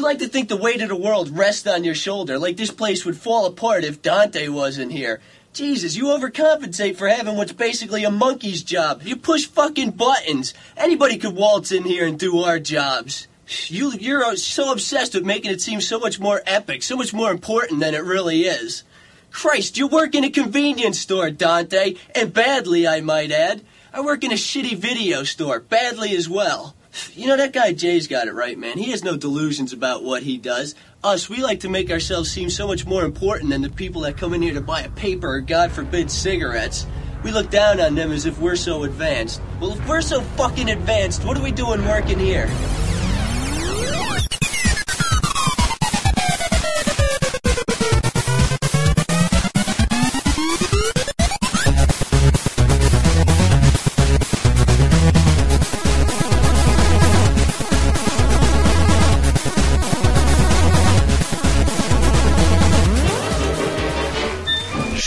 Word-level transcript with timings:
You 0.00 0.06
like 0.06 0.20
to 0.20 0.28
think 0.28 0.48
the 0.48 0.56
weight 0.56 0.80
of 0.80 0.88
the 0.88 0.96
world 0.96 1.36
rests 1.36 1.66
on 1.66 1.84
your 1.84 1.94
shoulder, 1.94 2.38
like 2.38 2.56
this 2.56 2.70
place 2.70 3.04
would 3.04 3.18
fall 3.18 3.44
apart 3.44 3.84
if 3.84 4.00
Dante 4.00 4.48
wasn't 4.48 4.92
here. 4.92 5.20
Jesus, 5.52 5.94
you 5.94 6.04
overcompensate 6.04 6.96
for 6.96 7.06
having 7.06 7.36
what's 7.36 7.52
basically 7.52 8.04
a 8.04 8.10
monkey's 8.10 8.62
job. 8.62 9.02
You 9.04 9.14
push 9.14 9.44
fucking 9.44 9.90
buttons. 9.90 10.54
Anybody 10.74 11.18
could 11.18 11.34
waltz 11.34 11.70
in 11.70 11.84
here 11.84 12.06
and 12.06 12.18
do 12.18 12.38
our 12.38 12.58
jobs. 12.58 13.28
You, 13.66 13.92
you're 13.92 14.36
so 14.36 14.72
obsessed 14.72 15.12
with 15.12 15.26
making 15.26 15.50
it 15.50 15.60
seem 15.60 15.82
so 15.82 15.98
much 15.98 16.18
more 16.18 16.40
epic, 16.46 16.82
so 16.82 16.96
much 16.96 17.12
more 17.12 17.30
important 17.30 17.80
than 17.80 17.94
it 17.94 18.02
really 18.02 18.44
is. 18.44 18.84
Christ, 19.30 19.76
you 19.76 19.86
work 19.86 20.14
in 20.14 20.24
a 20.24 20.30
convenience 20.30 20.98
store, 20.98 21.30
Dante, 21.30 21.96
and 22.14 22.32
badly, 22.32 22.88
I 22.88 23.02
might 23.02 23.32
add. 23.32 23.60
I 23.92 24.00
work 24.00 24.24
in 24.24 24.32
a 24.32 24.36
shitty 24.36 24.78
video 24.78 25.24
store, 25.24 25.60
badly 25.60 26.16
as 26.16 26.26
well. 26.26 26.74
You 27.14 27.28
know, 27.28 27.36
that 27.36 27.52
guy 27.52 27.72
Jay's 27.72 28.08
got 28.08 28.28
it 28.28 28.34
right, 28.34 28.58
man. 28.58 28.78
He 28.78 28.90
has 28.90 29.04
no 29.04 29.16
delusions 29.16 29.72
about 29.72 30.02
what 30.02 30.22
he 30.22 30.38
does. 30.38 30.74
Us, 31.04 31.28
we 31.28 31.42
like 31.42 31.60
to 31.60 31.68
make 31.68 31.90
ourselves 31.90 32.30
seem 32.30 32.50
so 32.50 32.66
much 32.66 32.86
more 32.86 33.04
important 33.04 33.50
than 33.50 33.62
the 33.62 33.70
people 33.70 34.02
that 34.02 34.16
come 34.16 34.34
in 34.34 34.42
here 34.42 34.54
to 34.54 34.60
buy 34.60 34.82
a 34.82 34.90
paper 34.90 35.28
or, 35.34 35.40
God 35.40 35.70
forbid, 35.70 36.10
cigarettes. 36.10 36.86
We 37.22 37.30
look 37.30 37.50
down 37.50 37.80
on 37.80 37.94
them 37.94 38.12
as 38.12 38.26
if 38.26 38.38
we're 38.38 38.56
so 38.56 38.84
advanced. 38.84 39.40
Well, 39.60 39.72
if 39.72 39.88
we're 39.88 40.00
so 40.00 40.20
fucking 40.20 40.70
advanced, 40.70 41.24
what 41.24 41.36
are 41.36 41.42
we 41.42 41.52
doing 41.52 41.84
working 41.84 42.18
here? 42.18 42.48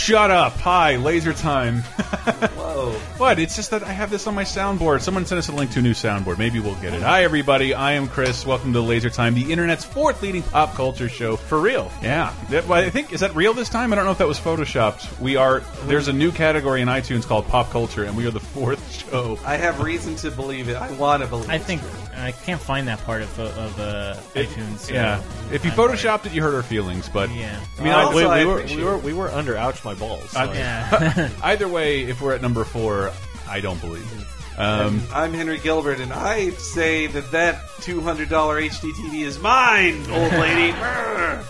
Shut 0.04 0.30
up. 0.30 0.52
Hi, 0.58 0.96
laser 0.96 1.32
time. 1.32 1.78
Whoa. 1.82 2.90
What? 3.16 3.38
It's 3.38 3.56
just 3.56 3.70
that 3.70 3.82
I 3.82 3.90
have 3.92 4.10
this 4.10 4.26
on 4.26 4.34
my 4.34 4.44
soundboard. 4.44 5.00
Someone 5.00 5.24
sent 5.24 5.38
us 5.38 5.48
a 5.48 5.52
link 5.52 5.70
to 5.72 5.78
a 5.78 5.82
new 5.82 5.94
soundboard. 5.94 6.36
Maybe 6.36 6.60
we'll 6.60 6.74
get 6.74 6.92
it. 6.92 7.00
Hi, 7.02 7.24
everybody. 7.24 7.72
I 7.72 7.92
am 7.92 8.08
Chris. 8.08 8.44
Welcome 8.44 8.74
to 8.74 8.82
Laser 8.82 9.08
Time, 9.08 9.32
the 9.34 9.50
internet's 9.50 9.82
fourth 9.84 10.20
leading 10.20 10.42
pop 10.42 10.74
culture 10.74 11.08
show. 11.08 11.36
For 11.36 11.58
real. 11.58 11.90
Yeah. 12.02 12.34
That, 12.50 12.66
well, 12.68 12.84
I 12.84 12.90
think, 12.90 13.14
is 13.14 13.20
that 13.20 13.34
real 13.34 13.54
this 13.54 13.70
time? 13.70 13.94
I 13.94 13.96
don't 13.96 14.04
know 14.04 14.10
if 14.10 14.18
that 14.18 14.28
was 14.28 14.38
photoshopped. 14.38 15.20
We 15.20 15.36
are, 15.36 15.60
there's 15.86 16.08
a 16.08 16.12
new 16.12 16.32
category 16.32 16.82
in 16.82 16.88
iTunes 16.88 17.26
called 17.26 17.46
pop 17.48 17.70
culture, 17.70 18.04
and 18.04 18.14
we 18.14 18.26
are 18.26 18.30
the 18.30 18.40
fourth 18.40 18.92
show. 19.10 19.38
I 19.42 19.56
have 19.56 19.80
reason 19.80 20.16
to 20.16 20.30
believe 20.30 20.68
it. 20.68 20.76
I 20.76 20.92
want 20.92 21.22
to 21.22 21.28
believe 21.28 21.48
I 21.48 21.54
it. 21.56 21.62
think 21.62 21.80
I 22.16 22.32
can't 22.32 22.60
find 22.60 22.88
that 22.88 22.98
part 23.04 23.22
of 23.22 23.38
of 23.40 23.80
uh, 23.80 24.16
iTunes. 24.34 24.78
so 24.80 24.92
Yeah. 24.92 25.22
If 25.50 25.64
you 25.64 25.70
I'm 25.70 25.76
photoshopped 25.78 26.26
it, 26.26 26.32
you 26.32 26.42
hurt 26.42 26.54
our 26.54 26.62
feelings, 26.62 27.08
but. 27.08 27.30
Yeah. 27.30 27.58
I 27.78 27.82
mean, 27.82 27.92
Uh, 27.92 27.96
I- 27.96 28.02
Also, 28.04 28.16
we, 28.18 28.24
I 28.24 28.38
we 28.40 28.44
were, 28.46 28.56
appreciate 28.58 28.76
we 28.78 28.84
were 28.84 28.98
we 28.98 29.12
were 29.14 29.28
under 29.30 29.56
ouch 29.56 29.82
my 29.84 29.94
balls. 30.08 30.30
so- 30.30 30.40
I- 30.40 30.54
Yeah. 30.54 31.28
Either 31.42 31.68
way, 31.68 32.02
if 32.02 32.20
we're 32.20 32.34
at 32.34 32.42
number 32.42 32.64
four, 32.64 33.12
I 33.48 33.60
don't 33.60 33.80
believe 33.80 34.10
it. 34.20 34.26
Um, 34.58 35.02
I'm 35.12 35.32
Henry 35.34 35.58
Gilbert, 35.58 35.98
and 35.98 36.12
I 36.12 36.50
say 36.50 37.08
that 37.08 37.32
that 37.32 37.56
$200 37.80 38.26
HD 38.28 38.92
TV 38.92 39.22
is 39.24 39.38
mine, 39.40 39.96
old 40.10 40.32
lady. 40.40 40.72
I 40.72 41.42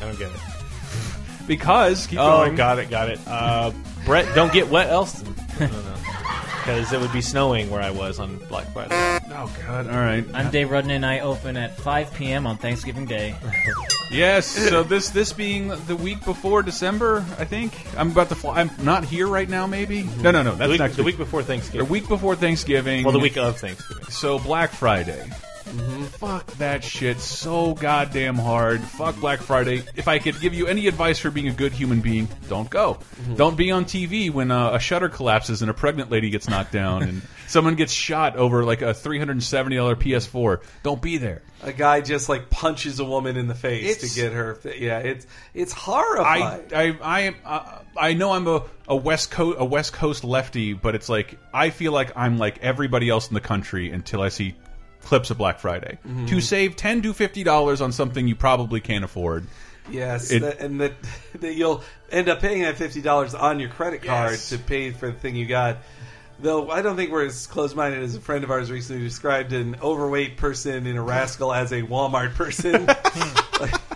don't 0.00 0.18
get 0.18 0.30
it. 0.30 0.40
because, 1.46 2.06
keep 2.06 2.18
Oh, 2.18 2.44
going. 2.44 2.56
got 2.56 2.78
it, 2.78 2.88
got 2.88 3.10
it. 3.10 3.20
Uh, 3.26 3.72
Brett, 4.06 4.34
don't 4.34 4.52
get 4.54 4.68
wet, 4.70 4.88
Elston. 4.88 5.34
Because 6.66 6.92
it 6.92 7.00
would 7.00 7.12
be 7.12 7.20
snowing 7.20 7.70
where 7.70 7.80
I 7.80 7.92
was 7.92 8.18
on 8.18 8.38
Black 8.48 8.66
Friday. 8.72 8.88
Oh, 9.30 9.56
God. 9.64 9.86
All 9.88 10.00
right. 10.00 10.24
I'm 10.34 10.50
Dave 10.50 10.68
Rudden, 10.68 10.90
and 10.90 11.06
I 11.06 11.20
open 11.20 11.56
at 11.56 11.76
5 11.76 12.12
p.m. 12.14 12.44
on 12.44 12.56
Thanksgiving 12.56 13.06
Day. 13.06 13.36
Yes. 14.08 14.46
So 14.46 14.84
this 14.84 15.10
this 15.10 15.32
being 15.32 15.66
the 15.88 15.96
week 15.96 16.24
before 16.24 16.62
December, 16.62 17.24
I 17.38 17.44
think 17.44 17.72
I'm 17.96 18.12
about 18.12 18.28
to 18.28 18.36
fly. 18.36 18.60
I'm 18.60 18.70
not 18.80 19.04
here 19.04 19.26
right 19.26 19.48
now. 19.48 19.66
Maybe. 19.66 20.04
No, 20.04 20.30
no, 20.30 20.44
no. 20.44 20.52
The 20.52 20.58
That's 20.58 20.70
week, 20.70 20.78
next 20.78 20.96
the 20.96 21.02
week. 21.02 21.18
week 21.18 21.26
before 21.26 21.42
Thanksgiving. 21.42 21.84
The 21.84 21.92
week 21.92 22.08
before 22.08 22.36
Thanksgiving. 22.36 23.02
well, 23.02 23.12
the 23.12 23.18
week 23.18 23.36
of 23.36 23.58
Thanksgiving. 23.58 24.04
So 24.04 24.38
Black 24.38 24.70
Friday. 24.70 25.28
Fuck 25.66 26.46
that 26.58 26.84
shit 26.84 27.18
so 27.18 27.74
goddamn 27.74 28.36
hard. 28.36 28.80
Fuck 28.80 29.16
Black 29.16 29.40
Friday. 29.40 29.82
If 29.96 30.06
I 30.08 30.18
could 30.18 30.40
give 30.40 30.54
you 30.54 30.66
any 30.68 30.86
advice 30.86 31.18
for 31.18 31.30
being 31.30 31.48
a 31.48 31.52
good 31.52 31.72
human 31.72 32.00
being, 32.00 32.28
don't 32.48 32.70
go. 32.70 32.98
Don't 33.34 33.56
be 33.56 33.70
on 33.72 33.84
TV 33.84 34.30
when 34.30 34.50
uh, 34.50 34.72
a 34.74 34.78
shutter 34.78 35.08
collapses 35.08 35.62
and 35.62 35.70
a 35.70 35.74
pregnant 35.74 36.10
lady 36.10 36.30
gets 36.30 36.48
knocked 36.48 36.72
down 36.72 37.02
and 37.02 37.22
someone 37.48 37.74
gets 37.74 37.92
shot 37.92 38.36
over 38.36 38.64
like 38.64 38.80
a 38.82 38.94
$370 38.94 39.96
PS4. 39.96 40.62
Don't 40.84 41.02
be 41.02 41.18
there. 41.18 41.42
a 41.62 41.72
guy 41.72 42.00
just 42.00 42.28
like 42.28 42.48
punches 42.48 43.00
a 43.00 43.04
woman 43.04 43.36
in 43.36 43.48
the 43.48 43.54
face 43.54 43.96
It's- 43.96 44.14
to 44.14 44.20
get 44.20 44.32
her. 44.32 44.58
Yeah, 44.76 44.98
it's 45.00 45.26
it's 45.52 45.72
I 45.72 45.76
horrifying. 45.76 46.62
I 46.74 46.96
I 47.02 47.20
am 47.22 47.34
uh, 47.44 47.78
I 47.96 48.12
know 48.14 48.32
I'm 48.32 48.46
a 48.46 48.62
a 48.88 48.94
West 48.96 49.30
Coast 49.32 49.56
a 49.58 49.64
West 49.64 49.92
Coast 49.92 50.22
lefty, 50.22 50.74
but 50.74 50.94
it's 50.94 51.08
like 51.08 51.38
I 51.52 51.70
feel 51.70 51.92
like 51.92 52.12
I'm 52.16 52.38
like 52.38 52.58
everybody 52.62 53.08
else 53.08 53.28
in 53.28 53.34
the 53.34 53.40
country 53.40 53.90
until 53.90 54.22
I 54.22 54.28
see 54.28 54.54
clips 55.06 55.30
of 55.30 55.38
Black 55.38 55.58
Friday 55.60 55.98
mm-hmm. 56.06 56.26
to 56.26 56.40
save 56.40 56.76
ten 56.76 57.00
to 57.02 57.14
fifty 57.14 57.42
dollars 57.44 57.80
on 57.80 57.92
something 57.92 58.26
you 58.28 58.34
probably 58.36 58.80
can't 58.80 59.04
afford. 59.04 59.46
yes, 59.90 60.30
it- 60.30 60.40
that, 60.42 60.60
and 60.60 60.80
that 60.80 60.92
that 61.40 61.54
you'll 61.54 61.82
end 62.10 62.28
up 62.28 62.40
paying 62.40 62.62
that 62.62 62.76
fifty 62.76 63.00
dollars 63.00 63.34
on 63.34 63.60
your 63.60 63.70
credit 63.70 64.02
card 64.02 64.32
Yes. 64.32 64.48
to 64.50 64.58
pay 64.58 64.90
for 64.90 65.06
the 65.10 65.18
thing 65.18 65.36
you 65.36 65.46
got. 65.46 65.78
Though 66.38 66.70
I 66.70 66.82
don't 66.82 66.96
think 66.96 67.10
we're 67.12 67.24
as 67.24 67.46
close-minded 67.46 68.02
as 68.02 68.14
a 68.14 68.20
friend 68.20 68.44
of 68.44 68.50
ours 68.50 68.70
recently 68.70 69.02
described 69.02 69.54
an 69.54 69.76
overweight 69.82 70.36
person 70.36 70.86
in 70.86 70.96
a 70.98 71.02
rascal 71.02 71.50
as 71.50 71.72
a 71.72 71.80
Walmart 71.80 72.34
person. 72.34 72.86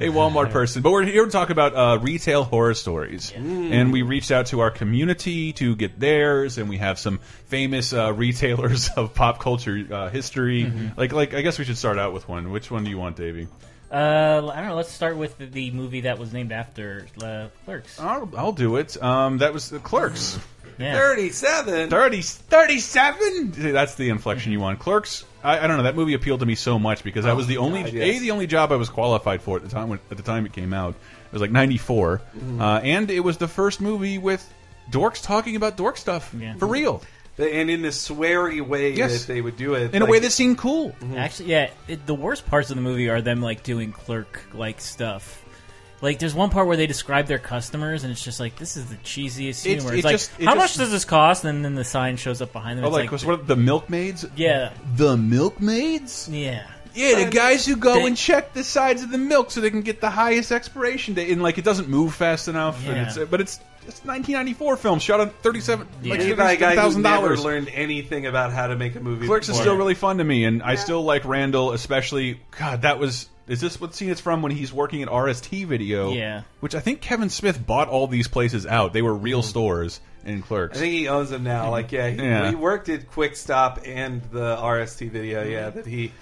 a 0.00 0.08
Walmart 0.08 0.50
person. 0.50 0.82
But 0.82 0.92
we're 0.92 1.04
here 1.04 1.24
to 1.24 1.30
talk 1.30 1.50
about 1.50 1.74
uh, 1.74 1.98
retail 2.00 2.44
horror 2.44 2.74
stories, 2.74 3.32
and 3.32 3.92
we 3.92 4.02
reached 4.02 4.30
out 4.30 4.46
to 4.46 4.60
our 4.60 4.70
community 4.70 5.52
to 5.54 5.76
get 5.76 5.98
theirs, 5.98 6.58
and 6.58 6.68
we 6.68 6.78
have 6.78 6.98
some 6.98 7.18
famous 7.46 7.92
uh, 7.92 8.12
retailers 8.12 8.88
of 8.96 9.14
pop 9.14 9.40
culture 9.40 9.86
uh, 9.90 10.10
history. 10.10 10.70
Like, 10.96 11.12
like 11.12 11.34
I 11.34 11.42
guess 11.42 11.58
we 11.58 11.64
should 11.64 11.78
start 11.78 11.98
out 11.98 12.12
with 12.12 12.28
one. 12.28 12.50
Which 12.50 12.70
one 12.70 12.84
do 12.84 12.90
you 12.90 12.98
want, 12.98 13.16
Davey? 13.16 13.48
Uh, 13.90 14.50
I 14.52 14.56
don't 14.56 14.68
know. 14.68 14.74
Let's 14.74 14.90
start 14.90 15.16
with 15.16 15.38
the, 15.38 15.46
the 15.46 15.70
movie 15.70 16.02
that 16.02 16.18
was 16.18 16.32
named 16.32 16.50
after 16.50 17.06
uh, 17.22 17.48
Clerks. 17.64 18.00
I'll, 18.00 18.28
I'll 18.36 18.52
do 18.52 18.76
it. 18.76 19.00
Um, 19.00 19.38
that 19.38 19.52
was 19.52 19.70
the 19.70 19.78
Clerks. 19.78 20.38
Yeah. 20.78 20.94
Thirty-seven. 20.94 21.90
30, 21.90 22.20
37? 22.22 23.52
See, 23.54 23.70
That's 23.70 23.94
the 23.94 24.10
inflection 24.10 24.52
you 24.52 24.60
want. 24.60 24.78
Clerks, 24.78 25.24
I, 25.42 25.58
I 25.60 25.66
don't 25.66 25.76
know. 25.78 25.84
That 25.84 25.96
movie 25.96 26.14
appealed 26.14 26.40
to 26.40 26.46
me 26.46 26.54
so 26.54 26.78
much 26.78 27.02
because 27.04 27.24
that 27.24 27.36
was 27.36 27.46
the 27.46 27.58
only 27.58 27.82
God, 27.82 27.94
a 27.94 28.18
the 28.18 28.30
only 28.30 28.46
job 28.46 28.72
I 28.72 28.76
was 28.76 28.88
qualified 28.88 29.40
for 29.42 29.56
at 29.56 29.62
the 29.62 29.68
time 29.70 29.88
when, 29.88 29.98
at 30.10 30.16
the 30.16 30.22
time 30.22 30.44
it 30.46 30.52
came 30.52 30.72
out. 30.72 30.90
It 31.26 31.32
was 31.32 31.40
like 31.42 31.50
'94, 31.50 32.20
uh, 32.60 32.80
and 32.82 33.10
it 33.10 33.20
was 33.20 33.38
the 33.38 33.48
first 33.48 33.80
movie 33.80 34.18
with 34.18 34.46
dorks 34.90 35.22
talking 35.22 35.56
about 35.56 35.76
dork 35.76 35.96
stuff 35.96 36.32
Yeah. 36.38 36.54
for 36.56 36.66
real 36.66 37.02
and 37.38 37.68
in 37.70 37.82
the 37.82 37.88
sweary 37.88 38.60
way 38.66 38.92
Yes. 38.94 39.20
that 39.26 39.32
they 39.32 39.40
would 39.42 39.56
do 39.56 39.74
it, 39.74 39.94
in 39.94 40.00
a 40.02 40.06
way 40.06 40.18
that 40.20 40.30
seemed 40.32 40.56
cool. 40.58 40.94
Actually, 41.16 41.50
yeah. 41.50 41.70
It, 41.88 42.06
the 42.06 42.14
worst 42.14 42.46
parts 42.46 42.70
of 42.70 42.76
the 42.76 42.82
movie 42.82 43.08
are 43.10 43.20
them 43.20 43.42
like 43.42 43.62
doing 43.62 43.92
clerk 43.92 44.42
like 44.54 44.80
stuff. 44.80 45.42
Like, 46.06 46.20
there's 46.20 46.34
one 46.34 46.50
part 46.50 46.68
where 46.68 46.76
they 46.76 46.86
describe 46.86 47.26
their 47.26 47.40
customers, 47.40 48.04
and 48.04 48.12
it's 48.12 48.22
just 48.22 48.38
like 48.38 48.54
this 48.56 48.76
is 48.76 48.86
the 48.86 48.94
cheesiest 48.98 49.66
It's- 49.66 49.82
humor. 49.82 49.92
it 49.92 49.96
It's, 49.98 50.04
like, 50.04 50.12
just- 50.14 50.30
it 50.38 50.44
how 50.44 50.54
just- 50.54 50.56
much 50.62 50.74
does 50.76 50.92
this 50.92 51.04
cost? 51.04 51.44
And 51.44 51.64
then 51.64 51.74
the 51.74 51.82
sign 51.84 52.16
shows 52.16 52.40
up 52.40 52.52
behind 52.52 52.78
them. 52.78 52.84
Oh, 52.84 52.88
it's 52.88 52.94
like, 52.94 53.02
like, 53.06 53.10
was 53.12 53.24
what 53.24 53.46
the 53.48 53.56
milkmaids? 53.56 54.24
yeah, 54.36 54.70
The 54.94 55.16
milkmaids? 55.16 56.28
yeah. 56.30 56.62
Yeah, 56.94 57.24
the 57.24 57.30
guys 57.30 57.66
who 57.66 57.76
go 57.76 57.94
They- 57.94 58.06
and 58.06 58.16
check 58.16 58.54
the 58.54 58.62
sides 58.64 59.02
of 59.02 59.10
the 59.10 59.18
milk 59.18 59.50
so 59.50 59.60
they 59.60 59.68
can 59.70 59.82
get 59.82 60.00
the 60.00 60.08
highest 60.08 60.50
expiration 60.52 61.12
date, 61.14 61.28
and 61.30 61.42
like 61.42 61.58
it 61.58 61.64
doesn't 61.64 61.88
move 61.88 62.14
fast 62.14 62.48
enough. 62.48 62.78
And 62.86 62.96
Yeah. 62.96 63.06
it's, 63.08 63.18
but 63.30 63.40
it's 63.40 63.58
it's 63.88 64.00
1994 64.04 64.76
film 64.76 64.98
shot 64.98 65.20
on 65.20 65.30
37 65.42 65.86
like 66.04 66.20
Yeah. 66.20 66.26
Made 66.28 66.36
by 66.38 66.52
a 66.52 66.56
guy 66.56 66.70
who 66.70 66.76
thousand 66.76 67.02
never 67.02 67.16
dollars. 67.22 67.44
learned 67.44 67.68
anything 67.74 68.26
about 68.26 68.52
how 68.52 68.66
to 68.68 68.76
make 68.76 68.94
a 68.96 69.00
movie. 69.00 69.26
Clerks 69.26 69.46
is 69.48 69.54
before. 69.54 69.62
still 69.62 69.76
really 69.76 69.94
fun 69.94 70.18
to 70.18 70.24
me, 70.24 70.44
and 70.44 70.62
I 70.62 70.76
still 70.76 71.02
like 71.04 71.24
Randall, 71.24 71.72
especially. 71.72 72.40
God, 72.58 72.82
that 72.82 72.98
was. 72.98 73.28
Is 73.48 73.60
this 73.60 73.80
what 73.80 73.94
scene 73.94 74.10
it's 74.10 74.20
from 74.20 74.42
when 74.42 74.50
he's 74.52 74.72
working 74.72 75.02
at 75.02 75.08
RST 75.08 75.66
Video? 75.66 76.12
Yeah. 76.12 76.42
Which 76.60 76.74
I 76.74 76.80
think 76.80 77.00
Kevin 77.00 77.30
Smith 77.30 77.64
bought 77.64 77.88
all 77.88 78.08
these 78.08 78.26
places 78.26 78.66
out. 78.66 78.92
They 78.92 79.02
were 79.02 79.14
real 79.14 79.40
mm-hmm. 79.40 79.48
stores 79.48 80.00
in 80.24 80.42
Clerks. 80.42 80.76
I 80.76 80.80
think 80.80 80.92
he 80.94 81.08
owns 81.08 81.30
them 81.30 81.44
now. 81.44 81.70
Like, 81.70 81.92
yeah, 81.92 82.08
he, 82.08 82.16
Yeah. 82.22 82.48
he 82.48 82.56
worked 82.56 82.88
at 82.88 83.10
Quick 83.10 83.36
Stop 83.36 83.80
and 83.84 84.22
the 84.32 84.56
RST 84.56 85.10
video. 85.10 85.44
Yeah, 85.44 85.68
mm-hmm. 85.68 85.76
that 85.76 85.86
he 85.86 86.12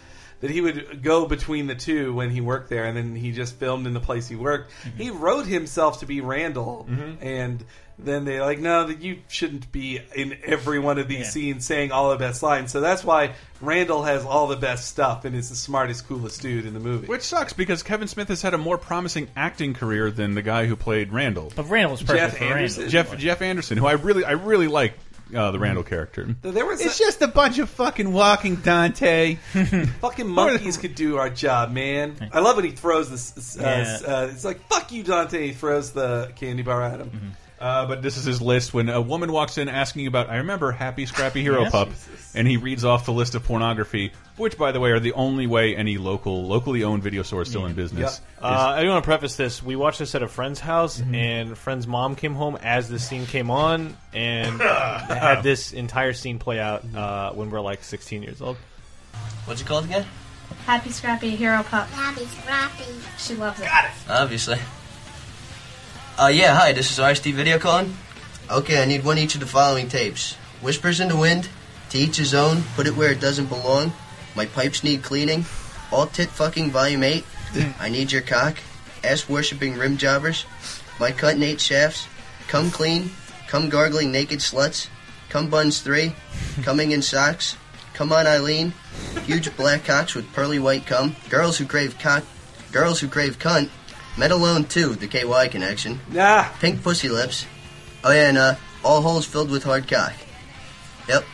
that 0.44 0.50
he 0.50 0.60
would 0.60 1.02
go 1.02 1.24
between 1.24 1.68
the 1.68 1.74
two 1.74 2.12
when 2.12 2.28
he 2.28 2.42
worked 2.42 2.68
there, 2.68 2.84
and 2.84 2.94
then 2.94 3.16
he 3.16 3.32
just 3.32 3.54
filmed 3.54 3.86
in 3.86 3.94
the 3.94 4.00
place 4.00 4.28
he 4.28 4.36
worked. 4.36 4.70
Mm-hmm. 4.82 4.98
He 4.98 5.08
wrote 5.08 5.46
himself 5.46 6.00
to 6.00 6.06
be 6.06 6.20
Randall, 6.20 6.86
mm-hmm. 6.86 7.24
and 7.24 7.64
then 7.98 8.26
they're 8.26 8.42
like, 8.42 8.58
no, 8.58 8.88
that 8.88 9.00
you 9.00 9.20
shouldn't 9.28 9.72
be 9.72 10.02
in 10.14 10.36
every 10.44 10.78
one 10.78 10.98
of 10.98 11.08
these 11.08 11.20
Yeah. 11.20 11.30
scenes 11.30 11.64
saying 11.64 11.92
all 11.92 12.10
the 12.10 12.18
best 12.18 12.42
lines. 12.42 12.72
So 12.72 12.82
that's 12.82 13.02
why 13.02 13.32
Randall 13.62 14.02
has 14.02 14.22
all 14.26 14.46
the 14.46 14.56
best 14.56 14.88
stuff 14.88 15.24
and 15.24 15.34
is 15.34 15.48
the 15.48 15.56
smartest, 15.56 16.06
coolest 16.06 16.42
dude 16.42 16.66
in 16.66 16.74
the 16.74 16.80
movie. 16.80 17.06
Which 17.06 17.22
sucks 17.22 17.54
because 17.54 17.82
Kevin 17.82 18.08
Smith 18.08 18.28
has 18.28 18.42
had 18.42 18.52
a 18.52 18.58
more 18.58 18.76
promising 18.76 19.28
acting 19.36 19.72
career 19.72 20.10
than 20.10 20.34
the 20.34 20.42
guy 20.42 20.66
who 20.66 20.76
played 20.76 21.10
Randall. 21.10 21.52
But 21.56 21.70
Randall 21.70 21.92
was 21.92 22.02
perfect 22.02 22.18
Jeff 22.32 22.36
for 22.36 22.44
Anderson? 22.44 22.82
Randall. 22.82 22.90
Jeff 22.90 23.18
Jeff 23.18 23.40
Anderson, 23.40 23.78
who 23.78 23.86
I 23.86 23.92
really 23.92 24.24
I 24.26 24.32
really 24.32 24.68
like 24.68 24.94
uh, 25.34 25.50
the 25.50 25.58
Randall 25.58 25.82
character. 25.84 26.34
There 26.42 26.64
was 26.66 26.80
It's 26.80 26.96
a, 27.00 27.04
just 27.04 27.22
a 27.22 27.28
bunch 27.28 27.58
of 27.58 27.68
fucking 27.70 28.12
walking 28.12 28.56
Dante. 28.56 29.34
fucking 30.00 30.28
monkeys 30.28 30.76
could 30.76 30.94
do 30.94 31.16
our 31.18 31.30
job, 31.30 31.70
man. 31.72 32.16
I 32.32 32.40
love 32.40 32.56
when 32.56 32.64
he 32.64 32.70
throws 32.72 33.10
this. 33.10 33.58
Uh, 33.58 33.62
Yeah. 33.62 34.14
uh, 34.14 34.28
it's 34.30 34.44
like 34.44 34.66
fuck 34.68 34.92
you, 34.92 35.02
Dante. 35.02 35.46
He 35.48 35.52
throws 35.52 35.92
the 35.92 36.32
candy 36.36 36.62
bar 36.62 36.82
at 36.82 37.00
him. 37.00 37.32
Uh, 37.60 37.86
but 37.86 38.02
this 38.02 38.16
is 38.16 38.24
his 38.24 38.42
list 38.42 38.74
when 38.74 38.88
a 38.88 39.00
woman 39.00 39.30
walks 39.32 39.58
in 39.58 39.68
asking 39.68 40.06
about, 40.06 40.28
I 40.28 40.38
remember 40.38 40.72
Happy 40.72 41.06
Scrappy 41.06 41.40
Hero 41.40 41.62
Yeah. 41.62 41.70
Pup, 41.70 41.88
and 42.34 42.46
he 42.48 42.56
reads 42.56 42.84
off 42.84 43.06
the 43.06 43.12
list 43.12 43.34
of 43.36 43.44
pornography, 43.44 44.12
which, 44.36 44.58
by 44.58 44.72
the 44.72 44.80
way, 44.80 44.90
are 44.90 44.98
the 45.00 45.12
only 45.12 45.46
way 45.46 45.74
any 45.76 45.96
local, 45.96 46.46
locally 46.46 46.82
owned 46.84 47.02
video 47.02 47.22
store 47.22 47.42
is 47.42 47.48
still 47.48 47.64
in 47.66 47.74
business. 47.74 48.20
Yeah. 48.40 48.44
Uh, 48.46 48.74
I 48.76 48.88
want 48.88 49.02
to 49.04 49.06
preface 49.08 49.36
this. 49.36 49.62
We 49.62 49.76
watched 49.76 50.00
this 50.00 50.14
at 50.14 50.22
a 50.22 50.28
friend's 50.28 50.58
house, 50.60 51.00
Mm-hmm. 51.00 51.14
and 51.14 51.56
friend's 51.58 51.86
mom 51.86 52.16
came 52.16 52.34
home 52.34 52.58
as 52.62 52.88
the 52.88 52.98
scene 52.98 53.24
came 53.24 53.50
on, 53.50 53.96
and 54.12 54.60
had 54.60 55.42
this 55.42 55.72
entire 55.72 56.12
scene 56.12 56.38
play 56.40 56.58
out 56.58 56.84
uh, 56.94 57.32
when 57.32 57.50
we're 57.50 57.60
like 57.60 57.84
16 57.84 58.22
years 58.24 58.42
old. 58.42 58.56
What's 59.44 59.60
it 59.62 59.66
called 59.66 59.84
again? 59.84 60.04
Happy 60.66 60.90
Scrappy 60.90 61.30
Hero 61.30 61.62
Pup. 61.62 61.88
Happy 61.90 62.24
Scrappy. 62.26 62.84
She 63.16 63.34
loves 63.36 63.60
it. 63.60 63.64
Got 63.64 63.84
it. 63.86 63.90
Obviously. 64.10 64.58
Uh, 66.16 66.28
yeah, 66.28 66.54
hi, 66.54 66.72
this 66.72 66.92
is 66.92 66.98
RST 67.00 67.32
Video 67.34 67.58
calling. 67.58 67.92
Okay, 68.48 68.80
I 68.80 68.84
need 68.84 69.04
one 69.04 69.18
each 69.18 69.34
of 69.34 69.40
the 69.40 69.48
following 69.48 69.88
tapes. 69.88 70.34
Whispers 70.60 71.00
in 71.00 71.08
the 71.08 71.16
Wind, 71.16 71.48
To 71.90 71.98
Each 71.98 72.18
His 72.18 72.34
Own, 72.34 72.62
Put 72.76 72.86
It 72.86 72.94
Where 72.94 73.10
It 73.10 73.20
Doesn't 73.20 73.48
Belong, 73.48 73.92
My 74.36 74.46
Pipes 74.46 74.84
Need 74.84 75.02
Cleaning, 75.02 75.44
All 75.90 76.06
Tit 76.06 76.28
Fucking 76.28 76.70
Volume 76.70 77.02
8, 77.02 77.24
I 77.80 77.88
Need 77.88 78.12
Your 78.12 78.22
Cock, 78.22 78.58
Ass 79.02 79.28
Worshipping 79.28 79.76
Rim 79.76 79.96
Jobbers, 79.96 80.46
My 81.00 81.10
Cut 81.10 81.36
Eight 81.36 81.60
Shafts, 81.60 82.06
Come 82.46 82.70
Clean, 82.70 83.10
Come 83.48 83.68
Gargling 83.68 84.12
Naked 84.12 84.38
Sluts, 84.38 84.86
Come 85.30 85.50
Buns 85.50 85.80
3, 85.80 86.14
Coming 86.62 86.92
in 86.92 87.02
Socks, 87.02 87.56
Come 87.92 88.12
On 88.12 88.24
Eileen, 88.24 88.72
Huge 89.24 89.54
Black 89.56 89.84
Cocks 89.84 90.14
with 90.14 90.32
Pearly 90.32 90.60
White 90.60 90.86
Cum, 90.86 91.16
Girls 91.28 91.58
Who 91.58 91.66
Crave 91.66 91.98
Cock, 91.98 92.22
Girls 92.70 93.00
Who 93.00 93.08
Crave 93.08 93.40
Cunt, 93.40 93.68
Men 94.16 94.30
Alone 94.30 94.64
2, 94.64 94.94
The 94.94 95.08
KY 95.08 95.48
Connection, 95.48 96.00
Nah, 96.10 96.44
Pink 96.60 96.82
Pussy 96.82 97.08
Lips. 97.08 97.46
Oh 98.04 98.12
yeah, 98.12 98.28
and 98.28 98.38
uh, 98.38 98.54
all 98.84 99.00
holes 99.00 99.26
filled 99.26 99.50
with 99.50 99.64
hard 99.64 99.88
cock. 99.88 100.12
Yep. 101.08 101.24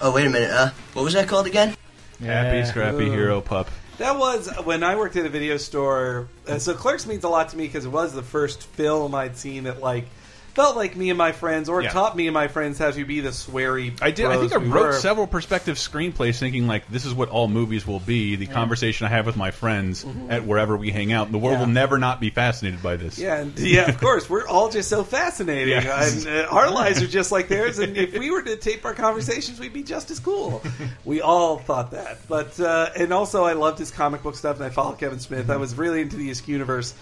Oh 0.00 0.12
wait 0.12 0.26
a 0.26 0.30
minute. 0.30 0.50
Uh, 0.50 0.70
what 0.92 1.02
was 1.04 1.14
that 1.14 1.28
called 1.28 1.46
again? 1.46 1.74
Happy 2.22 2.64
Scrappy 2.68 3.06
Ugh. 3.06 3.12
Hero 3.12 3.40
Pup. 3.40 3.70
that 3.98 4.18
was 4.18 4.48
when 4.64 4.82
I 4.82 4.96
worked 4.96 5.16
at 5.16 5.24
a 5.24 5.28
video 5.28 5.56
store. 5.56 6.28
Uh, 6.46 6.58
so 6.58 6.74
Clerks 6.74 7.06
means 7.06 7.24
a 7.24 7.28
lot 7.28 7.48
to 7.50 7.56
me 7.56 7.66
because 7.66 7.84
it 7.84 7.90
was 7.90 8.12
the 8.12 8.22
first 8.22 8.62
film 8.64 9.14
I'd 9.14 9.36
seen 9.36 9.64
that 9.64 9.80
like 9.80 10.06
felt 10.54 10.76
like 10.76 10.94
me 10.96 11.08
and 11.10 11.16
my 11.18 11.32
friends, 11.32 11.68
or 11.68 11.82
Yeah. 11.82 11.90
taught 11.90 12.16
me 12.16 12.26
and 12.26 12.34
my 12.34 12.48
friends 12.48 12.78
how 12.78 12.90
to 12.90 13.04
be 13.04 13.20
the 13.20 13.30
sweary. 13.30 13.96
I 14.02 14.10
did. 14.10 14.26
I 14.26 14.36
think 14.38 14.52
I 14.52 14.58
we 14.58 14.68
wrote 14.68 14.86
were. 14.86 14.92
several 14.92 15.26
perspective 15.26 15.76
screenplays, 15.76 16.38
thinking 16.38 16.66
like 16.66 16.88
this 16.88 17.04
is 17.04 17.14
what 17.14 17.28
all 17.30 17.48
movies 17.48 17.86
will 17.86 18.00
be. 18.00 18.36
The 18.36 18.46
conversation 18.46 19.06
I 19.06 19.10
have 19.10 19.26
with 19.26 19.36
my 19.36 19.50
friends 19.50 20.04
at 20.28 20.44
wherever 20.46 20.76
we 20.76 20.90
hang 20.90 21.12
out. 21.12 21.32
The 21.32 21.38
world 21.38 21.52
Mm-hmm. 21.54 21.60
Yeah. 21.62 21.66
will 21.66 21.72
never 21.74 21.98
not 21.98 22.20
be 22.20 22.30
fascinated 22.30 22.82
by 22.82 22.96
this. 22.96 23.18
Yeah, 23.18 23.36
and, 23.36 23.58
yeah, 23.58 23.88
of 23.88 23.98
course. 24.00 24.28
We're 24.30 24.46
all 24.46 24.68
just 24.70 24.88
so 24.88 25.04
fascinating, 25.04 25.74
and 25.74 26.26
uh, 26.26 26.46
our 26.50 26.70
lives 26.82 27.02
are 27.02 27.06
just 27.06 27.32
like 27.32 27.48
theirs. 27.48 27.78
And 27.78 27.96
if 27.96 28.18
we 28.18 28.30
were 28.30 28.42
to 28.42 28.56
tape 28.56 28.84
our 28.84 28.94
conversations, 28.94 29.58
we'd 29.60 29.72
be 29.72 29.82
just 29.82 30.10
as 30.10 30.20
cool. 30.20 30.62
We 31.04 31.20
all 31.20 31.58
thought 31.58 31.90
that, 31.92 32.18
but 32.28 32.58
uh, 32.60 32.90
and 32.96 33.12
also 33.12 33.44
I 33.44 33.52
loved 33.54 33.78
his 33.78 33.90
comic 33.90 34.22
book 34.22 34.36
stuff, 34.36 34.56
and 34.56 34.64
I 34.64 34.70
followed 34.70 34.98
Kevin 34.98 35.18
Smith. 35.18 35.50
I 35.50 35.56
was 35.56 35.74
really 35.76 36.00
into 36.02 36.16
the 36.16 36.30
Askewniverse 36.30 36.92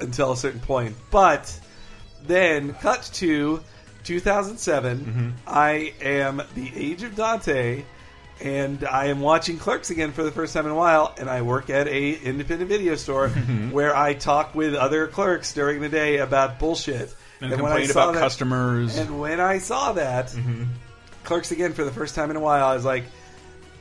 until 0.00 0.32
a 0.32 0.36
certain 0.36 0.60
point, 0.60 0.96
but 1.10 1.56
then 2.26 2.74
cut 2.74 3.10
to 3.14 3.62
2007. 4.04 4.98
Mm-hmm. 4.98 5.30
I 5.46 5.94
am 6.00 6.42
the 6.54 6.70
age 6.74 7.02
of 7.02 7.14
Dante. 7.16 7.84
And 8.40 8.82
I 8.84 9.06
am 9.06 9.20
watching 9.20 9.56
Clerks 9.56 9.90
again 9.90 10.10
for 10.10 10.24
the 10.24 10.32
first 10.32 10.52
time 10.52 10.66
in 10.66 10.72
a 10.72 10.76
while, 10.76 11.14
and 11.16 11.30
I 11.30 11.42
work 11.42 11.70
at 11.70 11.86
a 11.86 12.12
independent 12.12 12.68
video 12.68 12.96
store 12.96 13.28
mm-hmm. 13.28 13.70
where 13.70 13.94
I 13.94 14.14
talk 14.14 14.54
with 14.54 14.74
other 14.74 15.06
clerks 15.06 15.54
during 15.54 15.80
the 15.80 15.88
day 15.88 16.18
about 16.18 16.58
bullshit. 16.58 17.14
And, 17.40 17.50
when 17.50 17.60
I 17.60 17.62
complain 17.62 17.88
saw 17.88 18.02
about 18.04 18.14
that- 18.14 18.20
customers. 18.20 18.98
And 18.98 19.20
when 19.20 19.38
I 19.38 19.58
saw 19.58 19.92
that, 19.92 20.28
mm-hmm. 20.28 20.64
Clerks 21.22 21.52
again 21.52 21.72
for 21.72 21.84
the 21.84 21.92
first 21.92 22.16
time 22.16 22.30
in 22.30 22.36
a 22.36 22.40
while, 22.40 22.66
I 22.66 22.74
was 22.74 22.84
like, 22.84 23.04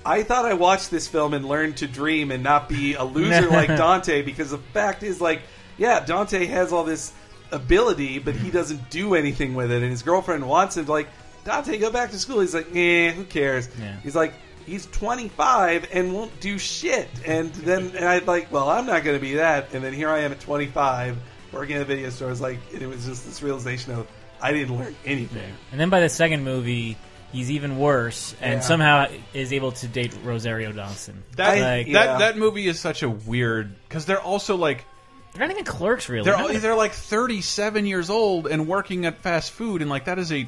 I 0.05 0.21
thought 0.21 0.45
I 0.45 0.53
watched 0.53 0.91
this 0.91 1.07
film 1.07 1.33
and 1.33 1.43
learned 1.47 1.77
to 1.77 1.87
dream 1.87 2.29
and 2.29 2.43
not 2.43 2.69
be 2.69 2.93
a 2.93 3.03
loser 3.03 3.49
like 3.49 3.67
Dante 3.67 4.21
because 4.21 4.51
the 4.51 4.59
fact 4.59 5.01
is, 5.01 5.19
like, 5.19 5.41
yeah, 5.77 6.05
Dante 6.05 6.45
has 6.45 6.71
all 6.71 6.83
this 6.83 7.11
ability, 7.51 8.19
but 8.19 8.35
he 8.35 8.51
doesn't 8.51 8.89
do 8.89 9.15
anything 9.15 9.53
with 9.55 9.71
it. 9.71 9.81
And 9.81 9.91
his 9.91 10.03
girlfriend 10.03 10.47
wants 10.47 10.77
him 10.77 10.85
to, 10.85 10.91
like, 10.91 11.07
Dante, 11.43 11.77
go 11.77 11.89
back 11.91 12.11
to 12.11 12.19
school. 12.19 12.39
He's 12.41 12.53
like, 12.53 12.67
eh, 12.75 13.11
who 13.11 13.23
cares? 13.23 13.67
Yeah. 13.79 13.95
He's 14.01 14.15
like, 14.15 14.33
he's 14.65 14.85
25 14.87 15.87
and 15.91 16.13
won't 16.13 16.39
do 16.39 16.57
shit. 16.57 17.07
And 17.25 17.51
then, 17.53 17.91
and 17.95 18.05
I'm 18.05 18.25
like, 18.25 18.51
well, 18.51 18.69
I'm 18.69 18.85
not 18.85 19.03
going 19.03 19.17
to 19.17 19.21
be 19.21 19.35
that. 19.35 19.73
And 19.73 19.83
then 19.83 19.93
here 19.93 20.09
I 20.09 20.19
am 20.19 20.31
at 20.31 20.39
25 20.39 21.17
working 21.51 21.75
at 21.75 21.81
a 21.81 21.85
video 21.85 22.09
store. 22.09 22.31
It's 22.31 22.41
like, 22.41 22.59
and 22.73 22.81
it 22.81 22.87
was 22.87 23.05
just 23.05 23.25
this 23.25 23.41
realization 23.41 23.93
of, 23.93 24.07
I 24.41 24.53
didn't 24.53 24.77
learn 24.77 24.95
anything. 25.05 25.51
And 25.71 25.79
then 25.79 25.89
by 25.89 25.99
the 25.99 26.09
second 26.09 26.43
movie, 26.43 26.97
he's 27.31 27.51
even 27.51 27.77
worse, 27.77 28.35
and 28.41 28.55
Yeah. 28.55 28.59
somehow 28.61 29.07
is 29.33 29.51
able 29.53 29.71
to 29.73 29.87
date 29.87 30.13
Rosario 30.23 30.71
Dawson. 30.71 31.23
that, 31.37 31.59
like, 31.59 31.87
yeah. 31.87 32.05
that 32.05 32.19
that 32.19 32.37
movie 32.37 32.67
is 32.67 32.79
such 32.79 33.03
a 33.03 33.09
weird 33.09 33.73
because 33.87 34.05
they're 34.05 34.21
also 34.21 34.55
like 34.57 34.83
they're 35.33 35.47
not 35.47 35.51
even 35.51 35.63
clerks, 35.65 36.09
really. 36.09 36.25
they're 36.25 36.35
They're 36.37 36.43
all, 36.55 36.59
they're 36.59 36.75
like 36.75 36.91
37 36.93 37.85
years 37.85 38.09
old 38.09 38.47
and 38.47 38.67
working 38.67 39.05
at 39.05 39.17
fast 39.19 39.51
food 39.51 39.81
and 39.81 39.89
like 39.89 40.05
that 40.05 40.19
is 40.19 40.31
a 40.31 40.47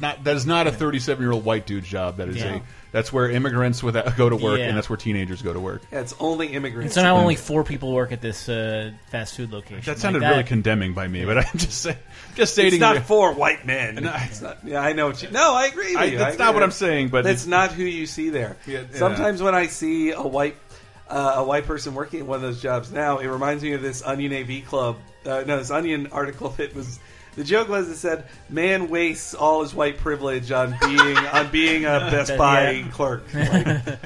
not 0.00 0.24
that 0.24 0.34
is 0.36 0.46
not 0.46 0.66
a 0.66 0.72
37 0.72 1.22
year 1.22 1.32
old 1.32 1.44
white 1.44 1.66
dude's 1.66 1.86
job 1.88 2.16
that 2.16 2.28
is 2.28 2.36
Yeah. 2.36 2.54
a 2.56 2.60
that's 2.90 3.12
where 3.12 3.28
immigrants 3.28 3.82
with 3.82 3.96
go 4.16 4.28
to 4.30 4.36
work 4.36 4.58
Yeah. 4.58 4.66
and 4.68 4.76
that's 4.76 4.88
where 4.88 4.96
teenagers 4.96 5.42
go 5.42 5.52
to 5.52 5.60
work 5.60 5.82
Yeah, 5.92 6.00
it's 6.00 6.14
only 6.20 6.46
and 6.46 6.56
immigrants. 6.56 6.96
now 6.96 7.16
only 7.16 7.36
four 7.36 7.64
people 7.64 7.92
work 7.92 8.10
at 8.10 8.22
this 8.22 8.48
uh, 8.48 8.92
fast 9.10 9.36
food 9.36 9.52
location. 9.52 9.80
that 9.84 9.88
Like 9.88 9.98
sounded 9.98 10.22
that- 10.22 10.30
really 10.30 10.44
condemning 10.44 10.94
by 10.94 11.06
me 11.06 11.24
but 11.26 11.36
i'm 11.38 11.44
just 11.58 11.82
saying 11.82 11.98
just 12.34 12.54
stating 12.54 12.74
it's 12.74 12.80
not 12.80 12.94
that- 12.94 13.06
for 13.06 13.32
white 13.34 13.66
men. 13.66 13.96
No. 13.96 14.12
It's 14.16 14.40
not, 14.40 14.58
yeah, 14.64 14.80
I 14.80 14.92
know. 14.94 15.08
What 15.08 15.22
you, 15.22 15.30
no, 15.30 15.54
I 15.54 15.66
agree. 15.66 15.90
With 15.94 15.96
I- 15.98 16.04
you. 16.06 16.18
that's 16.18 16.36
I 16.36 16.38
not 16.38 16.48
agree. 16.48 16.54
what 16.54 16.62
i'm 16.64 16.70
saying 16.72 17.08
but 17.10 17.24
That's 17.24 17.46
not 17.46 17.72
who 17.72 17.84
you 17.84 18.06
see 18.06 18.30
there. 18.30 18.56
Yeah, 18.66 18.80
yeah. 18.90 18.98
Sometimes 18.98 19.42
when 19.42 19.54
I 19.54 19.66
see 19.66 20.12
a 20.12 20.22
white 20.22 20.56
uh, 21.14 21.34
a 21.36 21.44
white 21.44 21.64
person 21.64 21.94
working 21.94 22.20
in 22.20 22.26
one 22.26 22.36
of 22.36 22.42
those 22.42 22.60
jobs 22.60 22.90
now, 22.92 23.18
it 23.18 23.26
reminds 23.28 23.62
me 23.62 23.72
of 23.72 23.80
this 23.82 24.02
Onion 24.04 24.32
AV 24.34 24.66
Club. 24.66 24.96
Uh, 25.24 25.44
no, 25.46 25.56
this 25.58 25.70
Onion 25.70 26.08
article 26.12 26.50
that 26.50 26.74
was. 26.74 26.98
The 27.36 27.42
joke 27.44 27.68
was 27.68 27.88
it 27.88 27.96
said, 27.96 28.26
"Man 28.48 28.88
wastes 28.88 29.34
all 29.34 29.62
his 29.62 29.74
white 29.74 29.98
privilege 29.98 30.50
on 30.52 30.76
being 30.80 31.16
on 31.16 31.50
being 31.50 31.84
a 31.84 31.88
Best 32.10 32.36
Buy 32.36 32.70
Yeah. 32.70 32.88
clerk." 32.90 33.24
Like, 33.34 33.98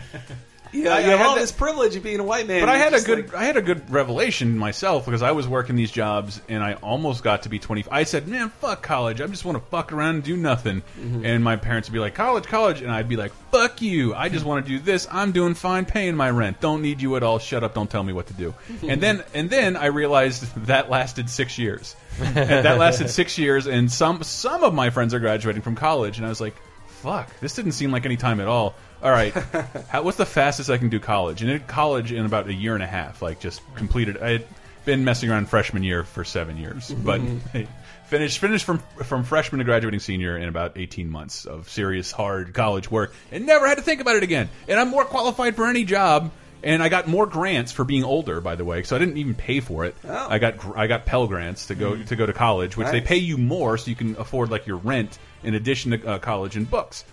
yeah, 0.73 0.95
I- 0.95 0.99
you 1.01 1.07
I 1.07 1.09
have 1.11 1.19
had 1.19 1.27
all 1.27 1.35
that- 1.35 1.41
this 1.41 1.53
privilege 1.53 1.97
of 1.97 2.03
being 2.03 2.21
a 2.21 2.25
white 2.25 2.47
man. 2.47 2.61
But 2.61 2.69
I 2.69 2.77
had 2.79 2.89
a 2.93 2.97
just 2.97 3.07
good, 3.07 3.33
like- 3.33 3.35
I 3.35 3.45
had 3.45 3.57
a 3.57 3.63
good 3.63 3.91
revelation 3.91 4.57
myself 4.59 5.05
because 5.05 5.23
I 5.23 5.33
was 5.33 5.47
working 5.49 5.77
these 5.77 5.91
jobs 5.91 6.41
and 6.49 6.63
I 6.63 6.75
almost 6.75 7.23
got 7.25 7.43
to 7.45 7.49
be 7.49 7.59
twenty. 7.59 7.85
I 7.91 8.05
said, 8.05 8.29
"Man, 8.29 8.51
fuck 8.61 8.83
college. 8.83 9.21
I 9.21 9.27
just 9.27 9.45
want 9.45 9.59
to 9.59 9.65
fuck 9.71 9.93
around 9.93 10.15
and 10.17 10.23
do 10.25 10.37
nothing." 10.37 10.83
Mm-hmm. 11.01 11.25
And 11.25 11.43
my 11.45 11.57
parents 11.57 11.89
would 11.89 11.95
be 11.95 11.99
like, 12.01 12.15
"College, 12.15 12.45
college," 12.45 12.83
and 12.83 12.91
I'd 12.91 13.09
be 13.09 13.17
like, 13.17 13.33
"Fuck 13.51 13.83
you. 13.83 14.15
I 14.15 14.29
just 14.29 14.45
want 14.45 14.65
to 14.67 14.71
do 14.73 14.79
this. 14.79 15.07
I'm 15.11 15.33
doing 15.33 15.55
fine, 15.55 15.85
paying 15.85 16.17
my 16.17 16.31
rent. 16.31 16.61
Don't 16.61 16.83
need 16.83 17.01
you 17.03 17.17
at 17.17 17.23
all. 17.23 17.39
Shut 17.39 17.65
up. 17.65 17.75
Don't 17.75 17.91
tell 17.91 18.03
me 18.03 18.13
what 18.13 18.27
to 18.29 18.35
do." 18.35 18.55
and 18.87 19.01
then, 19.01 19.23
and 19.35 19.49
then 19.51 19.77
I 19.77 19.87
realized 19.87 20.67
that 20.67 20.91
lasted 20.91 21.29
six 21.31 21.59
years. 21.59 21.95
and 22.21 22.35
that 22.35 22.79
lasted 22.79 23.11
six 23.11 23.39
years, 23.39 23.67
and 23.69 23.91
some 23.93 24.23
some 24.25 24.65
of 24.65 24.75
my 24.75 24.91
friends 24.91 25.15
are 25.15 25.21
graduating 25.21 25.63
from 25.63 25.77
college, 25.77 26.17
and 26.19 26.27
I 26.27 26.29
was 26.29 26.41
like, 26.41 26.57
"Fuck, 27.03 27.41
this 27.41 27.55
didn't 27.55 27.73
seem 27.73 27.91
like 27.91 28.05
any 28.05 28.17
time 28.17 28.41
at 28.41 28.49
all." 28.49 28.75
All 29.03 29.11
right, 29.11 29.33
How, 29.89 30.03
what's 30.03 30.17
the 30.17 30.27
fastest 30.27 30.71
I 30.71 30.79
can 30.79 30.89
do 30.89 30.99
college? 30.99 31.43
And 31.43 31.51
I 31.51 31.55
did 31.55 31.67
college 31.67 32.13
in 32.13 32.27
about 32.27 32.49
a 32.49 32.55
year 32.55 32.75
and 32.75 32.83
a 32.83 32.87
half, 32.87 33.23
like 33.23 33.39
just 33.39 33.63
completed. 33.77 34.19
I 34.19 34.31
had 34.31 34.45
been 34.85 35.05
messing 35.05 35.31
around 35.31 35.49
freshman 35.49 35.85
year 35.85 36.03
for 36.03 36.25
seven 36.25 36.57
years, 36.57 36.91
mm-hmm. 36.91 37.05
but 37.05 37.69
finished 38.07 38.39
finished 38.39 38.65
from 38.65 38.79
from 39.05 39.23
freshman 39.23 39.61
to 39.61 39.65
graduating 39.65 40.01
senior 40.01 40.37
in 40.37 40.49
about 40.49 40.77
eighteen 40.77 41.11
months 41.11 41.45
of 41.45 41.69
serious 41.69 42.11
hard 42.11 42.55
college 42.55 42.91
work, 42.91 43.15
and 43.31 43.47
never 43.47 43.69
had 43.69 43.77
to 43.77 43.83
think 43.83 44.01
about 44.01 44.17
it 44.17 44.25
again. 44.25 44.49
And 44.67 44.81
I'm 44.81 44.89
more 44.89 45.05
qualified 45.05 45.57
for 45.57 45.67
any 45.67 45.85
job. 45.85 46.33
And 46.61 46.83
I 46.83 46.89
got 46.89 47.07
more 47.07 47.25
grants 47.25 47.71
for 47.71 47.85
being 47.85 48.03
older, 48.03 48.41
by 48.41 48.57
the 48.57 48.65
way, 48.65 48.83
so 48.83 48.97
I 48.97 48.99
didn't 48.99 49.19
even 49.19 49.37
pay 49.37 49.61
for 49.61 49.85
it. 49.85 49.95
Oh. 50.03 50.27
I 50.29 50.39
got 50.39 50.77
I 50.77 50.89
got 50.89 51.07
Pell 51.07 51.29
grants 51.29 51.67
to 51.67 51.77
go 51.77 51.93
mm. 51.93 52.05
to 52.09 52.17
go 52.17 52.27
to 52.27 52.33
college, 52.33 52.77
which 52.77 52.89
they 52.89 53.01
pay 53.01 53.19
you 53.19 53.39
more, 53.39 53.79
so 53.79 53.89
you 53.89 53.95
can 53.95 54.17
afford 54.17 54.51
like 54.51 54.67
your 54.67 54.79
rent 54.79 55.21
in 55.43 55.55
addition 55.55 55.93
to 55.93 56.07
uh, 56.09 56.19
college 56.19 56.57
and 56.57 56.71
books. 56.71 57.05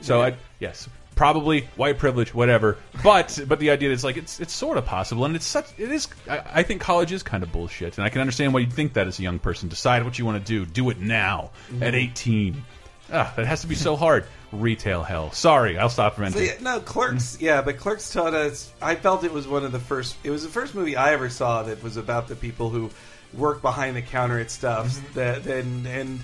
So 0.00 0.20
I 0.22 0.34
yes, 0.60 0.88
probably 1.14 1.62
white 1.76 1.98
privilege, 1.98 2.34
whatever. 2.34 2.76
But 3.02 3.40
but 3.46 3.58
the 3.60 3.70
idea 3.70 3.90
is 3.90 4.04
like 4.04 4.16
it's 4.16 4.40
it's 4.40 4.52
sort 4.52 4.76
of 4.78 4.84
possible, 4.86 5.24
and 5.24 5.36
it's 5.36 5.46
such 5.46 5.66
it 5.78 5.90
is. 5.90 6.08
I, 6.28 6.42
I 6.54 6.62
think 6.62 6.80
college 6.80 7.12
is 7.12 7.22
kind 7.22 7.42
of 7.42 7.52
bullshit, 7.52 7.96
and 7.96 8.04
I 8.04 8.08
can 8.10 8.20
understand 8.20 8.52
why 8.52 8.60
you 8.60 8.70
think 8.70 8.94
that 8.94 9.06
as 9.06 9.18
a 9.18 9.22
young 9.22 9.38
person. 9.38 9.68
Decide 9.68 10.04
what 10.04 10.18
you 10.18 10.24
want 10.26 10.44
to 10.44 10.44
do. 10.44 10.66
Do 10.66 10.90
it 10.90 10.98
now 10.98 11.50
at 11.80 11.94
eighteen. 11.94 12.64
Ah, 13.12 13.32
that 13.36 13.46
has 13.46 13.60
to 13.60 13.66
be 13.66 13.74
so 13.74 13.96
hard. 13.96 14.24
Retail 14.50 15.02
hell. 15.02 15.30
Sorry, 15.32 15.78
I'll 15.78 15.88
stop 15.90 16.16
So, 16.16 16.22
venting. 16.22 16.46
yeah, 16.46 16.52
no, 16.60 16.80
Clerks. 16.80 17.38
Yeah, 17.40 17.60
but 17.60 17.76
Clerks 17.76 18.10
taught 18.12 18.34
us. 18.34 18.72
I 18.80 18.94
felt 18.94 19.24
it 19.24 19.32
was 19.32 19.46
one 19.46 19.64
of 19.64 19.72
the 19.72 19.78
first. 19.80 20.16
It 20.24 20.30
was 20.30 20.42
the 20.42 20.48
first 20.48 20.74
movie 20.74 20.96
I 20.96 21.12
ever 21.12 21.28
saw 21.28 21.62
that 21.64 21.82
was 21.82 21.96
about 21.96 22.28
the 22.28 22.34
people 22.36 22.70
who 22.70 22.90
work 23.34 23.62
behind 23.62 23.96
the 23.96 24.02
counter 24.02 24.38
at 24.38 24.50
stuff. 24.50 24.98
That 25.14 25.46
and 25.46 25.86
and 25.86 26.20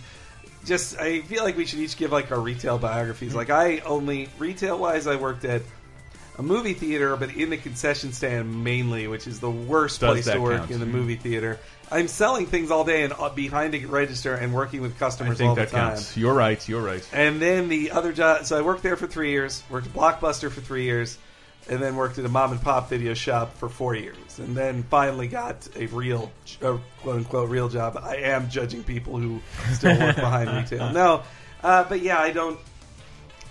just 0.64 0.99
I 0.99 1.21
feel 1.23 1.43
like 1.45 1.57
we 1.57 1.67
should 1.67 1.79
each 1.81 1.97
give 1.97 2.12
like 2.12 2.31
our 2.33 2.40
retail 2.40 2.79
biographies. 2.79 3.35
Like 3.35 3.50
I 3.50 3.79
only 3.79 4.29
retail 4.38 4.79
wise, 4.79 5.07
I 5.07 5.17
worked 5.17 5.45
at 5.45 5.62
a 6.38 6.43
movie 6.43 6.75
theater, 6.75 7.17
but 7.17 7.35
in 7.35 7.50
the 7.50 7.57
concession 7.57 8.12
stand 8.12 8.64
mainly, 8.64 9.07
which 9.09 9.26
is 9.26 9.40
the 9.40 9.50
worst 9.50 10.00
Does 10.00 10.11
place 10.12 10.25
that 10.26 10.35
to 10.35 10.40
work 10.40 10.59
count? 10.61 10.71
in 10.71 10.81
the 10.81 10.87
movie 10.87 11.17
theater. 11.17 11.59
I'm 11.93 12.07
selling 12.09 12.47
things 12.47 12.71
all 12.71 12.85
day 12.85 13.02
and 13.02 13.12
uh, 13.12 13.31
behind 13.31 13.75
a 13.75 13.85
register 13.85 14.35
and 14.35 14.55
working 14.55 14.81
with 14.81 14.95
I 14.97 14.99
customers 14.99 15.40
all 15.40 15.55
think 15.55 15.57
the 15.57 15.61
that 15.64 15.71
time. 15.71 15.88
counts. 15.97 16.17
You're 16.17 16.33
right. 16.35 16.67
You're 16.69 16.81
right. 16.83 17.07
And 17.12 17.43
then 17.43 17.69
the 17.69 17.90
other 17.90 18.12
job, 18.12 18.45
so 18.47 18.57
I 18.57 18.62
worked 18.62 18.83
there 18.85 18.97
for 18.97 19.07
three 19.09 19.31
years, 19.33 19.62
worked 19.69 19.88
at 19.88 19.93
Blockbuster 19.93 20.50
for 20.50 20.61
three 20.61 20.85
years, 20.85 21.19
and 21.71 21.81
then 21.81 21.97
worked 21.97 22.19
at 22.19 22.25
a 22.27 22.29
mom 22.29 22.53
and 22.53 22.61
pop 22.61 22.91
video 22.91 23.15
shop 23.15 23.57
for 23.57 23.69
four 23.71 23.95
years. 23.95 24.39
And 24.39 24.55
then 24.55 24.83
finally 24.91 25.29
got 25.29 25.67
a 25.77 25.87
real, 25.87 26.31
uh, 26.61 26.77
quote 27.00 27.17
unquote, 27.17 27.49
real 27.49 27.69
job. 27.71 27.99
I 28.03 28.17
am 28.17 28.50
judging 28.50 28.83
people 28.85 29.17
who 29.19 29.41
still 29.73 29.99
work 29.99 30.17
behind 30.29 30.50
retail. 30.50 30.93
No, 30.93 31.23
uh, 31.62 31.85
but 31.89 32.00
yeah, 32.03 32.19
I 32.19 32.33
don't. 32.33 32.59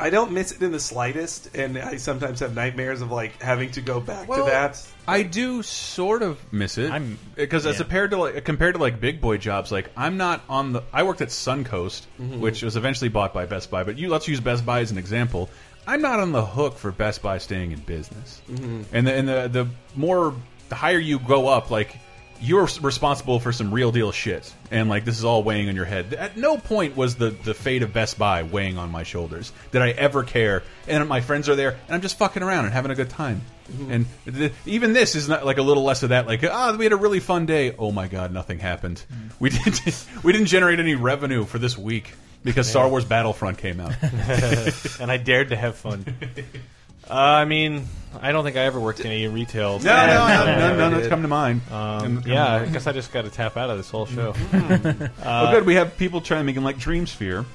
I 0.01 0.11
don't 0.11 0.31
miss 0.31 0.53
it 0.53 0.61
in 0.61 0.71
the 0.71 0.79
slightest, 0.79 1.53
and 1.57 1.77
I 1.77 1.97
sometimes 1.97 2.39
have 2.39 2.55
nightmares 2.55 3.01
of 3.01 3.11
like 3.11 3.41
having 3.41 3.69
to 3.71 3.81
go 3.81 3.99
back 3.99 4.29
Well, 4.29 4.45
to 4.45 4.51
that. 4.51 4.81
I 5.05 5.23
do 5.23 5.61
sort 5.61 6.21
of 6.21 6.39
miss 6.53 6.77
it. 6.77 6.89
I'm- 6.89 7.19
because 7.35 7.65
as 7.65 7.77
compared 7.79 8.11
to 8.11 8.17
like 8.17 8.45
compared 8.45 8.75
to 8.75 8.81
like 8.81 9.01
big 9.01 9.19
boy 9.19 9.35
jobs, 9.37 9.73
like 9.73 9.89
I'm 9.97 10.15
not 10.15 10.41
on 10.47 10.71
the. 10.71 10.83
I 10.93 11.03
worked 11.03 11.19
at 11.19 11.27
Suncoast, 11.29 12.03
Mm-hmm. 12.17 12.39
which 12.39 12.63
was 12.63 12.77
eventually 12.77 13.09
bought 13.09 13.33
by 13.33 13.45
Best 13.45 13.69
Buy. 13.69 13.83
But 13.83 13.97
you 13.97 14.07
let's 14.07 14.25
use 14.29 14.39
Best 14.39 14.65
Buy 14.65 14.79
as 14.79 14.91
an 14.91 14.97
example. 14.97 15.49
I'm 15.89 16.01
not 16.01 16.19
on 16.19 16.31
the 16.31 16.45
hook 16.45 16.77
for 16.77 16.91
Best 16.91 17.21
Buy 17.21 17.37
staying 17.39 17.71
in 17.71 17.79
business, 17.79 18.41
Mm-hmm. 18.49 18.81
and 18.95 19.07
the 19.07 19.13
and 19.13 19.27
the 19.27 19.47
the 19.47 19.67
more 19.95 20.33
the 20.69 20.75
higher 20.75 20.99
you 20.99 21.19
go 21.19 21.47
up, 21.47 21.71
like 21.71 21.97
you're 22.41 22.69
responsible 22.81 23.39
for 23.41 23.51
some 23.51 23.73
real 23.73 23.91
deal 23.91 24.11
shit, 24.13 24.53
and 24.71 24.87
like 24.87 25.03
this 25.03 25.17
is 25.17 25.25
all 25.25 25.43
weighing 25.43 25.67
on 25.67 25.75
your 25.75 25.83
head. 25.85 26.13
At 26.13 26.37
no 26.37 26.57
point 26.57 26.95
was 26.95 27.15
the 27.15 27.31
the 27.31 27.53
fate 27.53 27.81
of 27.83 27.91
Best 27.91 28.17
Buy 28.17 28.43
weighing 28.43 28.77
on 28.77 28.91
my 28.91 29.03
shoulders. 29.03 29.51
Did 29.71 29.81
I 29.81 29.89
ever 29.89 30.23
care? 30.23 30.63
And 30.87 31.07
my 31.09 31.21
friends 31.21 31.49
are 31.49 31.55
there, 31.55 31.71
and 31.71 31.95
I'm 31.95 32.01
just 32.01 32.17
fucking 32.17 32.41
around 32.43 32.65
and 32.65 32.73
having 32.73 32.91
a 32.91 32.95
good 32.95 33.09
time. 33.09 33.41
And 33.89 34.05
th 34.25 34.53
even 34.65 34.93
this 34.93 35.15
is 35.15 35.27
not 35.29 35.45
like 35.45 35.57
a 35.57 35.61
little 35.61 35.83
less 35.83 36.01
of 36.03 36.09
that. 36.09 36.27
Like, 36.27 36.43
ah, 36.43 36.75
we 36.77 36.85
had 36.85 36.93
a 36.93 36.97
really 36.97 37.19
fun 37.19 37.45
day. 37.45 37.75
Oh 37.77 37.91
my 37.91 38.07
god, 38.07 38.31
nothing 38.33 38.59
happened. 38.59 39.03
We 39.39 39.49
didn't 39.49 39.81
we 40.23 40.31
didn't 40.33 40.47
generate 40.47 40.79
any 40.79 40.95
revenue 40.95 41.45
for 41.45 41.59
this 41.59 41.77
week 41.77 42.13
because 42.43 42.69
Star 42.69 42.87
Wars 42.87 43.05
Battlefront 43.05 43.57
came 43.57 43.79
out. 43.79 43.93
and 44.99 45.11
I 45.11 45.17
dared 45.17 45.49
to 45.49 45.55
have 45.55 45.75
fun. 45.75 46.05
Uh, 47.09 47.13
I 47.13 47.45
mean, 47.45 47.87
I 48.21 48.31
don't 48.31 48.43
think 48.43 48.55
I 48.55 48.61
ever 48.61 48.79
worked 48.79 48.99
in 48.99 49.07
any 49.07 49.27
retail. 49.27 49.79
No, 49.79 50.05
no, 50.05 50.27
no, 50.27 50.45
no, 50.45 50.77
no, 50.77 50.89
we 50.89 50.95
that's 50.95 51.07
come 51.07 51.23
to 51.23 51.27
mind. 51.27 51.61
Um, 51.71 52.21
yeah, 52.25 52.53
I 52.53 52.65
guess 52.67 52.85
I 52.85 52.91
just 52.91 53.11
got 53.11 53.23
to 53.23 53.31
tap 53.31 53.57
out 53.57 53.71
of 53.71 53.77
this 53.77 53.89
whole 53.89 54.05
show. 54.05 54.35
oh, 55.23 55.51
good. 55.51 55.65
We 55.65 55.73
have 55.73 55.97
people 55.97 56.21
trying 56.21 56.41
to 56.41 56.43
make 56.43 56.53
them 56.53 56.63
like 56.63 56.77
Dreamsphere. 56.77 57.45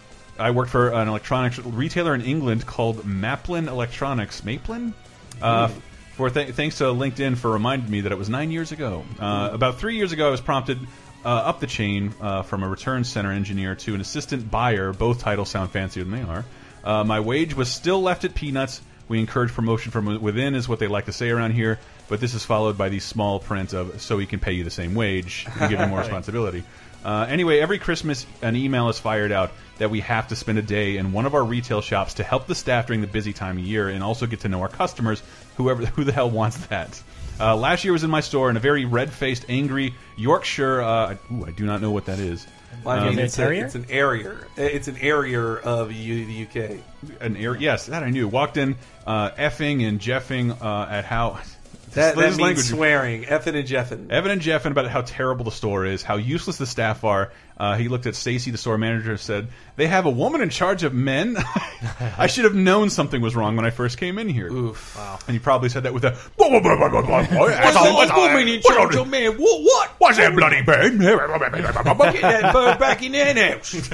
I 0.41 0.51
worked 0.51 0.71
for 0.71 0.89
an 0.89 1.07
electronics 1.07 1.61
retailer 1.61 2.17
in 2.17 2.23
England 2.23 2.67
called 2.67 3.05
Maplin 3.05 3.69
Electronics. 3.69 4.41
Maplin? 4.41 4.93
Uh, 5.41 5.69
for 6.15 6.31
th 6.31 6.55
thanks 6.55 6.79
to 6.79 6.85
LinkedIn 6.85 7.37
for 7.37 7.51
reminding 7.51 7.91
me 7.91 8.01
that 8.03 8.13
it 8.13 8.19
was 8.19 8.29
nine 8.29 8.51
years 8.51 8.73
ago. 8.73 9.05
Uh, 9.21 9.51
about 9.53 9.79
three 9.79 9.97
years 9.97 10.11
ago, 10.11 10.27
I 10.27 10.31
was 10.31 10.41
prompted 10.41 10.79
uh, 11.25 11.29
up 11.29 11.61
the 11.61 11.67
chain 11.67 12.15
uh, 12.21 12.43
from 12.43 12.63
a 12.63 12.69
return 12.69 13.05
center 13.05 13.33
engineer 13.33 13.75
to 13.75 13.95
an 13.95 14.01
assistant 14.01 14.51
buyer. 14.51 14.93
Both 14.93 15.21
titles 15.21 15.49
sound 15.49 15.71
fancier 15.71 16.05
than 16.05 16.13
they 16.13 16.23
are. 16.23 16.45
Uh, 16.85 17.05
my 17.05 17.21
wage 17.21 17.55
was 17.55 17.71
still 17.71 18.03
left 18.03 18.25
at 18.25 18.35
peanuts. 18.35 18.81
We 19.09 19.21
encourage 19.21 19.53
promotion 19.53 19.91
from 19.91 20.23
within, 20.23 20.55
is 20.55 20.69
what 20.69 20.79
they 20.79 20.87
like 20.87 21.07
to 21.07 21.13
say 21.13 21.31
around 21.31 21.53
here. 21.53 21.79
But 22.09 22.21
this 22.21 22.35
is 22.35 22.45
followed 22.45 22.77
by 22.77 22.89
the 22.89 23.01
small 23.01 23.39
print 23.39 23.73
of 23.73 24.01
"so 24.01 24.17
we 24.17 24.27
can 24.27 24.41
pay 24.41 24.53
you 24.53 24.65
the 24.65 24.71
same 24.71 24.95
wage 24.95 25.47
and 25.59 25.71
give 25.71 25.81
you 25.81 25.87
more 25.87 26.01
responsibility." 26.07 26.65
Uh, 27.05 27.27
anyway, 27.29 27.59
every 27.59 27.79
Christmas, 27.79 28.25
an 28.41 28.57
email 28.57 28.89
is 28.89 28.99
fired 28.99 29.31
out 29.31 29.53
that 29.77 29.91
we 29.91 30.01
have 30.01 30.29
to 30.29 30.37
spend 30.37 30.59
a 30.59 30.63
day 30.63 30.97
in 30.97 31.13
one 31.13 31.27
of 31.27 31.35
our 31.35 31.45
retail 31.45 31.83
shops 31.83 32.15
to 32.15 32.25
help 32.25 32.47
the 32.47 32.55
staff 32.55 32.87
during 32.87 33.03
the 33.03 33.07
busy 33.07 33.35
time 33.35 33.59
of 33.59 33.65
year 33.65 33.89
and 33.89 34.03
also 34.03 34.27
get 34.27 34.41
to 34.41 34.49
know 34.49 34.63
our 34.63 34.69
customers. 34.69 35.23
Whoever, 35.57 35.85
who 35.85 36.05
the 36.05 36.13
hell 36.13 36.31
wants 36.31 36.67
that? 36.69 37.03
Uh, 37.41 37.57
last 37.57 37.85
year 37.85 37.93
was 37.93 38.05
in 38.05 38.11
my 38.11 38.21
store 38.21 38.51
in 38.51 38.57
a 38.57 38.61
very 38.61 38.85
red-faced, 38.85 39.47
angry 39.49 39.95
Yorkshire. 40.17 40.81
Uh, 40.83 41.17
ooh, 41.33 41.45
I 41.47 41.51
do 41.51 41.65
not 41.67 41.81
know 41.83 41.91
what 41.91 42.07
that 42.07 42.19
is. 42.19 42.47
Well, 42.85 42.97
I 42.97 42.99
Um, 43.01 43.09
mean, 43.11 43.19
it 43.19 43.25
it's, 43.25 43.39
a, 43.39 43.51
it's 43.51 43.75
an 43.75 43.87
area. 43.89 44.37
It's 44.57 44.89
an 44.89 44.99
area 45.01 45.41
of 45.43 45.91
U, 45.93 46.25
the 46.27 46.43
UK. 46.47 46.79
An 47.21 47.37
air, 47.37 47.57
yes, 47.57 47.87
that 47.87 48.03
I 48.03 48.11
knew. 48.11 48.29
Walked 48.29 48.57
in, 48.57 48.77
uh, 49.07 49.31
effing 49.31 49.87
and 49.87 50.01
jeffing 50.01 50.57
uh, 50.63 50.89
at 50.91 51.05
how. 51.05 51.39
That, 51.95 52.17
that 52.17 52.23
means 52.27 52.41
language- 52.41 52.67
swearing. 52.67 53.23
Effing 53.23 53.55
and 53.55 53.69
jeffing. 53.69 54.11
Evan 54.11 54.33
and 54.33 54.41
Jeff 54.41 54.65
and 54.65 54.73
about 54.77 54.91
how 54.91 55.03
terrible 55.03 55.45
the 55.45 55.53
store 55.53 55.87
is, 55.87 56.03
how 56.03 56.17
useless 56.17 56.59
the 56.59 56.67
staff 56.67 57.05
are. 57.05 57.31
Uh, 57.57 57.77
he 57.77 57.89
looked 57.89 58.07
at 58.07 58.17
Stacy, 58.17 58.51
the 58.51 58.59
store 58.59 58.77
manager, 58.77 59.13
and 59.13 59.21
said, 59.21 59.49
"They 59.77 59.87
have 59.87 60.07
a 60.07 60.11
woman 60.11 60.41
in 60.41 60.51
charge 60.51 60.83
of 60.83 60.93
men. 60.93 61.37
I 62.19 62.27
should 62.27 62.45
have 62.45 62.55
known 62.55 62.91
something 62.91 63.21
was 63.21 63.37
wrong 63.37 63.55
when 63.55 63.65
I 63.65 63.71
first 63.71 63.99
came 63.99 64.19
in 64.19 64.29
here." 64.29 64.51
Oof. 64.51 64.97
Wow. 64.97 65.19
And 65.29 65.35
he 65.35 65.39
probably 65.39 65.69
said 65.69 65.85
that 65.85 65.95
with 65.95 66.05
a. 66.05 66.17
What's 66.37 66.51
man? 69.05 69.33
What? 69.33 69.63
What? 69.63 69.91
What's 69.99 70.17
that 70.17 70.35
bloody 70.35 70.63
bird? 70.63 70.99
Get 70.99 72.21
that 72.23 72.53
bird 72.53 72.79
back 72.79 73.03
in 73.03 73.13
there 73.13 73.55
house. 73.55 73.91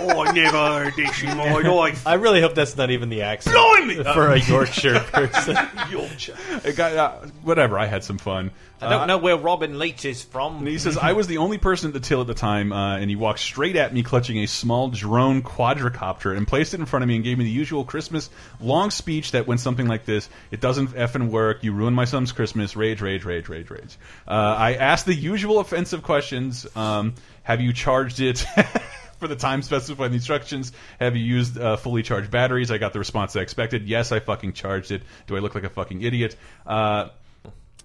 oh, 0.00 0.20
I 0.20 0.32
never 0.32 0.56
heard 0.56 0.94
this 0.96 1.22
in 1.22 1.36
my 1.36 1.52
life. 1.52 2.06
I 2.06 2.14
really 2.14 2.40
hope 2.40 2.54
that's 2.54 2.76
not 2.76 2.90
even 2.90 3.08
the 3.08 3.22
accent 3.22 3.54
Blimey! 3.54 4.02
for 4.02 4.32
a 4.32 4.38
Yorkshire 4.38 5.00
person. 5.00 5.56
Yorkshire. 5.90 6.36
It 6.64 6.76
got, 6.76 6.96
uh, 6.96 7.26
whatever. 7.42 7.78
I 7.78 7.86
had 7.86 8.04
some 8.04 8.18
fun. 8.18 8.50
I 8.80 8.90
don't 8.90 9.08
know 9.08 9.18
where 9.18 9.36
Robin 9.36 9.78
Leach 9.78 10.04
is 10.04 10.22
from. 10.22 10.58
And 10.58 10.68
he 10.68 10.78
says, 10.78 10.96
I 10.96 11.12
was 11.12 11.26
the 11.26 11.38
only 11.38 11.58
person 11.58 11.88
at 11.88 11.94
the 11.94 12.00
till 12.00 12.20
at 12.20 12.26
the 12.26 12.34
time, 12.34 12.72
uh, 12.72 12.98
and 12.98 13.10
he 13.10 13.16
walked 13.16 13.40
straight 13.40 13.76
at 13.76 13.92
me 13.92 14.02
clutching 14.02 14.38
a 14.38 14.46
small 14.46 14.88
drone 14.88 15.42
quadricopter 15.42 16.36
and 16.36 16.46
placed 16.46 16.74
it 16.74 16.80
in 16.80 16.86
front 16.86 17.02
of 17.02 17.08
me 17.08 17.16
and 17.16 17.24
gave 17.24 17.38
me 17.38 17.44
the 17.44 17.50
usual 17.50 17.84
Christmas 17.84 18.30
long 18.60 18.90
speech 18.90 19.32
that 19.32 19.46
went 19.46 19.60
something 19.60 19.86
like 19.86 20.04
this 20.04 20.28
It 20.50 20.60
doesn't 20.60 20.88
effing 20.90 21.30
work. 21.30 21.64
You 21.64 21.72
ruined 21.72 21.96
my 21.96 22.04
son's 22.04 22.32
Christmas. 22.32 22.76
Rage, 22.76 23.00
rage, 23.00 23.24
rage, 23.24 23.48
rage, 23.48 23.70
rage. 23.70 23.96
Uh, 24.26 24.30
I 24.30 24.74
asked 24.74 25.06
the 25.06 25.14
usual 25.14 25.58
offensive 25.58 26.02
questions 26.02 26.66
um, 26.76 27.14
Have 27.42 27.60
you 27.60 27.72
charged 27.72 28.20
it? 28.20 28.44
For 29.18 29.26
the 29.26 29.34
time 29.34 29.62
specified 29.62 30.06
in 30.06 30.12
the 30.12 30.16
instructions, 30.18 30.70
have 31.00 31.16
you 31.16 31.24
used 31.24 31.58
uh, 31.58 31.76
fully 31.76 32.04
charged 32.04 32.30
batteries? 32.30 32.70
I 32.70 32.78
got 32.78 32.92
the 32.92 33.00
response 33.00 33.34
I 33.34 33.40
expected. 33.40 33.88
Yes, 33.88 34.12
I 34.12 34.20
fucking 34.20 34.52
charged 34.52 34.92
it. 34.92 35.02
Do 35.26 35.36
I 35.36 35.40
look 35.40 35.56
like 35.56 35.64
a 35.64 35.68
fucking 35.68 36.02
idiot? 36.02 36.36
Uh, 36.64 37.08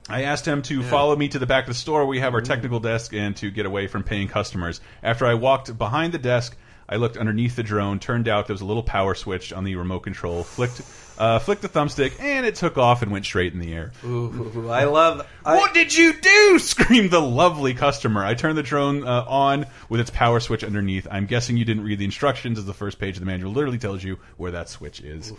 I 0.10 0.24
asked 0.24 0.45
him 0.45 0.62
to 0.63 0.83
follow 0.83 1.15
me 1.15 1.29
to 1.29 1.39
the 1.39 1.45
back 1.45 1.63
of 1.63 1.69
the 1.69 1.74
store. 1.74 2.00
where 2.00 2.07
We 2.07 2.19
have 2.19 2.33
our 2.33 2.41
technical 2.41 2.79
desk 2.79 3.13
and 3.13 3.36
to 3.38 3.50
get 3.50 3.65
away 3.65 3.88
from 3.88 4.03
paying 4.03 4.27
customers. 4.27 4.81
After 5.01 5.25
I 5.25 5.36
walked 5.36 5.77
behind 5.77 6.13
the 6.13 6.17
desk, 6.17 6.57
I 6.88 6.98
looked 6.98 7.15
underneath 7.15 7.55
the 7.55 7.63
drone. 7.63 8.00
Turned 8.00 8.27
out 8.27 8.48
there 8.48 8.53
was 8.53 8.62
a 8.62 8.65
little 8.65 8.83
power 8.83 9.15
switch 9.15 9.53
on 9.53 9.63
the 9.63 9.75
remote 9.75 10.01
control. 10.01 10.43
Flicked, 10.43 10.81
uh, 11.17 11.39
flicked 11.39 11.62
the 11.62 11.69
thumbstick, 11.69 12.19
and 12.19 12.45
it 12.45 12.55
took 12.55 12.77
off 12.77 13.01
and 13.01 13.12
went 13.12 13.24
straight 13.24 13.53
in 13.53 13.60
the 13.60 13.74
air. 13.74 13.93
Ooh, 14.03 14.69
I 14.69 14.83
love. 14.83 15.25
I, 15.45 15.55
what 15.55 15.74
did 15.74 15.95
you 15.95 16.13
do? 16.13 16.60
screamed 16.60 17.12
the 17.12 17.22
lovely 17.22 17.74
customer. 17.74 18.25
I 18.25 18.33
turned 18.33 18.57
the 18.57 18.63
drone 18.63 19.07
uh, 19.07 19.24
on 19.27 19.65
with 19.88 20.01
its 20.01 20.10
power 20.10 20.41
switch 20.41 20.63
underneath. 20.63 21.07
I'm 21.10 21.25
guessing 21.25 21.55
you 21.55 21.65
didn't 21.65 21.86
read 21.86 22.00
the 22.00 22.05
instructions, 22.05 22.60
as 22.60 22.65
the 22.65 22.74
first 22.74 23.00
page 23.00 23.15
of 23.15 23.22
the 23.22 23.25
manual 23.25 23.53
literally 23.53 23.77
tells 23.79 24.03
you 24.03 24.19
where 24.36 24.51
that 24.51 24.67
switch 24.67 25.00
is. 25.00 25.31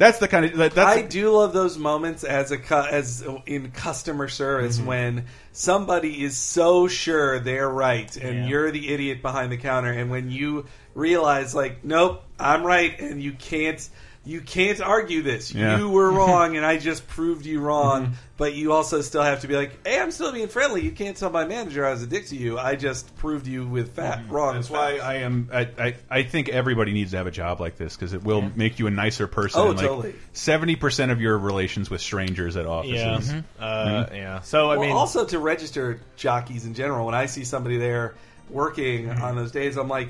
That's 0.00 0.18
the 0.18 0.28
kind 0.28 0.46
of 0.46 0.56
that, 0.56 0.72
that's 0.72 0.96
I 0.96 1.02
do 1.02 1.30
love 1.30 1.52
those 1.52 1.76
moments 1.76 2.24
as 2.24 2.50
a 2.52 2.56
cu- 2.56 2.74
as 2.74 3.22
in 3.44 3.70
customer 3.70 4.28
service 4.28 4.78
Mm-hmm. 4.78 4.86
when 4.86 5.26
somebody 5.52 6.24
is 6.24 6.38
so 6.38 6.88
sure 6.88 7.38
they're 7.38 7.68
right 7.68 8.16
and 8.16 8.38
Yeah. 8.38 8.46
you're 8.46 8.70
the 8.70 8.88
idiot 8.92 9.20
behind 9.20 9.52
the 9.52 9.58
counter, 9.58 9.92
and 9.92 10.10
when 10.10 10.30
you 10.30 10.64
realize 10.94 11.54
like, 11.54 11.84
nope, 11.84 12.22
I'm 12.38 12.64
right, 12.64 12.98
and 12.98 13.22
you 13.22 13.32
can't. 13.32 13.86
You 14.22 14.42
can't 14.42 14.82
argue 14.82 15.22
this. 15.22 15.54
Yeah. 15.54 15.78
You 15.78 15.88
were 15.88 16.10
wrong, 16.12 16.56
and 16.58 16.64
I 16.66 16.76
just 16.76 17.08
proved 17.08 17.46
you 17.46 17.60
wrong. 17.60 18.04
Mm-hmm. 18.04 18.14
But 18.36 18.54
you 18.54 18.72
also 18.72 19.00
still 19.00 19.22
have 19.22 19.40
to 19.40 19.48
be 19.48 19.56
like, 19.56 19.86
"Hey, 19.86 19.98
I'm 19.98 20.10
still 20.10 20.30
being 20.30 20.48
friendly. 20.48 20.82
You 20.82 20.92
can't 20.92 21.16
tell 21.16 21.30
my 21.30 21.46
manager 21.46 21.86
I 21.86 21.90
was 21.90 22.02
a 22.02 22.06
dick 22.06 22.26
to 22.26 22.36
you. 22.36 22.58
I 22.58 22.76
just 22.76 23.14
proved 23.16 23.46
you 23.46 23.66
with 23.66 23.94
fat 23.94 24.24
wrong." 24.28 24.50
Mm-hmm. 24.50 24.56
That's 24.56 24.70
why 24.70 24.92
facts." 24.92 25.04
I 25.04 25.14
am. 25.16 25.48
I, 25.52 25.60
I, 25.78 25.96
I 26.10 26.22
think 26.22 26.50
everybody 26.50 26.92
needs 26.92 27.12
to 27.12 27.16
have 27.16 27.26
a 27.26 27.30
job 27.30 27.60
like 27.60 27.76
this 27.76 27.96
because 27.96 28.12
it 28.12 28.22
will 28.22 28.42
make 28.54 28.78
you 28.78 28.86
a 28.86 28.90
nicer 28.90 29.26
person. 29.26 29.60
Oh, 29.60 29.68
like, 29.68 29.78
totally. 29.78 30.14
Seventy 30.34 30.76
percent 30.76 31.10
of 31.10 31.20
your 31.20 31.38
relations 31.38 31.88
with 31.88 32.02
strangers 32.02 32.56
at 32.56 32.66
offices. 32.66 33.32
Yeah. 33.32 33.42
Uh, 33.58 34.06
yeah. 34.12 34.40
So 34.40 34.70
I 34.70 34.76
well, 34.76 34.86
mean, 34.88 34.96
also 34.96 35.24
to 35.24 35.38
register 35.38 36.00
jockeys 36.16 36.66
in 36.66 36.74
general, 36.74 37.06
when 37.06 37.14
I 37.14 37.24
see 37.26 37.44
somebody 37.44 37.78
there 37.78 38.14
working 38.50 39.06
Mm-hmm. 39.06 39.22
on 39.22 39.36
those 39.36 39.52
days, 39.52 39.76
I'm 39.76 39.88
like, 39.88 40.08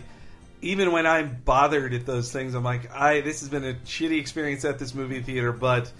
even 0.62 0.92
when 0.92 1.06
I'm 1.06 1.40
bothered 1.44 1.94
at 1.94 2.06
those 2.06 2.30
things, 2.32 2.54
I'm 2.54 2.64
like, 2.64 2.94
I 2.94 3.20
this 3.20 3.40
has 3.40 3.48
been 3.48 3.64
a 3.64 3.74
shitty 3.74 4.18
experience 4.20 4.64
at 4.64 4.78
this 4.78 4.94
movie 4.94 5.20
theater, 5.22 5.52
but 5.52 5.90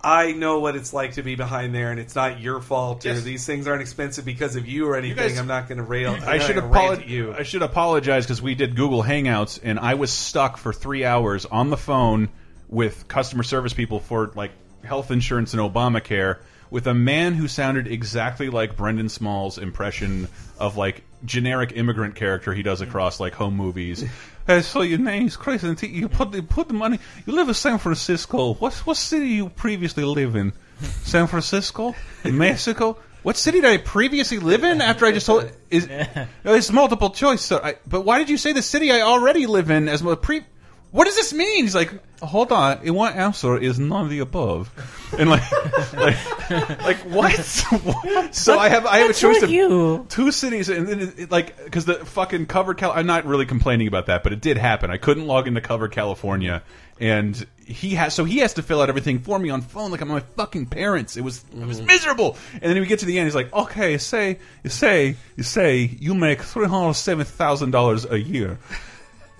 I 0.00 0.32
know 0.32 0.60
what 0.60 0.76
it's 0.76 0.92
like 0.92 1.14
to 1.14 1.22
be 1.22 1.34
behind 1.34 1.74
there, 1.74 1.90
and 1.90 1.98
it's 1.98 2.14
not 2.14 2.40
your 2.40 2.60
fault. 2.60 3.04
Or 3.04 3.14
these 3.14 3.44
things 3.44 3.66
aren't 3.66 3.82
expensive 3.82 4.24
because 4.24 4.54
of 4.54 4.66
you 4.66 4.86
or 4.88 4.96
anything. 4.96 5.16
guys- 5.16 5.38
I'm 5.38 5.48
not 5.48 5.68
going 5.68 5.78
to 5.78 5.84
rail. 5.84 6.12
I'm 6.14 6.28
I 6.28 6.38
should 6.38 6.56
apologize. 6.58 7.08
you. 7.08 7.34
I 7.34 7.42
should 7.42 7.62
apologize 7.62 8.24
because 8.24 8.40
we 8.40 8.54
did 8.54 8.76
Google 8.76 9.02
Hangouts 9.02 9.58
and 9.62 9.78
I 9.78 9.94
was 9.94 10.12
stuck 10.12 10.56
for 10.56 10.72
three 10.72 11.04
hours 11.04 11.46
on 11.46 11.70
the 11.70 11.76
phone 11.76 12.28
with 12.68 13.08
customer 13.08 13.42
service 13.42 13.72
people 13.72 13.98
for 13.98 14.30
like 14.36 14.52
health 14.84 15.10
insurance 15.10 15.52
and 15.54 15.60
Obamacare 15.62 16.38
with 16.70 16.86
a 16.86 16.94
man 16.94 17.34
who 17.34 17.48
sounded 17.48 17.88
exactly 17.88 18.50
like 18.50 18.76
Brendan 18.76 19.08
Small's 19.08 19.58
impression 19.58 20.28
of 20.60 20.76
like 20.76 21.02
generic 21.24 21.72
immigrant 21.74 22.14
character 22.14 22.52
he 22.52 22.62
does 22.62 22.80
across 22.80 23.20
like 23.20 23.34
home 23.34 23.56
movies. 23.56 24.04
Uh, 24.48 24.62
so 24.62 24.80
your 24.80 24.98
name's 24.98 25.36
Chris, 25.36 25.62
and 25.62 25.82
you 25.82 26.08
put 26.08 26.32
the, 26.32 26.40
put 26.42 26.68
the 26.68 26.72
money. 26.72 26.98
You 27.26 27.34
live 27.34 27.48
in 27.48 27.54
San 27.54 27.76
Francisco. 27.76 28.54
What 28.54 28.72
what 28.86 28.96
city 28.96 29.28
you 29.28 29.50
previously 29.50 30.04
live 30.04 30.36
in? 30.36 30.54
San 31.02 31.26
Francisco, 31.26 31.94
Mexico. 32.24 32.96
What 33.22 33.36
city 33.36 33.60
did 33.60 33.70
I 33.70 33.76
previously 33.76 34.38
live 34.38 34.64
in? 34.64 34.80
After 34.80 35.04
I 35.04 35.12
just 35.12 35.26
told 35.26 35.52
is 35.68 35.86
it's 36.44 36.72
multiple 36.72 37.10
choice. 37.10 37.42
So 37.42 37.60
I, 37.62 37.74
but 37.86 38.06
why 38.06 38.20
did 38.20 38.30
you 38.30 38.38
say 38.38 38.54
the 38.54 38.62
city 38.62 38.90
I 38.90 39.02
already 39.02 39.46
live 39.46 39.70
in 39.70 39.86
as 39.86 40.02
my 40.02 40.14
pre? 40.14 40.46
What 40.90 41.04
does 41.04 41.16
this 41.16 41.34
mean? 41.34 41.64
He's 41.64 41.74
like, 41.74 41.92
hold 42.22 42.50
on, 42.50 42.80
in 42.82 42.94
one 42.94 43.12
answer 43.12 43.58
is 43.58 43.78
none 43.78 44.04
of 44.04 44.10
the 44.10 44.20
above, 44.20 44.70
and 45.18 45.28
like, 45.28 45.42
like, 45.92 46.82
like 46.82 46.96
what? 46.98 47.34
so 48.32 48.58
I 48.58 48.70
have 48.70 48.86
I 48.86 48.98
have 48.98 49.10
a 49.10 49.14
choice 49.14 49.36
with 49.36 49.44
of 49.44 49.50
you? 49.50 50.06
two 50.08 50.32
cities, 50.32 50.70
and 50.70 50.88
then 50.88 51.00
it, 51.00 51.18
it, 51.18 51.30
like 51.30 51.62
because 51.62 51.84
the 51.84 52.04
fucking 52.06 52.46
cover 52.46 52.72
Cal. 52.72 52.92
I'm 52.92 53.06
not 53.06 53.26
really 53.26 53.44
complaining 53.44 53.86
about 53.86 54.06
that, 54.06 54.22
but 54.22 54.32
it 54.32 54.40
did 54.40 54.56
happen. 54.56 54.90
I 54.90 54.96
couldn't 54.96 55.26
log 55.26 55.46
into 55.46 55.60
Covered 55.60 55.92
California, 55.92 56.62
and 56.98 57.46
he 57.66 57.90
has 57.90 58.14
so 58.14 58.24
he 58.24 58.38
has 58.38 58.54
to 58.54 58.62
fill 58.62 58.80
out 58.80 58.88
everything 58.88 59.18
for 59.18 59.38
me 59.38 59.50
on 59.50 59.60
phone 59.60 59.90
like 59.90 60.00
I'm 60.00 60.08
my 60.08 60.20
fucking 60.20 60.66
parents. 60.66 61.18
It 61.18 61.22
was 61.22 61.44
it 61.52 61.66
was 61.66 61.78
mm-hmm. 61.78 61.86
miserable. 61.86 62.38
And 62.54 62.62
then 62.62 62.80
we 62.80 62.86
get 62.86 63.00
to 63.00 63.06
the 63.06 63.18
end, 63.18 63.26
he's 63.26 63.34
like, 63.34 63.52
okay, 63.52 63.98
say 63.98 64.38
you 64.64 64.70
say 64.70 65.16
you 65.36 65.42
say 65.42 65.82
you 65.82 66.14
make 66.14 66.40
three 66.42 66.66
hundred 66.66 66.94
seven 66.94 67.26
thousand 67.26 67.72
dollars 67.72 68.06
a 68.06 68.18
year. 68.18 68.58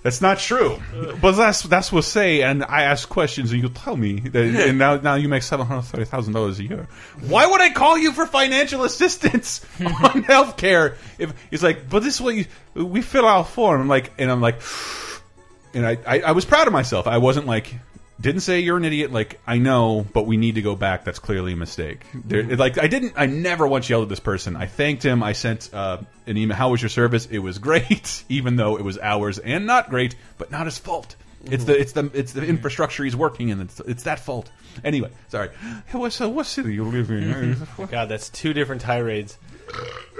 That's 0.08 0.22
not 0.22 0.38
true, 0.38 0.80
uh, 0.96 1.16
but 1.20 1.32
that's 1.32 1.64
that's 1.64 1.92
what 1.92 2.02
say. 2.02 2.40
And 2.40 2.64
I 2.64 2.84
ask 2.84 3.06
questions, 3.06 3.52
and 3.52 3.62
you 3.62 3.68
tell 3.68 3.94
me, 3.94 4.20
that, 4.20 4.42
and 4.42 4.78
now 4.78 4.96
now 4.96 5.16
you 5.16 5.28
make 5.28 5.42
seven 5.42 5.66
hundred 5.66 5.82
thirty 5.82 6.06
thousand 6.06 6.32
dollars 6.32 6.58
a 6.60 6.64
year. 6.64 6.88
Why 7.20 7.44
would 7.44 7.60
I 7.60 7.68
call 7.68 7.98
you 7.98 8.12
for 8.12 8.24
financial 8.24 8.84
assistance 8.84 9.66
on 9.80 10.24
healthcare? 10.24 10.96
If 11.18 11.34
he's 11.50 11.62
like, 11.62 11.90
but 11.90 12.02
this 12.02 12.14
is 12.14 12.20
what 12.22 12.36
you 12.36 12.46
we 12.74 13.02
fill 13.02 13.26
out 13.26 13.50
form. 13.50 13.82
I'm 13.82 13.88
like, 13.88 14.10
and 14.16 14.30
I'm 14.30 14.40
like, 14.40 14.62
and 15.74 15.86
I, 15.86 15.98
I 16.06 16.20
I 16.20 16.32
was 16.32 16.46
proud 16.46 16.66
of 16.66 16.72
myself. 16.72 17.06
I 17.06 17.18
wasn't 17.18 17.46
like. 17.46 17.74
Didn't 18.20 18.40
say 18.40 18.60
you're 18.60 18.76
an 18.76 18.84
idiot. 18.84 19.12
Like 19.12 19.40
I 19.46 19.58
know, 19.58 20.04
but 20.12 20.26
we 20.26 20.36
need 20.36 20.56
to 20.56 20.62
go 20.62 20.74
back. 20.74 21.04
That's 21.04 21.20
clearly 21.20 21.52
a 21.52 21.56
mistake. 21.56 22.04
There, 22.12 22.42
like 22.56 22.76
I 22.76 22.88
didn't. 22.88 23.14
I 23.16 23.26
never 23.26 23.66
once 23.66 23.88
yelled 23.88 24.02
at 24.04 24.08
this 24.08 24.20
person. 24.20 24.56
I 24.56 24.66
thanked 24.66 25.04
him. 25.04 25.22
I 25.22 25.32
sent 25.34 25.70
uh, 25.72 25.98
an 26.26 26.36
email. 26.36 26.56
How 26.56 26.70
was 26.70 26.82
your 26.82 26.88
service? 26.88 27.26
It 27.26 27.38
was 27.38 27.58
great, 27.68 28.24
even 28.28 28.56
though 28.56 28.76
it 28.76 28.82
was 28.82 28.98
hours 28.98 29.38
and 29.38 29.66
not 29.66 29.88
great, 29.90 30.16
but 30.36 30.50
not 30.50 30.66
his 30.66 30.78
fault. 30.78 31.14
It's 31.44 31.64
the 31.64 31.78
it's 31.78 31.92
the 31.92 32.10
it's 32.12 32.32
the 32.32 32.44
infrastructure 32.44 33.04
he's 33.04 33.14
working 33.16 33.50
in. 33.50 33.60
It's 33.60 33.78
it's 33.80 34.02
that 34.02 34.18
fault. 34.18 34.50
Anyway, 34.84 35.10
sorry. 35.28 35.50
Hey, 35.86 35.98
What 35.98 36.18
what 36.20 36.46
city 36.46 36.74
you 36.74 36.84
live 36.84 37.10
in? 37.10 37.56
God, 37.90 38.08
that's 38.08 38.28
two 38.28 38.52
different 38.52 38.82
tirades. 38.82 39.38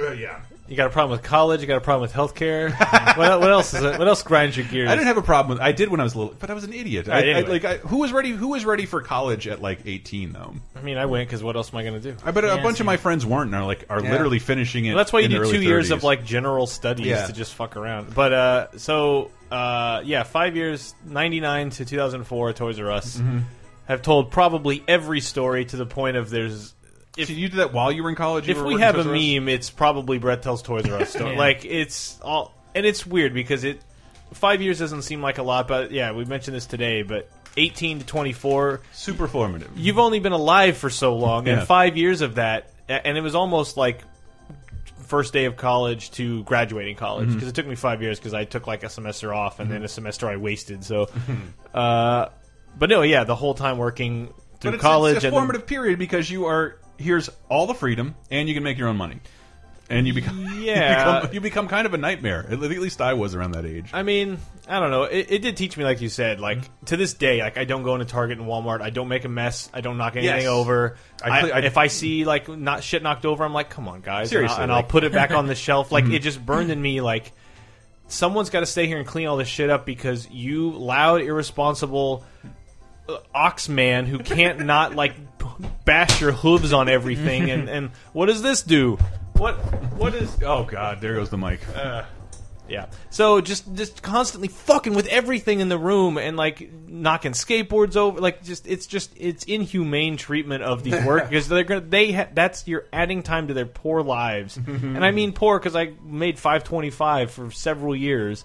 Uh, 0.01 0.13
yeah. 0.13 0.41
You 0.69 0.77
got 0.77 0.87
a 0.87 0.91
problem 0.91 1.13
with 1.19 1.23
college. 1.27 1.63
You 1.63 1.67
got 1.67 1.79
a 1.79 1.81
problem 1.81 2.03
with 2.03 2.13
healthcare. 2.13 2.71
what, 3.17 3.41
what 3.41 3.51
else 3.51 3.73
is 3.73 3.83
it? 3.83 3.99
What 3.99 4.07
else 4.07 4.23
grinds 4.23 4.55
your 4.57 4.67
gears? 4.67 4.91
I 4.91 4.95
didn't 4.95 5.07
have 5.07 5.17
a 5.17 5.23
problem 5.23 5.57
with. 5.57 5.67
I 5.67 5.73
did 5.73 5.89
when 5.89 5.99
I 5.99 6.03
was 6.03 6.15
little, 6.15 6.35
but 6.39 6.51
I 6.51 6.55
was 6.55 6.65
an 6.65 6.75
idiot. 6.75 7.07
Right, 7.07 7.25
I- 7.25 7.29
anyway. 7.31 7.49
like 7.61 7.65
I, 7.65 7.77
who 7.79 7.99
was 7.99 8.13
ready? 8.13 8.31
Who 8.31 8.49
was 8.49 8.65
ready 8.67 8.85
for 8.85 9.01
college 9.01 9.49
at 9.49 9.63
like 9.63 9.81
18 9.87 10.33
though? 10.33 10.55
I 10.77 10.83
mean, 10.83 10.99
I 10.99 11.07
went 11.07 11.27
because 11.29 11.43
what 11.43 11.57
else 11.57 11.73
am 11.73 11.79
I 11.79 11.83
going 11.85 11.95
to 12.01 12.13
do? 12.13 12.17
I 12.25 12.31
bet 12.33 12.45
a 12.45 12.49
bunch 12.63 12.77
same. 12.79 12.83
of 12.83 12.87
my 12.87 12.97
friends 12.99 13.25
weren't. 13.25 13.47
And 13.47 13.55
are 13.55 13.65
like 13.65 13.87
are 13.89 14.03
Yeah. 14.03 14.11
literally 14.13 14.39
finishing 14.39 14.85
it. 14.85 14.91
Well, 14.91 14.99
that's 14.99 15.13
why 15.13 15.21
you 15.21 15.25
in 15.27 15.31
do 15.31 15.39
two 15.45 15.57
early 15.57 15.65
years 15.67 15.91
of 15.91 16.05
like 16.05 16.25
general 16.25 16.67
studies 16.67 17.07
Yeah. 17.07 17.27
to 17.27 17.33
just 17.33 17.55
fuck 17.55 17.77
around. 17.77 18.15
But 18.15 18.33
uh, 18.35 18.67
so 18.79 19.31
uh, 19.51 20.03
yeah, 20.05 20.23
five 20.25 20.55
years, 20.55 20.95
ninety 21.07 21.41
nine 21.41 21.71
to 21.71 21.87
two 21.87 21.97
thousand 21.97 22.25
four, 22.25 22.53
Toys 22.53 22.79
R 22.79 22.91
Us 22.93 23.17
Mm-hmm. 23.17 23.39
have 23.87 24.03
told 24.03 24.31
probably 24.31 24.85
every 24.87 25.21
story 25.23 25.65
to 25.65 25.77
the 25.79 25.87
point 25.87 26.19
of 26.19 26.29
there's. 26.29 26.75
If, 27.17 27.29
so 27.29 27.35
you 27.35 27.49
did 27.49 27.59
that 27.59 27.73
while 27.73 27.91
you 27.91 28.03
were 28.03 28.11
in 28.11 28.17
college. 28.17 28.47
You 28.49 28.53
if 28.55 28.59
were 28.61 28.67
we 28.67 28.81
have 28.81 28.95
a 28.95 28.99
Toys 28.99 29.07
R 29.07 29.15
Us? 29.15 29.35
meme, 29.41 29.49
it's 29.49 29.71
probably 29.71 30.19
Brett 30.19 30.43
tells 30.43 30.63
Toys 30.63 30.89
R 30.89 31.01
Us 31.01 31.11
story. 31.15 31.33
Yeah. 31.33 31.39
Like 31.39 31.65
it's 31.65 32.21
all, 32.23 32.55
and 32.75 32.85
it's 32.87 33.05
weird 33.07 33.35
because 33.35 33.65
it 33.65 33.81
five 34.35 34.61
years 34.63 34.79
doesn't 34.79 35.03
seem 35.03 35.21
like 35.23 35.39
a 35.39 35.43
lot, 35.43 35.67
but 35.69 35.91
yeah, 35.91 36.13
we 36.13 36.25
mentioned 36.25 36.57
this 36.57 36.67
today, 36.67 37.03
but. 37.03 37.31
18 37.57 38.01
to 38.01 38.07
24 38.07 38.83
super 38.93 39.27
formative. 39.27 39.69
you've 39.75 39.99
only 39.99 40.21
been 40.21 40.31
alive 40.35 40.77
for 40.77 40.89
so 40.91 41.17
long, 41.17 41.47
Yeah. 41.47 41.55
and 41.59 41.67
five 41.67 41.97
years 41.97 42.21
of 42.21 42.37
that, 42.37 42.71
and 42.89 43.19
it 43.19 43.21
was 43.21 43.35
almost 43.35 43.77
like 43.77 44.03
first 45.07 45.33
day 45.33 45.47
of 45.47 45.57
college 45.57 46.11
to 46.13 46.45
graduating 46.45 46.95
college 46.95 47.25
Mm-hmm. 47.27 47.35
because 47.35 47.49
it 47.49 47.55
took 47.57 47.67
me 47.67 47.75
five 47.75 48.01
years 48.01 48.19
because 48.21 48.33
I 48.35 48.45
took 48.45 48.69
like 48.69 48.85
a 48.85 48.89
semester 48.89 49.35
off 49.35 49.59
and 49.59 49.69
then 49.71 49.83
a 49.83 49.89
semester 49.89 50.29
I 50.29 50.37
wasted. 50.37 50.85
So, 50.85 51.09
uh, 51.75 52.29
but 52.79 52.91
no, 52.91 53.03
yeah, 53.03 53.25
the 53.25 53.35
whole 53.35 53.55
time 53.55 53.79
working 53.79 54.27
through 54.61 54.73
but 54.73 54.75
it's, 54.75 54.83
college 54.83 55.17
it's 55.17 55.25
a 55.25 55.29
and 55.29 55.35
then- 55.35 55.41
formative 55.41 55.67
period 55.67 55.99
because 55.99 56.31
you 56.31 56.45
are 56.47 56.79
here's 56.99 57.31
all 57.49 57.67
the 57.67 57.75
freedom 57.75 58.15
and 58.31 58.49
you 58.49 58.55
can 58.55 58.63
make 58.63 58.77
your 58.77 58.89
own 58.89 58.97
money, 58.97 59.21
and 59.89 60.07
you 60.07 60.13
become 60.13 60.41
Yeah. 60.61 61.15
you 61.17 61.21
become, 61.23 61.35
you 61.35 61.41
become 61.41 61.69
kind 61.69 61.87
of 61.87 61.95
a 61.95 61.99
nightmare. 61.99 62.47
At 62.51 62.61
least 62.61 63.01
I 63.01 63.15
was 63.15 63.35
around 63.35 63.53
that 63.53 63.65
age. 63.65 63.91
I 63.95 64.03
mean, 64.03 64.39
I 64.69 64.81
don't 64.81 64.91
know. 64.91 65.05
It, 65.05 65.31
it 65.31 65.39
did 65.43 65.57
teach 65.57 65.77
me, 65.79 65.85
like 65.85 66.01
you 66.03 66.09
said, 66.11 66.41
like 66.41 66.59
Mm-hmm. 66.59 66.85
to 66.87 66.97
this 66.99 67.15
day, 67.15 67.41
like 67.41 67.57
I 67.57 67.65
don't 67.65 67.85
go 67.85 67.95
into 67.95 68.05
Target 68.05 68.39
and 68.39 68.47
Walmart. 68.47 68.83
I 68.83 68.91
don't 68.91 69.09
make 69.09 69.25
a 69.25 69.29
mess. 69.31 69.71
I 69.73 69.81
don't 69.81 69.97
knock 69.97 70.17
anything 70.17 70.41
Yes. 70.43 70.47
over. 70.47 70.97
I 71.25 71.31
I, 71.31 71.41
cle- 71.41 71.53
I- 71.55 71.59
if 71.61 71.79
I 71.79 71.87
see 71.87 72.25
like 72.27 72.49
not 72.49 72.83
shit 72.83 73.03
knocked 73.03 73.25
over, 73.25 73.45
I'm 73.45 73.55
like, 73.55 73.71
come 73.71 73.89
on, 73.89 74.01
guys, 74.03 74.29
Seriously, 74.31 74.55
and, 74.55 74.61
I'll, 74.61 74.63
and 74.65 74.73
I'll 74.73 74.77
like- 74.79 74.85
Mm-hmm. 74.87 74.91
put 74.93 75.05
it 75.05 75.13
back 75.13 75.31
on 75.31 75.47
the 75.47 75.55
shelf. 75.55 75.91
Like 75.93 76.07
it 76.11 76.19
just 76.21 76.45
burned 76.45 76.71
in 76.71 76.81
me. 76.83 77.01
Like 77.01 77.33
someone's 78.09 78.51
got 78.51 78.61
to 78.61 78.67
stay 78.67 78.87
here 78.87 78.99
and 78.99 79.07
clean 79.07 79.27
all 79.27 79.37
this 79.37 79.49
shit 79.49 79.71
up 79.71 79.85
because 79.87 80.29
you 80.31 80.71
loud, 80.71 81.21
irresponsible 81.23 82.25
ox 83.35 83.69
man 83.69 84.07
who 84.07 84.19
can't 84.19 84.65
not 84.67 84.95
like 84.95 85.15
bash 85.85 86.21
your 86.21 86.33
hooves 86.33 86.73
on 86.73 86.89
everything. 86.89 87.51
and 87.51 87.69
and 87.69 87.91
what 88.13 88.27
does 88.27 88.43
this 88.43 88.63
do? 88.63 88.97
What 89.35 89.55
what 89.95 90.15
is 90.15 90.37
oh 90.45 90.65
God, 90.65 91.01
there 91.01 91.15
goes 91.15 91.31
the 91.31 91.39
mic. 91.39 91.61
yeah. 92.69 92.87
So 93.11 93.41
just 93.41 93.73
just 93.75 94.03
constantly 94.03 94.49
fucking 94.49 94.93
with 94.95 95.07
everything 95.07 95.61
in 95.61 95.69
the 95.71 95.79
room 95.79 96.19
and 96.19 96.37
like 96.37 96.71
knocking 96.87 97.33
skateboards 97.33 97.97
over 97.97 98.21
like 98.21 98.43
just 98.43 98.67
it's 98.67 98.87
just 98.87 99.11
it's 99.17 99.45
inhumane 99.45 100.17
treatment 100.19 100.63
of 100.63 100.83
these 100.83 101.03
work 101.05 101.29
because 101.31 101.49
they're 101.49 101.65
gonna 101.65 101.81
they 101.81 102.13
ha- 102.13 102.29
that's 102.35 102.69
you're 102.69 102.85
adding 102.93 103.23
time 103.23 103.49
to 103.49 103.55
their 103.55 103.65
poor 103.67 104.03
lives. 104.03 104.57
and 104.59 105.03
I 105.05 105.13
mean 105.13 105.33
poor 105.33 105.59
cuz 105.61 105.75
I 105.75 105.93
made 106.05 106.39
525 106.39 107.31
for 107.31 107.51
several 107.53 107.97
years. 107.97 108.45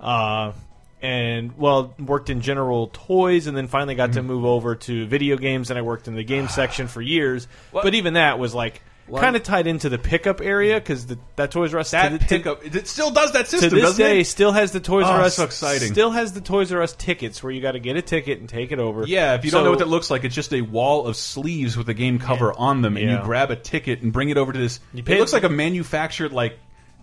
Uh 0.00 0.52
and 1.00 1.56
well 1.56 1.94
worked 1.98 2.30
in 2.30 2.40
general 2.40 2.90
toys 2.92 3.46
and 3.46 3.56
then 3.56 3.68
finally 3.68 3.94
got 3.94 4.12
to 4.14 4.20
mm-hmm. 4.20 4.28
move 4.28 4.44
over 4.44 4.74
to 4.74 5.06
video 5.06 5.36
games 5.36 5.70
and 5.70 5.78
I 5.78 5.82
worked 5.82 6.08
in 6.08 6.14
the 6.14 6.24
game 6.24 6.44
ah. 6.44 6.52
section 6.52 6.88
for 6.88 7.00
years. 7.00 7.46
But 7.72 7.94
even 7.94 8.14
that 8.14 8.38
was 8.38 8.54
like 8.54 8.82
kind 9.16 9.36
of 9.36 9.42
tied 9.42 9.66
into 9.66 9.88
the 9.88 9.98
pickup 9.98 10.40
area 10.40 10.74
because 10.74 11.06
that 11.36 11.50
Toys 11.50 11.72
R 11.72 11.80
Us 11.80 11.92
that 11.92 12.20
to 12.20 12.26
pickup 12.26 12.64
it 12.64 12.86
still 12.86 13.10
does 13.10 13.32
that 13.32 13.48
system 13.48 13.70
to 13.70 13.76
this 13.76 13.84
doesn't 13.84 14.04
day 14.04 14.20
it? 14.20 14.26
still 14.26 14.52
has 14.52 14.72
the 14.72 14.80
Toys 14.80 15.04
Oh, 15.06 15.12
R 15.12 15.20
Us. 15.22 15.36
so 15.36 15.44
exciting. 15.44 15.92
Still 15.92 16.10
has 16.10 16.32
the 16.32 16.40
Toys 16.40 16.72
R 16.72 16.82
Us 16.82 16.94
tickets 16.94 17.42
where 17.42 17.52
you 17.52 17.60
got 17.60 17.72
to 17.72 17.80
get 17.80 17.96
a 17.96 18.02
ticket 18.02 18.40
and 18.40 18.48
take 18.48 18.72
it 18.72 18.78
over. 18.78 19.06
Yeah, 19.06 19.34
if 19.34 19.44
you 19.44 19.50
So- 19.50 19.58
don't 19.58 19.64
know 19.64 19.70
what 19.70 19.78
that 19.78 19.88
looks 19.88 20.10
like, 20.10 20.24
it's 20.24 20.34
just 20.34 20.52
a 20.52 20.60
wall 20.60 21.06
of 21.06 21.16
sleeves 21.16 21.76
with 21.76 21.88
a 21.88 21.94
game 21.94 22.18
cover 22.18 22.52
on 22.52 22.82
them, 22.82 22.96
and 22.96 23.06
Yeah. 23.06 23.18
you 23.18 23.24
grab 23.24 23.50
a 23.50 23.56
ticket 23.56 24.02
and 24.02 24.12
bring 24.12 24.30
it 24.30 24.36
over 24.36 24.52
to 24.52 24.58
this. 24.58 24.80
You 24.92 25.02
pay, 25.02 25.16
it 25.16 25.20
looks 25.20 25.32
like 25.32 25.44
a 25.44 25.48
manufactured 25.48 26.32
like 26.32 26.58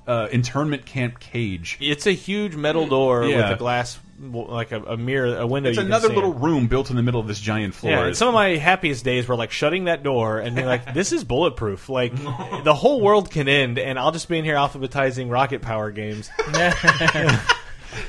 uh, 0.08 0.28
internment 0.32 0.86
camp 0.86 1.20
cage. 1.20 1.78
it's 1.82 2.06
a 2.08 2.12
huge 2.12 2.56
metal 2.56 2.88
door 2.88 3.26
Yeah. 3.26 3.38
with 3.50 3.56
a 3.56 3.60
glass, 3.60 4.00
like 4.22 4.72
a, 4.72 4.82
a 4.84 4.98
mirror, 4.98 5.36
a 5.38 5.48
window. 5.48 5.70
It's 5.70 5.78
you 5.78 5.84
can 5.84 5.88
another 5.92 6.10
see 6.10 6.16
little 6.16 6.34
in. 6.34 6.40
room 6.40 6.68
built 6.68 6.90
in 6.90 6.96
the 6.96 7.02
middle 7.04 7.20
of 7.20 7.28
this 7.28 7.40
giant 7.40 7.74
floor. 7.76 7.92
Yeah, 7.94 8.06
and 8.06 8.16
some 8.16 8.28
of 8.30 8.34
my 8.34 8.50
happiest 8.56 9.04
days 9.04 9.28
were 9.28 9.36
like 9.36 9.52
shutting 9.52 9.86
that 9.86 10.04
door 10.04 10.40
and 10.40 10.56
being 10.56 10.68
like, 10.68 10.94
"This 10.94 11.12
is 11.12 11.24
bulletproof. 11.24 11.90
Like, 11.90 12.14
the 12.64 12.74
whole 12.74 13.02
world 13.02 13.30
can 13.32 13.48
end, 13.48 13.78
and 13.80 13.98
I'll 14.00 14.12
just 14.12 14.30
be 14.30 14.38
in 14.38 14.46
here 14.46 14.56
alphabetizing 14.56 15.30
rocket 15.32 15.62
power 15.62 15.92
games." 15.92 16.30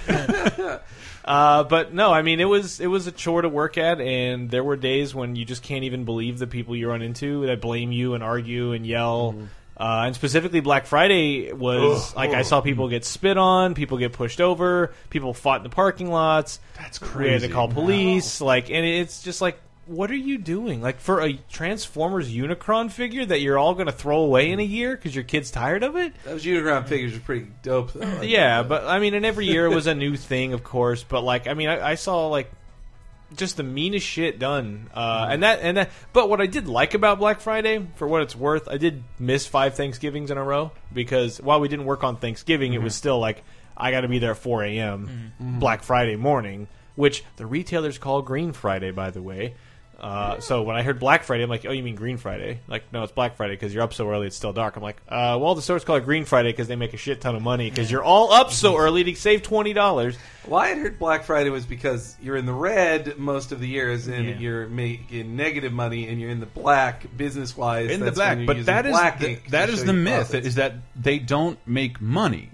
Uh, 1.26 1.64
but 1.64 1.92
no, 1.92 2.12
I 2.12 2.22
mean 2.22 2.38
it 2.38 2.44
was 2.44 2.78
it 2.78 2.86
was 2.86 3.08
a 3.08 3.12
chore 3.12 3.42
to 3.42 3.48
work 3.48 3.76
at, 3.78 4.00
and 4.00 4.48
there 4.48 4.62
were 4.62 4.76
days 4.76 5.12
when 5.12 5.34
you 5.34 5.44
just 5.44 5.60
can't 5.64 5.82
even 5.82 6.04
believe 6.04 6.38
the 6.38 6.46
people 6.46 6.76
you 6.76 6.88
run 6.88 7.02
into 7.02 7.46
that 7.46 7.60
blame 7.60 7.90
you 7.90 8.14
and 8.14 8.22
argue 8.22 8.70
and 8.72 8.86
yell. 8.86 9.34
Uh, 9.76 10.04
and 10.06 10.14
specifically, 10.14 10.60
Black 10.60 10.86
Friday 10.86 11.52
was 11.52 12.16
like 12.16 12.30
I 12.30 12.42
saw 12.42 12.62
people 12.62 12.88
get 12.88 13.04
spit 13.04 13.36
on, 13.36 13.74
people 13.74 13.98
get 13.98 14.12
pushed 14.12 14.40
over, 14.40 14.94
people 15.10 15.34
fought 15.34 15.58
in 15.58 15.62
the 15.64 15.68
parking 15.68 16.10
lots. 16.10 16.60
That's 16.78 16.98
We 17.00 17.28
had 17.28 17.42
to 17.42 17.48
call 17.48 17.68
police, 17.68 18.40
like, 18.40 18.70
and 18.70 18.86
it's 18.86 19.22
just 19.22 19.42
like, 19.42 19.58
what 19.86 20.10
are 20.10 20.16
you 20.16 20.38
doing? 20.38 20.80
Like 20.80 20.98
for 21.00 21.20
a 21.20 21.34
Transformers 21.50 22.32
Unicron 22.32 22.90
figure 22.90 23.24
that 23.24 23.40
you're 23.40 23.58
all 23.58 23.74
going 23.74 23.86
to 23.86 23.92
throw 23.92 24.18
away 24.20 24.50
in 24.50 24.58
a 24.60 24.64
year 24.64 24.96
because 24.96 25.14
your 25.14 25.24
kid's 25.24 25.50
tired 25.50 25.82
of 25.82 25.94
it? 25.94 26.12
Those 26.24 26.44
Unicron 26.44 26.88
figures 26.88 27.14
are 27.14 27.20
pretty 27.20 27.46
dope. 27.62 27.92
Though. 27.92 28.22
Yeah, 28.22 28.62
but 28.62 28.86
I 28.86 28.98
mean, 28.98 29.14
and 29.14 29.24
every 29.24 29.46
year 29.46 29.66
it 29.66 29.74
was 29.74 29.86
a 29.86 29.94
new 29.94 30.16
thing, 30.16 30.54
of 30.54 30.64
course. 30.64 31.04
But 31.04 31.22
like, 31.22 31.46
I 31.46 31.54
mean, 31.54 31.68
I, 31.68 31.90
I 31.90 31.94
saw 31.96 32.28
like 32.28 32.50
just 33.34 33.56
the 33.56 33.62
meanest 33.62 34.06
shit 34.06 34.38
done, 34.38 34.88
uh, 34.94 35.22
mm-hmm. 35.22 35.32
and 35.32 35.42
that 35.42 35.58
and 35.60 35.76
that. 35.76 35.90
But 36.12 36.28
what 36.28 36.40
I 36.40 36.46
did 36.46 36.68
like 36.68 36.94
about 36.94 37.18
Black 37.18 37.40
Friday, 37.40 37.86
for 37.96 38.06
what 38.06 38.22
it's 38.22 38.36
worth, 38.36 38.68
I 38.68 38.76
did 38.76 39.02
miss 39.18 39.46
five 39.46 39.74
Thanksgivings 39.74 40.30
in 40.30 40.38
a 40.38 40.44
row 40.44 40.72
because 40.92 41.40
while 41.40 41.60
we 41.60 41.68
didn't 41.68 41.86
work 41.86 42.04
on 42.04 42.16
Thanksgiving, 42.16 42.72
it 42.72 42.82
was 42.82 42.92
mm-hmm. 42.92 42.98
still 42.98 43.18
like 43.18 43.42
I 43.76 43.90
got 43.90 44.02
to 44.02 44.08
be 44.08 44.18
there 44.18 44.30
at 44.30 44.38
4 44.38 44.64
a.m. 44.64 45.32
Mm-hmm. 45.40 45.58
Black 45.58 45.82
Friday 45.82 46.16
morning, 46.16 46.68
which 46.94 47.24
the 47.36 47.46
retailers 47.46 47.98
call 47.98 48.22
Green 48.22 48.52
Friday, 48.52 48.90
by 48.90 49.10
the 49.10 49.22
way. 49.22 49.54
Uh, 49.98 50.40
so 50.40 50.62
when 50.62 50.76
I 50.76 50.82
heard 50.82 50.98
Black 50.98 51.22
Friday, 51.24 51.42
I'm 51.42 51.48
like, 51.48 51.64
"Oh, 51.66 51.72
you 51.72 51.82
mean 51.82 51.94
Green 51.94 52.18
Friday?" 52.18 52.60
Like, 52.68 52.92
no, 52.92 53.02
it's 53.02 53.12
Black 53.12 53.36
Friday 53.36 53.54
because 53.54 53.72
you're 53.72 53.82
up 53.82 53.94
so 53.94 54.10
early; 54.10 54.26
it's 54.26 54.36
still 54.36 54.52
dark. 54.52 54.76
I'm 54.76 54.82
like, 54.82 54.98
uh, 55.08 55.38
"Well, 55.40 55.54
the 55.54 55.62
stores 55.62 55.84
call 55.84 55.96
it 55.96 56.04
Green 56.04 56.26
Friday 56.26 56.50
because 56.50 56.68
they 56.68 56.76
make 56.76 56.92
a 56.92 56.98
shit 56.98 57.22
ton 57.22 57.34
of 57.34 57.40
money 57.42 57.70
because 57.70 57.90
you're 57.90 58.04
all 58.04 58.30
up 58.30 58.52
so 58.52 58.76
early 58.76 59.04
to 59.04 59.14
save 59.14 59.42
twenty 59.42 59.72
dollars." 59.72 60.16
Why 60.44 60.72
I 60.72 60.74
heard 60.74 60.98
Black 60.98 61.24
Friday 61.24 61.48
was 61.50 61.64
because 61.64 62.14
you're 62.22 62.36
in 62.36 62.44
the 62.46 62.52
red 62.52 63.18
most 63.18 63.52
of 63.52 63.58
the 63.60 63.66
years 63.66 64.06
and 64.06 64.26
Yeah. 64.28 64.38
you're 64.38 64.66
making 64.68 65.34
negative 65.34 65.72
money, 65.72 66.08
and 66.08 66.20
you're 66.20 66.30
in 66.30 66.40
the 66.40 66.46
black 66.46 67.04
business 67.16 67.56
wise. 67.56 67.90
in 67.90 68.00
the 68.00 68.12
black. 68.12 68.38
But 68.46 68.66
that 68.66 68.84
is 68.86 68.92
black 68.92 69.18
the, 69.18 69.30
ink 69.30 69.44
to 69.46 69.50
that 69.52 69.68
show 69.70 69.74
is 69.74 69.84
the 69.84 69.92
myth 69.94 70.30
profits. 70.30 70.46
is 70.46 70.54
that 70.56 70.74
they 70.94 71.18
don't 71.18 71.58
make 71.66 72.00
money 72.02 72.50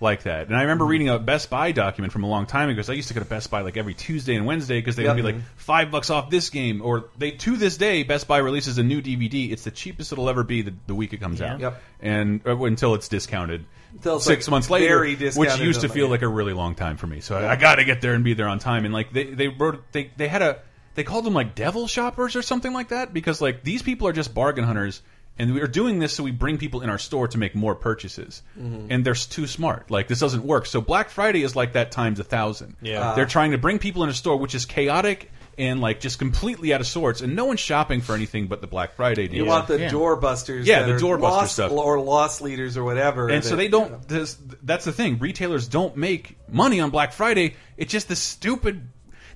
like 0.00 0.24
that. 0.24 0.46
And 0.48 0.56
I 0.56 0.62
remember 0.62 0.84
reading 0.84 1.08
a 1.08 1.18
Best 1.18 1.48
Buy 1.48 1.72
document 1.72 2.12
from 2.12 2.24
a 2.24 2.28
long 2.28 2.46
time 2.46 2.68
ago 2.68 2.76
because 2.76 2.90
I 2.90 2.94
used 2.94 3.08
to 3.08 3.14
go 3.14 3.20
to 3.20 3.26
Best 3.26 3.50
Buy 3.50 3.62
like 3.62 3.76
every 3.76 3.94
Tuesday 3.94 4.34
and 4.34 4.46
Wednesday 4.46 4.78
because 4.78 4.96
they 4.96 5.04
Yep. 5.04 5.16
would 5.16 5.22
be 5.22 5.32
like 5.32 5.42
five 5.56 5.90
bucks 5.90 6.10
off 6.10 6.30
this 6.30 6.50
game 6.50 6.82
or 6.82 7.06
they 7.18 7.30
to 7.32 7.56
this 7.56 7.76
day 7.76 8.02
Best 8.02 8.28
Buy 8.28 8.38
releases 8.38 8.78
a 8.78 8.82
new 8.82 9.00
DVD. 9.00 9.50
It's 9.50 9.64
the 9.64 9.70
cheapest 9.70 10.12
it'll 10.12 10.28
ever 10.28 10.42
be 10.42 10.62
the, 10.62 10.74
the 10.86 10.94
week 10.94 11.12
it 11.12 11.20
comes 11.20 11.40
out. 11.40 11.60
Yep. 11.60 11.82
And 12.00 12.46
uh, 12.46 12.56
until 12.64 12.94
it's 12.94 13.08
discounted. 13.08 13.64
Until 13.92 14.16
it's, 14.16 14.26
Six 14.26 14.46
like, 14.46 14.50
months 14.50 14.70
later, 14.70 15.00
which 15.00 15.58
used 15.58 15.80
to 15.80 15.88
feel 15.88 16.08
like 16.08 16.22
a 16.22 16.28
really 16.28 16.52
long 16.52 16.74
time 16.74 16.98
for 16.98 17.06
me. 17.06 17.20
So 17.20 17.36
I, 17.36 17.52
I 17.52 17.56
got 17.56 17.76
to 17.76 17.84
get 17.84 18.02
there 18.02 18.12
and 18.12 18.22
be 18.24 18.34
there 18.34 18.48
on 18.48 18.58
time. 18.58 18.84
And 18.84 18.92
like 18.92 19.12
they 19.12 19.24
they 19.24 19.48
wrote 19.48 19.82
they 19.92 20.10
they 20.16 20.28
had 20.28 20.42
a 20.42 20.58
they 20.96 21.04
called 21.04 21.24
them 21.24 21.34
like 21.34 21.54
devil 21.54 21.86
shoppers 21.86 22.36
or 22.36 22.42
something 22.42 22.72
like 22.72 22.88
that 22.88 23.14
because 23.14 23.40
like 23.40 23.62
these 23.62 23.82
people 23.82 24.08
are 24.08 24.12
just 24.12 24.34
bargain 24.34 24.64
hunters 24.64 25.02
and 25.38 25.52
we 25.54 25.60
are 25.60 25.66
doing 25.66 25.98
this 25.98 26.12
so 26.14 26.22
we 26.22 26.30
bring 26.30 26.58
people 26.58 26.80
in 26.82 26.90
our 26.90 26.98
store 26.98 27.28
to 27.28 27.38
make 27.38 27.54
more 27.54 27.74
purchases 27.74 28.42
Mm-hmm. 28.58 28.86
and 28.90 29.04
they're 29.04 29.14
too 29.14 29.46
smart 29.46 29.90
like 29.90 30.08
this 30.08 30.20
doesn't 30.20 30.44
work 30.44 30.66
so 30.66 30.80
black 30.80 31.10
friday 31.10 31.42
is 31.42 31.54
like 31.56 31.74
that 31.74 31.90
times 31.90 32.20
a 32.20 32.24
thousand 32.24 32.76
Yeah. 32.80 33.14
they're 33.14 33.26
trying 33.26 33.50
to 33.52 33.58
bring 33.58 33.78
people 33.78 34.02
in 34.04 34.08
a 34.10 34.14
store 34.14 34.36
which 34.38 34.54
is 34.54 34.64
chaotic 34.66 35.30
and 35.58 35.80
like 35.80 36.00
just 36.00 36.18
completely 36.18 36.74
out 36.74 36.80
of 36.82 36.86
sorts 36.86 37.22
and 37.22 37.34
no 37.34 37.46
one's 37.46 37.60
shopping 37.60 38.02
for 38.02 38.14
anything 38.14 38.46
but 38.46 38.60
the 38.60 38.66
black 38.66 38.94
friday 38.94 39.26
deal 39.26 39.36
You 39.38 39.44
want 39.46 39.68
the 39.68 39.78
Yeah. 39.80 39.90
doorbusters, 39.90 40.66
Yeah, 40.66 40.82
the 40.82 40.94
are 40.94 40.98
doorbuster 40.98 41.46
stuff. 41.48 41.72
or 41.72 41.98
loss 42.00 42.40
leaders 42.42 42.76
or 42.76 42.84
whatever. 42.84 43.28
and 43.30 43.42
so 43.42 43.56
they 43.56 43.68
don't. 43.68 44.06
This, 44.06 44.36
that's 44.62 44.84
the 44.84 44.92
thing. 44.92 45.18
Retailers 45.18 45.66
don't 45.68 45.96
make 45.96 46.36
money 46.50 46.80
on 46.80 46.90
Black 46.90 47.12
Friday. 47.14 47.54
It's 47.78 47.90
just 47.90 48.06
this 48.08 48.18
stupid, 48.20 48.86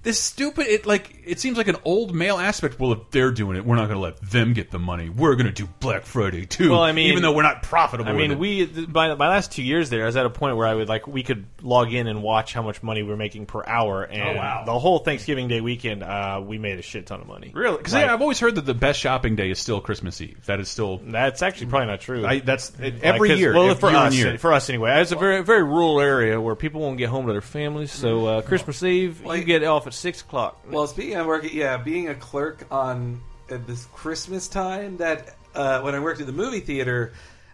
this 0.03 0.19
stupid. 0.19 0.67
It 0.67 0.87
like 0.87 1.23
it 1.27 1.39
seems 1.41 1.57
like 1.59 1.69
an 1.69 1.77
old 1.85 2.15
male 2.15 2.39
aspect. 2.39 2.79
Well, 2.81 2.93
if 2.93 3.11
they're 3.11 3.31
doing 3.33 3.57
it, 3.57 3.65
we're 3.67 3.77
not 3.77 3.87
going 3.89 3.97
to 3.99 4.03
let 4.03 4.21
them 4.23 4.55
get 4.55 4.71
the 4.71 4.79
money. 4.79 5.09
We're 5.11 5.35
going 5.35 5.47
to 5.47 5.53
do 5.53 5.69
Black 5.81 6.03
Friday 6.05 6.47
too. 6.47 6.71
Well, 6.71 6.83
I 6.83 6.93
mean- 6.93 7.09
even 7.11 7.23
though 7.23 7.33
we're 7.33 7.43
not 7.43 7.63
profitable. 7.63 8.11
I 8.11 8.15
mean, 8.15 8.39
we 8.39 8.65
by 8.67 9.15
my 9.15 9.29
last 9.29 9.53
two 9.53 9.63
years 9.63 9.91
there, 9.91 10.05
I 10.05 10.07
was 10.07 10.17
at 10.17 10.25
a 10.27 10.31
point 10.31 10.57
where 10.57 10.67
I 10.67 10.75
would 10.75 10.89
like 10.89 11.07
we 11.07 11.23
could 11.23 11.45
log 11.63 11.93
in 11.93 12.07
and 12.07 12.23
watch 12.23 12.53
how 12.55 12.63
much 12.63 12.83
money 12.83 13.03
we're 13.03 13.17
making 13.17 13.47
per 13.47 13.63
hour, 13.67 14.03
and 14.05 14.37
Oh, 14.39 14.41
wow. 14.41 14.63
the 14.65 14.79
whole 14.79 15.01
Thanksgiving 15.01 15.49
Day 15.49 15.61
weekend, 15.61 16.03
uh, 16.03 16.43
we 16.45 16.57
made 16.59 16.79
a 16.79 16.83
shit 16.83 17.07
ton 17.07 17.21
of 17.21 17.27
money. 17.27 17.51
really 17.55 17.77
because 17.77 17.93
Like, 17.93 18.09
I've 18.09 18.23
always 18.23 18.41
heard 18.41 18.55
that 18.55 18.65
the 18.67 18.75
best 18.75 18.99
shopping 19.01 19.37
day 19.37 19.51
is 19.51 19.59
still 19.59 19.81
Christmas 19.81 20.21
Eve. 20.21 20.39
That 20.47 20.61
is 20.61 20.69
still. 20.71 20.99
that's 21.05 21.43
actually 21.43 21.67
probably 21.67 21.89
not 21.89 22.01
true. 22.01 22.25
I, 22.25 22.41
that's 22.41 22.71
it, 22.81 22.95
Like, 22.95 23.03
every 23.03 23.35
year. 23.35 23.55
Well, 23.55 23.75
for 23.75 23.91
year 23.91 23.99
us, 23.99 24.15
year. 24.17 24.39
for 24.39 24.53
us 24.53 24.69
anyway, 24.71 25.01
it's 25.03 25.13
a 25.13 25.17
very 25.17 25.43
very 25.45 25.63
rural 25.63 26.01
area 26.01 26.41
where 26.41 26.55
people 26.57 26.81
won't 26.81 26.97
get 26.97 27.11
home 27.11 27.27
to 27.27 27.33
their 27.33 27.41
families. 27.43 27.93
So 27.93 28.27
uh, 28.27 28.43
Christmas 28.43 28.83
Eve, 28.83 29.21
you 29.25 29.45
get 29.45 29.63
off 29.65 29.87
at 29.91 29.95
six 29.95 30.21
o'clock. 30.23 30.61
Well, 30.71 30.87
speaking 30.87 31.17
of 31.17 31.27
working, 31.27 31.51
yeah, 31.53 31.77
being 31.77 32.09
a 32.09 32.15
clerk 32.15 32.67
on 32.71 33.21
uh, 33.51 33.59
this 33.67 33.87
Christmas 33.87 34.49
time, 34.49 34.97
that 34.99 35.37
uh, 35.55 35.81
when 35.83 35.95
I 35.95 36.01
worked 36.01 36.21
at 36.21 36.27
the 36.27 36.33
movie 36.33 36.61
theater, 36.61 37.13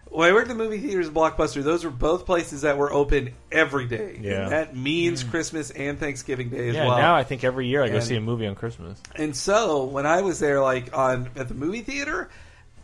when 0.09 0.29
I 0.29 0.33
worked 0.33 0.49
at 0.49 0.57
the 0.57 0.63
movie 0.63 0.79
theaters, 0.79 1.07
and 1.07 1.15
Blockbuster, 1.15 1.63
those 1.63 1.83
were 1.83 1.91
both 1.91 2.25
places 2.25 2.61
that 2.61 2.77
were 2.77 2.91
open 2.91 3.33
every 3.51 3.87
day. 3.87 4.19
Yeah. 4.21 4.43
And 4.43 4.51
that 4.51 4.75
means 4.75 5.23
Christmas 5.23 5.69
and 5.71 5.99
Thanksgiving 5.99 6.49
Day 6.49 6.69
as 6.69 6.75
yeah, 6.75 6.87
well. 6.87 6.97
now 6.97 7.15
I 7.15 7.23
think 7.23 7.43
every 7.43 7.67
year 7.67 7.83
I 7.83 7.89
go 7.89 7.95
And- 7.95 8.03
see 8.03 8.15
a 8.15 8.21
movie 8.21 8.47
on 8.47 8.55
Christmas. 8.55 9.01
And 9.15 9.35
so 9.35 9.83
when 9.85 10.05
I 10.05 10.21
was 10.21 10.39
there, 10.39 10.61
like 10.61 10.95
on 10.97 11.29
at 11.35 11.47
the 11.49 11.53
movie 11.53 11.81
theater, 11.81 12.29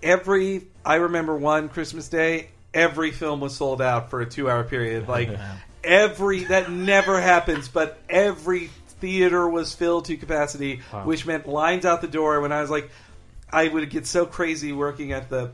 every 0.02 0.68
I 0.86 0.96
remember 0.96 1.36
one 1.36 1.70
Christmas 1.70 2.10
day, 2.10 2.50
every 2.74 3.12
film 3.12 3.39
was 3.39 3.56
sold 3.56 3.82
out 3.82 4.10
for 4.10 4.20
a 4.22 4.26
two-hour 4.26 4.66
period. 4.66 5.08
Like 5.08 5.30
every 5.84 6.46
that 6.46 6.72
never 6.72 7.20
happens, 7.22 7.68
but 7.68 8.00
every 8.10 8.70
theater 9.04 9.50
was 9.50 9.76
filled 9.76 10.06
to 10.06 10.16
capacity, 10.16 10.78
which 11.04 11.26
meant 11.26 11.46
lines 11.46 11.84
out 11.86 12.00
the 12.00 12.08
door. 12.08 12.39
When 12.39 12.54
I 12.54 12.62
was 12.62 12.70
like, 12.70 12.89
I 13.52 13.68
would 13.68 13.89
get 13.89 14.08
so 14.08 14.26
crazy 14.26 14.72
working 14.72 15.12
at 15.12 15.30
the 15.30 15.52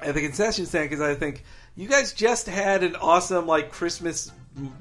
at 0.00 0.14
the 0.14 0.20
concession 0.20 0.64
stand 0.64 0.88
because 0.88 1.02
I 1.02 1.16
think 1.16 1.42
you 1.74 1.88
guys 1.88 2.12
just 2.12 2.46
had 2.46 2.84
an 2.84 2.94
awesome 2.94 3.48
like 3.48 3.72
Christmas 3.72 4.30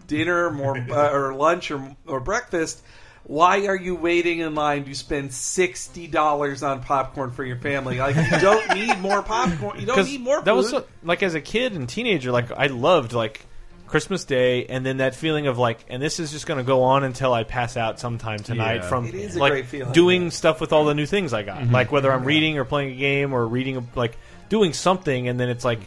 dinner, 0.05 0.51
more 0.51 0.77
uh, 0.91 1.11
or 1.11 1.33
lunch 1.33 1.71
or 1.71 1.95
or 2.05 2.19
breakfast. 2.19 2.83
Why 3.23 3.65
are 3.65 3.75
you 3.75 3.95
waiting 3.95 4.39
in 4.39 4.53
line 4.53 4.85
to 4.85 4.93
spend 4.93 5.33
sixty 5.33 6.05
dollars 6.05 6.61
on 6.61 6.83
popcorn 6.83 7.31
for 7.31 7.43
your 7.43 7.57
family? 7.57 7.97
Like 7.97 8.15
you 8.15 8.39
don't 8.39 8.75
need 8.75 8.99
more 8.99 9.23
popcorn. 9.23 9.79
You 9.79 9.87
don't 9.87 10.05
need 10.13 10.21
more. 10.21 10.37
Food. 10.37 10.45
that 10.45 10.55
was 10.55 10.69
so- 10.69 10.85
like 11.01 11.23
as 11.23 11.33
a 11.33 11.41
kid 11.41 11.73
and 11.73 11.89
teenager, 11.89 12.31
like 12.31 12.51
I 12.51 12.67
loved 12.67 13.13
like 13.13 13.43
Christmas 13.87 14.25
Day, 14.25 14.65
and 14.65 14.85
then 14.85 14.97
that 14.97 15.15
feeling 15.15 15.47
of 15.47 15.57
like, 15.57 15.85
and 15.89 16.01
this 16.01 16.19
is 16.19 16.31
just 16.31 16.45
going 16.45 16.57
to 16.57 16.63
go 16.63 16.83
on 16.83 17.03
until 17.03 17.33
I 17.33 17.43
pass 17.43 17.77
out 17.77 17.99
sometime 17.99 18.39
tonight 18.39 18.81
Yeah. 18.81 18.89
from 18.89 19.05
It 19.07 19.15
is 19.15 19.35
a 19.35 19.39
like 19.39 19.51
great 19.51 19.65
feeling, 19.67 19.93
doing 19.93 20.23
yeah. 20.23 20.29
stuff 20.29 20.61
with 20.61 20.73
all 20.73 20.85
the 20.85 20.93
new 20.93 21.05
things 21.05 21.33
I 21.33 21.43
got, 21.43 21.59
mm-hmm. 21.59 21.73
like 21.73 21.91
whether 21.91 22.11
I'm 22.11 22.23
reading 22.23 22.57
or 22.57 22.65
playing 22.65 22.91
a 22.91 22.95
game 22.95 23.33
or 23.33 23.47
reading 23.47 23.77
a, 23.77 23.83
like 23.95 24.17
doing 24.49 24.73
something, 24.73 25.27
and 25.27 25.39
then 25.39 25.49
it's 25.49 25.65
like, 25.65 25.79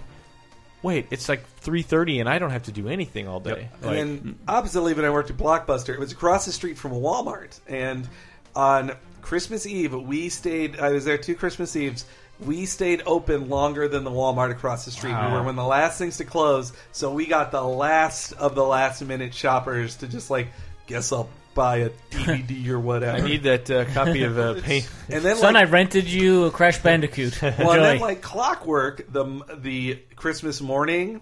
wait, 0.83 1.09
it's 1.11 1.29
like 1.29 1.47
three 1.59 1.83
thirty, 1.83 2.21
and 2.21 2.29
I 2.29 2.39
don't 2.39 2.51
have 2.51 2.65
to 2.65 2.73
do 2.73 2.89
anything 2.89 3.29
all 3.29 3.41
day. 3.41 3.69
And 3.83 3.87
Like, 3.87 3.95
then 3.97 4.39
oppositely, 4.49 4.95
when 4.95 5.05
I 5.05 5.11
worked 5.11 5.31
at 5.31 5.37
Blockbuster, 5.37 5.95
it 5.95 6.01
was 6.01 6.13
across 6.13 6.47
the 6.47 6.53
street 6.53 6.79
from 6.79 6.93
a 6.93 6.99
Walmart. 6.99 7.61
And 7.69 8.09
on 8.57 8.93
Christmas 9.21 9.67
Eve, 9.67 9.95
we 9.95 10.31
stayed. 10.31 10.81
I 10.81 10.91
was 10.91 11.05
there 11.05 11.19
two 11.19 11.35
Christmas 11.35 11.77
Eves. 11.77 12.07
We 12.47 12.65
stayed 12.67 13.03
open 13.07 13.49
longer 13.49 13.87
than 13.89 14.05
the 14.05 14.11
Walmart 14.11 14.51
across 14.51 14.85
the 14.87 14.91
street. 14.91 15.11
We 15.15 15.33
were 15.33 15.41
one 15.41 15.49
of 15.51 15.57
the 15.57 15.65
last 15.65 15.99
things 15.99 16.17
to 16.19 16.25
close, 16.25 16.73
so 16.93 17.13
we 17.13 17.27
got 17.27 17.51
the 17.51 17.63
last 17.63 18.33
of 18.33 18.55
the 18.55 18.65
last 18.65 19.03
minute 19.03 19.35
shoppers 19.35 19.97
to 19.97 20.09
just 20.09 20.31
like, 20.31 20.49
guess 20.87 21.13
I'll 21.13 21.29
buy 21.55 21.77
a 21.79 21.91
DVD 22.11 22.69
or 22.69 22.81
whatever. 22.81 23.19
I 23.19 23.21
need 23.29 23.43
that 23.43 23.71
uh, 23.71 23.85
copy 23.87 24.23
of 24.23 24.39
uh, 24.39 24.61
Paint. 24.63 24.89
and 25.11 25.23
then 25.23 25.37
Son, 25.37 25.53
like, 25.55 25.67
I 25.69 25.71
rented 25.71 26.07
you 26.07 26.45
a 26.45 26.51
Crash 26.51 26.79
Bandicoot. 26.79 27.39
Well, 27.43 27.51
and 27.53 27.61
Enjoy. 27.61 27.83
then 27.83 28.01
like 28.01 28.23
clockwork, 28.23 29.13
the 29.13 29.43
the 29.59 29.99
Christmas 30.17 30.61
morning, 30.63 31.21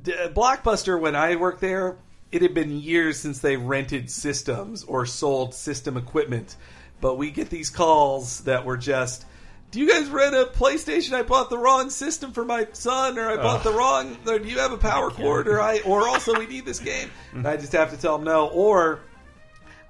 D- 0.00 0.12
Blockbuster. 0.28 1.00
When 1.00 1.16
I 1.16 1.36
worked 1.36 1.60
there, 1.60 1.96
it 2.30 2.42
had 2.42 2.54
been 2.54 2.78
years 2.80 3.18
since 3.18 3.40
they 3.40 3.56
rented 3.56 4.10
systems 4.10 4.84
or 4.84 5.06
sold 5.06 5.54
system 5.54 5.96
equipment, 5.96 6.54
but 7.00 7.16
we 7.18 7.30
get 7.32 7.50
these 7.50 7.70
calls 7.70 8.40
that 8.42 8.64
were 8.64 8.76
just. 8.76 9.24
Do 9.74 9.80
you 9.80 9.88
guys 9.88 10.08
rent 10.08 10.36
a 10.36 10.44
PlayStation? 10.44 11.14
I 11.14 11.22
bought 11.22 11.50
the 11.50 11.58
wrong 11.58 11.90
system 11.90 12.30
for 12.30 12.44
my 12.44 12.68
son, 12.74 13.18
or 13.18 13.28
I 13.28 13.34
bought 13.42 13.64
the 13.64 13.72
wrong. 13.72 14.16
Or 14.24 14.38
do 14.38 14.46
you 14.48 14.60
have 14.60 14.70
a 14.70 14.76
power 14.76 15.10
cord? 15.10 15.48
Or 15.48 15.60
I, 15.60 15.80
or 15.80 16.06
also 16.06 16.38
we 16.38 16.46
need 16.46 16.64
this 16.64 16.78
game. 16.78 17.10
And 17.32 17.44
I 17.44 17.56
just 17.56 17.72
have 17.72 17.90
to 17.90 17.96
tell 17.96 18.16
them 18.16 18.24
no. 18.24 18.46
Or 18.46 19.00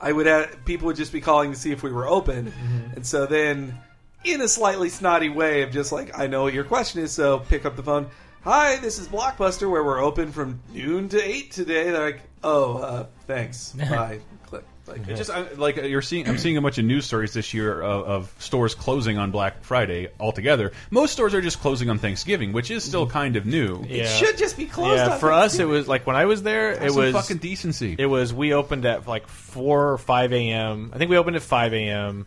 I 0.00 0.10
would 0.10 0.24
have, 0.24 0.64
people 0.64 0.86
would 0.86 0.96
just 0.96 1.12
be 1.12 1.20
calling 1.20 1.52
to 1.52 1.58
see 1.58 1.70
if 1.70 1.82
we 1.82 1.92
were 1.92 2.08
open, 2.08 2.50
and 2.96 3.06
so 3.06 3.26
then 3.26 3.78
in 4.24 4.40
a 4.40 4.48
slightly 4.48 4.88
snotty 4.88 5.28
way 5.28 5.60
of 5.60 5.70
just 5.70 5.92
like 5.92 6.18
I 6.18 6.28
know 6.28 6.44
what 6.44 6.54
your 6.54 6.64
question 6.64 7.02
is, 7.02 7.12
so 7.12 7.40
pick 7.40 7.66
up 7.66 7.76
the 7.76 7.82
phone. 7.82 8.08
Hi, 8.42 8.76
this 8.76 8.98
is 8.98 9.06
Blockbuster, 9.06 9.70
where 9.70 9.84
we're 9.84 10.02
open 10.02 10.32
from 10.32 10.60
noon 10.72 11.10
to 11.10 11.22
eight 11.22 11.50
today. 11.50 11.90
They're 11.90 12.06
like, 12.06 12.22
oh, 12.42 12.78
uh, 12.78 13.06
thanks, 13.26 13.72
bye. 13.90 14.20
Click. 14.84 14.98
Like, 14.98 15.08
It 15.08 15.16
just 15.16 15.30
I, 15.30 15.52
like 15.54 15.76
you're 15.76 16.02
seeing. 16.02 16.28
I'm 16.28 16.38
seeing 16.38 16.56
a 16.56 16.62
bunch 16.62 16.78
of 16.78 16.84
news 16.84 17.06
stories 17.06 17.32
this 17.32 17.54
year 17.54 17.80
of, 17.80 18.06
of 18.06 18.34
stores 18.38 18.74
closing 18.74 19.18
on 19.18 19.30
Black 19.30 19.62
Friday 19.64 20.08
altogether. 20.20 20.72
Most 20.90 21.12
stores 21.12 21.34
are 21.34 21.40
just 21.40 21.60
closing 21.60 21.90
on 21.90 21.98
Thanksgiving, 21.98 22.52
which 22.52 22.70
is 22.70 22.84
still 22.84 23.06
kind 23.06 23.36
of 23.36 23.46
new. 23.46 23.84
Yeah. 23.88 24.04
It 24.04 24.08
should 24.08 24.38
just 24.38 24.56
be 24.56 24.66
closed. 24.66 24.96
Yeah, 24.96 25.14
on 25.14 25.18
for 25.18 25.32
us, 25.32 25.58
it 25.58 25.66
was 25.66 25.88
like 25.88 26.06
when 26.06 26.16
I 26.16 26.26
was 26.26 26.42
there, 26.42 26.72
it 26.72 26.92
Some 26.92 27.02
was 27.02 27.14
fucking 27.14 27.38
decency. 27.38 27.96
It 27.98 28.06
was 28.06 28.32
we 28.32 28.52
opened 28.52 28.84
at 28.84 29.06
like 29.06 29.26
four 29.26 29.92
or 29.92 29.98
five 29.98 30.32
a.m. 30.32 30.90
I 30.94 30.98
think 30.98 31.10
we 31.10 31.16
opened 31.16 31.36
at 31.36 31.42
five 31.42 31.72
a.m. 31.72 32.26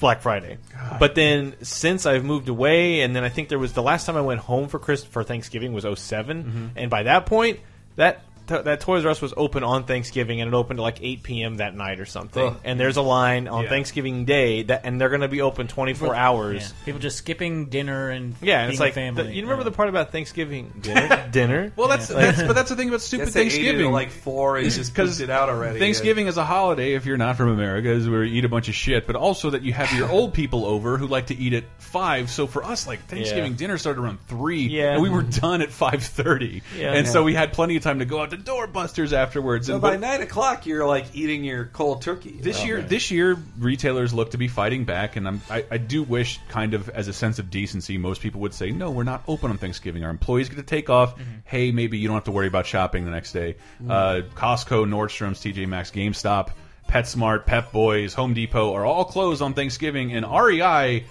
Black 0.00 0.22
Friday. 0.22 0.58
But 0.98 1.14
then 1.14 1.54
since 1.62 2.06
I've 2.06 2.24
moved 2.24 2.48
away, 2.48 3.02
and 3.02 3.14
then 3.14 3.22
I 3.22 3.28
think 3.28 3.48
there 3.48 3.58
was 3.58 3.74
the 3.74 3.82
last 3.82 4.06
time 4.06 4.16
I 4.16 4.22
went 4.22 4.40
home 4.40 4.68
for 4.68 4.78
Chris 4.78 5.04
for 5.04 5.22
Thanksgiving 5.22 5.72
was 5.72 5.86
7 6.00 6.44
mm-hmm. 6.44 6.66
and 6.76 6.90
by 6.90 7.04
that 7.04 7.26
point 7.26 7.60
that. 7.96 8.24
That 8.50 8.80
Toys 8.80 9.04
R 9.04 9.10
Us 9.12 9.22
was 9.22 9.32
open 9.36 9.64
on 9.64 9.84
Thanksgiving, 9.84 10.40
and 10.40 10.48
it 10.48 10.54
opened 10.54 10.78
at 10.78 10.82
like 10.82 10.98
8 11.02 11.22
p.m. 11.22 11.56
that 11.56 11.74
night 11.74 12.00
or 12.00 12.04
something. 12.06 12.42
Ugh. 12.48 12.56
And 12.64 12.78
there's 12.78 12.96
a 12.96 13.02
line 13.02 13.48
on 13.48 13.64
Yeah. 13.64 13.68
Thanksgiving 13.70 14.24
Day, 14.24 14.62
that, 14.64 14.82
and 14.84 15.00
they're 15.00 15.08
going 15.08 15.20
to 15.22 15.28
be 15.28 15.40
open 15.40 15.68
24 15.68 16.14
hours. 16.14 16.62
Yeah. 16.62 16.84
People 16.84 17.00
just 17.00 17.16
skipping 17.16 17.66
dinner 17.66 18.10
and 18.10 18.34
Yeah, 18.42 18.60
and 18.60 18.68
being 18.68 18.70
it's 18.72 18.80
like 18.80 18.94
family. 18.94 19.22
the- 19.24 19.32
you 19.34 19.42
remember 19.42 19.62
Yeah. 19.62 19.70
the 19.70 19.76
part 19.76 19.88
about 19.88 20.12
Thanksgiving 20.12 20.72
dinner? 20.82 21.28
dinner? 21.30 21.72
Well, 21.76 21.88
that's, 21.88 22.08
that's 22.08 22.42
but 22.42 22.52
that's 22.56 22.70
the 22.70 22.76
thing 22.76 22.88
about 22.88 23.00
stupid 23.00 23.26
Guess 23.26 23.34
they 23.34 23.40
ate 23.42 23.46
it 23.46 23.50
Thanksgiving. 23.52 23.92
like 23.92 24.10
four 24.10 24.56
and 24.58 24.70
just 24.70 24.92
because 24.94 25.18
pooped 25.18 25.30
it 25.30 25.32
out 25.32 25.48
already. 25.48 25.78
Thanksgiving 25.78 26.26
is 26.26 26.36
a 26.36 26.44
holiday 26.44 26.94
if 26.94 27.06
you're 27.06 27.16
not 27.16 27.36
from 27.36 27.48
America, 27.48 27.88
is 27.90 28.08
where 28.08 28.24
you 28.24 28.38
eat 28.38 28.44
a 28.44 28.48
bunch 28.48 28.68
of 28.68 28.74
shit, 28.74 29.06
but 29.06 29.16
also 29.16 29.50
that 29.50 29.62
you 29.62 29.72
have 29.72 29.92
your 29.92 30.08
old 30.10 30.34
people 30.34 30.64
over 30.64 30.98
who 30.98 31.06
like 31.06 31.26
to 31.26 31.36
eat 31.36 31.52
at 31.54 31.64
five. 31.78 32.30
So 32.30 32.46
for 32.46 32.64
us, 32.64 32.86
like 32.86 33.00
Thanksgiving 33.06 33.52
Yeah. 33.52 33.58
dinner 33.58 33.78
started 33.78 34.00
around 34.00 34.18
three, 34.26 34.62
Yeah. 34.68 34.94
and 34.94 35.02
we 35.02 35.08
were 35.10 35.22
done 35.22 35.62
at 35.62 35.70
five 35.70 36.02
thirty, 36.02 36.62
Yeah. 36.76 36.92
and 36.94 37.06
so 37.06 37.22
we 37.22 37.34
had 37.34 37.52
plenty 37.52 37.76
of 37.76 37.82
time 37.82 37.98
to 38.00 38.04
go 38.04 38.20
out 38.20 38.30
to 38.30 38.36
doorbusters 38.40 39.12
afterwards. 39.12 39.66
So 39.68 39.74
and 39.74 39.82
by 39.82 39.90
but- 39.92 40.00
nine 40.00 40.22
o'clock, 40.22 40.66
you're 40.66 40.86
like 40.86 41.06
eating 41.14 41.44
your 41.44 41.66
cold 41.66 42.02
turkey. 42.02 42.38
this 42.40 42.60
Oh, 42.60 42.64
year, 42.64 42.78
man. 42.78 42.88
this 42.88 43.10
year, 43.10 43.36
retailers 43.58 44.12
look 44.12 44.32
to 44.32 44.38
be 44.38 44.48
fighting 44.48 44.84
back, 44.84 45.16
and 45.16 45.26
I'm, 45.28 45.40
I, 45.50 45.64
I 45.70 45.78
do 45.78 46.02
wish, 46.02 46.38
kind 46.48 46.74
of 46.74 46.88
as 46.88 47.08
a 47.08 47.12
sense 47.12 47.38
of 47.38 47.50
decency, 47.50 47.98
most 47.98 48.20
people 48.20 48.40
would 48.42 48.54
say, 48.54 48.70
"No, 48.70 48.90
we're 48.90 49.04
not 49.04 49.22
open 49.28 49.50
on 49.50 49.58
Thanksgiving. 49.58 50.04
Our 50.04 50.10
employees 50.10 50.48
get 50.48 50.56
to 50.56 50.62
take 50.62 50.90
off. 50.90 51.14
Hey, 51.44 51.70
maybe 51.72 51.98
you 51.98 52.08
don't 52.08 52.16
have 52.16 52.24
to 52.24 52.32
worry 52.32 52.46
about 52.48 52.66
shopping 52.66 53.04
the 53.04 53.10
next 53.10 53.32
day." 53.32 53.56
Uh, 53.88 54.22
Costco, 54.34 54.86
Nordstrom's, 54.88 55.40
TJ 55.40 55.66
Maxx, 55.68 55.90
GameStop, 55.90 56.50
PetSmart, 56.88 57.46
Pep 57.46 57.72
Boys, 57.72 58.14
Home 58.14 58.34
Depot 58.34 58.74
are 58.74 58.84
all 58.84 59.04
closed 59.04 59.42
on 59.42 59.54
Thanksgiving, 59.54 60.12
and 60.12 60.26
REI. 60.26 61.04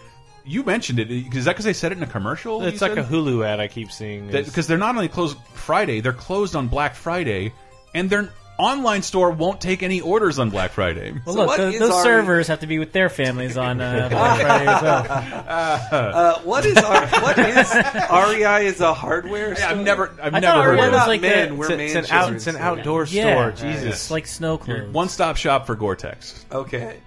You 0.49 0.63
mentioned 0.63 0.99
it. 0.99 1.11
Is 1.11 1.45
that 1.45 1.51
because 1.51 1.65
they 1.65 1.73
said 1.73 1.91
it 1.91 1.97
in 1.99 2.03
a 2.03 2.07
commercial? 2.07 2.63
It's 2.63 2.81
like 2.81 2.95
said? 2.95 2.97
a 2.99 3.03
Hulu 3.07 3.45
ad 3.45 3.59
I 3.59 3.67
keep 3.67 3.91
seeing. 3.91 4.27
because 4.27 4.65
they're 4.67 4.77
not 4.79 4.95
only 4.95 5.07
closed 5.07 5.37
Friday, 5.53 6.01
they're 6.01 6.11
closed 6.13 6.55
on 6.55 6.67
Black 6.69 6.95
Friday, 6.95 7.53
and 7.93 8.09
their 8.09 8.29
online 8.57 9.01
store 9.03 9.31
won't 9.31 9.61
take 9.61 9.83
any 9.83 10.01
orders 10.01 10.37
on 10.39 10.49
Black 10.49 10.71
Friday. 10.71 11.13
Well, 11.25 11.33
So 11.35 11.39
look, 11.41 11.47
what 11.47 11.57
tho- 11.57 11.71
those 11.79 11.91
our- 11.91 12.03
servers 12.03 12.47
have 12.47 12.59
to 12.61 12.67
be 12.67 12.77
with 12.79 12.91
their 12.91 13.09
families 13.09 13.55
on 13.57 13.79
uh, 13.79 14.09
Black 14.11 14.41
Friday 14.41 14.65
as 14.67 14.81
well. 14.81 15.25
Uh, 15.91 16.39
what 16.41 16.65
is 16.65 16.77
our, 16.77 17.07
what 17.21 17.37
is 17.39 17.73
REI 17.73 18.65
is 18.67 18.81
a 18.81 18.93
hardware? 18.93 19.49
Yeah, 19.57 19.65
I've 19.69 19.71
store? 19.71 19.83
never, 19.83 20.11
I've 20.21 20.33
I 20.33 20.39
never 20.39 20.57
thought 20.57 20.65
heard 20.65 20.73
REI 20.79 20.85
of 20.87 20.91
We're 20.91 20.97
was 20.97 21.03
it. 21.03 21.07
like 21.07 21.21
men. 21.21 21.49
the- 21.49 21.55
we're 21.55 21.71
it's, 21.71 21.95
it's 21.95 22.09
an 22.09 22.15
out, 22.17 22.33
it's 22.33 22.47
an 22.47 22.55
outdoor 22.57 23.05
Yeah. 23.05 23.51
store. 23.53 23.69
Jesus. 23.69 23.85
It's 23.85 24.11
like 24.11 24.27
snow 24.27 24.57
clothes. 24.57 24.91
One 24.93 25.09
stop 25.09 25.37
shop 25.37 25.65
for 25.67 25.75
Gore-Tex. 25.75 26.45
Okay. 26.51 26.97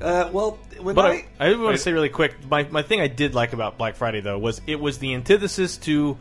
Uh, 0.00 0.30
well, 0.32 0.58
when 0.80 0.94
But 0.94 1.04
I, 1.06 1.24
I, 1.38 1.50
I 1.50 1.56
want 1.56 1.76
to 1.76 1.82
say 1.82 1.92
really 1.92 2.08
quick, 2.08 2.34
my, 2.48 2.64
my 2.64 2.82
thing 2.82 3.00
I 3.00 3.06
did 3.08 3.34
like 3.34 3.52
about 3.52 3.76
Black 3.78 3.96
Friday 3.96 4.20
though 4.20 4.38
was 4.38 4.60
it 4.66 4.80
was 4.80 4.98
the 4.98 5.14
antithesis 5.14 5.76
to 5.78 6.16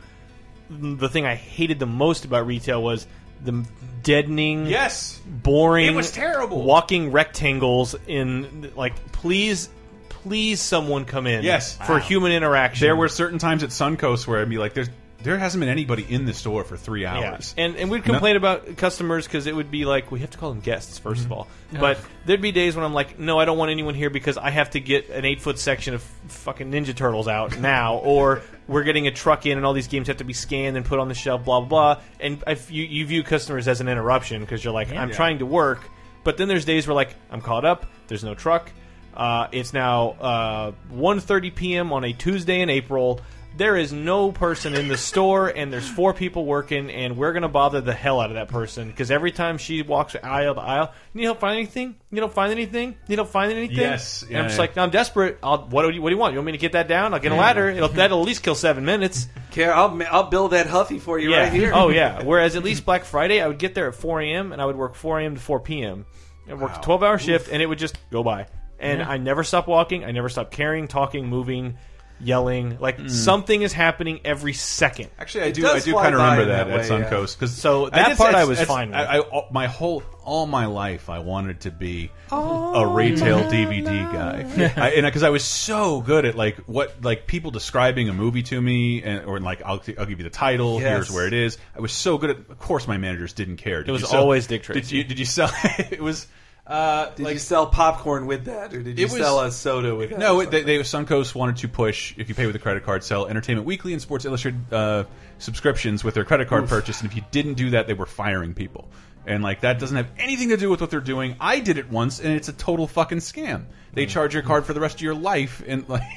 the 0.70 1.10
thing 1.10 1.26
I 1.26 1.36
hated 1.36 1.80
the 1.80 1.86
most 1.86 2.26
about 2.26 2.46
retail 2.46 2.84
was 2.84 3.08
the 3.44 3.66
deadening, 4.04 4.66
Yes, 4.68 5.20
boring, 5.26 5.88
It 5.88 5.96
was 5.96 6.12
terrible. 6.12 6.64
walking 6.64 7.12
rectangles 7.12 7.96
in 8.08 8.72
like 8.76 9.12
please, 9.14 9.70
please 10.10 10.60
someone 10.62 11.06
come 11.06 11.26
in, 11.26 11.44
Yes. 11.44 11.78
for 11.78 11.94
Wow. 11.94 12.00
human 12.00 12.32
interaction. 12.34 12.86
there 12.86 12.96
were 12.96 13.08
certain 13.08 13.40
times 13.40 13.64
at 13.64 13.70
Suncoast 13.70 14.28
where 14.28 14.42
I'd 14.42 14.50
be 14.50 14.58
like, 14.58 14.74
"There's, 14.74 14.90
there 15.22 15.38
hasn't 15.38 15.60
been 15.60 15.70
anybody 15.70 16.06
in 16.08 16.26
the 16.26 16.34
store 16.34 16.64
for 16.64 16.78
three 16.78 17.02
Yeah. 17.04 17.16
hours." 17.34 17.54
And 17.58 17.76
and 17.76 17.90
we'd 17.92 18.04
complain 18.04 18.36
about 18.36 18.78
customers 18.78 19.26
because 19.26 19.48
it 19.48 19.56
would 19.56 19.70
be 19.72 19.86
like 19.86 20.12
we 20.12 20.20
have 20.22 20.30
to 20.32 20.38
call 20.38 20.50
them 20.50 20.60
guests 20.62 21.00
1st 21.00 21.26
of 21.26 21.32
all. 21.32 21.48
But 21.72 22.00
there'd 22.26 22.42
be 22.42 22.52
days 22.52 22.76
when 22.76 22.86
I'm 22.86 22.94
like, 22.94 23.20
no, 23.20 23.40
I 23.40 23.46
don't 23.46 23.58
want 23.58 23.72
anyone 23.72 23.94
here 23.96 24.10
because 24.10 24.38
I 24.38 24.50
have 24.50 24.72
to 24.72 24.80
get 24.80 25.10
an 25.10 25.26
eight 25.26 25.42
foot 25.42 25.60
section 25.60 25.94
of 25.94 26.02
fucking 26.28 26.72
Ninja 26.72 26.96
Turtles 26.96 27.28
out 27.28 27.60
now, 27.62 27.98
or 27.98 28.42
we're 28.68 28.84
getting 28.84 29.08
a 29.08 29.12
truck 29.12 29.46
in 29.46 29.58
and 29.58 29.66
all 29.66 29.74
these 29.74 29.88
games 29.88 30.08
have 30.08 30.18
to 30.18 30.24
be 30.24 30.34
scanned 30.34 30.78
and 30.78 30.86
put 30.86 31.00
on 31.00 31.08
the 31.08 31.14
shelf, 31.14 31.44
blah 31.46 31.60
blah 31.62 31.96
blah. 31.96 32.02
And 32.20 32.44
I, 32.48 32.58
you 32.70 32.84
you 32.84 33.06
view 33.06 33.24
customers 33.24 33.68
as 33.68 33.82
an 33.82 33.88
interruption 33.88 34.42
because 34.42 34.64
you're 34.64 34.74
like, 34.74 34.92
I'm 34.92 35.10
Yeah. 35.10 35.16
trying 35.16 35.40
to 35.40 35.46
work. 35.46 35.80
But 36.24 36.38
then 36.38 36.48
there's 36.48 36.66
days 36.66 36.88
where 36.88 36.96
like 36.96 37.16
I'm 37.32 37.42
caught 37.42 37.66
up. 37.66 37.86
There's 38.08 38.24
no 38.24 38.36
truck. 38.36 38.72
Uh, 39.16 39.48
it's 39.52 39.74
now 39.74 40.12
uh, 40.22 40.72
1.30 40.94 41.54
p.m. 41.56 41.92
on 41.92 42.04
a 42.06 42.14
Tuesday 42.14 42.62
in 42.62 42.70
April. 42.70 43.20
There 43.58 43.76
is 43.76 43.92
no 43.92 44.32
person 44.32 44.74
in 44.74 44.88
the 44.88 44.96
store, 44.96 45.50
and 45.50 45.74
there's 45.74 45.88
four 45.88 46.14
people 46.14 46.46
working, 46.46 46.90
and 46.90 47.18
we're 47.18 47.34
gonna 47.34 47.50
bother 47.50 47.82
the 47.82 47.94
hell 47.94 48.22
out 48.22 48.30
of 48.30 48.36
that 48.36 48.48
person 48.48 48.88
because 48.88 49.12
every 49.12 49.32
time 49.34 49.58
she 49.58 49.82
walks 49.82 50.16
aisle 50.24 50.56
to 50.56 50.62
aisle, 50.62 50.94
you 51.14 51.20
need 51.20 51.26
help 51.26 51.42
find 51.42 51.58
anything? 51.58 51.96
You 52.10 52.22
don't 52.22 52.32
find 52.34 52.54
anything? 52.54 52.96
You 53.10 53.18
don't 53.18 53.28
find 53.28 53.52
anything? 53.52 53.76
Yes, 53.76 54.22
And 54.22 54.32
yeah, 54.32 54.38
I'm 54.40 54.46
just 54.46 54.56
yeah. 54.56 54.62
like, 54.62 54.78
I'm 54.78 54.92
desperate. 54.92 55.40
I'll, 55.44 55.68
what 55.68 55.82
do 55.82 55.90
you 55.90 56.02
What 56.02 56.10
do 56.10 56.16
you 56.16 56.20
want? 56.20 56.34
You 56.34 56.40
want 56.40 56.46
me 56.46 56.52
to 56.54 56.58
get 56.58 56.72
that 56.72 56.88
down? 56.88 57.14
I'll 57.14 57.20
get 57.20 57.34
a 57.34 57.36
ladder. 57.36 57.68
It'll 57.68 57.90
that'll 57.90 58.22
at 58.22 58.26
least 58.26 58.44
kill 58.44 58.56
seven 58.56 58.86
minutes. 58.86 59.28
care, 59.52 59.74
I'll 59.74 60.02
I'll 60.10 60.30
build 60.30 60.52
that 60.52 60.68
Huffy 60.68 61.00
for 61.00 61.20
you 61.20 61.32
Yeah. 61.32 61.44
right 61.44 61.52
here. 61.54 61.72
Oh 61.74 61.90
yeah. 61.90 62.22
Whereas 62.24 62.56
at 62.56 62.64
least 62.64 62.86
Black 62.86 63.04
Friday, 63.04 63.42
I 63.42 63.48
would 63.48 63.60
get 63.60 63.76
there 63.76 63.90
at 63.90 63.96
4 63.96 64.22
a.m. 64.22 64.54
and 64.54 64.62
I 64.62 64.66
would 64.68 64.78
work 64.78 64.96
4 64.96 65.20
a.m. 65.20 65.36
to 65.36 65.42
4 65.42 65.60
p.m. 65.60 66.06
I 66.50 66.54
worked 66.54 66.78
a 66.78 66.82
12 66.82 67.04
hour 67.04 67.18
shift 67.18 67.50
and 67.52 67.62
it 67.62 67.66
would 67.66 67.78
just 67.80 67.98
go 68.10 68.24
by. 68.24 68.48
And 68.80 69.04
I 69.04 69.18
never 69.18 69.44
stopped 69.44 69.68
walking. 69.68 70.06
I 70.06 70.12
never 70.12 70.30
stopped 70.30 70.52
carrying, 70.52 70.88
talking, 70.88 71.28
moving, 71.28 71.78
yelling. 72.20 72.78
Like 72.80 73.00
hmm. 73.00 73.08
something 73.08 73.62
is 73.62 73.74
happening 73.74 74.20
every 74.26 74.54
second. 74.54 75.10
Actually, 75.18 75.46
I 75.46 75.48
It 75.48 75.54
do. 75.56 75.68
I 75.68 75.74
does 75.74 75.86
do 75.86 75.92
fly 75.92 76.04
kind 76.04 76.16
of 76.16 76.20
by 76.20 76.24
remember 76.24 76.42
in 76.44 76.48
that, 76.50 76.68
that 76.68 76.74
at 76.74 76.90
way, 76.90 77.00
yeah. 77.00 77.10
Suncoast 77.10 77.36
because 77.36 77.56
So 77.56 77.90
that 77.90 78.18
part 78.18 78.36
I 78.36 78.46
was 78.46 78.62
fine 78.62 78.90
with. 78.90 78.98
I, 78.98 79.18
I, 79.18 79.20
all- 79.20 79.48
my 79.52 79.68
whole 79.68 80.04
all 80.30 80.46
my 80.46 80.68
life, 80.68 81.10
I 81.10 81.20
wanted 81.20 81.62
to 81.62 81.72
be 81.72 82.12
a 82.32 82.36
oh, 82.36 82.94
retail 82.94 83.40
DVD 83.46 84.14
guy, 84.14 84.74
I, 84.78 84.90
and 84.92 85.06
because 85.06 85.24
I 85.24 85.30
was 85.30 85.44
so 85.44 86.02
good 86.02 86.26
at 86.26 86.36
like 86.36 86.58
what 86.68 87.04
like 87.04 87.26
people 87.26 87.50
describing 87.50 88.10
a 88.10 88.14
movie 88.14 88.44
to 88.44 88.62
me, 88.62 89.02
and 89.02 89.26
or 89.26 89.40
like 89.40 89.64
I'll, 89.66 89.82
I'll 89.98 90.06
give 90.06 90.20
you 90.20 90.24
the 90.24 90.30
title. 90.30 90.80
Yes. 90.80 90.84
Here's 90.84 91.12
where 91.12 91.26
it 91.26 91.34
is. 91.34 91.58
I 91.76 91.80
was 91.80 91.92
so 91.92 92.20
good 92.20 92.30
at. 92.30 92.38
Of 92.38 92.60
course, 92.60 92.88
my 92.88 92.98
managers 92.98 93.34
didn't 93.34 93.58
care. 93.58 93.82
Did 93.84 93.92
was 93.92 94.08
sell- 94.08 94.22
always 94.22 94.46
Dick 94.46 94.66
Did 94.66 94.92
you 94.92 95.04
did 95.04 95.18
you 95.18 95.26
sell? 95.26 95.50
it 95.64 96.02
was. 96.02 96.28
Uh, 96.70 97.10
Did 97.16 97.24
like, 97.24 97.34
you 97.34 97.40
sell 97.40 97.66
popcorn 97.66 98.28
with 98.28 98.46
that, 98.46 98.76
or 98.76 98.84
did 98.84 99.00
you 99.00 99.06
was- 99.06 99.18
sell 99.18 99.42
a 99.42 99.52
soda 99.52 99.96
with 99.96 100.12
that? 100.12 100.20
no, 100.20 100.46
they, 100.46 100.62
they 100.62 100.78
Suncoast 100.80 101.34
wanted 101.34 101.58
to 101.58 101.68
push 101.68 102.14
if 102.16 102.30
you 102.30 102.36
pay 102.36 102.46
with 102.46 102.56
a 102.56 102.60
credit 102.60 102.86
card, 102.86 103.04
sell 103.04 103.26
Entertainment 103.26 103.66
Weekly 103.66 103.92
and 103.92 104.00
Sports 104.00 104.26
Illustrated 104.26 104.72
uh, 104.72 105.06
subscriptions 105.40 106.04
with 106.04 106.14
their 106.14 106.26
credit 106.26 106.48
card 106.48 106.68
purchase, 106.68 107.02
and 107.02 107.10
if 107.10 107.16
you 107.16 107.24
didn't 107.32 107.56
do 107.56 107.72
that, 107.72 107.88
they 107.88 107.96
were 107.96 108.06
firing 108.06 108.54
people. 108.54 108.88
And 109.26 109.42
like 109.42 109.62
that 109.62 109.80
doesn't 109.80 109.98
have 109.98 110.12
anything 110.20 110.50
to 110.50 110.58
do 110.58 110.70
with 110.70 110.80
what 110.80 110.92
they're 110.92 111.02
doing. 111.02 111.36
I 111.40 111.60
did 111.60 111.80
it 111.80 111.90
once, 111.90 112.20
and 112.20 112.34
it's 112.34 112.50
a 112.50 112.54
total 112.54 112.86
fucking 112.86 113.18
scam. 113.18 113.66
They 113.94 114.06
charge 114.06 114.36
your 114.36 114.44
card 114.44 114.66
for 114.66 114.74
the 114.74 114.80
rest 114.80 114.98
of 114.98 115.02
your 115.02 115.16
life, 115.16 115.64
and 115.66 115.90
like. 115.90 116.04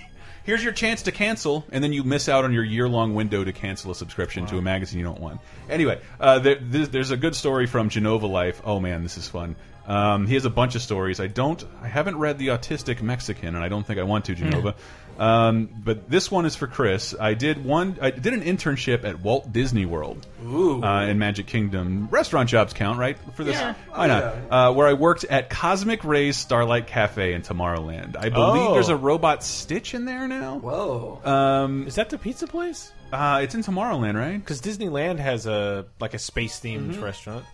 Here's 0.45 0.65
your 0.65 0.73
chance 0.73 1.03
to 1.03 1.13
cancel, 1.13 1.65
and 1.71 1.85
then 1.85 1.93
you 1.93 2.03
miss 2.03 2.29
out 2.29 2.45
on 2.45 2.53
your 2.53 2.65
year-long 2.65 3.15
window 3.15 3.45
to 3.45 3.53
cancel 3.53 3.93
a 3.93 3.95
subscription 3.95 4.45
to 4.47 4.59
a 4.59 4.61
magazine 4.61 4.99
you 4.99 5.05
don't 5.05 5.21
want. 5.21 5.41
Anyway, 5.71 6.01
uh, 6.19 6.41
there, 6.41 6.57
there's 6.57 7.13
a 7.13 7.17
good 7.17 7.37
story 7.37 7.69
from 7.69 7.91
Genova 7.91 8.27
Life. 8.27 8.61
Oh 8.65 8.81
man, 8.81 9.05
this 9.05 9.17
is 9.17 9.29
fun. 9.29 9.55
Um, 9.93 10.27
he 10.27 10.35
has 10.35 10.45
a 10.45 10.51
bunch 10.51 10.75
of 10.75 10.83
stories. 10.83 11.21
I 11.21 11.27
don't, 11.27 11.63
I 11.83 11.89
haven't 11.89 12.17
read 12.19 12.39
the 12.39 12.49
Autistic 12.49 13.03
Mexican, 13.03 13.55
and 13.55 13.65
I 13.65 13.69
don't 13.69 13.87
think 13.87 13.99
I 13.99 14.05
want 14.05 14.25
to, 14.27 14.35
Genova. 14.35 14.75
um, 15.19 15.69
but 15.85 16.09
this 16.09 16.31
one 16.31 16.47
is 16.47 16.57
for 16.57 16.67
Chris. 16.67 17.15
I 17.19 17.35
did 17.35 17.63
one. 17.65 17.99
I 18.01 18.11
did 18.11 18.33
an 18.33 18.43
internship 18.43 19.05
at 19.05 19.21
Walt 19.21 19.53
Disney 19.53 19.85
World 19.85 20.27
Ooh. 20.45 20.83
uh, 20.83 21.07
in 21.07 21.19
Magic 21.19 21.47
Kingdom. 21.47 22.09
Restaurant 22.11 22.49
jobs 22.49 22.73
count, 22.73 22.99
right? 22.99 23.19
For 23.35 23.45
this, 23.45 23.57
Yeah. 23.57 23.75
why 23.91 24.07
not? 24.07 24.35
Uh, 24.51 24.73
where 24.73 24.87
I 24.87 24.95
worked 24.95 25.25
at 25.25 25.51
Cosmic 25.51 26.05
Rays 26.05 26.37
Starlight 26.37 26.87
Cafe 26.87 27.35
in 27.35 27.43
Tomorrowland. 27.43 28.17
I 28.17 28.31
believe 28.31 28.63
Oh. 28.71 28.73
there's 28.75 28.89
a 28.89 28.97
robot 28.97 29.45
Stitch 29.45 29.95
in 29.95 30.07
there 30.07 30.27
now. 30.27 30.59
Whoa. 30.59 31.21
Um, 31.25 31.87
Is 31.87 31.97
that 31.97 32.09
the 32.09 32.17
pizza 32.19 32.47
place? 32.47 32.93
uh, 33.13 33.41
it's 33.43 33.55
in 33.55 33.63
Tomorrowland, 33.63 34.15
right? 34.19 34.39
Because 34.39 34.63
Disneyland 34.63 35.19
has 35.19 35.47
a 35.47 35.85
like 36.01 36.15
a 36.15 36.19
space 36.19 36.59
themed 36.61 37.03
restaurant. 37.03 37.45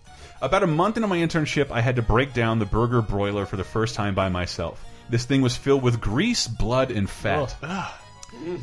About 0.40 0.62
a 0.62 0.68
month 0.68 0.96
into 0.96 1.08
my 1.08 1.18
internship, 1.18 1.72
I 1.72 1.80
had 1.80 1.96
to 1.96 2.02
break 2.02 2.32
down 2.32 2.60
the 2.60 2.66
burger 2.66 3.02
broiler 3.02 3.44
for 3.44 3.56
the 3.56 3.64
first 3.64 3.96
time 3.96 4.14
by 4.14 4.28
myself. 4.28 4.84
This 5.08 5.24
thing 5.24 5.42
was 5.42 5.56
filled 5.56 5.82
with 5.82 6.00
grease, 6.00 6.46
blood, 6.46 6.92
and 6.92 7.10
fat. 7.10 7.56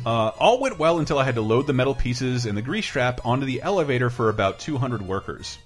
Uh, 0.06 0.28
all 0.38 0.60
went 0.60 0.78
well 0.78 0.98
until 1.00 1.18
I 1.18 1.24
had 1.24 1.34
to 1.34 1.42
load 1.42 1.66
the 1.66 1.72
metal 1.74 1.94
pieces 1.94 2.46
and 2.46 2.56
the 2.56 2.62
grease 2.62 2.86
trap 2.86 3.20
onto 3.26 3.44
the 3.44 3.60
elevator 3.60 4.08
for 4.08 4.30
about 4.30 4.58
200 4.58 5.02
workers. 5.02 5.58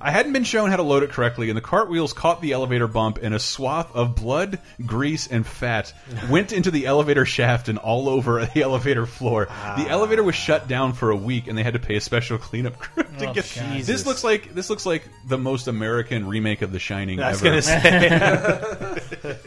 I 0.00 0.10
hadn't 0.10 0.32
been 0.32 0.44
shown 0.44 0.70
how 0.70 0.76
to 0.76 0.82
load 0.82 1.02
it 1.02 1.10
correctly, 1.10 1.48
and 1.48 1.56
the 1.56 1.60
cartwheels 1.62 2.12
caught 2.12 2.40
the 2.42 2.52
elevator 2.52 2.86
bump, 2.86 3.18
and 3.22 3.34
a 3.34 3.38
swath 3.38 3.94
of 3.94 4.14
blood, 4.14 4.58
grease, 4.84 5.26
and 5.26 5.46
fat 5.46 5.92
went 6.30 6.52
into 6.52 6.70
the 6.70 6.86
elevator 6.86 7.24
shaft 7.24 7.68
and 7.68 7.78
all 7.78 8.08
over 8.08 8.44
the 8.54 8.62
elevator 8.62 9.06
floor. 9.06 9.46
The 9.46 9.50
ah. 9.52 9.86
elevator 9.88 10.22
was 10.22 10.34
shut 10.34 10.68
down 10.68 10.92
for 10.92 11.10
a 11.10 11.16
week, 11.16 11.46
and 11.48 11.56
they 11.56 11.62
had 11.62 11.72
to 11.74 11.78
pay 11.80 11.96
a 11.96 12.00
special 12.00 12.36
cleanup 12.38 12.78
crew 12.78 13.04
to 13.18 13.30
Oh, 13.30 13.32
get. 13.32 13.52
God. 13.56 13.80
This 13.82 14.04
looks 14.06 14.22
like 14.22 14.54
this 14.54 14.68
looks 14.70 14.84
like 14.86 15.08
the 15.26 15.38
most 15.38 15.66
American 15.68 16.26
remake 16.26 16.62
of 16.62 16.72
The 16.72 16.78
Shining 16.78 17.20
I 17.20 17.30
was 17.30 17.42
ever. 17.42 17.50
gonna 17.50 17.62
say. 17.62 19.38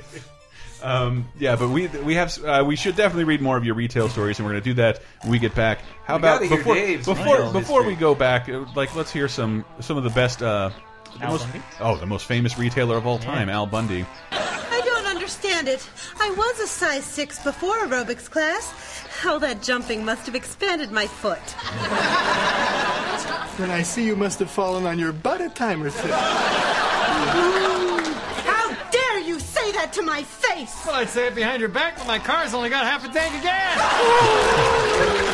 Um, 0.81 1.27
yeah, 1.37 1.55
but 1.55 1.69
we 1.69 1.87
we 1.87 2.13
have 2.15 2.37
uh, 2.43 2.63
we 2.65 2.75
should 2.75 2.95
definitely 2.95 3.25
read 3.25 3.41
more 3.41 3.57
of 3.57 3.65
your 3.65 3.75
retail 3.75 4.07
stories, 4.09 4.39
and 4.39 4.45
we're 4.45 4.53
going 4.53 4.63
to 4.63 4.69
do 4.69 4.73
that 4.75 5.01
when 5.21 5.31
we 5.31 5.39
get 5.39 5.53
back. 5.55 5.79
How 6.05 6.15
We 6.15 6.19
about 6.19 6.41
before 6.41 6.75
Dave's 6.75 7.05
before 7.05 7.51
before 7.51 7.83
we 7.83 7.95
go 7.95 8.15
back? 8.15 8.47
uh, 8.49 8.65
Like, 8.75 8.95
let's 8.95 9.11
hear 9.11 9.27
some 9.27 9.65
some 9.81 9.97
of 9.97 10.03
the 10.03 10.09
best. 10.11 10.41
Uh, 10.41 10.69
the 11.17 11.25
Al 11.25 11.31
most, 11.31 11.43
Bundy? 11.45 11.61
oh, 11.79 11.95
the 11.97 12.05
most 12.05 12.25
famous 12.27 12.57
retailer 12.59 12.95
of 12.95 13.07
all 13.07 13.17
time, 13.19 13.49
Al 13.49 13.65
Bundy. 13.65 14.05
I 14.31 14.81
don't 14.85 15.07
understand 15.07 15.67
it. 15.67 15.87
I 16.19 16.29
was 16.37 16.59
a 16.59 16.67
size 16.67 17.03
6 17.03 17.43
before 17.43 17.75
aerobics 17.79 18.29
class. 18.29 18.71
All 19.25 19.39
that 19.39 19.63
jumping 19.63 20.05
must 20.05 20.27
have 20.27 20.35
expanded 20.35 20.91
my 20.91 21.07
foot. 21.07 21.41
Then 23.57 23.71
I 23.71 23.81
see 23.81 24.05
you 24.05 24.15
must 24.15 24.37
have 24.39 24.51
fallen 24.51 24.85
on 24.85 24.99
your 24.99 25.11
butt 25.11 25.41
a 25.41 25.49
time 25.49 25.81
or 25.83 25.89
two. 25.89 25.97
How 28.45 28.73
dare 28.91 29.19
you 29.19 29.39
say 29.39 29.71
that 29.89 29.99
to 29.99 30.05
my 30.05 30.23
face? 30.23 30.85
Well, 30.85 30.95
I'd 30.95 31.09
say 31.09 31.27
it 31.27 31.35
behind 31.35 31.59
your 31.59 31.69
back, 31.69 31.97
but 31.97 32.07
my 32.07 32.19
car's 32.19 32.53
only 32.53 32.69
got 32.69 32.85
half 32.85 33.05
a 33.05 33.09
tank 33.09 33.35
of 33.35 33.41
gas. 33.41 35.25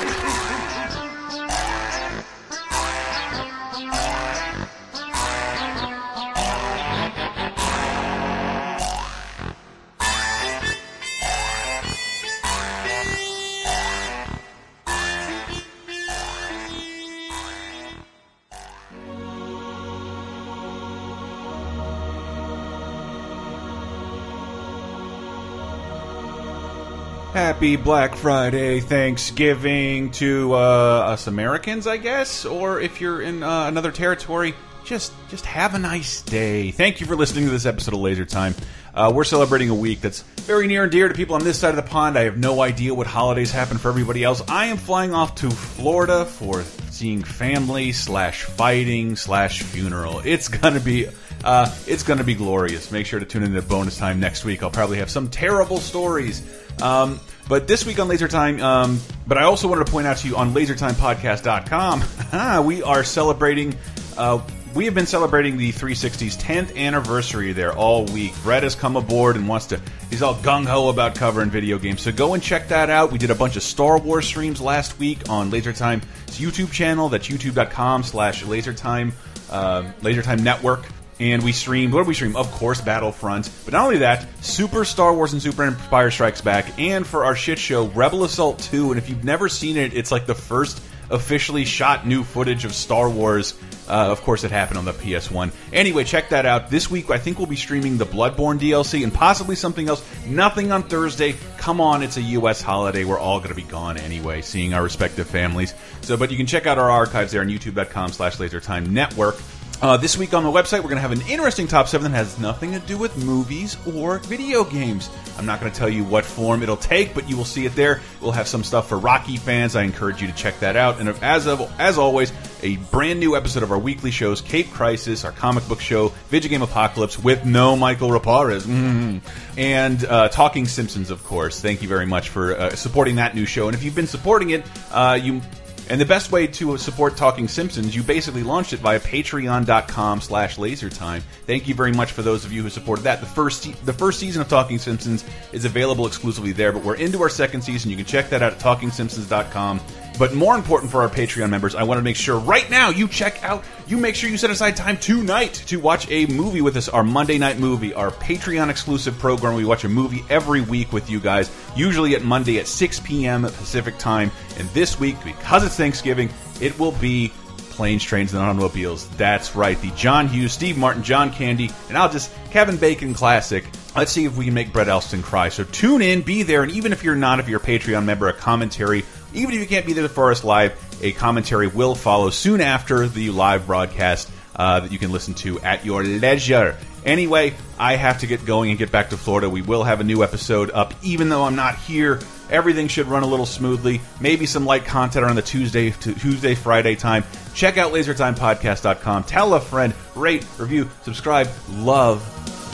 Happy 27.36 27.76
Black 27.76 28.16
Friday, 28.16 28.80
Thanksgiving 28.80 30.10
to 30.12 30.54
uh, 30.54 30.58
us 30.58 31.28
Americans, 31.28 31.86
I 31.86 31.98
guess, 31.98 32.46
or 32.46 32.80
if 32.80 33.02
you're 33.02 33.22
in 33.22 33.44
uh, 33.44 33.66
another 33.68 33.92
territory, 33.92 34.56
just 34.86 35.12
just 35.28 35.46
have 35.46 35.76
a 35.76 35.78
nice 35.78 36.22
day. 36.22 36.72
Thank 36.72 37.02
you 37.02 37.06
for 37.06 37.18
listening 37.18 37.44
to 37.44 37.52
this 37.52 37.66
episode 37.66 37.94
of 37.94 38.00
Laser 38.00 38.24
Time. 38.24 38.56
Uh, 38.94 39.12
we're 39.14 39.26
celebrating 39.26 39.70
a 39.70 39.76
week 39.76 40.00
that's 40.00 40.22
very 40.22 40.66
near 40.66 40.84
and 40.84 40.92
dear 40.94 41.10
to 41.10 41.14
people 41.14 41.36
on 41.36 41.44
this 41.44 41.60
side 41.60 41.72
of 41.72 41.76
the 41.76 41.82
pond. 41.92 42.18
I 42.18 42.22
have 42.22 42.38
no 42.38 42.62
idea 42.62 42.94
what 42.94 43.06
holidays 43.06 43.52
happen 43.52 43.80
for 43.80 43.90
everybody 43.90 44.24
else. 44.24 44.42
I 44.48 44.68
am 44.68 44.78
flying 44.78 45.14
off 45.14 45.36
to 45.36 45.52
Florida 45.52 46.24
for 46.24 46.64
seeing 46.90 47.22
family 47.22 47.92
slash 47.92 48.44
fighting 48.44 49.18
slash 49.18 49.62
funeral. 49.62 50.22
It's 50.24 50.48
gonna 50.48 50.80
be 50.80 51.10
uh, 51.44 51.76
it's 51.86 52.04
gonna 52.04 52.24
be 52.24 52.36
glorious. 52.36 52.94
Make 52.94 53.06
sure 53.06 53.20
to 53.20 53.26
tune 53.26 53.44
in 53.44 53.52
to 53.56 53.62
bonus 53.62 53.98
time 53.98 54.22
next 54.22 54.46
week. 54.46 54.64
I'll 54.64 54.72
probably 54.72 55.00
have 55.00 55.12
some 55.12 55.30
terrible 55.30 55.80
stories. 55.80 56.42
Um, 56.82 57.20
but 57.48 57.68
this 57.68 57.86
week 57.86 58.00
on 58.00 58.08
Laser 58.08 58.28
Time, 58.28 58.60
um, 58.62 59.00
but 59.28 59.38
I 59.38 59.44
also 59.44 59.68
wanted 59.68 59.86
to 59.86 59.92
point 59.92 60.08
out 60.08 60.18
to 60.18 60.28
you 60.28 60.36
on 60.36 60.54
LaserTimePodcast.com, 60.54 62.64
we 62.66 62.84
are 62.84 63.04
celebrating. 63.04 63.76
Uh, 64.18 64.42
we 64.74 64.86
have 64.86 64.94
been 64.94 65.06
celebrating 65.06 65.58
the 65.58 65.72
360's 65.72 66.36
10th 66.36 66.76
anniversary 66.76 67.54
there 67.54 67.74
all 67.74 68.04
week. 68.06 68.34
Brett 68.44 68.64
has 68.64 68.76
come 68.76 68.98
aboard 68.98 69.38
and 69.38 69.48
wants 69.48 69.68
to. 69.68 69.80
He's 70.10 70.22
all 70.22 70.36
gung 70.36 70.66
ho 70.66 70.90
about 70.90 71.16
covering 71.16 71.50
video 71.50 71.78
games. 71.78 72.02
So 72.02 72.12
go 72.12 72.34
and 72.34 72.44
check 72.44 72.68
that 72.68 72.90
out. 72.90 73.10
We 73.10 73.18
did 73.18 73.32
a 73.32 73.36
bunch 73.36 73.56
of 73.56 73.64
Star 73.64 73.98
Wars 73.98 74.28
streams 74.28 74.60
last 74.60 75.00
week 75.00 75.30
on 75.30 75.50
LaserTime's 75.50 76.04
YouTube 76.38 76.74
channel. 76.74 77.08
That's 77.08 77.30
youtube.com/slash 77.30 78.44
LaserTime 78.44 79.14
uh, 79.50 79.84
LaserTime 80.02 80.42
Network. 80.42 80.86
And 81.20 81.44
we 81.44 81.54
streamed, 81.54 81.94
what 81.94 82.02
did 82.02 82.08
we 82.08 82.14
stream? 82.14 82.36
Of 82.36 82.52
course, 82.52 82.82
Battlefront. 82.82 83.50
But 83.64 83.74
not 83.74 83.86
only 83.86 84.00
that, 84.00 84.28
Super 84.44 84.84
Star 84.84 85.14
Wars 85.14 85.34
and 85.34 85.42
Super 85.42 85.64
Empire 85.64 86.12
Strikes 86.12 86.42
Back. 86.42 86.78
And 86.78 87.08
for 87.08 87.24
our 87.24 87.36
shit 87.36 87.58
show, 87.58 87.88
Rebel 87.88 88.26
Assault 88.26 88.60
2. 88.60 88.92
And 88.92 88.98
if 88.98 89.10
you've 89.10 89.24
never 89.24 89.48
seen 89.48 89.78
it, 89.78 89.94
it's 89.94 90.12
like 90.12 90.26
the 90.26 90.36
first 90.36 90.82
officially 91.10 91.66
shot 91.66 92.06
new 92.06 92.24
footage 92.24 92.66
of 92.66 92.74
Star 92.74 93.10
Wars. 93.10 93.54
Uh, 93.88 94.08
of 94.12 94.22
course, 94.24 94.44
it 94.44 94.52
happened 94.52 94.80
on 94.80 94.86
the 94.86 94.94
PS1. 94.94 95.52
Anyway, 95.72 96.04
check 96.04 96.30
that 96.30 96.46
out. 96.46 96.70
This 96.70 96.90
week, 96.90 97.12
I 97.12 97.20
think 97.20 97.38
we'll 97.38 97.48
be 97.48 97.56
streaming 97.56 97.98
the 97.98 98.06
Bloodborne 98.06 98.60
DLC 98.60 99.04
and 99.04 99.14
possibly 99.14 99.56
something 99.56 99.88
else. 99.88 100.04
Nothing 100.26 100.72
on 100.72 100.84
Thursday. 100.84 101.36
Come 101.58 101.80
on, 101.80 102.02
it's 102.02 102.18
a 102.18 102.22
U.S. 102.22 102.62
holiday. 102.62 103.04
We're 103.04 103.20
all 103.20 103.38
going 103.38 103.50
to 103.50 103.56
be 103.56 103.64
gone 103.64 103.98
anyway, 103.98 104.42
seeing 104.42 104.74
our 104.74 104.82
respective 104.82 105.28
families. 105.28 105.76
So, 106.02 106.18
but 106.18 106.32
you 106.32 106.38
can 106.38 106.48
check 106.48 106.66
out 106.66 106.80
our 106.80 106.90
archives 106.90 107.32
there 107.32 107.42
on 107.42 107.48
youtube.com 107.48 108.12
slash 108.12 108.38
lasertime 108.38 108.90
network. 108.90 109.36
Uh, 109.82 109.98
this 109.98 110.18
week 110.18 110.34
on 110.34 110.44
the 110.44 110.50
website, 110.50 110.78
we're 110.78 110.90
going 110.90 110.96
to 110.96 111.02
have 111.02 111.12
an 111.12 111.22
interesting 111.28 111.68
top 111.68 111.88
seven 111.88 112.12
that 112.12 112.18
has 112.18 112.40
nothing 112.40 112.72
to 112.72 112.80
do 112.80 112.98
with 112.98 113.16
movies 113.24 113.78
or 113.94 114.20
video 114.20 114.64
games. 114.64 115.10
I'm 115.38 115.46
not 115.46 115.60
going 115.60 115.72
to 115.72 115.78
tell 115.78 115.90
you 115.90 116.06
what 116.06 116.24
form 116.24 116.64
it'll 116.64 116.78
take, 116.78 117.14
but 117.14 117.30
you 117.30 117.36
will 117.36 117.46
see 117.46 117.66
it 117.66 117.76
there. 117.76 118.02
We'll 118.22 118.32
have 118.32 118.48
some 118.48 118.64
stuff 118.64 118.88
for 118.88 118.98
Rocky 118.98 119.36
fans. 119.36 119.76
I 119.76 119.84
encourage 119.84 120.22
you 120.22 120.28
to 120.28 120.34
check 120.34 120.60
that 120.62 120.78
out. 120.78 121.00
And 121.02 121.10
as 121.22 121.46
of 121.46 121.62
as 121.78 121.98
always, 121.98 122.32
a 122.64 122.78
brand 122.78 123.20
new 123.20 123.36
episode 123.36 123.64
of 123.64 123.72
our 123.72 123.78
weekly 123.78 124.12
shows, 124.12 124.40
Cape 124.40 124.72
Crisis, 124.72 125.26
our 125.26 125.34
comic 125.34 125.68
book 125.68 125.82
show, 125.82 126.10
Video 126.30 126.50
Game 126.50 126.62
Apocalypse, 126.62 127.20
with 127.20 127.46
no 127.46 127.76
Michael 127.76 128.10
Raparez, 128.10 128.64
mm. 128.64 129.20
and 129.58 130.06
uh, 130.06 130.30
Talking 130.30 130.68
Simpsons, 130.68 131.12
of 131.12 131.24
course. 131.26 131.60
Thank 131.60 131.82
you 131.82 131.90
very 131.90 132.06
much 132.06 132.30
for 132.30 132.56
uh, 132.56 132.70
supporting 132.76 133.18
that 133.18 133.36
new 133.36 133.46
show. 133.46 133.68
And 133.68 133.76
if 133.76 133.84
you've 133.84 133.96
been 133.96 134.08
supporting 134.08 134.52
it, 134.52 134.66
uh, 134.92 135.20
you 135.22 135.42
and 135.90 136.00
the 136.00 136.06
best 136.06 136.32
way 136.32 136.48
to 136.48 136.78
support 136.78 137.16
Talking 137.18 137.48
Simpsons, 137.48 137.96
you 137.96 138.04
basically 138.04 138.44
launched 138.44 138.74
it 138.74 138.80
via 138.80 139.00
patreon.com 139.00 140.22
slash 140.22 140.58
lasertime. 140.58 141.22
Thank 141.46 141.68
you 141.68 141.76
very 141.76 141.92
much 141.92 142.12
for 142.12 142.22
those 142.22 142.46
of 142.46 142.52
you 142.52 142.64
who 142.64 142.70
supported 142.70 143.04
that. 143.04 143.20
The 143.20 143.28
first 143.28 143.86
the 143.86 143.94
first 143.94 144.20
season 144.20 144.42
of 144.42 144.48
Talking 144.48 144.80
Simpsons 144.80 145.24
is 145.52 145.66
available 145.66 146.08
exclusively 146.08 146.52
there, 146.52 146.72
but 146.72 146.84
we're 146.84 146.96
into 146.96 147.22
our 147.22 147.30
second 147.30 147.62
season. 147.62 147.92
You 147.92 147.98
can 147.98 148.06
check 148.06 148.30
that 148.30 148.42
out 148.42 148.54
at 148.54 148.60
talkingsimpsons.com. 148.60 149.80
But 150.18 150.34
more 150.34 150.56
important 150.56 150.92
for 150.92 151.02
our 151.02 151.10
Patreon 151.10 151.50
members, 151.50 151.76
I 151.76 151.84
want 151.84 151.98
to 151.98 152.02
make 152.02 152.16
sure 152.16 152.40
right 152.40 152.70
now 152.70 152.90
you 152.90 153.08
check 153.08 153.44
out, 153.44 153.66
you 153.86 153.98
make 153.98 154.16
sure 154.16 154.30
you 154.30 154.38
set 154.38 154.50
aside 154.50 154.78
time 154.78 154.96
tonight 154.96 155.54
to 155.68 155.78
watch 155.78 156.10
a 156.10 156.26
movie 156.28 156.62
with 156.62 156.78
us, 156.78 156.88
our 156.88 157.04
Monday 157.04 157.38
night 157.38 157.60
movie, 157.60 157.94
our 157.94 158.12
Patreon 158.12 158.70
exclusive 158.70 159.20
program. 159.20 159.56
We 159.56 159.66
watch 159.66 159.84
a 159.84 159.90
movie 159.90 160.24
every 160.30 160.62
week 160.62 160.94
with 160.94 161.10
you 161.10 161.20
guys, 161.20 161.52
usually 161.76 162.16
at 162.16 162.24
Monday 162.24 162.60
at 162.60 162.68
6 162.68 163.02
p.m. 163.02 163.42
Pacific 163.44 163.98
time. 163.98 164.32
And 164.58 164.68
this 164.70 165.00
week, 165.00 165.18
because 165.24 165.64
it's 165.64 165.76
Thanksgiving, 165.76 166.30
it 166.62 166.78
will 166.80 166.94
be 166.94 167.32
Planes, 167.72 168.04
Trains, 168.04 168.34
and 168.34 168.42
Automobiles. 168.42 169.10
That's 169.18 169.54
right, 169.54 169.80
the 169.82 169.92
John 169.92 170.30
Hughes, 170.30 170.54
Steve 170.54 170.78
Martin, 170.78 171.04
John 171.04 171.32
Candy, 171.32 171.70
and 171.90 171.98
I'll 171.98 172.10
just 172.10 172.32
Kevin 172.52 172.78
Bacon 172.78 173.14
classic. 173.14 173.66
Let's 173.96 174.14
see 174.14 174.24
if 174.24 174.38
we 174.38 174.46
can 174.46 174.54
make 174.54 174.72
Brett 174.72 174.88
Elston 174.88 175.22
cry. 175.22 175.50
So 175.50 175.66
tune 175.66 176.02
in, 176.02 176.22
be 176.22 176.44
there, 176.44 176.64
and 176.64 176.72
even 176.72 176.94
if 176.94 177.04
you're 177.04 177.16
not, 177.16 177.40
if 177.40 177.50
you're 177.50 177.60
a 177.60 177.64
Patreon 177.64 178.06
member, 178.06 178.30
a 178.30 178.34
commentary, 178.34 179.04
even 179.34 179.54
if 179.54 179.60
you 179.60 179.68
can't 179.68 179.86
be 179.86 179.92
there 179.92 180.08
for 180.08 180.32
us 180.32 180.46
live, 180.46 180.74
a 181.02 181.12
commentary 181.12 181.68
will 181.68 181.96
follow 181.96 182.30
soon 182.30 182.62
after 182.62 183.08
the 183.08 183.32
live 183.32 183.68
broadcast 183.68 184.32
uh, 184.56 184.80
that 184.80 184.92
you 184.94 184.98
can 184.98 185.12
listen 185.12 185.34
to 185.34 185.60
at 185.60 185.84
your 185.84 186.04
leisure. 186.04 186.78
Anyway, 187.06 187.54
I 187.78 187.96
have 187.96 188.20
to 188.20 188.28
get 188.28 188.46
going 188.46 188.72
and 188.72 188.80
get 188.80 188.92
back 188.92 189.12
to 189.12 189.18
Florida. 189.18 189.48
We 189.48 189.62
will 189.62 189.84
have 189.84 190.02
a 190.02 190.04
new 190.04 190.24
episode 190.24 190.72
up, 190.72 190.94
even 191.04 191.30
though 191.30 191.44
I'm 191.44 191.56
not 191.56 191.76
here. 191.76 192.20
Everything 192.50 192.88
should 192.88 193.08
run 193.08 193.22
a 193.22 193.28
little 193.28 193.46
smoothly. 193.46 194.02
Maybe 194.20 194.48
some 194.48 194.66
light 194.66 194.86
content 194.86 195.26
on 195.26 195.36
the 195.36 195.42
Tuesday, 195.42 195.92
Tuesday, 195.92 196.56
Friday 196.56 196.96
time. 196.96 197.24
Check 197.54 197.78
out 197.78 197.94
LaserTimePodcast.com. 197.94 199.24
Tell 199.26 199.54
a 199.54 199.62
friend. 199.62 199.94
Rate, 200.16 200.46
review, 200.58 200.90
subscribe. 201.04 201.48
Love, 201.70 202.22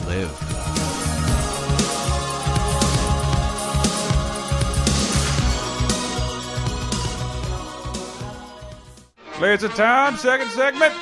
live. 0.06 0.62
Laser 9.40 9.68
time, 9.68 10.16
second 10.16 10.48
segment. 10.50 10.94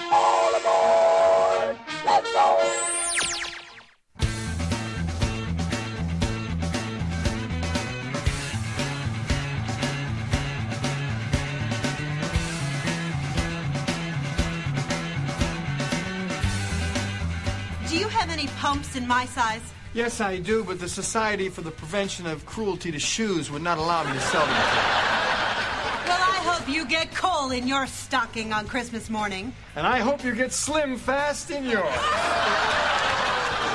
My 19.11 19.27
size? 19.27 19.61
Yes, 19.93 20.21
I 20.21 20.39
do, 20.39 20.63
but 20.63 20.79
the 20.79 20.89
Society 20.89 21.49
for 21.49 21.63
the 21.63 21.73
Prevention 21.73 22.29
of 22.29 22.47
Cruelty 22.47 22.93
to 22.93 23.01
Shoes 23.01 23.51
would 23.51 23.61
not 23.61 23.77
allow 23.77 24.05
me 24.05 24.13
to 24.13 24.21
sell 24.21 24.47
them. 24.47 24.55
Well, 26.07 26.23
I 26.23 26.39
hope 26.45 26.69
you 26.69 26.87
get 26.87 27.13
coal 27.13 27.51
in 27.51 27.67
your 27.67 27.89
stocking 27.89 28.53
on 28.53 28.69
Christmas 28.69 29.11
morning. 29.11 29.53
And 29.75 29.85
I 29.85 29.99
hope 29.99 30.23
you 30.23 30.33
get 30.33 30.53
slim 30.53 30.97
fast 30.97 31.51
in 31.51 31.65
yours. 31.65 32.90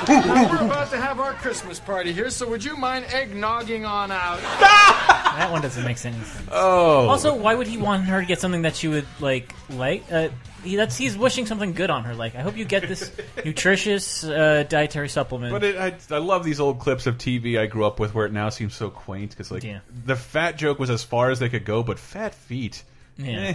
Now, 0.08 0.50
we're 0.50 0.64
about 0.66 0.90
to 0.90 0.96
have 0.96 1.20
our 1.20 1.32
Christmas 1.34 1.78
party 1.80 2.12
here, 2.12 2.30
so 2.30 2.48
would 2.48 2.64
you 2.64 2.76
mind 2.76 3.04
eggnogging 3.06 3.88
on 3.88 4.10
out? 4.10 4.40
That 5.36 5.52
one 5.52 5.60
doesn't 5.60 5.84
make 5.84 6.02
any 6.06 6.16
sense. 6.16 6.48
Oh. 6.50 7.08
Also, 7.08 7.34
why 7.36 7.54
would 7.54 7.66
he 7.66 7.76
want 7.76 8.04
her 8.04 8.22
to 8.22 8.26
get 8.26 8.40
something 8.40 8.62
that 8.62 8.74
she 8.74 8.88
would 8.88 9.04
like? 9.20 9.52
Like, 9.68 10.10
uh, 10.10 10.30
he, 10.64 10.76
that's 10.76 10.96
he's 10.96 11.14
wishing 11.14 11.44
something 11.44 11.74
good 11.74 11.90
on 11.90 12.04
her. 12.04 12.14
Like, 12.14 12.34
I 12.34 12.40
hope 12.40 12.56
you 12.56 12.64
get 12.64 12.88
this 12.88 13.12
nutritious 13.44 14.24
uh, 14.24 14.64
dietary 14.66 15.10
supplement. 15.10 15.52
But 15.52 15.62
it, 15.62 15.76
I, 15.76 15.94
I 16.14 16.18
love 16.20 16.42
these 16.42 16.58
old 16.58 16.78
clips 16.78 17.06
of 17.06 17.18
TV 17.18 17.58
I 17.60 17.66
grew 17.66 17.84
up 17.84 18.00
with 18.00 18.14
where 18.14 18.24
it 18.24 18.32
now 18.32 18.48
seems 18.48 18.74
so 18.74 18.88
quaint 18.88 19.28
because 19.32 19.50
like 19.50 19.62
Yeah. 19.62 19.80
the 20.06 20.16
fat 20.16 20.56
joke 20.56 20.78
was 20.78 20.88
as 20.88 21.02
far 21.04 21.30
as 21.30 21.38
they 21.38 21.50
could 21.50 21.66
go, 21.66 21.82
but 21.82 21.98
fat 21.98 22.34
feet. 22.34 22.82
Yeah. 23.18 23.38
Eh, 23.38 23.54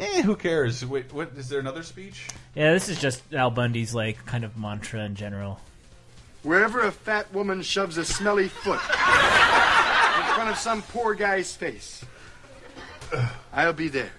eh, 0.00 0.20
who 0.22 0.36
cares? 0.36 0.84
Wait, 0.84 1.14
what 1.14 1.30
is 1.38 1.48
there 1.48 1.60
another 1.60 1.82
speech? 1.82 2.28
yeah, 2.54 2.74
this 2.74 2.90
is 2.90 3.00
just 3.00 3.22
Al 3.32 3.50
Bundy's 3.50 3.94
like 3.94 4.26
kind 4.26 4.44
of 4.44 4.58
mantra 4.58 5.02
in 5.06 5.14
general. 5.14 5.60
Wherever 6.46 6.82
a 6.82 6.92
fat 6.92 7.34
woman 7.34 7.60
shoves 7.60 7.98
a 7.98 8.04
smelly 8.04 8.46
foot 8.46 8.78
in 8.78 10.34
front 10.34 10.48
of 10.48 10.56
some 10.56 10.80
poor 10.80 11.12
guy's 11.12 11.56
face, 11.56 12.04
I'll 13.52 13.72
be 13.72 13.88
there. 13.88 14.12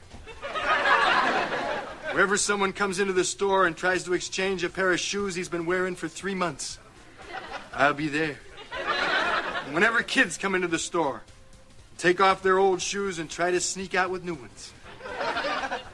Wherever 2.11 2.35
someone 2.35 2.73
comes 2.73 2.99
into 2.99 3.13
the 3.13 3.23
store 3.23 3.65
and 3.65 3.77
tries 3.77 4.03
to 4.03 4.13
exchange 4.13 4.65
a 4.65 4.69
pair 4.69 4.91
of 4.91 4.99
shoes 4.99 5.35
he's 5.35 5.47
been 5.47 5.65
wearing 5.65 5.95
for 5.95 6.09
three 6.09 6.35
months, 6.35 6.79
I'll 7.73 7.93
be 7.93 8.09
there. 8.09 8.35
And 9.65 9.73
whenever 9.73 10.03
kids 10.03 10.37
come 10.37 10.53
into 10.53 10.67
the 10.67 10.79
store, 10.79 11.23
take 11.97 12.19
off 12.19 12.43
their 12.43 12.57
old 12.57 12.81
shoes 12.81 13.19
and 13.19 13.29
try 13.29 13.51
to 13.51 13.61
sneak 13.61 13.95
out 13.95 14.09
with 14.09 14.25
new 14.25 14.35
ones, 14.35 14.73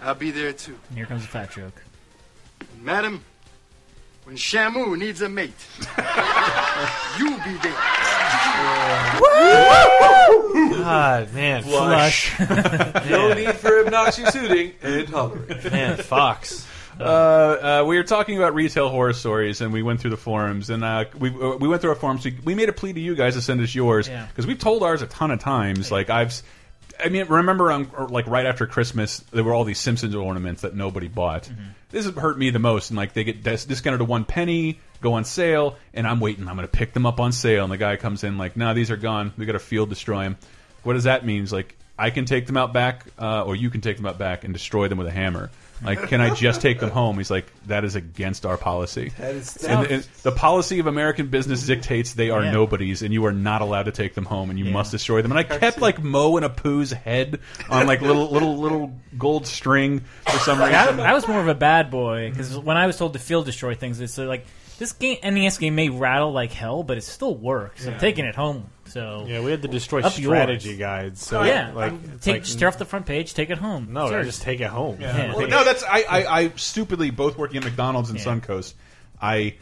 I'll 0.01 0.16
be 0.16 0.32
there 0.32 0.51
too. 0.51 0.80
And 0.89 0.97
here 0.97 1.05
comes 1.05 1.26
a 1.26 1.28
fat 1.28 1.51
joke. 1.51 1.84
Madam, 2.82 3.24
when 4.34 4.38
Shamu 4.39 4.97
needs 4.97 5.21
a 5.21 5.29
mate, 5.29 5.53
you'll 7.19 7.38
be 7.38 7.53
there. 7.61 7.73
God, 10.79 11.34
man, 11.34 11.61
Flush. 11.63 12.39
no 13.09 13.34
need 13.36 13.53
for 13.55 13.86
obnoxious 13.86 14.34
hooting 14.34 14.73
and 14.81 15.07
hollering. 15.07 15.47
Man, 15.71 15.97
Fox. 15.97 16.67
Uh, 16.99 17.03
uh, 17.03 17.84
we 17.88 17.95
were 17.97 18.03
talking 18.03 18.38
about 18.38 18.55
retail 18.55 18.89
horror 18.89 19.13
stories, 19.13 19.61
and 19.61 19.71
we 19.71 19.84
went 19.84 19.99
through 19.99 20.11
the 20.11 20.17
forums, 20.17 20.69
and 20.71 20.84
uh, 20.84 21.05
we 21.19 21.29
uh, 21.29 21.55
we 21.57 21.67
went 21.67 21.81
through 21.81 21.91
our 21.91 21.95
forums. 21.95 22.25
We, 22.25 22.36
we 22.43 22.55
made 22.55 22.69
a 22.69 22.73
plea 22.73 22.93
to 22.93 22.99
you 22.99 23.15
guys 23.15 23.36
to 23.36 23.41
send 23.41 23.61
us 23.61 23.73
yours 23.75 24.07
Yeah. 24.07 24.25
because 24.27 24.47
we've 24.47 24.59
told 24.59 24.81
ours 24.84 25.01
a 25.03 25.07
ton 25.07 25.29
of 25.31 25.39
times. 25.39 25.91
Like 25.91 26.09
I've, 26.09 26.27
s- 26.27 26.43
I 27.00 27.10
mean, 27.10 27.26
remember 27.28 27.72
on 27.72 27.89
like 28.10 28.28
right 28.28 28.46
after 28.46 28.68
Christmas, 28.68 29.20
there 29.32 29.44
were 29.44 29.54
all 29.54 29.64
these 29.64 29.80
Simpsons 29.80 30.16
ornaments 30.16 30.62
that 30.62 30.76
nobody 30.76 31.08
bought. 31.08 31.44
Mm-hmm. 31.44 31.64
This 31.91 32.10
hurt 32.10 32.38
me 32.38 32.50
the 32.50 32.60
most, 32.60 32.89
and 32.89 32.98
like 32.98 33.14
they 33.14 33.24
get 33.24 33.44
discounted 33.44 34.00
to 34.00 34.06
one 34.06 34.26
penny, 34.26 34.80
go 35.02 35.14
on 35.14 35.26
sale, 35.26 35.78
and 35.94 36.08
I'm 36.08 36.20
waiting. 36.20 36.48
I'm 36.48 36.56
going 36.56 36.68
to 36.68 36.72
pick 36.72 36.94
them 36.94 37.06
up 37.06 37.20
on 37.20 37.32
sale, 37.32 37.64
and 37.64 37.72
the 37.72 37.78
guy 37.78 37.96
comes 37.96 38.24
in 38.24 38.38
like, 38.38 38.58
"No, 38.58 38.74
these 38.74 38.91
are 38.91 38.98
gone. 38.98 39.34
We 39.38 39.46
got 39.46 39.54
to 39.54 39.60
field 39.60 39.89
destroy 39.89 40.24
them." 40.24 40.38
What 40.84 40.94
does 40.94 41.04
that 41.06 41.26
mean? 41.26 41.44
It's 41.44 41.52
like 41.52 41.76
I 41.98 42.10
can 42.10 42.26
take 42.26 42.48
them 42.48 42.58
out 42.58 42.74
back, 42.74 43.06
uh, 43.20 43.44
or 43.44 43.56
you 43.56 43.70
can 43.70 43.82
take 43.82 43.98
them 43.98 44.06
out 44.06 44.18
back 44.18 44.44
and 44.44 44.54
destroy 44.54 44.88
them 44.88 44.98
with 44.98 45.08
a 45.08 45.12
hammer. 45.12 45.52
Like, 45.84 46.07
can 46.07 46.21
I 46.21 46.34
just 46.34 46.61
take 46.61 46.79
them 46.79 46.89
home? 46.89 47.17
He's 47.17 47.29
like, 47.31 47.45
that 47.67 47.84
is 47.84 47.95
against 47.95 48.45
our 48.45 48.57
policy. 48.57 49.11
That 49.17 49.36
is 49.36 49.57
And, 49.63 49.88
and 49.88 50.07
the 50.23 50.31
policy 50.31 50.79
of 50.79 50.88
American 50.88 51.27
business 51.27 51.65
dictates 51.65 52.13
they 52.13 52.29
are 52.29 52.43
Yeah. 52.43 52.51
nobodies, 52.51 53.01
and 53.01 53.13
you 53.13 53.25
are 53.25 53.31
not 53.31 53.61
allowed 53.61 53.84
to 53.84 53.91
take 53.91 54.15
them 54.15 54.25
home, 54.25 54.49
and 54.49 54.57
you 54.57 54.65
Yeah. 54.65 54.71
must 54.73 54.91
destroy 54.91 55.21
them. 55.21 55.31
And 55.31 55.39
I 55.39 55.43
kept 55.43 55.79
like 55.81 56.01
Mo 56.01 56.38
and 56.38 56.45
a 56.45 56.49
Apu's 56.49 56.91
head 56.91 57.39
on 57.69 57.88
like 57.88 58.01
little 58.01 58.29
little 58.31 58.57
little 58.57 58.93
gold 59.17 59.45
string 59.47 60.01
for 60.25 60.39
some 60.39 60.59
reason. 60.59 60.99
I, 60.99 61.11
I 61.11 61.13
was 61.13 61.27
more 61.27 61.39
of 61.39 61.47
a 61.47 61.55
bad 61.55 61.91
boy 61.91 62.29
because 62.29 62.57
when 62.57 62.77
I 62.77 62.88
was 62.88 62.97
told 62.97 63.13
to 63.13 63.19
field 63.19 63.45
destroy 63.45 63.75
things, 63.75 63.99
it's 63.99 64.17
like 64.17 64.45
this 64.80 64.93
game 64.93 65.17
NES 65.24 65.57
game 65.57 65.76
may 65.76 65.89
rattle 65.89 66.32
like 66.32 66.51
hell, 66.51 66.84
but 66.84 66.97
it 66.97 67.03
still 67.03 67.36
works. 67.36 67.86
I'm 67.88 67.99
taking 67.99 68.26
it 68.26 68.36
home. 68.36 68.67
So 68.86 69.26
Yeah, 69.28 69.41
we 69.41 69.49
had 69.51 69.61
to 69.63 69.67
destroy 69.67 70.01
Up 70.01 70.11
strategy 70.13 70.69
yours. 70.69 70.80
guides. 70.80 71.26
So 71.26 71.43
yeah, 71.43 71.71
like, 71.74 71.91
take 72.01 72.11
it's 72.13 72.28
like, 72.28 72.43
just 72.43 72.59
tear 72.59 72.67
off 72.67 72.78
the 72.78 72.86
front 72.86 73.05
page, 73.05 73.34
take 73.34 73.49
it 73.49 73.57
home. 73.57 73.88
no, 73.91 74.09
Sure. 74.09 74.24
Just 74.24 74.41
take 74.41 74.59
it 74.61 74.67
home. 74.67 74.97
Yeah. 74.99 75.34
Well, 75.36 75.47
no, 75.47 75.63
that's 75.63 75.84
I, 75.84 76.03
I, 76.09 76.39
I 76.41 76.49
stupidly 76.55 77.09
both 77.09 77.38
working 77.38 77.57
at 77.57 77.63
McDonald's 77.63 78.09
and 78.09 78.19
Yeah. 78.19 78.26
Suncoast. 78.26 78.74
I 79.21 79.55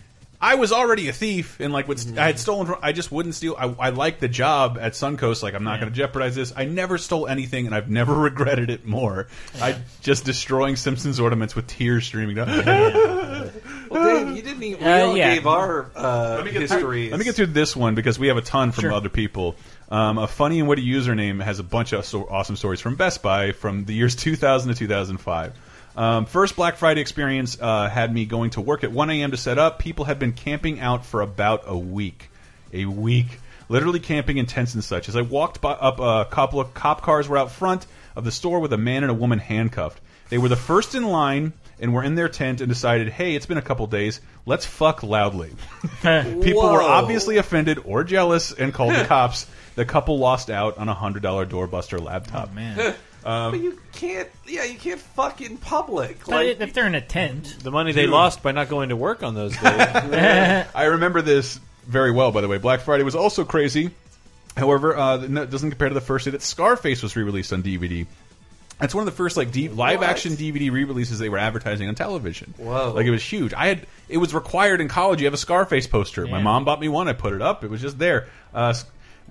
I 0.44 0.56
was 0.56 0.72
already 0.72 1.08
a 1.08 1.14
thief 1.14 1.60
and 1.60 1.72
like 1.72 1.88
would, 1.88 2.18
I 2.18 2.26
had 2.26 2.40
stolen 2.40 2.66
from 2.66 2.80
I 2.82 2.94
just 2.94 3.12
wouldn't 3.12 3.36
steal. 3.36 3.56
I, 3.60 3.66
I 3.80 3.90
like 3.92 4.20
the 4.20 4.28
job 4.28 4.80
at 4.82 4.94
Suncoast. 4.94 5.44
Like 5.44 5.54
I'm 5.54 5.64
not 5.64 5.74
Yeah. 5.76 5.80
going 5.82 5.92
to 5.94 5.96
jeopardize 5.96 6.34
this. 6.36 6.52
I 6.56 6.66
never 6.66 6.98
stole 6.98 7.28
anything 7.28 7.68
and 7.68 7.76
I've 7.76 7.90
never 7.92 8.16
regretted 8.30 8.70
it 8.72 8.84
more. 8.86 9.28
I 9.62 9.76
just 10.02 10.26
destroying 10.26 10.76
Simpsons 10.78 11.20
ornaments 11.20 11.56
with 11.56 11.68
tears 11.68 12.06
streaming 12.06 12.36
down. 12.38 13.52
Well, 13.92 14.24
Dave, 14.26 14.38
you 14.38 14.42
didn't 14.42 14.64
even. 14.64 14.86
We 14.86 14.90
Uh, 14.90 15.06
all 15.08 15.18
yeah. 15.18 15.36
gave 15.36 15.46
our 15.48 15.92
uh, 15.96 16.44
histories. 16.46 17.12
Let 17.12 17.18
me 17.20 17.26
get 17.26 17.36
through 17.36 17.48
this 17.48 17.76
one 17.76 17.94
because 17.94 18.18
we 18.18 18.28
have 18.28 18.38
a 18.38 18.42
ton 18.42 18.72
from 18.72 18.84
Sure. 18.84 18.94
other 18.94 19.10
people. 19.10 19.58
Um, 19.90 20.18
a 20.18 20.28
funny 20.28 20.60
and 20.60 20.70
witty 20.70 20.86
username 20.88 21.44
has 21.44 21.60
a 21.60 21.64
bunch 21.64 21.92
of 21.92 22.06
so 22.06 22.26
awesome 22.30 22.56
stories 22.56 22.80
from 22.80 22.96
Best 22.96 23.22
Buy 23.22 23.52
from 23.52 23.84
the 23.84 23.94
years 23.94 24.16
2000 24.16 24.70
to 24.74 24.76
2005. 24.80 25.54
Um, 25.96 26.26
first 26.26 26.56
Black 26.56 26.78
Friday 26.78 27.02
experience 27.02 27.58
uh, 27.60 27.90
had 27.90 28.14
me 28.14 28.26
going 28.26 28.52
to 28.52 28.62
work 28.62 28.84
at 28.84 28.92
1 28.92 29.10
a.m. 29.10 29.32
to 29.32 29.38
set 29.38 29.58
up. 29.58 29.80
People 29.80 30.06
had 30.06 30.20
been 30.20 30.34
camping 30.34 30.80
out 30.80 31.06
for 31.06 31.22
about 31.22 31.64
a 31.66 31.78
week. 31.78 32.30
A 32.74 32.86
week. 32.86 33.40
Literally 33.70 34.00
camping 34.00 34.38
in 34.38 34.46
tents 34.46 34.74
and 34.74 34.84
such. 34.84 35.10
As 35.10 35.16
I 35.16 35.22
walked 35.22 35.62
by, 35.62 35.72
up, 35.72 36.00
a 36.00 36.30
couple 36.30 36.60
of 36.60 36.74
cop 36.74 37.02
cars 37.02 37.28
were 37.28 37.38
out 37.38 37.52
front 37.52 37.86
of 38.16 38.24
the 38.24 38.32
store 38.32 38.60
with 38.60 38.74
a 38.74 38.78
man 38.78 39.04
and 39.04 39.12
a 39.12 39.16
woman 39.16 39.40
handcuffed. 39.40 40.00
They 40.30 40.38
were 40.38 40.50
the 40.50 40.56
first 40.56 40.96
in 40.96 41.04
line 41.04 41.54
and 41.82 41.94
were 41.94 42.04
in 42.04 42.16
their 42.16 42.30
tent 42.30 42.62
and 42.62 42.70
decided, 42.70 43.10
hey, 43.10 43.36
it's 43.36 43.46
been 43.46 43.58
a 43.58 43.62
couple 43.62 43.88
days. 43.88 44.22
Let's 44.46 44.66
fuck 44.66 45.04
loudly. 45.04 45.52
People 46.02 46.72
were 46.72 46.82
obviously 46.82 47.38
offended 47.38 47.80
or 47.84 48.04
jealous 48.04 48.54
and 48.54 48.74
called 48.74 48.94
the 48.94 49.06
cops. 49.08 49.48
The 49.76 49.84
couple 49.84 50.20
lost 50.20 50.50
out 50.50 50.78
on 50.78 50.90
a 50.90 50.94
hundred 50.94 51.24
dollar 51.24 51.46
doorbuster 51.46 52.02
laptop. 52.02 52.50
Oh 52.52 52.56
man, 52.56 52.96
but 53.24 53.60
you 53.60 53.80
can't. 53.94 54.28
Yeah, 54.48 54.64
you 54.64 54.78
can't 54.78 55.00
fuck 55.00 55.42
in 55.42 55.58
public. 55.58 56.20
but 56.26 56.30
Like, 56.30 56.60
if 56.60 56.74
they're 56.74 56.88
in 56.88 56.96
a 56.96 57.02
tent, 57.02 57.58
The 57.62 57.72
money 57.72 57.92
they 57.92 58.08
lost 58.08 58.42
by 58.44 58.52
not 58.52 58.70
going 58.70 58.90
to 58.90 58.96
work 58.96 59.24
on 59.24 59.36
those 59.36 59.54
days. 59.54 59.64
I 60.76 60.86
remember 60.86 61.22
this 61.22 61.60
very 61.86 62.12
well, 62.12 62.32
by 62.32 62.42
the 62.42 62.48
way. 62.48 62.58
Black 62.58 62.82
Friday 62.82 63.04
was 63.04 63.16
also 63.16 63.44
crazy. 63.46 63.92
However, 64.58 64.98
uh, 64.98 65.18
no- 65.18 65.44
it 65.44 65.50
doesn't 65.50 65.70
compare 65.70 65.88
to 65.90 65.94
the 65.94 66.02
first 66.02 66.26
day 66.26 66.32
that 66.32 66.42
Scarface 66.42 67.02
was 67.02 67.16
re-released 67.16 67.54
on 67.54 67.64
DVD. 67.64 68.06
That's 68.80 68.96
one 68.96 69.04
of 69.04 69.06
the 69.06 69.16
first 69.16 69.38
like 69.38 69.56
live 69.56 70.02
action 70.02 70.34
DVD 70.34 70.72
re-releases 70.72 71.20
they 71.20 71.30
were 71.30 71.38
advertising 71.38 71.88
on 71.88 71.94
television. 71.94 72.56
Whoa. 72.58 72.92
Like 72.96 73.06
it 73.06 73.12
was 73.12 73.24
huge. 73.24 73.54
I 73.54 73.68
had 73.68 73.86
it 74.10 74.18
was 74.18 74.34
required 74.34 74.82
in 74.82 74.88
college. 74.88 75.22
You 75.22 75.28
have 75.28 75.36
a 75.36 75.38
Scarface 75.38 75.86
poster. 75.86 76.26
My 76.26 76.42
mom 76.42 76.66
bought 76.66 76.80
me 76.80 76.90
one. 76.90 77.08
I 77.08 77.14
put 77.14 77.34
it 77.34 77.44
up. 77.44 77.64
It 77.64 77.70
was 77.70 77.80
just 77.80 78.00
there. 78.00 78.28
Uh, 78.56 78.74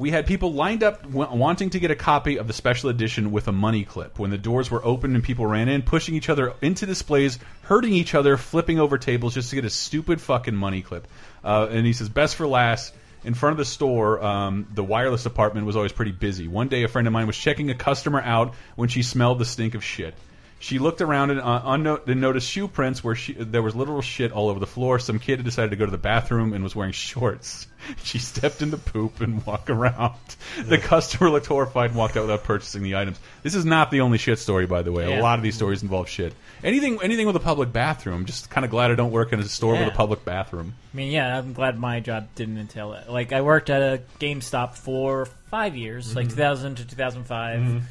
we 0.01 0.11
had 0.11 0.27
people 0.27 0.55
lined 0.55 0.83
up 0.83 1.05
wanting 1.05 1.69
to 1.69 1.79
get 1.79 1.91
a 1.91 1.95
copy 1.95 2.39
of 2.39 2.47
the 2.47 2.55
special 2.55 2.89
edition 2.89 3.33
with 3.33 3.49
a 3.49 3.53
money 3.53 3.85
clip. 3.85 4.19
When 4.19 4.31
the 4.31 4.39
doors 4.39 4.71
were 4.71 4.83
open 4.83 5.15
and 5.15 5.23
people 5.23 5.47
ran 5.47 5.69
in, 5.69 5.83
pushing 5.83 6.15
each 6.15 6.31
other 6.31 6.55
into 6.63 6.87
displays, 6.87 7.39
hurting 7.65 7.93
each 7.93 8.15
other, 8.15 8.39
flipping 8.39 8.81
over 8.81 8.97
tables 8.97 9.35
just 9.35 9.51
to 9.51 9.57
get 9.57 9.67
a 9.67 9.71
stupid 9.71 10.19
fucking 10.23 10.57
money 10.57 10.81
clip. 10.81 11.07
Uh, 11.45 11.69
and 11.71 11.85
he 11.85 11.93
says, 11.93 12.09
best 12.09 12.37
for 12.37 12.47
last. 12.47 12.95
In 13.25 13.35
front 13.35 13.53
of 13.53 13.59
the 13.59 13.67
store, 13.67 14.25
um, 14.25 14.67
the 14.73 14.83
wireless 14.83 15.23
department 15.23 15.67
was 15.67 15.77
always 15.77 15.93
pretty 15.93 16.13
busy. 16.13 16.49
One 16.49 16.69
day, 16.69 16.85
a 16.85 16.89
friend 16.89 17.07
of 17.07 17.13
mine 17.13 17.27
was 17.27 17.37
checking 17.37 17.69
a 17.69 17.75
customer 17.75 18.23
out 18.23 18.55
when 18.77 18.89
she 18.89 19.03
smelled 19.03 19.39
the 19.39 19.45
stink 19.45 19.75
of 19.75 19.85
shit. 19.85 20.15
She 20.63 20.79
looked 20.79 21.01
around 21.01 21.31
and, 21.31 21.41
uh, 21.41 21.63
unno- 21.65 22.07
and 22.07 22.21
noticed 22.21 22.49
shoe 22.49 22.69
prints 22.69 23.03
where 23.03 23.15
she, 23.15 23.33
there 23.33 23.63
was 23.63 23.75
literal 23.75 24.03
shit 24.03 24.31
all 24.31 24.51
over 24.51 24.61
the 24.61 24.67
floor. 24.67 24.99
Some 24.99 25.19
kid 25.19 25.39
had 25.39 25.45
decided 25.47 25.71
to 25.71 25.77
go 25.77 25.87
to 25.87 25.91
the 25.91 25.97
bathroom 25.99 26.53
and 26.53 26.63
was 26.63 26.77
wearing 26.77 26.93
shorts. 26.93 27.67
She 28.05 28.19
stepped 28.19 28.61
in 28.61 28.71
the 28.71 28.77
poop 28.77 29.23
and 29.23 29.45
walked 29.47 29.71
around. 29.71 30.15
The 30.63 30.77
customer 30.77 31.31
looked 31.31 31.47
horrified 31.47 31.89
and 31.91 31.99
walked 31.99 32.15
out 32.15 32.21
without 32.25 32.45
purchasing 32.45 32.83
the 32.83 32.97
items. 32.97 33.19
This 33.43 33.55
is 33.55 33.65
not 33.65 33.91
the 33.91 34.03
only 34.03 34.19
shit 34.19 34.39
story, 34.39 34.67
by 34.67 34.83
the 34.83 34.93
way. 34.93 35.05
A 35.19 35.23
lot 35.23 35.39
of 35.39 35.43
these 35.43 35.55
stories 35.55 35.83
involve 35.83 36.07
shit. 36.07 36.35
Anything, 36.63 36.99
anything 37.03 37.27
with 37.27 37.37
a 37.37 37.41
public 37.41 37.73
bathroom. 37.73 38.27
Just 38.27 38.51
kind 38.51 38.67
of 38.67 38.71
glad 38.71 38.91
I 38.91 38.97
don't 38.97 39.13
work 39.13 39.33
in 39.33 39.41
a 39.41 39.45
store 39.45 39.73
with 39.73 39.89
a 39.89 39.97
public 39.97 40.27
bathroom. 40.27 40.75
I 40.93 40.97
mean, 40.97 41.11
yeah, 41.11 41.39
I'm 41.39 41.55
glad 41.55 41.79
my 41.79 42.01
job 42.01 42.29
didn't 42.35 42.59
entail 42.59 42.91
that. 42.91 43.11
Like, 43.11 43.33
I 43.33 43.41
worked 43.41 43.71
at 43.71 43.81
a 43.81 44.03
GameStop 44.19 44.75
for 44.77 45.25
five 45.51 45.75
years, 45.75 46.15
like 46.15 46.29
2000 46.29 46.75
to 46.77 46.85
2005. 46.87 47.83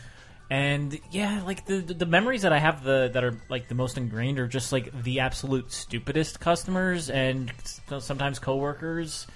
And 0.49 0.99
yeah, 1.11 1.43
like 1.45 1.65
the, 1.65 1.77
the 1.77 2.07
memories 2.07 2.41
that 2.41 2.51
I 2.51 2.57
have 2.57 2.83
the 2.83 3.09
that 3.13 3.23
are 3.23 3.37
like 3.49 3.67
the 3.67 3.75
most 3.75 3.97
ingrained 3.97 4.39
are 4.39 4.47
just 4.47 4.71
like 4.71 5.03
the 5.03 5.19
absolute 5.19 5.71
stupidest 5.71 6.39
customers 6.39 7.09
and 7.11 7.51
sometimes 7.99 8.39
coworkers. 8.39 9.27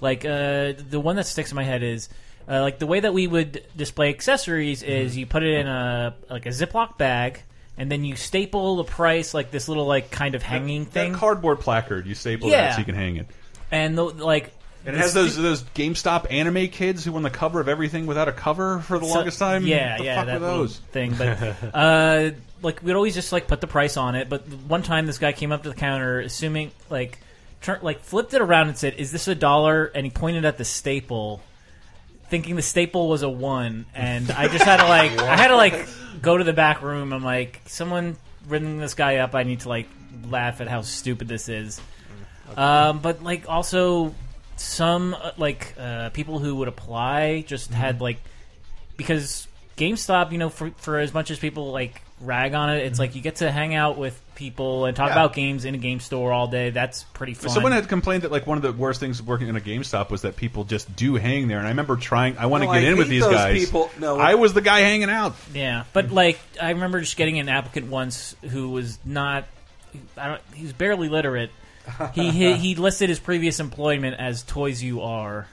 Like 0.00 0.24
uh, 0.24 0.74
the 0.88 1.00
one 1.00 1.16
that 1.16 1.26
sticks 1.26 1.50
in 1.50 1.56
my 1.56 1.64
head 1.64 1.82
is 1.82 2.08
uh, 2.48 2.60
like 2.62 2.78
the 2.78 2.86
way 2.86 3.00
that 3.00 3.12
we 3.12 3.26
would 3.26 3.64
display 3.76 4.10
accessories 4.10 4.82
is 4.84 5.16
you 5.16 5.26
put 5.26 5.42
it 5.42 5.58
in 5.58 5.66
a 5.66 6.14
like 6.30 6.46
a 6.46 6.50
Ziploc 6.50 6.96
bag 6.96 7.42
and 7.76 7.90
then 7.90 8.04
you 8.04 8.14
staple 8.14 8.76
the 8.76 8.84
price 8.84 9.34
like 9.34 9.50
this 9.50 9.68
little 9.68 9.86
like 9.86 10.10
kind 10.12 10.36
of 10.36 10.42
hanging 10.42 10.84
thing. 10.86 11.12
That 11.12 11.18
cardboard 11.18 11.58
placard, 11.60 12.06
you 12.06 12.14
staple 12.14 12.48
Yeah. 12.48 12.62
that 12.68 12.72
so 12.74 12.78
you 12.78 12.84
can 12.84 12.94
hang 12.94 13.16
it. 13.16 13.26
and 13.72 13.98
the, 13.98 14.04
like 14.04 14.52
And 14.86 14.96
it 14.96 14.98
has 14.98 15.12
those 15.12 15.36
those 15.36 15.62
GameStop 15.62 16.32
anime 16.32 16.68
kids 16.68 17.04
who 17.04 17.12
won 17.12 17.22
the 17.22 17.30
cover 17.30 17.60
of 17.60 17.68
everything 17.68 18.06
without 18.06 18.28
a 18.28 18.32
cover 18.32 18.80
for 18.80 18.98
the 18.98 19.06
so- 19.06 19.14
longest 19.14 19.38
time. 19.38 19.66
Yeah, 19.66 19.98
the 19.98 20.04
yeah, 20.04 20.24
that 20.24 20.40
those? 20.40 20.78
thing. 20.78 21.14
But 21.16 21.56
uh, 21.74 22.30
like 22.62 22.82
we'd 22.82 22.94
always 22.94 23.14
just 23.14 23.30
like 23.32 23.46
put 23.46 23.60
the 23.60 23.66
price 23.66 23.96
on 23.96 24.14
it. 24.14 24.28
But 24.28 24.48
one 24.48 24.82
time 24.82 25.06
this 25.06 25.18
guy 25.18 25.32
came 25.32 25.52
up 25.52 25.64
to 25.64 25.68
the 25.68 25.74
counter, 25.74 26.20
assuming 26.20 26.70
like 26.88 27.18
tur 27.60 27.78
like 27.82 28.00
flipped 28.00 28.32
it 28.32 28.40
around 28.40 28.68
and 28.68 28.78
said, 28.78 28.94
"Is 28.94 29.12
this 29.12 29.28
a 29.28 29.34
dollar?" 29.34 29.84
And 29.94 30.06
he 30.06 30.10
pointed 30.10 30.46
at 30.46 30.56
the 30.56 30.64
staple, 30.64 31.42
thinking 32.28 32.56
the 32.56 32.62
staple 32.62 33.08
was 33.08 33.22
a 33.22 33.28
one. 33.28 33.84
And 33.94 34.30
I 34.30 34.48
just 34.48 34.64
had 34.64 34.78
to 34.78 34.88
like 34.88 35.12
I 35.18 35.36
had 35.36 35.48
to 35.48 35.56
like 35.56 35.88
go 36.22 36.38
to 36.38 36.44
the 36.44 36.54
back 36.54 36.80
room. 36.82 37.12
I'm 37.12 37.24
like, 37.24 37.60
someone 37.66 38.16
ringing 38.48 38.78
this 38.78 38.94
guy 38.94 39.16
up. 39.16 39.34
I 39.34 39.42
need 39.42 39.60
to 39.60 39.68
like 39.68 39.88
laugh 40.26 40.62
at 40.62 40.68
how 40.68 40.80
stupid 40.80 41.28
this 41.28 41.50
is. 41.50 41.80
Um, 42.56 42.98
but 43.00 43.22
like 43.22 43.48
also 43.48 44.14
some 44.60 45.14
uh, 45.14 45.30
like 45.38 45.74
uh, 45.78 46.10
people 46.10 46.38
who 46.38 46.56
would 46.56 46.68
apply 46.68 47.42
just 47.46 47.72
had 47.72 48.00
like 48.00 48.18
because 48.96 49.46
GameStop, 49.76 50.32
you 50.32 50.38
know, 50.38 50.50
for 50.50 50.70
for 50.76 50.98
as 50.98 51.14
much 51.14 51.30
as 51.30 51.38
people 51.38 51.72
like 51.72 52.02
rag 52.20 52.52
on 52.52 52.68
it, 52.68 52.84
it's 52.84 52.98
like 52.98 53.14
you 53.14 53.22
get 53.22 53.36
to 53.36 53.50
hang 53.50 53.74
out 53.74 53.96
with 53.96 54.20
people 54.34 54.84
and 54.84 54.94
talk 54.94 55.08
Yeah. 55.08 55.14
about 55.14 55.32
games 55.32 55.64
in 55.64 55.74
a 55.74 55.78
game 55.78 56.00
store 56.00 56.32
all 56.34 56.46
day. 56.48 56.68
That's 56.68 57.04
pretty 57.14 57.32
fun. 57.32 57.48
Someone 57.48 57.72
had 57.72 57.88
complained 57.88 58.24
that 58.24 58.30
like 58.30 58.46
one 58.46 58.58
of 58.58 58.62
the 58.62 58.72
worst 58.72 59.00
things 59.00 59.18
of 59.20 59.26
working 59.26 59.48
in 59.48 59.56
a 59.56 59.60
GameStop 59.60 60.10
was 60.10 60.22
that 60.22 60.36
people 60.36 60.64
just 60.64 60.94
do 60.94 61.14
hang 61.14 61.48
there. 61.48 61.56
And 61.56 61.66
I 61.66 61.70
remember 61.70 61.96
trying. 61.96 62.36
I 62.36 62.44
want 62.46 62.62
to 62.62 62.66
No, 62.66 62.74
get 62.74 62.84
I 62.84 62.86
in 62.88 62.98
with 62.98 63.06
hate 63.06 63.10
these 63.10 63.22
those 63.22 63.32
guys. 63.32 63.64
people. 63.64 63.90
No. 63.98 64.18
I 64.18 64.34
was 64.34 64.52
the 64.52 64.60
guy 64.60 64.80
hanging 64.80 65.08
out. 65.08 65.34
Yeah, 65.54 65.84
but 65.94 66.10
like 66.10 66.38
I 66.60 66.70
remember 66.70 67.00
just 67.00 67.16
getting 67.16 67.38
an 67.38 67.48
applicant 67.48 67.86
once 67.86 68.36
who 68.50 68.68
was 68.68 68.98
not, 69.06 69.46
I 70.18 70.28
don't, 70.28 70.42
he 70.52 70.64
was 70.64 70.74
barely 70.74 71.08
literate. 71.08 71.50
He 72.14 72.30
he, 72.30 72.52
he 72.54 72.74
listed 72.76 73.08
his 73.08 73.18
previous 73.18 73.58
employment 73.60 74.16
as 74.20 74.42
"Toys 74.42 74.82
You 74.82 75.00
Are," 75.02 75.46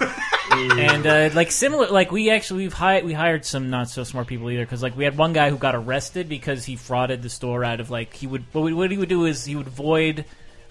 and 0.50 1.06
uh, 1.06 1.30
like 1.34 1.50
similar, 1.50 1.88
like 1.88 2.10
we 2.10 2.30
actually 2.30 2.64
we've 2.64 2.72
hired 2.72 3.04
we 3.04 3.12
hired 3.12 3.44
some 3.44 3.70
not 3.70 3.88
so 3.88 4.04
smart 4.04 4.26
people 4.26 4.50
either 4.50 4.64
because 4.64 4.82
like 4.82 4.96
we 4.96 5.04
had 5.04 5.16
one 5.18 5.32
guy 5.32 5.50
who 5.50 5.56
got 5.58 5.74
arrested 5.74 6.28
because 6.28 6.64
he 6.64 6.76
frauded 6.76 7.22
the 7.22 7.28
store 7.30 7.64
out 7.64 7.80
of 7.80 7.90
like 7.90 8.14
he 8.14 8.26
would 8.26 8.44
what, 8.52 8.62
we- 8.64 8.72
what 8.74 8.90
he 8.90 8.96
would 8.98 9.08
do 9.08 9.24
is 9.26 9.44
he 9.44 9.56
would 9.56 9.68
void. 9.68 10.24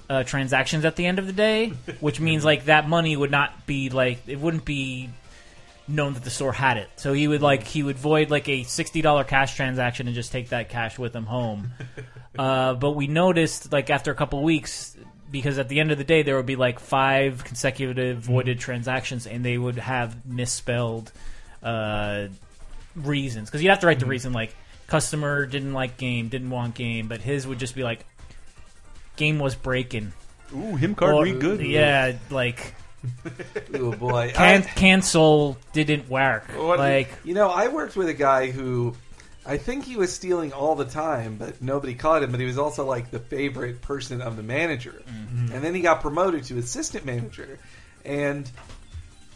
Uh, 0.10 0.24
transactions 0.24 0.86
at 0.86 0.96
the 0.96 1.06
end 1.06 1.20
of 1.20 1.28
the 1.28 1.34
day, 1.34 1.68
which 2.00 2.22
means 2.22 2.46
like 2.46 2.64
that 2.64 2.88
money 2.88 3.18
would 3.18 3.30
not 3.30 3.66
be 3.68 3.90
like 3.90 4.20
it 4.26 4.40
wouldn't 4.40 4.64
be 4.64 5.10
known 5.88 6.14
that 6.14 6.24
the 6.24 6.30
store 6.30 6.54
had 6.54 6.78
it. 6.78 6.90
So 6.98 7.14
he 7.14 7.28
would 7.28 7.42
like 7.42 7.64
he 7.64 7.84
would 7.84 7.98
void 7.98 8.30
like 8.30 8.48
a 8.50 8.64
sixty 8.64 9.02
dollar 9.02 9.24
cash 9.24 9.56
transaction 9.56 10.08
and 10.08 10.16
just 10.16 10.32
take 10.32 10.50
that 10.50 10.70
cash 10.70 11.00
with 11.00 11.16
him 11.16 11.26
home. 11.26 11.72
uh, 12.40 12.74
but 12.76 12.92
we 12.92 13.08
noticed 13.08 13.72
like 13.72 13.90
after 13.90 14.12
a 14.12 14.16
couple 14.16 14.42
weeks. 14.44 14.96
Because 15.30 15.60
at 15.60 15.68
the 15.68 15.82
end 15.82 15.92
of 15.92 15.98
the 15.98 16.06
day, 16.06 16.24
there 16.24 16.38
would 16.38 16.46
be 16.46 16.56
like 16.56 16.80
five 16.80 17.44
consecutive 17.44 18.20
voided 18.20 18.60
transactions, 18.60 19.28
and 19.28 19.44
they 19.44 19.58
would 19.58 19.78
have 19.78 20.26
misspelled 20.26 21.12
uh, 21.62 22.28
reasons. 22.96 23.50
Because 23.50 23.62
you'd 23.62 23.70
have 23.70 23.82
to 23.82 23.88
write 23.88 24.00
the 24.00 24.06
reason 24.06 24.32
like 24.32 24.56
customer 24.88 25.46
didn't 25.46 25.74
like 25.74 25.98
game, 25.98 26.30
didn't 26.30 26.50
want 26.50 26.76
game, 26.76 27.10
but 27.10 27.20
his 27.20 27.46
would 27.46 27.60
just 27.60 27.76
be 27.76 27.84
like 27.84 28.06
game 29.18 29.38
was 29.38 29.56
breaking. 29.56 30.14
Ooh, 30.56 30.76
him 30.76 30.96
card 30.96 31.24
read 31.26 31.42
good. 31.42 31.62
Yeah, 31.62 32.14
like 32.30 32.74
Oh 33.74 33.92
boy, 33.92 34.32
can- 34.34 34.62
I- 34.62 34.66
cancel 34.66 35.58
didn't 35.74 36.10
work. 36.10 36.48
What- 36.56 36.80
like 36.80 37.10
you 37.24 37.34
know, 37.34 37.50
I 37.50 37.68
worked 37.68 37.96
with 37.96 38.10
a 38.10 38.14
guy 38.14 38.52
who 38.52 38.96
I 39.46 39.58
think 39.58 39.86
he 39.86 39.96
was 39.96 40.12
stealing 40.14 40.52
all 40.52 40.76
the 40.76 40.86
time, 40.86 41.38
but 41.38 41.62
nobody 41.62 41.94
caught 41.96 42.24
him. 42.24 42.32
But 42.32 42.40
he 42.40 42.46
was 42.46 42.58
also 42.58 42.86
like 42.86 43.12
the 43.12 43.20
favorite 43.20 43.82
person 43.82 44.22
of 44.22 44.36
the 44.38 44.44
manager, 44.44 45.02
and 45.08 45.64
then 45.64 45.74
he 45.76 45.82
got 45.82 46.02
promoted 46.02 46.44
to 46.46 46.58
assistant 46.58 47.06
manager, 47.06 47.58
and 48.04 48.50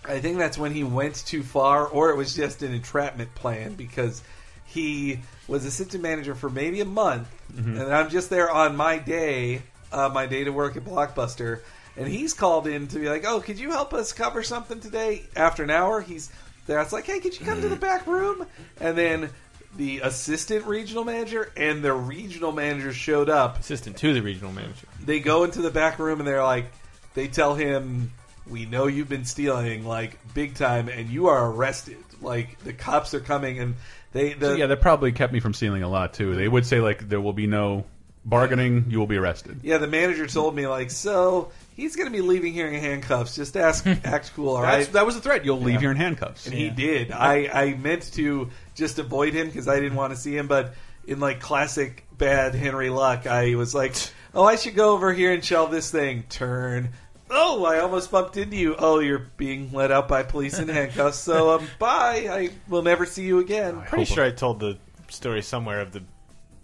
I 0.03 0.20
think 0.20 0.38
that's 0.38 0.57
when 0.57 0.74
he 0.74 0.84
went 0.84 1.16
too 1.26 1.43
far, 1.43 1.86
or 1.88 2.09
it 2.09 2.18
was 2.18 2.34
just 2.36 2.64
an 2.64 2.74
entrapment 2.74 3.34
plan 3.36 3.76
because 3.76 4.22
he 4.66 5.20
was 5.47 5.64
assistant 5.66 6.01
manager 6.01 6.34
for 6.36 6.49
maybe 6.49 6.82
a 6.82 6.86
month, 6.86 7.28
Mhm. 7.53 7.80
and 7.82 7.93
I'm 7.93 8.09
just 8.09 8.30
there 8.30 8.49
on 8.49 8.76
my 8.76 8.97
day, 8.97 9.62
uh, 9.91 10.09
my 10.09 10.26
day 10.26 10.43
to 10.45 10.51
work 10.51 10.76
at 10.78 10.84
Blockbuster, 10.86 11.59
and 11.97 12.07
he's 12.07 12.33
called 12.33 12.67
in 12.67 12.87
to 12.87 12.99
be 12.99 13.09
like, 13.09 13.25
"Oh, 13.25 13.41
could 13.41 13.59
you 13.59 13.71
help 13.71 13.93
us 13.93 14.13
cover 14.13 14.43
something 14.43 14.79
today?" 14.79 15.23
After 15.35 15.63
an 15.63 15.69
hour, 15.69 16.01
he's 16.01 16.31
there. 16.67 16.79
It's 16.79 16.93
like, 16.93 17.05
"Hey, 17.05 17.19
could 17.19 17.39
you 17.39 17.45
come 17.45 17.61
to 17.61 17.67
the 17.67 17.75
mm-hmm. 17.75 17.81
back 17.81 18.07
room?" 18.07 18.45
And 18.79 18.97
then 18.97 19.29
the 19.77 19.99
assistant 19.99 20.65
regional 20.65 21.03
manager 21.03 21.51
and 21.55 21.81
the 21.81 21.93
regional 21.93 22.51
manager 22.51 22.93
showed 22.93 23.29
up. 23.29 23.59
Assistant 23.59 23.97
to 23.97 24.13
the 24.13 24.21
regional 24.21 24.51
manager. 24.51 24.87
They 25.03 25.19
go 25.19 25.43
into 25.43 25.61
the 25.61 25.71
back 25.71 25.97
room 25.99 26.19
and 26.19 26.27
they're 26.27 26.43
like, 26.43 26.65
they 27.13 27.27
tell 27.27 27.55
him, 27.55 28.11
"We 28.47 28.65
know 28.65 28.87
you've 28.87 29.09
been 29.09 29.25
stealing 29.25 29.85
like 29.85 30.17
big 30.33 30.55
time, 30.55 30.89
and 30.89 31.09
you 31.09 31.27
are 31.27 31.49
arrested. 31.51 32.03
Like 32.21 32.59
the 32.63 32.73
cops 32.73 33.13
are 33.13 33.19
coming." 33.19 33.59
And 33.59 33.75
they, 34.13 34.33
the, 34.33 34.47
So, 34.47 34.55
yeah, 34.55 34.67
that 34.67 34.81
probably 34.81 35.11
kept 35.11 35.33
me 35.33 35.39
from 35.39 35.53
stealing 35.53 35.83
a 35.83 35.89
lot 35.89 36.13
too. 36.13 36.35
They 36.35 36.47
would 36.47 36.65
say 36.65 36.79
like 36.79 37.07
there 37.07 37.21
will 37.21 37.33
be 37.33 37.47
no 37.47 37.85
bargaining, 38.25 38.85
you 38.89 38.99
will 38.99 39.07
be 39.07 39.17
arrested. 39.17 39.59
Yeah, 39.63 39.77
the 39.77 39.87
manager 39.87 40.27
told 40.27 40.55
me 40.55 40.67
like, 40.67 40.91
so 40.91 41.51
he's 41.82 41.95
going 41.95 42.07
to 42.07 42.11
be 42.15 42.21
leaving 42.21 42.53
here 42.53 42.67
in 42.67 42.79
handcuffs. 42.79 43.36
Just 43.36 43.57
ask, 43.57 43.86
act 44.05 44.32
cool, 44.36 44.55
all 44.55 44.61
right? 44.61 44.71
That's- 44.79 44.88
that 44.93 45.05
was 45.05 45.15
a 45.15 45.21
threat. 45.21 45.43
You'll 45.45 45.59
leave 45.59 45.79
here 45.82 45.91
in 45.91 45.97
handcuffs. 45.97 46.45
and 46.45 46.55
he 46.55 46.65
Yeah. 46.65 46.73
did. 46.73 47.11
I 47.11 47.49
I 47.53 47.73
meant 47.75 48.11
to 48.13 48.49
just 48.75 48.99
avoid 48.99 49.34
him 49.34 49.47
because 49.47 49.67
I 49.67 49.75
didn't 49.79 49.95
want 49.95 50.13
to 50.13 50.19
see 50.19 50.36
him, 50.38 50.47
but 50.47 50.73
in 51.07 51.19
like 51.19 51.39
classic 51.39 52.05
bad 52.17 52.53
Henry 52.55 52.89
Luck, 52.89 53.25
I 53.27 53.55
was 53.55 53.73
like, 53.75 53.95
oh, 54.34 54.43
I 54.43 54.55
should 54.55 54.75
go 54.75 54.91
over 54.93 55.11
here 55.11 55.34
and 55.34 55.43
shelve 55.43 55.71
this 55.71 55.89
thing. 55.91 56.23
Turn. 56.29 56.89
Oh, 57.29 57.63
I 57.65 57.79
almost 57.79 58.11
bumped 58.11 58.36
into 58.38 58.57
you. 58.57 58.75
Oh, 58.77 58.99
you're 58.99 59.27
being 59.38 59.71
let 59.71 59.89
out 59.91 60.07
by 60.09 60.23
police 60.23 60.59
in 60.59 60.67
handcuffs. 60.67 61.17
So, 61.17 61.51
um, 61.59 61.67
bye. 61.79 62.27
I 62.29 62.49
will 62.67 62.82
never 62.84 63.05
see 63.05 63.23
you 63.23 63.39
again. 63.39 63.82
Pretty 63.88 64.05
sure 64.05 64.23
I 64.25 64.32
told 64.32 64.59
the 64.59 64.77
story 65.09 65.41
somewhere 65.41 65.79
of 65.82 65.91
the 65.93 66.03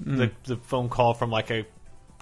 Mm. 0.05 0.17
the, 0.17 0.31
the 0.53 0.57
phone 0.57 0.89
call 0.89 1.15
from 1.15 1.31
like 1.31 1.49
a 1.49 1.65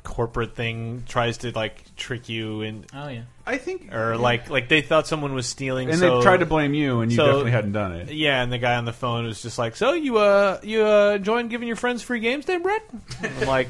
corporate 0.06 0.56
thing 0.56 1.04
tries 1.08 1.40
to 1.40 1.52
like 1.52 1.84
trick 1.98 2.30
you 2.30 2.62
and 2.62 2.86
oh 2.94 3.08
yeah 3.10 3.24
I 3.46 3.58
think 3.58 3.94
or 3.94 4.16
like 4.18 4.50
like 4.50 4.70
they 4.70 4.82
thought 4.82 5.08
someone 5.08 5.34
was 5.34 5.48
stealing 5.48 5.90
And 5.90 6.00
so- 6.00 6.18
they 6.20 6.24
tried 6.24 6.38
to 6.38 6.46
blame 6.46 6.74
you, 6.74 7.02
and 7.02 7.12
you 7.12 7.18
so- 7.18 7.26
definitely 7.26 7.52
hadn't 7.52 7.74
done 7.74 7.92
it. 7.94 8.12
Yeah, 8.12 8.42
and 8.42 8.52
the 8.52 8.58
guy 8.58 8.76
on 8.76 8.86
the 8.86 8.94
phone 8.94 9.26
was 9.26 9.42
just 9.42 9.58
like, 9.60 9.76
"So 9.76 9.94
you 9.94 10.18
uh 10.18 10.60
you 10.64 10.86
uh 10.86 11.12
enjoying 11.16 11.48
giving 11.50 11.68
your 11.68 11.76
friends 11.78 12.02
free 12.02 12.20
games, 12.20 12.46
then, 12.46 12.64
Brett?" 12.64 12.84
I'm 13.22 13.48
like, 13.48 13.68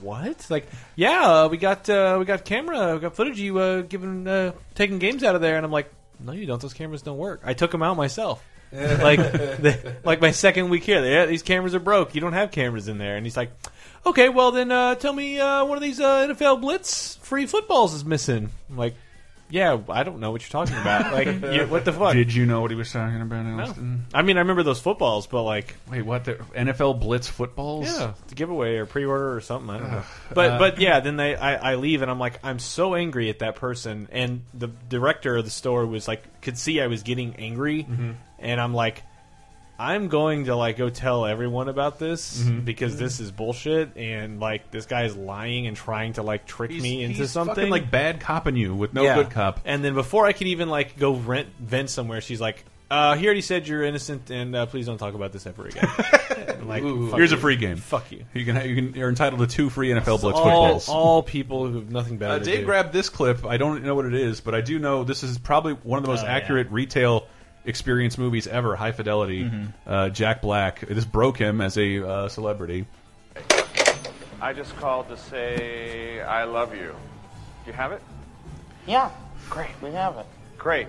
"What?" 0.00 0.46
Like, 0.50 0.66
yeah, 0.96 1.20
uh, 1.44 1.48
we 1.48 1.56
got 1.56 1.88
uh, 1.88 2.16
we 2.18 2.24
got 2.24 2.44
camera, 2.44 2.94
we 2.94 3.00
got 3.00 3.14
footage. 3.14 3.38
You 3.38 3.58
uh, 3.58 3.82
giving 3.82 4.26
uh, 4.26 4.52
taking 4.74 4.98
games 4.98 5.22
out 5.22 5.34
of 5.36 5.40
there, 5.40 5.56
and 5.56 5.64
I'm 5.64 5.70
like, 5.72 5.92
"No, 6.18 6.32
you 6.32 6.46
don't. 6.46 6.60
Those 6.60 6.74
cameras 6.74 7.02
don't 7.02 7.18
work. 7.18 7.42
I 7.44 7.54
took 7.54 7.70
them 7.70 7.82
out 7.82 7.96
myself." 7.96 8.44
like, 8.72 9.18
the, 9.62 9.96
like 10.02 10.20
my 10.22 10.30
second 10.30 10.70
week 10.70 10.82
here, 10.84 11.04
yeah, 11.04 11.26
these 11.26 11.42
cameras 11.42 11.74
are 11.74 11.80
broke. 11.80 12.14
You 12.14 12.20
don't 12.22 12.32
have 12.32 12.50
cameras 12.50 12.88
in 12.88 12.96
there, 12.98 13.16
and 13.16 13.24
he's 13.26 13.36
like, 13.36 13.52
"Okay, 14.04 14.28
well 14.28 14.50
then, 14.52 14.70
uh, 14.72 14.94
tell 14.96 15.12
me 15.12 15.38
uh, 15.40 15.64
one 15.64 15.76
of 15.78 15.82
these 15.82 16.00
uh, 16.00 16.26
NFL 16.28 16.60
Blitz 16.60 17.16
free 17.16 17.46
footballs 17.46 17.94
is 17.94 18.04
missing." 18.04 18.50
I'm 18.70 18.76
like. 18.76 18.94
Yeah, 19.50 19.82
I 19.90 20.02
don't 20.02 20.18
know 20.20 20.30
what 20.30 20.40
you're 20.40 20.48
talking 20.64 20.80
about. 20.80 21.12
Like, 21.12 21.26
you, 21.26 21.66
what 21.66 21.84
the 21.84 21.92
fuck? 21.92 22.14
Did 22.14 22.32
you 22.32 22.46
know 22.46 22.62
what 22.62 22.70
he 22.70 22.74
was 22.74 22.90
talking 22.90 23.20
about, 23.20 23.44
No. 23.44 23.98
I 24.14 24.22
mean, 24.22 24.38
I 24.38 24.40
remember 24.40 24.62
those 24.62 24.80
footballs, 24.80 25.26
but 25.26 25.42
like, 25.42 25.76
wait, 25.90 26.06
what? 26.06 26.24
The 26.24 26.36
NFL 26.56 26.98
Blitz 27.00 27.28
footballs? 27.28 27.84
Yeah, 27.84 28.14
the 28.28 28.34
giveaway 28.34 28.76
or 28.76 28.86
pre-order 28.86 29.36
or 29.36 29.42
something. 29.42 29.68
I 29.68 29.78
don't 29.78 29.90
know. 29.90 30.02
But 30.32 30.50
Uh, 30.52 30.58
but 30.58 30.80
yeah, 30.80 31.00
then 31.00 31.18
they 31.18 31.36
I, 31.36 31.72
I 31.72 31.74
leave 31.74 32.00
and 32.00 32.10
I'm 32.10 32.18
like 32.18 32.40
I'm 32.42 32.58
so 32.58 32.94
angry 32.94 33.28
at 33.28 33.40
that 33.40 33.56
person, 33.56 34.08
and 34.10 34.40
the 34.54 34.68
director 34.88 35.36
of 35.36 35.44
the 35.44 35.50
store 35.50 35.84
was 35.84 36.08
like 36.08 36.40
could 36.40 36.56
see 36.56 36.80
I 36.80 36.86
was 36.86 37.02
getting 37.02 37.36
angry, 37.36 37.84
Mhm. 37.84 38.14
and 38.38 38.58
I'm 38.58 38.72
like. 38.72 39.02
I'm 39.82 40.06
going 40.08 40.44
to 40.44 40.54
like 40.54 40.76
go 40.76 40.88
tell 40.90 41.26
everyone 41.26 41.68
about 41.68 41.98
this 41.98 42.40
Mhm. 42.42 42.64
because 42.64 42.96
this 42.98 43.18
is 43.18 43.32
bullshit 43.32 43.96
and 43.96 44.38
like 44.38 44.70
this 44.70 44.86
guy 44.86 45.04
is 45.04 45.16
lying 45.16 45.66
and 45.66 45.76
trying 45.76 46.12
to 46.14 46.22
like 46.22 46.46
trick 46.46 46.70
He's- 46.70 46.82
me 46.82 47.02
into 47.02 47.26
something 47.26 47.54
fucking, 47.56 47.70
like 47.70 47.90
bad 47.90 48.20
copping 48.20 48.54
you 48.56 48.74
with 48.74 48.94
no 48.94 49.02
Yeah. 49.02 49.16
good 49.16 49.30
cop. 49.30 49.60
And 49.64 49.82
then 49.84 49.94
before 49.94 50.26
I 50.26 50.32
could 50.32 50.46
even 50.46 50.68
like 50.68 50.98
go 50.98 51.14
rent 51.14 51.48
vent 51.58 51.90
somewhere, 51.90 52.20
she's 52.20 52.40
like, 52.40 52.64
uh, 52.92 53.16
"He 53.16 53.24
already 53.26 53.40
said 53.40 53.66
you're 53.66 53.82
innocent, 53.82 54.30
and 54.30 54.54
uh, 54.54 54.66
please 54.66 54.86
don't 54.86 54.98
talk 54.98 55.14
about 55.14 55.32
this 55.32 55.46
ever 55.46 55.66
again." 55.66 55.88
Like, 56.62 56.84
fuck 56.84 57.18
Here's 57.18 57.32
a 57.32 57.36
free 57.36 57.56
game. 57.56 57.76
Fuck 57.76 58.12
you. 58.12 58.24
You 58.34 58.44
can, 58.44 58.54
you 58.68 58.74
can 58.76 58.94
you're 58.94 59.08
entitled 59.08 59.40
to 59.40 59.48
two 59.52 59.68
free 59.68 59.88
NFL 59.90 60.20
Blitz 60.20 60.38
all, 60.38 60.44
footballs. 60.44 60.88
all 60.88 61.22
people 61.24 61.66
who 61.66 61.74
have 61.80 61.90
nothing 61.90 62.18
better 62.18 62.34
Uh, 62.34 62.38
Dave 62.38 62.64
grabbed 62.64 62.92
this 62.92 63.08
clip. 63.08 63.44
I 63.44 63.56
don't 63.56 63.82
know 63.82 63.96
what 63.96 64.04
it 64.06 64.14
is, 64.14 64.40
but 64.40 64.54
I 64.54 64.60
do 64.60 64.78
know 64.78 65.02
this 65.02 65.24
is 65.24 65.38
probably 65.38 65.72
one 65.82 65.98
of 65.98 66.04
the 66.04 66.10
most 66.12 66.22
Oh, 66.22 66.26
yeah. 66.26 66.34
accurate 66.36 66.70
retail 66.70 67.26
experience 67.64 68.18
movies 68.18 68.46
ever. 68.46 68.76
High 68.76 68.92
fidelity. 68.92 69.44
Mm-hmm. 69.44 69.66
Uh, 69.86 70.08
Jack 70.10 70.42
Black. 70.42 70.80
This 70.80 71.04
broke 71.04 71.38
him 71.38 71.60
as 71.60 71.76
a 71.78 72.06
uh, 72.06 72.28
celebrity. 72.28 72.86
I 74.40 74.52
just 74.52 74.74
called 74.76 75.08
to 75.08 75.16
say 75.16 76.20
I 76.20 76.44
love 76.44 76.74
you. 76.74 76.94
Do 77.64 77.70
you 77.70 77.72
have 77.72 77.92
it? 77.92 78.02
Yeah. 78.86 79.10
Great. 79.48 79.70
We 79.80 79.92
have 79.92 80.16
it. 80.16 80.26
Great. 80.58 80.88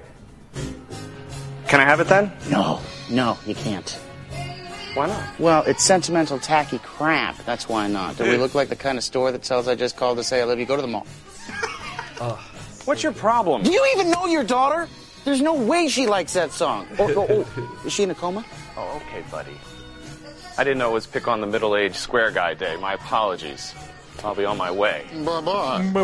Can 1.67 1.79
I 1.79 1.85
have 1.85 1.99
it 1.99 2.07
then? 2.07 2.31
No, 2.49 2.81
no, 3.09 3.37
you 3.47 3.55
can't. 3.55 3.89
Why 4.93 5.07
not? 5.07 5.39
Well, 5.39 5.63
it's 5.63 5.83
sentimental, 5.83 6.37
tacky 6.37 6.77
crap. 6.79 7.37
That's 7.45 7.67
why 7.67 7.87
not. 7.87 8.17
Do 8.17 8.25
we 8.25 8.37
look 8.37 8.53
like 8.53 8.69
the 8.69 8.75
kind 8.75 8.97
of 8.97 9.03
store 9.03 9.31
that 9.31 9.43
sells 9.43 9.67
I 9.67 9.73
just 9.73 9.97
called 9.97 10.17
to 10.17 10.23
say 10.23 10.41
I 10.41 10.43
love 10.43 10.59
you? 10.59 10.67
Go 10.67 10.75
to 10.75 10.81
the 10.83 10.87
mall. 10.87 11.07
What's 12.85 13.01
your 13.01 13.13
problem? 13.13 13.63
Do 13.63 13.71
you 13.71 13.83
even 13.95 14.11
know 14.11 14.27
your 14.27 14.43
daughter? 14.43 14.87
There's 15.25 15.41
no 15.41 15.53
way 15.53 15.87
she 15.87 16.07
likes 16.07 16.33
that 16.33 16.51
song. 16.51 16.87
Oh, 16.99 17.13
oh, 17.29 17.45
oh. 17.57 17.79
Is 17.85 17.93
she 17.93 18.03
in 18.03 18.11
a 18.11 18.15
coma? 18.15 18.45
Oh, 18.77 18.97
okay, 18.97 19.23
buddy. 19.31 19.57
I 20.57 20.63
didn't 20.63 20.77
know 20.77 20.91
it 20.91 20.93
was 20.93 21.07
pick 21.07 21.27
on 21.27 21.41
the 21.41 21.47
middle-aged 21.47 21.95
square 21.95 22.31
guy 22.31 22.53
day. 22.53 22.75
My 22.77 22.93
apologies. 22.93 23.73
I'll 24.23 24.35
be 24.35 24.45
on 24.45 24.57
my 24.57 24.71
way. 24.71 25.05
Bye-bye. 25.25 25.91
Bye 25.91 26.03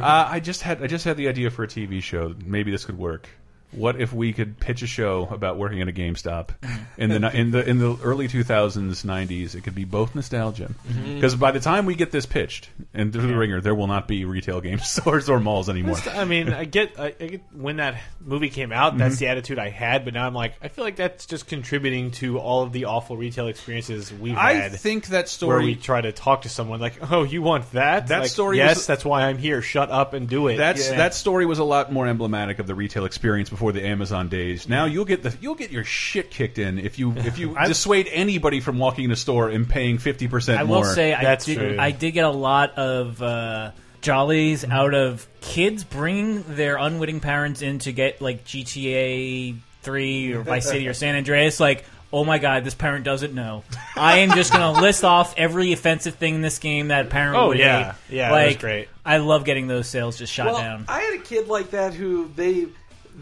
Uh, 0.00 0.28
I 0.30 0.40
just 0.40 0.62
had 0.62 0.82
I 0.82 0.86
just 0.86 1.04
had 1.04 1.16
the 1.16 1.28
idea 1.28 1.50
for 1.50 1.62
a 1.62 1.68
TV 1.68 2.02
show. 2.02 2.34
Maybe 2.44 2.70
this 2.70 2.84
could 2.84 2.98
work. 2.98 3.28
What 3.72 4.00
if 4.00 4.12
we 4.14 4.32
could 4.32 4.58
pitch 4.58 4.80
a 4.82 4.86
show 4.86 5.28
about 5.30 5.58
working 5.58 5.82
at 5.82 5.88
a 5.88 5.92
GameStop 5.92 6.50
in 6.96 7.10
the 7.10 7.30
in 7.36 7.50
the 7.50 7.68
in 7.68 7.78
the 7.78 7.96
early 8.02 8.26
2000s, 8.26 9.04
90s? 9.04 9.54
It 9.54 9.62
could 9.62 9.74
be 9.74 9.84
both 9.84 10.14
nostalgia 10.14 10.70
because 11.14 11.34
by 11.36 11.50
the 11.50 11.60
time 11.60 11.84
we 11.84 11.94
get 11.94 12.10
this 12.10 12.24
pitched 12.24 12.70
and 12.94 13.12
through 13.12 13.26
the 13.26 13.36
ringer, 13.36 13.60
there 13.60 13.74
will 13.74 13.86
not 13.86 14.08
be 14.08 14.24
retail 14.24 14.62
game 14.62 14.78
stores 14.82 15.28
or 15.28 15.38
malls 15.38 15.68
anymore. 15.68 15.96
I 16.10 16.24
mean, 16.24 16.52
I 16.52 16.64
get, 16.64 16.98
I, 16.98 17.14
I 17.20 17.26
get 17.26 17.42
when 17.52 17.76
that 17.76 18.00
movie 18.20 18.48
came 18.48 18.72
out. 18.72 18.96
That's 18.96 19.16
Mhm. 19.16 19.18
the 19.18 19.26
attitude 19.28 19.58
I 19.58 19.68
had, 19.68 20.04
but 20.06 20.14
now 20.14 20.26
I'm 20.26 20.34
like, 20.34 20.54
I 20.62 20.68
feel 20.68 20.84
like 20.84 20.96
that's 20.96 21.26
just 21.26 21.46
contributing 21.46 22.10
to 22.12 22.38
all 22.38 22.62
of 22.62 22.72
the 22.72 22.86
awful 22.86 23.16
retail 23.18 23.48
experiences 23.48 24.10
we've 24.12 24.34
I 24.36 24.54
had. 24.54 24.72
think 24.72 25.08
that 25.08 25.28
story 25.28 25.56
where 25.56 25.64
we 25.66 25.74
try 25.74 26.00
to 26.00 26.12
talk 26.12 26.42
to 26.42 26.48
someone 26.48 26.80
like, 26.80 27.10
"Oh, 27.12 27.22
you 27.22 27.42
want 27.42 27.70
that?" 27.72 28.06
That 28.08 28.20
Like, 28.22 28.30
story 28.30 28.56
Yes, 28.56 28.76
was- 28.76 28.86
that's 28.86 29.04
why 29.04 29.24
I'm 29.24 29.36
here. 29.36 29.60
Shut 29.60 29.90
up 29.90 30.14
and 30.14 30.26
do 30.26 30.48
it. 30.48 30.56
That's 30.56 30.88
Yeah. 30.90 30.96
that 30.96 31.14
story 31.14 31.44
was 31.44 31.58
a 31.58 31.64
lot 31.64 31.92
more 31.92 32.06
emblematic 32.06 32.58
of 32.60 32.66
the 32.66 32.74
retail 32.74 33.04
experience 33.04 33.50
before 33.58 33.72
the 33.72 33.84
Amazon 33.84 34.28
days. 34.28 34.68
Now 34.68 34.84
you'll 34.84 35.04
get 35.04 35.24
the 35.24 35.36
you'll 35.40 35.56
get 35.56 35.72
your 35.72 35.82
shit 35.82 36.30
kicked 36.30 36.58
in 36.58 36.78
if 36.78 36.96
you 36.96 37.12
if 37.16 37.38
you 37.38 37.56
dissuade 37.66 38.08
anybody 38.12 38.60
from 38.60 38.78
walking 38.78 39.06
in 39.06 39.10
a 39.10 39.16
store 39.16 39.48
and 39.48 39.68
paying 39.68 39.98
fifty 39.98 40.28
percent 40.28 40.60
I 40.60 40.62
more. 40.62 40.78
will 40.78 40.84
say 40.84 41.12
I 41.12 41.34
did, 41.34 41.78
I 41.80 41.90
did 41.90 42.12
get 42.12 42.24
a 42.24 42.30
lot 42.30 42.78
of 42.78 43.20
uh, 43.20 43.72
jollies 44.00 44.64
out 44.64 44.94
of 44.94 45.26
kids 45.40 45.82
bringing 45.82 46.44
their 46.54 46.76
unwitting 46.76 47.18
parents 47.18 47.60
in 47.60 47.80
to 47.80 47.90
get 47.92 48.20
like 48.22 48.44
GTA 48.44 49.56
three 49.82 50.32
or 50.34 50.42
Vice 50.42 50.68
City 50.68 50.86
or 50.86 50.94
San 50.94 51.16
Andreas. 51.16 51.58
Like, 51.58 51.84
oh 52.12 52.24
my 52.24 52.38
god, 52.38 52.62
this 52.62 52.76
parent 52.76 53.04
doesn't 53.04 53.34
know. 53.34 53.64
I 53.96 54.18
am 54.18 54.36
just 54.36 54.52
going 54.52 54.72
to 54.76 54.80
list 54.80 55.02
off 55.02 55.34
every 55.36 55.72
offensive 55.72 56.14
thing 56.14 56.36
in 56.36 56.42
this 56.42 56.60
game 56.60 56.88
that 56.88 57.10
parent 57.10 57.36
Oh, 57.36 57.48
would 57.48 57.58
yeah. 57.58 57.94
hate. 57.94 58.14
Yeah, 58.18 58.28
that 58.30 58.44
was 58.44 58.52
like, 58.52 58.60
great. 58.60 58.88
I 59.04 59.16
love 59.16 59.44
getting 59.44 59.66
those 59.66 59.88
sales 59.88 60.16
just 60.16 60.32
shot 60.32 60.46
well, 60.46 60.58
down. 60.58 60.84
I 60.86 61.00
had 61.00 61.14
a 61.18 61.22
kid 61.24 61.48
like 61.48 61.72
that 61.72 61.92
who 61.92 62.30
they 62.36 62.68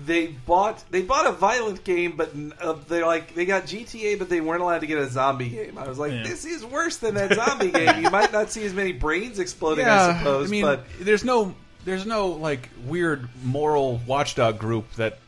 they 0.04 0.26
bought 0.26 0.84
they 0.90 1.02
bought 1.02 1.26
a 1.26 1.32
violent 1.32 1.82
game, 1.84 2.16
but 2.16 2.30
uh, 2.60 2.74
they're 2.88 3.06
like 3.06 3.34
they 3.34 3.46
got 3.46 3.64
GTA, 3.64 4.18
but 4.18 4.28
they 4.28 4.40
weren't 4.40 4.60
allowed 4.62 4.80
to 4.80 4.86
get 4.86 4.98
a 4.98 5.08
zombie 5.08 5.48
game. 5.48 5.78
I 5.78 5.88
was 5.88 5.98
like, 5.98 6.12
Yeah. 6.12 6.22
this 6.22 6.44
is 6.44 6.64
worse 6.64 6.98
than 6.98 7.14
that 7.14 7.32
zombie 7.34 7.70
game. 7.72 8.02
You 8.04 8.10
might 8.10 8.32
not 8.32 8.50
see 8.50 8.64
as 8.66 8.74
many 8.74 8.92
brains 8.92 9.38
exploding, 9.38 9.86
I 9.86 10.18
suppose, 10.18 10.48
I 10.48 10.50
mean, 10.50 10.62
but 10.62 10.84
there's 11.00 11.24
no 11.24 11.54
there's 11.84 12.04
no 12.04 12.28
like 12.28 12.68
weird 12.84 13.28
moral 13.44 14.00
watchdog 14.06 14.58
group 14.58 14.90
that 14.94 15.18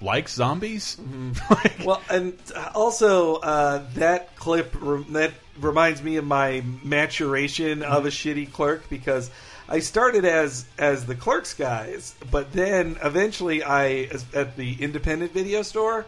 likes 0.00 0.34
zombies. 0.34 0.96
well, 1.84 2.00
and 2.10 2.36
also 2.74 3.36
uh, 3.36 3.82
that 3.94 4.34
clip 4.36 4.74
re- 4.80 5.04
that 5.10 5.32
reminds 5.60 6.02
me 6.02 6.16
of 6.16 6.24
my 6.24 6.62
maturation 6.84 7.82
of 7.82 8.04
a 8.06 8.10
shitty 8.10 8.50
clerk 8.52 8.88
because 8.90 9.30
I 9.68 9.80
started 9.80 10.24
as 10.24 10.64
as 10.78 11.06
the 11.06 11.14
clerks 11.14 11.54
guys, 11.54 12.14
but 12.30 12.52
then 12.52 12.96
eventually 13.02 13.62
I 13.62 14.08
as, 14.12 14.24
at 14.34 14.56
the 14.56 14.80
independent 14.82 15.32
video 15.32 15.62
store, 15.62 16.06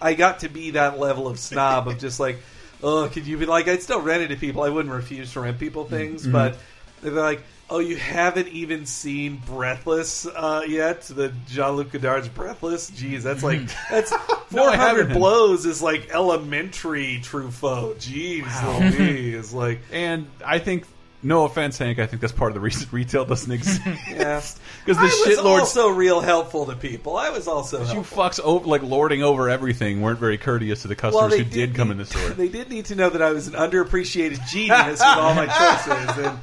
I 0.00 0.14
got 0.14 0.40
to 0.40 0.48
be 0.48 0.72
that 0.72 0.98
level 0.98 1.26
of 1.26 1.38
snob 1.38 1.88
of 1.88 1.98
just 1.98 2.20
like, 2.20 2.38
oh, 2.82 3.08
could 3.12 3.26
you 3.26 3.38
be 3.38 3.46
like? 3.46 3.66
I'd 3.68 3.82
still 3.82 4.00
rent 4.00 4.22
it 4.22 4.28
to 4.28 4.36
people. 4.36 4.62
I 4.62 4.68
wouldn't 4.68 4.94
refuse 4.94 5.32
to 5.32 5.40
rent 5.40 5.58
people 5.58 5.84
things, 5.84 6.26
Mhm. 6.26 6.32
but 6.32 6.58
they're 7.02 7.12
like. 7.12 7.42
Oh, 7.70 7.80
you 7.80 7.96
haven't 7.96 8.48
even 8.48 8.86
seen 8.86 9.42
Breathless 9.44 10.24
uh, 10.24 10.62
yet? 10.66 11.02
The 11.02 11.34
Jean 11.48 11.72
Luc 11.76 11.92
Godard's 11.92 12.26
Breathless. 12.26 12.90
Jeez, 12.90 13.20
that's 13.20 13.42
like 13.42 13.60
that's 13.90 14.10
four 14.48 14.70
hundred 14.70 15.08
haven't. 15.08 15.18
blows 15.18 15.66
is 15.66 15.82
like 15.82 16.08
elementary 16.10 17.20
Truffaut. 17.22 17.96
Jeez, 17.96 18.98
Louise, 18.98 19.52
like 19.64 19.80
and 19.92 20.26
I 20.42 20.60
think. 20.60 20.86
No 21.22 21.44
offense, 21.44 21.78
Hank. 21.78 21.98
I 21.98 22.06
think 22.06 22.20
that's 22.22 22.32
part 22.32 22.50
of 22.52 22.54
the 22.54 22.60
reason 22.60 22.88
retail 22.92 23.24
doesn't 23.24 23.50
exist. 23.50 23.80
yeah, 23.84 24.40
because 24.84 24.96
the 24.96 25.02
I 25.02 25.04
was 25.04 25.38
shitlords 25.38 25.58
also 25.60 25.88
real 25.90 26.20
helpful 26.20 26.66
to 26.66 26.76
people. 26.76 27.16
I 27.16 27.30
was 27.30 27.48
also 27.48 27.80
you 27.80 28.00
fucks 28.02 28.38
over, 28.40 28.66
like 28.66 28.82
lording 28.82 29.22
over 29.22 29.48
everything 29.48 30.00
weren't 30.00 30.20
very 30.20 30.38
courteous 30.38 30.82
to 30.82 30.88
the 30.88 30.94
customers 30.94 31.32
they 31.32 31.38
who 31.38 31.44
did, 31.44 31.74
come 31.74 31.90
in 31.90 31.98
the 31.98 32.04
store. 32.06 32.28
They 32.30 32.48
did 32.48 32.70
need 32.70 32.86
to 32.86 32.94
know 32.94 33.10
that 33.10 33.20
I 33.20 33.32
was 33.32 33.48
an 33.48 33.54
underappreciated 33.54 34.46
genius 34.48 35.00
with 35.00 35.02
all 35.02 35.34
my 35.34 35.46
choices, 35.46 36.24
and 36.24 36.38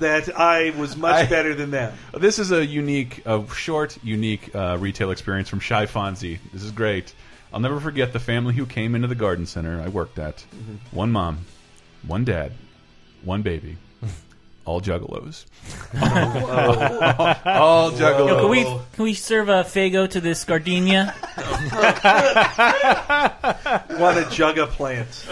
that 0.00 0.38
I 0.38 0.70
was 0.78 0.96
much 0.96 1.14
I- 1.14 1.26
better 1.26 1.54
than 1.54 1.72
them. 1.72 1.92
This 2.16 2.38
is 2.38 2.52
a 2.52 2.64
unique, 2.64 3.22
a 3.26 3.44
short, 3.52 3.98
unique 4.04 4.54
uh, 4.54 4.76
retail 4.78 5.10
experience 5.10 5.48
from 5.48 5.58
Shy 5.58 5.86
Fonzie. 5.86 6.38
This 6.52 6.62
is 6.62 6.70
great. 6.70 7.12
I'll 7.52 7.58
never 7.58 7.80
forget 7.80 8.12
the 8.12 8.20
family 8.20 8.54
who 8.54 8.64
came 8.64 8.94
into 8.94 9.08
the 9.08 9.16
garden 9.16 9.46
center 9.46 9.80
I 9.80 9.88
worked 9.88 10.20
at. 10.20 10.36
Mm-hmm. 10.36 10.96
One 10.96 11.10
mom, 11.10 11.38
one 12.06 12.24
dad, 12.24 12.52
one 13.24 13.42
baby, 13.42 13.76
all 14.64 14.80
juggalos. 14.80 15.44
all 17.44 17.90
juggalos. 17.92 18.28
Yo, 18.28 18.40
can 18.40 18.50
we 18.50 18.64
can 18.64 19.04
we 19.04 19.14
serve 19.14 19.48
a 19.48 19.64
Faygo 19.64 20.08
to 20.10 20.20
this 20.20 20.44
gardenia? 20.44 21.14
What 24.00 24.16
a 24.16 24.28
jug 24.30 24.58
of 24.58 24.70
plant. 24.70 25.26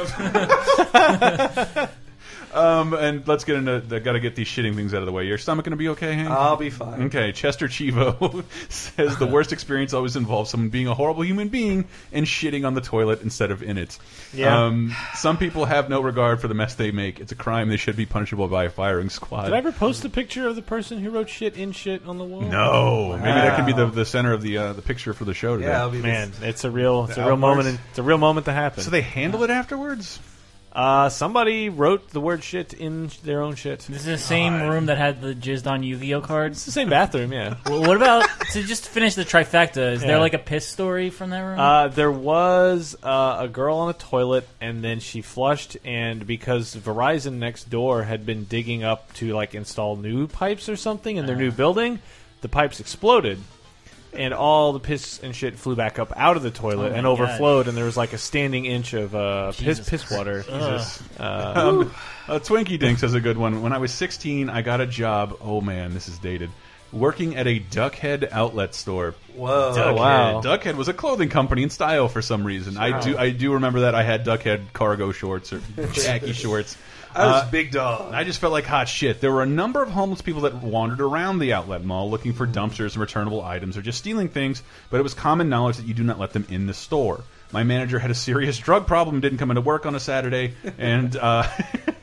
Um, 2.54 2.94
and 2.94 3.26
let's 3.28 3.44
get 3.44 3.56
into. 3.56 3.82
I 3.94 3.98
got 3.98 4.12
to 4.12 4.20
get 4.20 4.34
these 4.36 4.46
shitting 4.46 4.74
things 4.74 4.94
out 4.94 5.00
of 5.00 5.06
the 5.06 5.12
way. 5.12 5.24
Your 5.24 5.38
stomach 5.38 5.64
going 5.64 5.72
to 5.72 5.76
be 5.76 5.88
okay, 5.90 6.14
Hank? 6.14 6.30
I'll 6.30 6.56
be 6.56 6.70
fine. 6.70 7.04
Okay. 7.04 7.32
Chester 7.32 7.68
Chivo 7.68 8.44
says 8.68 9.16
the 9.18 9.26
worst 9.26 9.52
experience 9.52 9.92
always 9.94 10.16
involves 10.16 10.50
someone 10.50 10.70
being 10.70 10.88
a 10.88 10.94
horrible 10.94 11.24
human 11.24 11.48
being 11.48 11.86
and 12.12 12.26
shitting 12.26 12.66
on 12.66 12.74
the 12.74 12.80
toilet 12.80 13.22
instead 13.22 13.50
of 13.50 13.62
in 13.62 13.78
it. 13.78 13.98
Yeah. 14.32 14.64
Um, 14.66 14.94
some 15.14 15.36
people 15.36 15.64
have 15.64 15.88
no 15.88 16.00
regard 16.00 16.40
for 16.40 16.48
the 16.48 16.54
mess 16.54 16.74
they 16.74 16.90
make. 16.90 17.20
It's 17.20 17.32
a 17.32 17.36
crime. 17.36 17.68
They 17.68 17.76
should 17.76 17.96
be 17.96 18.06
punishable 18.06 18.48
by 18.48 18.64
a 18.64 18.70
firing 18.70 19.10
squad. 19.10 19.44
Did 19.44 19.54
I 19.54 19.58
ever 19.58 19.72
post 19.72 20.04
a 20.04 20.08
picture 20.08 20.48
of 20.48 20.56
the 20.56 20.62
person 20.62 20.98
who 20.98 21.10
wrote 21.10 21.28
shit 21.28 21.56
in 21.56 21.72
shit 21.72 22.06
on 22.06 22.18
the 22.18 22.24
wall? 22.24 22.42
No, 22.42 23.12
maybe 23.16 23.24
that 23.32 23.56
can 23.56 23.66
be 23.66 23.72
the 23.72 23.86
the 23.86 24.04
center 24.04 24.32
of 24.32 24.42
the 24.42 24.58
uh, 24.58 24.72
the 24.72 24.82
picture 24.82 25.12
for 25.12 25.24
the 25.24 25.34
show 25.34 25.56
today. 25.56 25.68
Yeah, 25.68 25.80
I'll 25.80 25.90
be 25.90 26.00
Man, 26.00 26.32
it's 26.42 26.64
a 26.64 26.70
real, 26.70 27.04
it's 27.04 27.16
a 27.16 27.20
real 27.20 27.32
outburst. 27.32 27.40
moment. 27.40 27.80
It's 27.90 27.98
a 27.98 28.02
real 28.02 28.18
moment 28.18 28.46
to 28.46 28.52
happen. 28.52 28.82
So 28.82 28.90
they 28.90 29.02
handle 29.02 29.42
it 29.44 29.50
afterwards. 29.50 30.18
Uh, 30.78 31.08
somebody 31.08 31.68
wrote 31.68 32.10
the 32.10 32.20
word 32.20 32.44
shit 32.44 32.72
in 32.72 33.10
their 33.24 33.42
own 33.42 33.56
shit. 33.56 33.80
This 33.80 34.02
is 34.02 34.04
the 34.04 34.16
same 34.16 34.62
room 34.62 34.86
that 34.86 34.96
had 34.96 35.20
the 35.20 35.34
jizzed 35.34 35.66
on 35.68 35.82
Yu-Gi-Oh 35.82 36.20
cards. 36.20 36.58
It's 36.58 36.66
the 36.66 36.70
same 36.70 36.88
bathroom, 36.88 37.32
yeah. 37.32 37.56
Well, 37.66 37.80
what 37.80 37.96
about 37.96 38.28
to 38.52 38.62
just 38.62 38.88
finish 38.88 39.16
the 39.16 39.24
trifecta? 39.24 39.94
Is 39.94 40.02
Yeah. 40.02 40.06
there 40.06 40.18
like 40.20 40.34
a 40.34 40.38
piss 40.38 40.68
story 40.68 41.10
from 41.10 41.30
that 41.30 41.40
room? 41.40 41.58
Uh, 41.58 41.88
there 41.88 42.12
was 42.12 42.96
uh, 43.02 43.38
a 43.40 43.48
girl 43.48 43.78
on 43.78 43.90
a 43.90 43.92
toilet, 43.92 44.46
and 44.60 44.84
then 44.84 45.00
she 45.00 45.20
flushed, 45.20 45.76
and 45.84 46.24
because 46.24 46.76
Verizon 46.76 47.38
next 47.38 47.68
door 47.68 48.04
had 48.04 48.24
been 48.24 48.44
digging 48.44 48.84
up 48.84 49.12
to 49.14 49.32
like 49.34 49.56
install 49.56 49.96
new 49.96 50.28
pipes 50.28 50.68
or 50.68 50.76
something 50.76 51.16
in 51.16 51.26
their 51.26 51.34
new 51.34 51.50
building, 51.50 51.98
the 52.40 52.48
pipes 52.48 52.78
exploded, 52.78 53.38
and 54.12 54.32
all 54.34 54.72
the 54.72 54.80
piss 54.80 55.20
and 55.22 55.34
shit 55.34 55.58
flew 55.58 55.76
back 55.76 55.98
up 55.98 56.12
out 56.16 56.36
of 56.36 56.42
the 56.42 56.50
toilet 56.50 56.92
Oh 56.92 56.94
and 56.94 57.04
my 57.04 57.08
overflowed, 57.10 57.68
and 57.68 57.76
there 57.76 57.84
was 57.84 57.96
like 57.96 58.12
a 58.12 58.18
standing 58.18 58.64
inch 58.66 58.92
of 58.94 59.14
uh, 59.14 59.48
piss 59.52 59.58
Jesus 59.78 59.88
piss 59.88 60.10
water. 60.10 60.42
Jesus. 60.42 61.02
Uh, 61.18 61.52
Um, 61.56 61.94
uh, 62.28 62.38
Twinkie 62.38 62.78
Dinks 62.78 63.00
has 63.02 63.14
a 63.14 63.20
good 63.20 63.36
one. 63.38 63.62
When 63.62 63.72
I 63.72 63.78
was 63.78 63.92
16, 63.92 64.48
I 64.50 64.62
got 64.62 64.80
a 64.80 64.86
job. 64.86 65.36
Oh 65.40 65.60
man, 65.60 65.94
this 65.94 66.08
is 66.08 66.18
dated. 66.18 66.50
Working 66.90 67.36
at 67.36 67.46
a 67.46 67.60
Duckhead 67.60 68.30
outlet 68.32 68.74
store. 68.74 69.14
Whoa. 69.34 69.74
Duckhead. 69.76 69.94
wow. 69.96 70.40
Duckhead 70.40 70.74
was 70.76 70.88
a 70.88 70.94
clothing 70.94 71.28
company 71.28 71.62
in 71.62 71.68
style 71.68 72.08
for 72.08 72.22
some 72.22 72.44
reason. 72.44 72.78
I 72.78 73.00
do 73.00 73.16
I 73.18 73.28
do 73.30 73.52
remember 73.52 73.80
that 73.80 73.94
I 73.94 74.02
had 74.02 74.24
Duckhead 74.24 74.72
cargo 74.72 75.12
shorts 75.12 75.52
or 75.52 75.60
khaki 75.92 76.32
shorts. 76.32 76.78
I 77.18 77.26
was 77.26 77.42
Uh, 77.42 77.50
big 77.50 77.70
dog. 77.72 78.14
I 78.14 78.24
just 78.24 78.40
felt 78.40 78.52
like 78.52 78.64
hot 78.64 78.88
shit. 78.88 79.20
There 79.20 79.32
were 79.32 79.42
a 79.42 79.46
number 79.46 79.82
of 79.82 79.90
homeless 79.90 80.22
people 80.22 80.42
that 80.42 80.54
wandered 80.54 81.00
around 81.00 81.38
the 81.38 81.52
outlet 81.52 81.84
mall 81.84 82.10
looking 82.10 82.32
for 82.32 82.46
dumpsters 82.46 82.92
and 82.92 82.98
returnable 82.98 83.42
items 83.44 83.76
or 83.76 83.82
just 83.82 83.98
stealing 83.98 84.28
things, 84.28 84.62
but 84.90 85.00
it 85.00 85.02
was 85.02 85.14
common 85.14 85.48
knowledge 85.48 85.76
that 85.78 85.86
you 85.86 85.94
do 85.94 86.04
not 86.04 86.18
let 86.18 86.32
them 86.32 86.46
in 86.48 86.66
the 86.66 86.74
store. 86.74 87.22
My 87.52 87.64
manager 87.64 87.98
had 87.98 88.10
a 88.10 88.14
serious 88.14 88.58
drug 88.68 88.86
problem, 88.86 89.20
didn't 89.20 89.38
come 89.38 89.50
into 89.50 89.60
work 89.62 89.86
on 89.86 89.94
a 89.94 90.00
Saturday, 90.00 90.54
and 90.78 91.16
uh, 91.16 91.44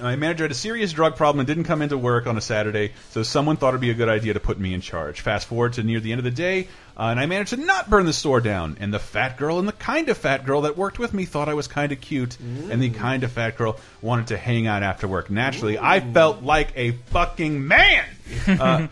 my 0.00 0.16
manager 0.16 0.44
had 0.44 0.50
a 0.50 0.54
serious 0.54 0.92
drug 0.92 1.16
problem 1.16 1.40
and 1.40 1.46
didn't 1.46 1.64
come 1.64 1.82
into 1.82 1.96
work 1.96 2.26
on 2.26 2.36
a 2.36 2.40
Saturday, 2.40 2.92
so 3.10 3.22
someone 3.22 3.56
thought 3.56 3.68
it'd 3.70 3.80
be 3.80 3.90
a 3.90 3.94
good 3.94 4.08
idea 4.08 4.34
to 4.34 4.40
put 4.40 4.58
me 4.58 4.74
in 4.74 4.80
charge. 4.80 5.20
Fast 5.20 5.46
forward 5.46 5.74
to 5.74 5.82
near 5.82 6.00
the 6.00 6.12
end 6.12 6.18
of 6.18 6.24
the 6.24 6.30
day, 6.30 6.68
uh, 6.96 7.04
and 7.04 7.20
I 7.20 7.26
managed 7.26 7.50
to 7.50 7.56
not 7.56 7.88
burn 7.88 8.04
the 8.06 8.12
store 8.12 8.40
down. 8.40 8.76
And 8.80 8.92
the 8.92 8.98
fat 8.98 9.36
girl 9.36 9.58
and 9.58 9.68
the 9.68 9.72
kind 9.72 10.08
of 10.08 10.16
fat 10.18 10.44
girl 10.44 10.62
that 10.62 10.76
worked 10.76 10.98
with 10.98 11.14
me 11.14 11.24
thought 11.24 11.48
I 11.48 11.54
was 11.54 11.68
kind 11.68 11.92
of 11.92 12.00
cute, 12.00 12.38
and 12.40 12.82
the 12.82 12.90
kind 12.90 13.22
of 13.24 13.32
fat 13.32 13.56
girl 13.56 13.78
wanted 14.02 14.28
to 14.28 14.36
hang 14.36 14.66
out 14.66 14.82
after 14.82 15.06
work. 15.06 15.30
Naturally, 15.30 15.78
I 15.78 16.00
felt 16.00 16.42
like 16.42 16.68
a 16.76 16.92
fucking 16.92 17.66
man. 17.66 18.04
Uh, 18.48 18.86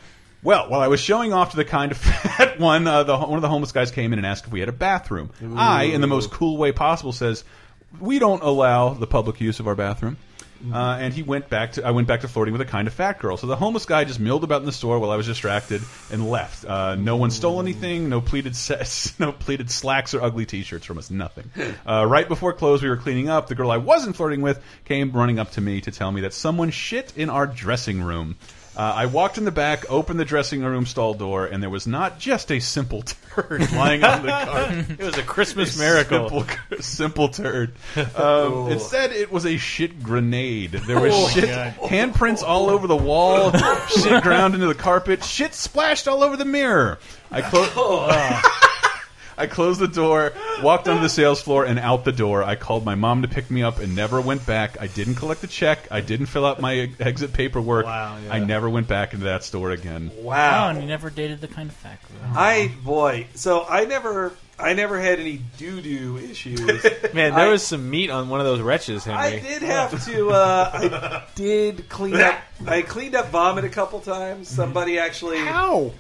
Well, 0.45 0.69
while 0.71 0.81
I 0.81 0.89
was 0.89 0.99
showing 1.01 1.33
off 1.33 1.51
to 1.53 1.57
the 1.57 1.65
kind 1.65 1.93
of 1.93 1.99
fat 1.99 2.59
one, 2.59 2.87
uh, 2.89 3.05
the, 3.05 3.17
one 3.17 3.37
of 3.37 3.43
the 3.43 3.49
homeless 3.49 3.71
guys 3.71 3.93
came 3.93 4.13
in 4.13 4.19
and 4.19 4.27
asked 4.27 4.47
if 4.47 4.53
we 4.53 4.59
had 4.59 4.69
a 4.69 4.73
bathroom. 4.73 5.31
I, 5.57 5.85
in 5.85 6.01
the 6.01 6.09
most 6.09 6.31
cool 6.33 6.57
way 6.57 6.73
possible, 6.73 7.13
says, 7.13 7.45
"We 8.01 8.19
don't 8.19 8.43
allow 8.43 8.91
the 8.95 9.07
public 9.07 9.41
use 9.41 9.61
of 9.61 9.69
our 9.69 9.77
bathroom." 9.77 10.17
Uh, 10.71 10.99
and 11.01 11.15
he 11.15 11.23
went 11.23 11.49
back 11.49 11.73
to 11.73 11.85
I 11.87 11.91
went 11.91 12.07
back 12.07 12.21
to 12.21 12.29
flirting 12.29 12.53
with 12.53 12.61
a 12.61 12.67
kind 12.67 12.87
of 12.87 12.95
fat 12.95 13.19
girl. 13.19 13.37
So 13.37 13.47
the 13.47 13.57
homeless 13.57 13.87
guy 13.87 14.05
just 14.05 14.21
milled 14.21 14.45
about 14.45 14.61
in 14.61 14.67
the 14.67 14.73
store 14.73 14.99
while 14.99 15.11
I 15.11 15.17
was 15.17 15.27
distracted 15.27 15.83
and 16.11 16.29
left. 16.29 16.65
Uh, 16.65 16.95
no 16.95 17.17
one 17.17 17.31
stole 17.31 17.61
anything. 17.61 18.09
No 18.09 18.21
pleated 18.21 18.55
sets, 18.55 19.19
no 19.21 19.33
pleated 19.33 19.71
slacks 19.71 20.15
or 20.15 20.23
ugly 20.23 20.47
T-shirts 20.47 20.85
from 20.85 20.99
us. 20.99 21.11
Nothing. 21.11 21.51
Uh, 21.87 22.07
right 22.07 22.29
before 22.29 22.53
close, 22.53 22.83
we 22.83 22.89
were 22.89 22.97
cleaning 22.97 23.29
up. 23.29 23.49
The 23.49 23.55
girl 23.55 23.71
I 23.71 23.79
wasn't 23.79 24.17
flirting 24.17 24.43
with 24.43 24.63
came 24.85 25.13
running 25.13 25.39
up 25.39 25.53
to 25.53 25.61
me 25.61 25.81
to 25.83 25.91
tell 25.91 26.13
me 26.13 26.23
that 26.23 26.35
someone 26.35 26.71
shit 26.71 27.17
in 27.17 27.31
our 27.31 27.47
dressing 27.47 28.03
room. 28.03 28.37
Uh, 28.75 28.81
I 28.81 29.05
walked 29.07 29.37
in 29.37 29.45
the 29.45 29.51
back, 29.51 29.91
opened 29.91 30.19
the 30.19 30.25
dressing 30.25 30.63
room 30.65 30.87
stall 30.87 31.13
door, 31.13 31.45
and 31.45 31.63
there 31.63 31.69
was 31.69 31.87
not 31.87 32.19
just 32.19 32.51
a 32.51 32.59
simple 32.59 33.03
turd 33.35 33.71
lying 33.73 34.03
on 34.03 34.23
the 34.23 34.29
carpet. 34.31 35.01
it 35.01 35.05
was 35.05 35.19
a 35.19 35.23
Christmas 35.23 35.77
A 35.77 35.79
miracle. 35.79 36.29
Simple, 36.31 36.81
simple 36.81 37.29
turd. 37.29 37.73
Um, 38.17 38.71
instead, 38.71 39.13
it 39.13 39.31
was 39.31 39.45
a 39.47 39.57
shit 39.59 40.03
grenade. 40.03 40.71
There 40.73 40.99
was 41.01 41.13
Oh, 41.15 41.29
shit 41.29 41.45
handprints 41.49 42.43
all 42.43 42.71
over 42.71 42.87
the 42.87 42.97
wall, 42.97 43.53
shit 43.89 44.23
ground 44.23 44.55
into 44.55 44.67
the 44.67 44.75
carpet, 44.75 45.23
shit 45.25 45.53
splashed 45.55 46.09
all 46.09 46.23
over 46.23 46.37
the 46.37 46.45
mirror. 46.47 46.99
I 47.31 47.43
closed. 47.43 47.73
I 49.37 49.47
closed 49.47 49.81
the 49.81 49.89
door, 49.89 50.33
walked 50.63 50.89
onto 50.89 51.03
the 51.03 51.09
sales 51.09 51.41
floor, 51.41 51.65
and 51.65 51.79
out 51.79 52.05
the 52.05 52.13
door. 52.13 52.43
I 52.43 52.55
called 52.57 52.85
my 52.85 52.95
mom 52.95 53.23
to 53.23 53.29
pick 53.29 53.51
me 53.51 53.63
up 53.63 53.79
and 53.79 53.97
never 53.97 54.21
went 54.21 54.45
back. 54.47 54.81
I 54.81 54.87
didn't 54.87 55.15
collect 55.17 55.41
the 55.41 55.47
check. 55.47 55.89
I 55.91 56.01
didn't 56.01 56.27
fill 56.27 56.45
out 56.45 56.61
my 56.61 56.91
exit 57.01 57.33
paperwork. 57.33 57.87
Wow, 57.87 58.19
yeah. 58.25 58.33
I 58.35 58.39
never 58.41 58.69
went 58.69 58.89
back 58.89 59.13
into 59.15 59.25
that 59.27 59.45
store 59.45 59.71
again. 59.71 60.11
oh, 60.19 60.23
Wow. 60.23 60.69
and 60.69 60.81
you 60.81 60.87
never 60.87 61.11
dated 61.11 61.41
the 61.41 61.49
kind 61.49 61.69
of 61.71 61.77
fat 61.77 61.99
girl. 62.03 62.33
I 62.37 62.71
boy, 62.85 63.27
so 63.35 63.65
I 63.69 63.85
never, 63.87 64.33
I 64.59 64.75
never 64.75 65.01
had 65.01 65.19
any 65.19 65.41
doo 65.59 65.81
doo 65.81 66.19
issues. 66.19 66.61
Man, 67.15 67.35
there 67.35 67.47
I- 67.47 67.51
was 67.51 67.63
some 67.63 67.89
meat 67.91 68.11
on 68.11 68.29
one 68.29 68.41
of 68.41 68.47
those 68.47 68.61
wretches, 68.61 69.05
Henry. 69.05 69.21
I 69.21 69.39
did 69.39 69.63
have 69.63 70.05
to. 70.07 70.31
Uh, 70.31 70.71
I 70.75 71.25
did 71.35 71.89
clean 71.89 72.17
up. 72.17 72.39
I 72.67 72.83
cleaned 72.83 73.15
up 73.15 73.29
vomit 73.31 73.65
a 73.65 73.69
couple 73.71 74.01
times. 74.01 74.49
Somebody 74.49 74.99
actually. 74.99 75.39
How? 75.39 75.93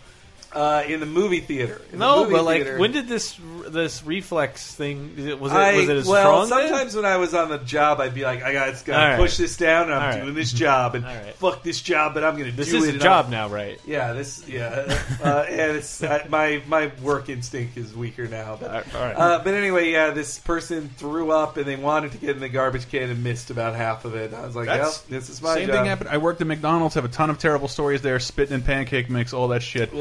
Uh, 0.54 0.82
in 0.86 1.00
the 1.00 1.06
movie 1.06 1.40
theater. 1.40 1.80
In 1.92 1.98
the 1.98 2.04
No, 2.04 2.22
movie 2.24 2.32
but 2.34 2.44
like, 2.44 2.62
theater. 2.62 2.78
when 2.78 2.92
did 2.92 3.08
this 3.08 3.38
this 3.68 4.04
reflex 4.04 4.74
thing? 4.74 5.14
is 5.16 5.26
it- 5.26 5.40
Was 5.40 5.52
it 5.52 5.56
I, 5.56 5.76
was 5.76 5.88
it 5.88 5.96
as 5.96 6.06
well, 6.06 6.44
strong? 6.46 6.60
then? 6.60 6.68
sometimes 6.68 6.94
when 6.96 7.04
I 7.06 7.16
was 7.16 7.32
on 7.32 7.48
the 7.48 7.58
job, 7.58 8.00
I'd 8.00 8.14
be 8.14 8.22
like, 8.24 8.42
I 8.42 8.52
got 8.52 8.74
to 8.76 8.92
All 8.92 8.98
right. 8.98 9.16
push 9.18 9.36
this 9.38 9.56
down, 9.56 9.84
and 9.84 9.94
I'm 9.94 10.02
All 10.02 10.08
right. 10.08 10.22
doing 10.22 10.34
this 10.34 10.52
job, 10.52 10.94
and 10.94 11.06
All 11.06 11.14
right. 11.14 11.34
fuck 11.36 11.62
this 11.62 11.80
job, 11.80 12.12
but 12.14 12.22
I'm 12.24 12.36
going 12.36 12.50
to 12.50 12.56
This 12.56 12.70
do 12.70 12.76
is 12.78 12.88
a 12.88 12.98
job 12.98 13.24
I'm- 13.26 13.30
now, 13.30 13.48
right? 13.48 13.80
Yeah, 13.86 14.12
this 14.12 14.46
yeah, 14.46 14.84
uh, 15.24 15.46
and 15.48 15.76
it's 15.76 16.02
uh, 16.02 16.26
my 16.28 16.60
my 16.66 16.90
work 17.02 17.28
instinct 17.30 17.76
is 17.78 17.94
weaker 17.94 18.26
now. 18.26 18.58
But, 18.60 18.70
All 18.94 19.00
right. 19.00 19.16
uh, 19.16 19.40
but 19.42 19.54
anyway, 19.54 19.90
yeah, 19.90 20.10
this 20.10 20.38
person 20.38 20.90
threw 20.98 21.30
up 21.32 21.56
and 21.56 21.64
they 21.64 21.76
wanted 21.76 22.12
to 22.12 22.18
get 22.18 22.30
in 22.30 22.40
the 22.40 22.48
garbage 22.50 22.90
can 22.90 23.08
and 23.08 23.24
missed 23.24 23.50
about 23.50 23.74
half 23.74 24.04
of 24.04 24.14
it. 24.16 24.34
I 24.34 24.44
was 24.44 24.54
like, 24.54 24.66
That's- 24.66 25.02
yep, 25.08 25.20
this 25.20 25.30
is 25.30 25.40
my 25.40 25.54
Same 25.54 25.68
job. 25.68 25.76
thing 25.76 25.84
happened. 25.86 26.10
I 26.10 26.18
worked 26.18 26.40
at 26.42 26.46
McDonald's. 26.46 26.94
Have 26.96 27.04
a 27.06 27.08
ton 27.08 27.30
of 27.30 27.38
terrible 27.38 27.68
stories 27.68 28.02
there. 28.02 28.18
Spitting 28.20 28.54
in 28.54 28.62
pancake 28.62 29.08
mix, 29.08 29.32
all 29.32 29.48
that 29.48 29.62
shit. 29.62 29.92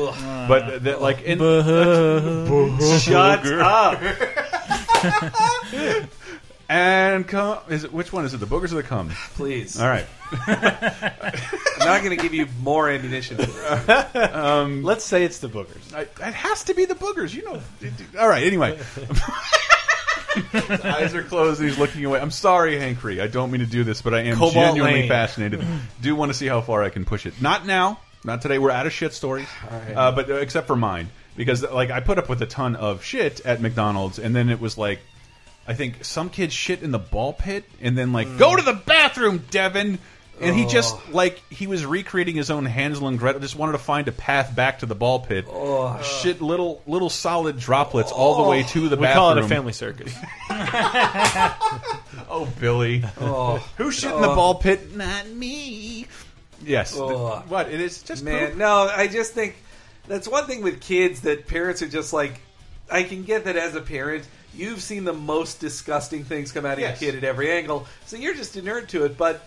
But 0.48 0.84
that, 0.84 1.02
like 1.02 1.22
in 1.24 1.40
Shut 3.00 3.46
up. 3.46 4.02
and 6.70 7.28
come 7.28 7.60
is 7.70 7.84
it 7.84 7.92
which 7.92 8.14
one 8.14 8.26
is 8.26 8.34
it? 8.34 8.40
The 8.40 8.46
boogers 8.46 8.72
or 8.72 8.76
the 8.76 8.84
cum? 8.84 9.10
Please. 9.36 9.80
All 9.80 9.88
right. 9.88 10.06
I'm 10.32 11.88
not 11.88 12.04
going 12.04 12.16
to 12.16 12.22
give 12.22 12.34
you 12.34 12.48
more 12.62 12.90
ammunition. 12.90 13.38
For. 13.38 14.20
Um, 14.34 14.84
Let's 14.84 15.04
say 15.04 15.24
it's 15.24 15.40
the 15.40 15.50
boogers. 15.50 15.94
I, 15.94 16.02
it 16.02 16.34
has 16.34 16.64
to 16.66 16.74
be 16.74 16.86
the 16.86 16.96
boogers. 16.96 17.34
You 17.34 17.44
know. 17.44 17.62
All 18.20 18.28
right. 18.28 18.44
Anyway. 18.44 18.80
His 20.52 20.72
eyes 20.86 21.14
are 21.14 21.24
closed 21.24 21.60
and 21.60 21.70
he's 21.70 21.78
looking 21.78 22.06
away. 22.06 22.20
I'm 22.20 22.32
sorry, 22.32 22.78
Hankry. 22.78 23.22
I 23.22 23.28
don't 23.28 23.52
mean 23.52 23.60
to 23.62 23.68
do 23.68 23.84
this, 23.84 24.02
but 24.02 24.14
I 24.14 24.22
am 24.22 24.36
Cobalt 24.36 24.54
genuinely 24.54 25.02
Lane. 25.02 25.10
fascinated. 25.10 25.66
Do 26.02 26.16
want 26.16 26.32
to 26.32 26.38
see 26.38 26.48
how 26.48 26.62
far 26.62 26.84
I 26.84 26.90
can 26.90 27.04
push 27.06 27.26
it. 27.26 27.42
Not 27.42 27.66
now. 27.66 28.00
Not 28.24 28.42
today. 28.42 28.60
We're 28.60 28.72
out 28.72 28.86
of 28.86 28.94
shit 28.94 29.14
stories. 29.14 29.48
right. 29.70 29.94
Uh, 29.96 30.12
but 30.12 30.30
uh, 30.30 30.36
except 30.36 30.68
for 30.68 30.76
mine, 30.76 31.10
because 31.36 31.64
like 31.64 31.90
I 31.92 32.00
put 32.02 32.18
up 32.20 32.30
with 32.30 32.42
a 32.42 32.46
ton 32.46 32.76
of 32.76 33.04
shit 33.04 33.42
at 33.46 33.62
McDonald's, 33.62 34.20
and 34.20 34.36
then 34.36 34.50
it 34.50 34.60
was 34.62 34.78
like, 34.78 35.00
I 35.68 35.74
think 35.74 36.04
some 36.06 36.30
kid 36.30 36.52
shit 36.54 36.84
in 36.84 36.92
the 36.92 37.00
ball 37.00 37.34
pit, 37.34 37.64
and 37.82 37.98
then 37.98 38.14
like, 38.14 38.38
go 38.38 38.56
to 38.56 38.62
the 38.62 38.74
bathroom, 38.74 39.44
Devin. 39.50 40.00
And 40.40 40.56
he 40.56 40.66
just 40.66 40.96
Oh. 40.96 41.02
like 41.12 41.40
he 41.52 41.68
was 41.68 41.86
recreating 41.86 42.36
his 42.36 42.50
own 42.50 42.66
Hansel 42.66 43.08
and 43.08 43.20
Gretel. 43.20 43.42
Just 43.42 43.56
wanted 43.56 43.74
to 43.74 43.78
find 43.78 44.08
a 44.08 44.12
path 44.12 44.56
back 44.56 44.80
to 44.80 44.88
the 44.88 44.96
ball 44.96 45.20
pit. 45.20 45.46
Oh. 45.48 46.02
Shit, 46.02 46.42
little 46.42 46.82
little 46.88 47.12
solid 47.12 47.60
droplets 47.60 48.12
all 48.12 48.44
the 48.44 48.50
way 48.50 48.64
to 48.64 48.90
the 48.90 48.96
We 48.96 49.04
bathroom. 49.04 49.14
call 49.22 49.32
it 49.38 49.44
a 49.44 49.48
family 49.48 49.74
circus. 49.74 50.12
Oh, 52.34 52.48
Billy. 52.62 53.04
Oh. 53.20 53.58
Who 53.78 53.92
shit 53.92 54.12
in 54.14 54.22
the 54.22 54.28
ball 54.28 54.56
pit? 54.56 54.96
Not 54.96 55.28
me. 55.28 56.08
Yes. 56.66 56.96
Oh. 56.98 57.44
What? 57.48 57.70
It 57.72 57.82
is 57.82 58.02
just 58.04 58.24
Man, 58.24 58.50
poop. 58.50 58.58
no, 58.58 58.90
I 58.94 59.08
just 59.08 59.34
think 59.34 59.56
that's 60.08 60.28
one 60.28 60.46
thing 60.46 60.62
with 60.64 60.82
kids 60.82 61.22
that 61.22 61.48
parents 61.48 61.82
are 61.82 61.88
just 61.88 62.14
like. 62.14 62.40
I 62.90 63.04
can 63.04 63.24
get 63.24 63.46
that 63.46 63.56
as 63.56 63.74
a 63.76 63.80
parent, 63.82 64.28
you've 64.54 64.82
seen 64.82 65.06
the 65.06 65.14
most 65.14 65.62
disgusting 65.62 66.26
things 66.26 66.52
come 66.52 66.66
out 66.66 66.74
of 66.74 66.80
Yes. 66.80 67.02
your 67.02 67.12
kid 67.12 67.18
at 67.24 67.24
every 67.24 67.50
angle, 67.50 67.88
so 68.06 68.18
you're 68.18 68.34
just 68.36 68.58
inert 68.58 68.90
to 68.90 69.06
it. 69.06 69.18
But 69.18 69.42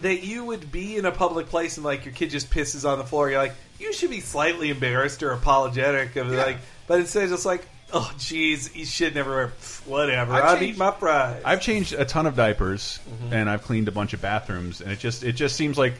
that 0.00 0.24
you 0.24 0.44
would 0.44 0.70
be 0.72 0.96
in 0.96 1.04
a 1.04 1.12
public 1.12 1.48
place 1.48 1.76
and 1.76 1.84
like 1.84 2.04
your 2.04 2.14
kid 2.14 2.30
just 2.30 2.50
pisses 2.50 2.88
on 2.88 2.98
the 2.98 3.04
floor, 3.04 3.30
you're 3.30 3.38
like, 3.40 3.54
you 3.78 3.92
should 3.92 4.10
be 4.10 4.20
slightly 4.20 4.70
embarrassed 4.70 5.22
or 5.22 5.30
apologetic 5.32 6.16
of 6.16 6.32
Yeah. 6.32 6.44
like, 6.44 6.56
but 6.88 7.00
instead 7.00 7.24
it's 7.24 7.32
just 7.32 7.46
like, 7.46 7.64
oh 7.92 8.10
jeez, 8.16 8.70
he's 8.72 8.90
shitting 8.90 9.16
everywhere. 9.16 9.52
Pff, 9.60 9.86
Whatever, 9.86 10.32
I've 10.34 10.44
I'll 10.44 10.58
changed- 10.58 10.74
eat 10.74 10.78
my 10.78 10.90
fries. 10.92 11.42
I've 11.44 11.60
changed 11.60 11.92
a 11.94 12.04
ton 12.04 12.26
of 12.26 12.34
diapers 12.36 12.98
Mm-hmm. 13.08 13.32
and 13.32 13.48
I've 13.50 13.62
cleaned 13.62 13.86
a 13.88 13.92
bunch 13.92 14.14
of 14.14 14.20
bathrooms, 14.20 14.80
and 14.80 14.90
it 14.92 14.98
just 14.98 15.22
it 15.24 15.32
just 15.32 15.54
seems 15.56 15.78
like 15.78 15.94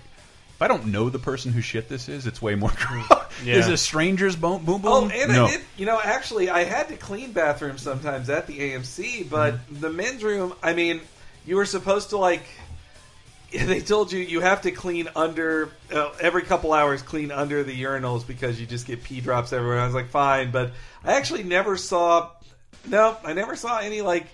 if 0.59 0.63
I 0.63 0.67
don't 0.67 0.87
know 0.87 1.09
the 1.09 1.21
person 1.21 1.53
who 1.53 1.61
shit 1.61 1.89
this 1.89 2.09
is, 2.09 2.27
it's 2.27 2.43
way 2.43 2.57
more. 2.57 2.73
Yeah. 3.45 3.55
Is 3.55 3.69
it 3.69 3.75
a 3.75 3.77
stranger's 3.77 4.35
boom 4.35 4.65
boom 4.65 4.83
boom? 4.83 4.91
Oh, 4.93 5.09
and 5.15 5.31
no. 5.33 5.45
I 5.47 5.51
did. 5.53 5.61
You 5.77 5.87
know, 5.87 6.01
actually, 6.03 6.51
I 6.51 6.65
had 6.65 6.89
to 6.89 6.97
clean 6.97 7.31
bathrooms 7.31 7.81
sometimes 7.83 8.29
at 8.29 8.49
the 8.49 8.59
AMC, 8.59 9.31
but 9.31 9.55
Mm-hmm. 9.55 9.81
the 9.81 9.91
men's 9.91 10.25
room. 10.25 10.55
I 10.61 10.73
mean, 10.73 11.01
you 11.47 11.55
were 11.55 11.65
supposed 11.65 12.11
to 12.11 12.17
like. 12.19 12.43
They 13.53 13.81
told 13.81 14.11
you 14.11 14.19
you 14.19 14.41
have 14.41 14.63
to 14.63 14.73
clean 14.73 15.09
under 15.15 15.71
uh, 15.95 16.11
every 16.21 16.43
couple 16.43 16.73
hours. 16.73 17.01
Clean 17.01 17.31
under 17.31 17.63
the 17.63 17.81
urinals 17.81 18.27
because 18.27 18.61
you 18.61 18.67
just 18.67 18.87
get 18.89 19.05
pee 19.05 19.21
drops 19.21 19.53
everywhere. 19.53 19.79
I 19.79 19.87
was 19.87 19.95
like, 19.95 20.11
fine, 20.11 20.51
but 20.51 20.73
I 21.05 21.13
actually 21.13 21.45
never 21.45 21.77
saw. 21.77 22.31
No, 22.87 23.17
I 23.25 23.35
never 23.35 23.55
saw 23.55 23.79
any 23.79 24.01
like 24.03 24.27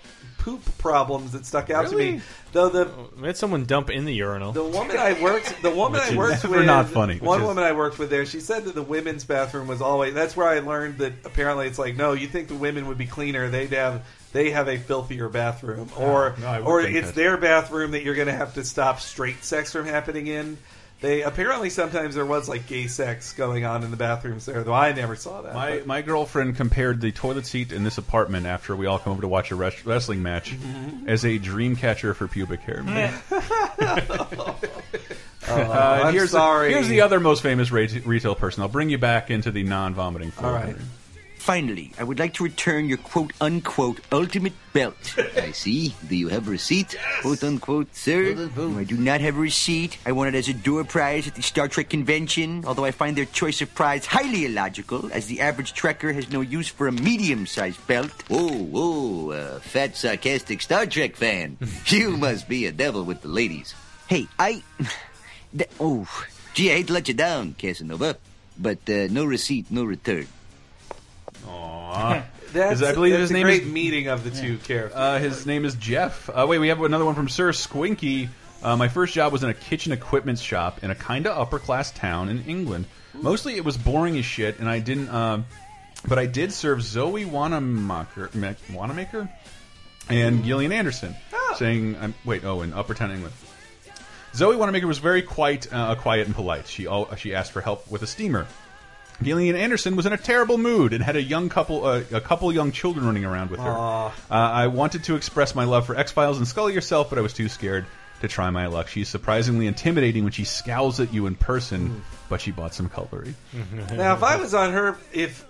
poop 0.44 0.60
problems 0.76 1.32
that 1.32 1.46
stuck 1.46 1.70
out 1.70 1.88
to 1.88 1.96
me. 1.96 2.20
Though 2.52 2.68
the 2.68 2.86
oh, 2.86 3.10
We 3.18 3.26
had 3.26 3.36
someone 3.38 3.64
dump 3.64 3.88
in 3.88 4.04
the 4.04 4.12
urinal. 4.12 4.52
the 4.52 4.62
woman 4.62 4.98
I 4.98 5.20
worked, 5.22 5.62
the 5.62 5.70
woman 5.74 6.00
Which 6.00 6.10
I 6.10 6.12
is 6.12 6.16
worked 6.16 6.44
never 6.44 6.56
with, 6.58 6.66
not 6.66 6.88
funny, 6.90 7.14
which 7.14 7.22
One 7.22 7.40
is- 7.40 7.46
woman 7.46 7.64
I 7.64 7.72
worked 7.72 7.98
with 7.98 8.10
there, 8.10 8.26
she 8.26 8.40
said 8.40 8.66
that 8.66 8.74
the 8.74 8.82
women's 8.82 9.24
bathroom 9.24 9.66
was 9.68 9.80
always. 9.80 10.12
That's 10.12 10.36
where 10.36 10.46
I 10.46 10.58
learned 10.58 10.98
that 10.98 11.14
apparently 11.24 11.66
it's 11.66 11.78
like, 11.78 11.96
no, 11.96 12.12
you 12.12 12.28
think 12.28 12.48
the 12.48 12.54
women 12.54 12.86
would 12.88 12.98
be 12.98 13.06
cleaner? 13.06 13.48
They'd 13.48 13.72
have 13.72 14.04
they 14.32 14.50
have 14.50 14.68
a 14.68 14.76
filthier 14.78 15.28
bathroom, 15.28 15.88
ah, 15.96 16.00
or 16.00 16.34
no, 16.40 16.46
I 16.46 16.58
would 16.60 16.66
or 16.68 16.82
think 16.82 16.96
it's 16.96 17.06
that. 17.08 17.14
their 17.14 17.36
bathroom 17.38 17.92
that 17.92 18.02
you're 18.02 18.16
going 18.16 18.26
to 18.28 18.34
have 18.34 18.54
to 18.54 18.64
stop 18.64 19.00
straight 19.00 19.42
sex 19.44 19.72
from 19.72 19.86
happening 19.86 20.26
in. 20.26 20.58
They 21.04 21.20
apparently 21.20 21.68
sometimes 21.68 22.14
there 22.14 22.24
was 22.24 22.48
like 22.48 22.66
gay 22.66 22.86
sex 22.86 23.34
going 23.34 23.66
on 23.66 23.84
in 23.84 23.90
the 23.90 23.96
bathrooms 23.98 24.46
there, 24.46 24.64
though 24.64 24.72
I 24.72 24.90
never 24.92 25.16
saw 25.16 25.42
that. 25.42 25.52
My 25.52 25.70
But- 25.76 25.86
my 25.86 26.00
girlfriend 26.00 26.56
compared 26.56 27.02
the 27.02 27.12
toilet 27.12 27.44
seat 27.44 27.72
in 27.72 27.84
this 27.84 27.98
apartment 27.98 28.46
after 28.46 28.74
we 28.74 28.86
all 28.86 28.98
come 28.98 29.12
over 29.12 29.20
to 29.20 29.28
watch 29.28 29.50
a 29.50 29.54
res- 29.54 29.84
wrestling 29.84 30.22
match 30.22 30.52
Mm-hmm. 30.56 31.06
as 31.06 31.26
a 31.26 31.36
dream 31.36 31.76
catcher 31.76 32.14
for 32.14 32.26
pubic 32.26 32.60
hair. 32.60 32.82
Oh, 35.46 35.52
Uh, 35.60 36.00
I'm 36.06 36.14
here's 36.14 36.30
sorry. 36.30 36.68
The, 36.68 36.74
here's 36.74 36.88
the 36.88 37.02
other 37.02 37.20
most 37.20 37.42
famous 37.42 37.70
retail 37.70 38.34
person. 38.34 38.62
I'll 38.62 38.68
bring 38.70 38.88
you 38.88 38.96
back 38.96 39.30
into 39.30 39.50
the 39.50 39.62
non-vomiting. 39.62 40.32
All 40.42 40.50
right. 40.50 40.74
Finally, 41.44 41.92
I 41.98 42.04
would 42.04 42.18
like 42.18 42.32
to 42.34 42.42
return 42.42 42.88
your 42.88 42.96
quote 42.96 43.34
unquote 43.38 44.00
ultimate 44.10 44.54
belt. 44.72 44.96
I 45.36 45.52
see. 45.52 45.94
Do 46.08 46.16
you 46.16 46.28
have 46.28 46.48
a 46.48 46.50
receipt? 46.50 46.96
Quote 47.20 47.44
unquote, 47.44 47.94
sir. 47.94 48.48
No, 48.56 48.78
I 48.78 48.84
do 48.84 48.96
not 48.96 49.20
have 49.20 49.36
a 49.36 49.40
receipt. 49.40 49.98
I 50.06 50.12
won 50.12 50.26
it 50.26 50.34
as 50.34 50.48
a 50.48 50.54
door 50.54 50.84
prize 50.84 51.28
at 51.28 51.34
the 51.34 51.42
Star 51.42 51.68
Trek 51.68 51.90
convention, 51.90 52.64
although 52.66 52.86
I 52.86 52.92
find 52.92 53.14
their 53.14 53.26
choice 53.26 53.60
of 53.60 53.74
prize 53.74 54.06
highly 54.06 54.46
illogical, 54.46 55.12
as 55.12 55.26
the 55.26 55.42
average 55.42 55.74
Trekker 55.74 56.14
has 56.14 56.32
no 56.32 56.40
use 56.40 56.68
for 56.68 56.88
a 56.88 56.92
medium 56.92 57.44
sized 57.44 57.86
belt. 57.86 58.24
Oh, 58.30 58.70
oh, 58.72 59.30
uh, 59.32 59.60
fat, 59.60 59.98
sarcastic 59.98 60.62
Star 60.62 60.86
Trek 60.86 61.14
fan. 61.14 61.58
you 61.88 62.16
must 62.16 62.48
be 62.48 62.64
a 62.64 62.72
devil 62.72 63.04
with 63.04 63.20
the 63.20 63.28
ladies. 63.28 63.74
Hey, 64.08 64.28
I. 64.38 64.62
Oh, 65.78 66.08
gee, 66.54 66.72
I 66.72 66.76
hate 66.76 66.86
to 66.88 66.94
let 66.94 67.06
you 67.06 67.14
down, 67.14 67.54
Casanova, 67.54 68.16
but 68.58 68.78
uh, 68.88 69.06
no 69.10 69.24
receipt, 69.26 69.70
no 69.70 69.84
return. 69.84 70.26
Aww. 71.46 72.24
That's, 72.52 72.82
I 72.84 72.92
believe 72.94 73.14
that's 73.14 73.22
his 73.22 73.30
a 73.32 73.34
name 73.34 73.42
great 73.42 73.62
is 73.62 73.68
meeting 73.68 74.06
of 74.06 74.22
the 74.22 74.30
two 74.30 74.58
characters. 74.58 74.94
Uh, 74.94 75.18
his 75.18 75.44
name 75.44 75.64
is 75.64 75.74
Jeff. 75.74 76.30
Uh, 76.30 76.46
wait, 76.48 76.58
we 76.58 76.68
have 76.68 76.80
another 76.80 77.04
one 77.04 77.16
from 77.16 77.28
Sir 77.28 77.50
Squinky. 77.50 78.28
Uh, 78.62 78.76
my 78.76 78.86
first 78.86 79.12
job 79.12 79.32
was 79.32 79.42
in 79.42 79.50
a 79.50 79.54
kitchen 79.54 79.90
equipment 79.90 80.38
shop 80.38 80.84
in 80.84 80.92
a 80.92 80.94
kind 80.94 81.26
of 81.26 81.36
upper 81.36 81.58
class 81.58 81.90
town 81.90 82.28
in 82.28 82.44
England. 82.44 82.86
Mostly 83.12 83.56
it 83.56 83.64
was 83.64 83.76
boring 83.76 84.16
as 84.18 84.24
shit, 84.24 84.60
and 84.60 84.68
I 84.68 84.78
didn't. 84.78 85.08
Um, 85.08 85.46
but 86.06 86.20
I 86.20 86.26
did 86.26 86.52
serve 86.52 86.80
Zoe 86.82 87.24
Wanamaker, 87.24 88.30
Wanamaker 88.72 89.28
and 90.08 90.44
Gillian 90.44 90.70
Anderson, 90.72 91.16
saying, 91.56 91.96
um, 91.96 92.14
"Wait, 92.24 92.44
oh, 92.44 92.62
in 92.62 92.72
Upper 92.72 92.94
Town 92.94 93.10
England." 93.10 93.34
Zoe 94.34 94.56
Wanamaker 94.56 94.86
was 94.86 94.98
very 94.98 95.22
quite 95.22 95.72
uh, 95.72 95.94
quiet 95.94 96.26
and 96.26 96.34
polite. 96.34 96.66
She 96.66 96.86
al 96.86 97.14
she 97.16 97.34
asked 97.34 97.52
for 97.52 97.60
help 97.60 97.90
with 97.90 98.02
a 98.02 98.06
steamer. 98.06 98.46
Gillian 99.22 99.56
Anderson 99.56 99.96
was 99.96 100.06
in 100.06 100.12
a 100.12 100.16
terrible 100.16 100.58
mood 100.58 100.92
and 100.92 101.02
had 101.02 101.16
a 101.16 101.22
young 101.22 101.48
couple, 101.48 101.84
uh, 101.86 102.02
a 102.12 102.20
couple 102.20 102.52
young 102.52 102.72
children 102.72 103.06
running 103.06 103.24
around 103.24 103.50
with 103.50 103.60
her. 103.60 103.70
Uh, 104.30 104.34
I 104.34 104.66
wanted 104.66 105.04
to 105.04 105.16
express 105.16 105.54
my 105.54 105.64
love 105.64 105.86
for 105.86 105.96
X 105.96 106.12
Files 106.12 106.38
and 106.38 106.46
Scully 106.48 106.74
herself, 106.74 107.10
but 107.10 107.18
I 107.18 107.22
was 107.22 107.32
too 107.32 107.48
scared 107.48 107.86
to 108.20 108.28
try 108.28 108.50
my 108.50 108.66
luck. 108.66 108.88
She's 108.88 109.08
surprisingly 109.08 109.66
intimidating 109.66 110.24
when 110.24 110.32
she 110.32 110.44
scowls 110.44 110.98
at 111.00 111.12
you 111.14 111.26
in 111.26 111.34
person, 111.36 112.02
but 112.28 112.40
she 112.40 112.50
bought 112.50 112.74
some 112.74 112.88
cutlery. 112.88 113.34
Now, 113.92 114.14
if 114.14 114.22
I 114.22 114.36
was 114.36 114.52
on 114.54 114.72
her, 114.72 114.96
if 115.12 115.44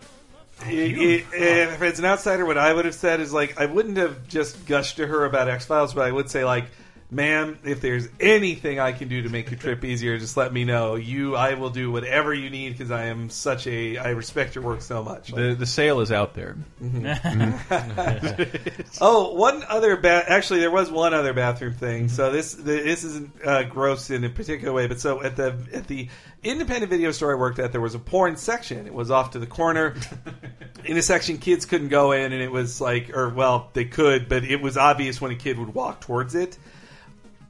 i- 0.63 0.67
i- 0.69 1.25
if 1.33 1.83
it's 1.83 1.99
an 1.99 2.05
outsider, 2.05 2.45
what 2.45 2.59
I 2.59 2.73
would 2.73 2.85
have 2.85 2.95
said 2.95 3.21
is 3.21 3.33
like 3.33 3.59
I 3.61 3.67
wouldn't 3.67 3.97
have 3.97 4.29
just 4.29 4.67
gushed 4.67 4.97
to 4.99 5.07
her 5.07 5.25
about 5.25 5.49
X 5.49 5.65
Files, 5.67 5.95
but 5.95 6.03
I 6.07 6.11
would 6.13 6.31
say 6.31 6.45
like, 6.45 6.65
"Ma'am, 7.11 7.59
if 7.65 7.81
there's 7.81 8.09
anything 8.19 8.81
I 8.81 8.93
can 8.93 9.09
do 9.09 9.23
to 9.23 9.29
make 9.29 9.51
your 9.51 9.59
trip 9.59 9.85
easier, 9.85 10.19
just 10.19 10.37
let 10.37 10.53
me 10.53 10.65
know. 10.65 10.97
You, 10.97 11.37
I 11.37 11.55
will 11.55 11.71
do 11.71 11.91
whatever 11.91 12.35
you 12.35 12.51
need 12.51 12.71
because 12.71 12.91
I 12.91 13.07
am 13.07 13.31
such 13.31 13.67
a 13.67 13.99
I 13.99 14.11
respect 14.11 14.55
your 14.55 14.65
work 14.65 14.83
so 14.83 15.03
much." 15.03 15.33
The 15.33 15.55
the 15.55 15.67
sale 15.67 16.01
is 16.01 16.13
out 16.13 16.35
there. 16.35 16.57
oh, 19.01 19.35
one 19.35 19.65
other 19.69 19.97
ba- 19.97 20.25
actually, 20.27 20.61
there 20.61 20.71
was 20.71 20.91
one 20.91 21.15
other 21.15 21.33
bathroom 21.33 21.75
thing. 21.75 22.09
So 22.09 22.31
this 22.31 22.55
the, 22.55 22.63
this 22.63 23.05
isn't 23.05 23.31
uh, 23.45 23.63
gross 23.65 24.11
in 24.11 24.25
a 24.25 24.31
particular 24.31 24.73
way, 24.73 24.87
but 24.87 25.01
so 25.01 25.23
at 25.23 25.37
the 25.37 25.57
at 25.73 25.87
the 25.87 26.09
independent 26.43 26.91
video 26.91 27.11
store 27.11 27.33
I 27.33 27.39
worked 27.39 27.59
at, 27.59 27.73
there 27.73 27.81
was 27.81 27.95
a 27.95 27.99
porn 27.99 28.37
section. 28.37 28.87
It 28.87 28.95
was 28.95 29.11
off 29.11 29.33
to 29.33 29.39
the 29.39 29.47
corner 29.47 29.95
in 30.85 30.97
a 30.97 31.03
section 31.03 31.39
kids 31.39 31.67
couldn't 31.67 31.89
go 31.89 32.13
in, 32.13 32.33
and 32.33 32.43
it 32.43 32.53
was 32.53 32.81
like, 32.81 33.17
or 33.17 33.31
well, 33.31 33.71
they 33.73 33.85
could, 33.85 34.29
but 34.29 34.45
it 34.45 34.61
was 34.61 34.77
obvious 34.77 35.21
when 35.21 35.33
a 35.33 35.37
kid 35.37 35.59
would 35.59 35.75
walk 35.75 36.01
towards 36.01 36.35
it. 36.35 36.59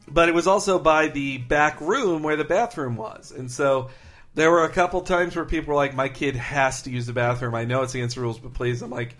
But 0.06 0.28
it 0.28 0.34
was 0.34 0.46
also 0.46 0.78
by 0.78 1.08
the 1.08 1.38
back 1.38 1.80
room 1.80 2.22
where 2.22 2.36
the 2.36 2.44
bathroom 2.44 2.96
was, 2.96 3.32
and 3.32 3.50
so 3.50 3.90
There 4.34 4.50
were 4.50 4.64
a 4.64 4.68
couple 4.68 5.00
times 5.02 5.36
where 5.36 5.44
people 5.44 5.74
were 5.74 5.76
like, 5.76 5.94
"My 5.94 6.08
kid 6.08 6.34
has 6.34 6.82
to 6.82 6.90
use 6.90 7.06
the 7.06 7.12
bathroom. 7.12 7.54
I 7.54 7.64
know 7.64 7.82
it's 7.82 7.94
against 7.94 8.16
the 8.16 8.22
rules, 8.22 8.38
but 8.40 8.52
please." 8.52 8.82
I'm 8.82 8.90
like, 8.90 9.14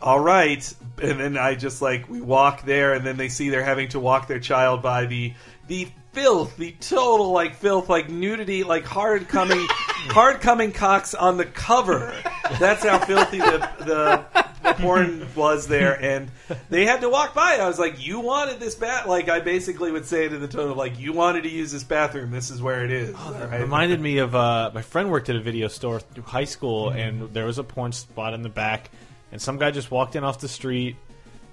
"All 0.00 0.20
right," 0.20 0.62
and 1.02 1.18
then 1.18 1.36
I 1.36 1.56
just 1.56 1.82
like 1.82 2.08
we 2.08 2.20
walk 2.20 2.62
there, 2.64 2.94
and 2.94 3.04
then 3.04 3.16
they 3.16 3.28
see 3.28 3.50
they're 3.50 3.64
having 3.64 3.88
to 3.88 3.98
walk 3.98 4.28
their 4.28 4.38
child 4.38 4.82
by 4.82 5.06
the 5.06 5.34
the 5.66 5.88
filth, 6.12 6.56
the 6.56 6.72
total 6.80 7.32
like 7.32 7.54
filth, 7.54 7.88
like 7.88 8.08
nudity, 8.08 8.64
like 8.64 8.84
hard 8.84 9.28
coming, 9.28 9.58
hard 9.68 10.40
coming 10.40 10.72
cocks 10.72 11.14
on 11.14 11.36
the 11.36 11.44
cover. 11.44 12.14
That's 12.58 12.84
how 12.84 12.98
filthy 12.98 13.38
the 13.38 13.68
the, 13.80 14.24
the 14.62 14.74
porn 14.74 15.26
was 15.34 15.66
there, 15.68 16.00
and 16.02 16.30
they 16.68 16.84
had 16.84 17.00
to 17.02 17.08
walk 17.08 17.34
by. 17.34 17.58
I 17.60 17.66
was 17.66 17.78
like, 17.78 18.04
"You 18.04 18.20
wanted 18.20 18.60
this 18.60 18.74
bath?" 18.74 19.06
Like 19.06 19.28
I 19.28 19.40
basically 19.40 19.92
would 19.92 20.06
say 20.06 20.26
it 20.26 20.32
in 20.32 20.40
the 20.40 20.48
tone 20.48 20.70
of 20.70 20.76
like, 20.76 20.98
"You 20.98 21.12
wanted 21.12 21.44
to 21.44 21.50
use 21.50 21.72
this 21.72 21.84
bathroom. 21.84 22.30
This 22.30 22.50
is 22.50 22.60
where 22.60 22.84
it 22.84 22.90
is." 22.90 23.14
Right? 23.14 23.60
reminded 23.60 24.00
me 24.00 24.18
of 24.18 24.34
uh, 24.34 24.70
my 24.74 24.82
friend 24.82 25.10
worked 25.10 25.28
at 25.28 25.36
a 25.36 25.40
video 25.40 25.68
store 25.68 26.00
through 26.00 26.24
high 26.24 26.44
school, 26.44 26.90
and 26.90 27.32
there 27.32 27.46
was 27.46 27.58
a 27.58 27.64
porn 27.64 27.92
spot 27.92 28.34
in 28.34 28.42
the 28.42 28.48
back, 28.48 28.90
and 29.32 29.40
some 29.40 29.58
guy 29.58 29.70
just 29.70 29.90
walked 29.90 30.16
in 30.16 30.24
off 30.24 30.40
the 30.40 30.48
street, 30.48 30.96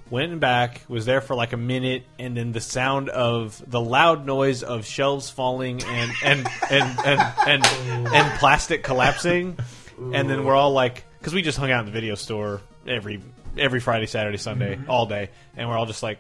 went 0.10 0.40
back, 0.40 0.82
was 0.88 1.06
there 1.06 1.22
for 1.22 1.36
like 1.36 1.54
a 1.54 1.58
minute, 1.58 2.04
and 2.20 2.36
then 2.38 2.52
the 2.52 2.62
sound 2.62 3.10
of 3.10 3.62
the 3.70 3.82
loud 3.82 4.26
noise 4.26 4.64
of 4.64 4.86
shelves 4.86 5.30
falling 5.30 5.84
and 5.84 6.12
and 6.24 6.48
and 6.70 7.00
and 7.06 7.22
and, 7.48 7.66
and, 8.08 8.40
plastic 8.40 8.84
collapsing, 8.84 9.58
and 10.14 10.30
then 10.30 10.44
we're 10.46 10.56
all 10.56 10.72
like, 10.72 11.04
because 11.20 11.34
we 11.34 11.42
just 11.42 11.58
hung 11.58 11.72
out 11.72 11.82
in 11.82 11.86
the 11.86 11.92
video 11.92 12.16
store 12.16 12.62
every 12.88 13.22
every 13.58 13.80
Friday, 13.80 14.06
Saturday, 14.06 14.38
Sunday, 14.38 14.80
all 14.88 15.06
day, 15.06 15.30
and 15.56 15.70
we're 15.70 15.78
all 15.78 15.86
just 15.86 16.04
like. 16.04 16.20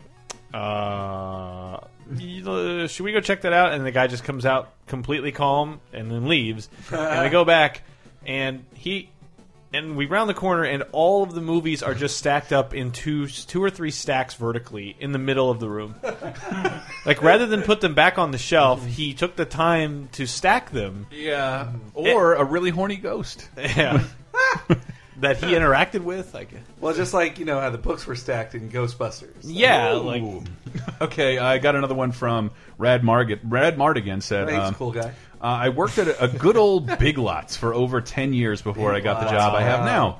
Uh, 0.53 1.79
should 2.87 3.03
we 3.03 3.11
go 3.11 3.19
check 3.19 3.41
that 3.41 3.51
out? 3.51 3.73
And 3.73 3.85
the 3.85 3.91
guy 3.91 4.07
just 4.07 4.23
comes 4.23 4.45
out 4.45 4.73
completely 4.87 5.33
calm 5.33 5.81
and 5.91 6.09
then 6.09 6.27
leaves. 6.27 6.69
and 6.89 7.25
we 7.25 7.29
go 7.29 7.43
back, 7.43 7.83
and 8.25 8.65
he 8.73 9.09
and 9.77 9.95
we 9.95 10.07
round 10.07 10.29
the 10.29 10.33
corner, 10.33 10.63
and 10.63 10.83
all 10.91 11.23
of 11.23 11.33
the 11.33 11.41
movies 11.41 11.83
are 11.83 11.93
just 11.93 12.17
stacked 12.17 12.51
up 12.51 12.73
in 12.73 12.91
two, 12.91 13.27
two 13.27 13.63
or 13.63 13.69
three 13.69 13.91
stacks 13.91 14.33
vertically 14.33 14.95
in 14.99 15.11
the 15.11 15.19
middle 15.19 15.49
of 15.49 15.59
the 15.59 15.69
room. 15.69 15.95
like 17.05 17.21
rather 17.21 17.45
than 17.45 17.61
put 17.61 17.81
them 17.81 17.93
back 17.93 18.17
on 18.17 18.31
the 18.31 18.37
shelf, 18.37 18.85
he 18.85 19.13
took 19.13 19.35
the 19.35 19.45
time 19.45 20.09
to 20.13 20.25
stack 20.25 20.71
them. 20.71 21.07
Yeah, 21.11 21.71
or 21.93 22.33
a 22.33 22.43
really 22.43 22.71
horny 22.71 22.97
ghost. 22.97 23.47
Yeah. 23.55 24.03
that 25.19 25.37
he 25.37 25.47
interacted 25.47 26.01
with. 26.01 26.35
I 26.35 26.45
guess. 26.45 26.61
Well, 26.79 26.93
just 26.93 27.13
like 27.13 27.39
you 27.39 27.45
know 27.45 27.59
how 27.59 27.69
the 27.69 27.77
books 27.77 28.05
were 28.05 28.15
stacked 28.15 28.55
in 28.55 28.69
Ghostbusters. 28.69 29.29
Yeah, 29.43 29.95
Ooh. 29.95 30.01
like 30.01 30.23
okay, 31.01 31.37
I 31.37 31.57
got 31.57 31.75
another 31.75 31.95
one 31.95 32.11
from 32.11 32.51
Rad 32.77 33.03
Marget. 33.03 33.39
Rad 33.43 33.77
Mardigan 33.77 34.21
said, 34.21 34.49
Hey, 34.49 34.55
he's 34.55 34.63
a 34.63 34.67
um, 34.67 34.73
cool 34.75 34.91
guy. 34.91 35.13
Uh, 35.41 35.45
I 35.45 35.69
worked 35.69 35.97
at 35.97 36.07
a, 36.07 36.23
a 36.23 36.27
good 36.27 36.57
old 36.57 36.97
Big 36.99 37.17
Lots 37.17 37.55
for 37.55 37.73
over 37.73 38.01
ten 38.01 38.33
years 38.33 38.61
before 38.61 38.93
I 38.93 38.99
got 38.99 39.21
the 39.21 39.29
job 39.29 39.53
I 39.53 39.61
have 39.61 39.85
now. 39.85 40.19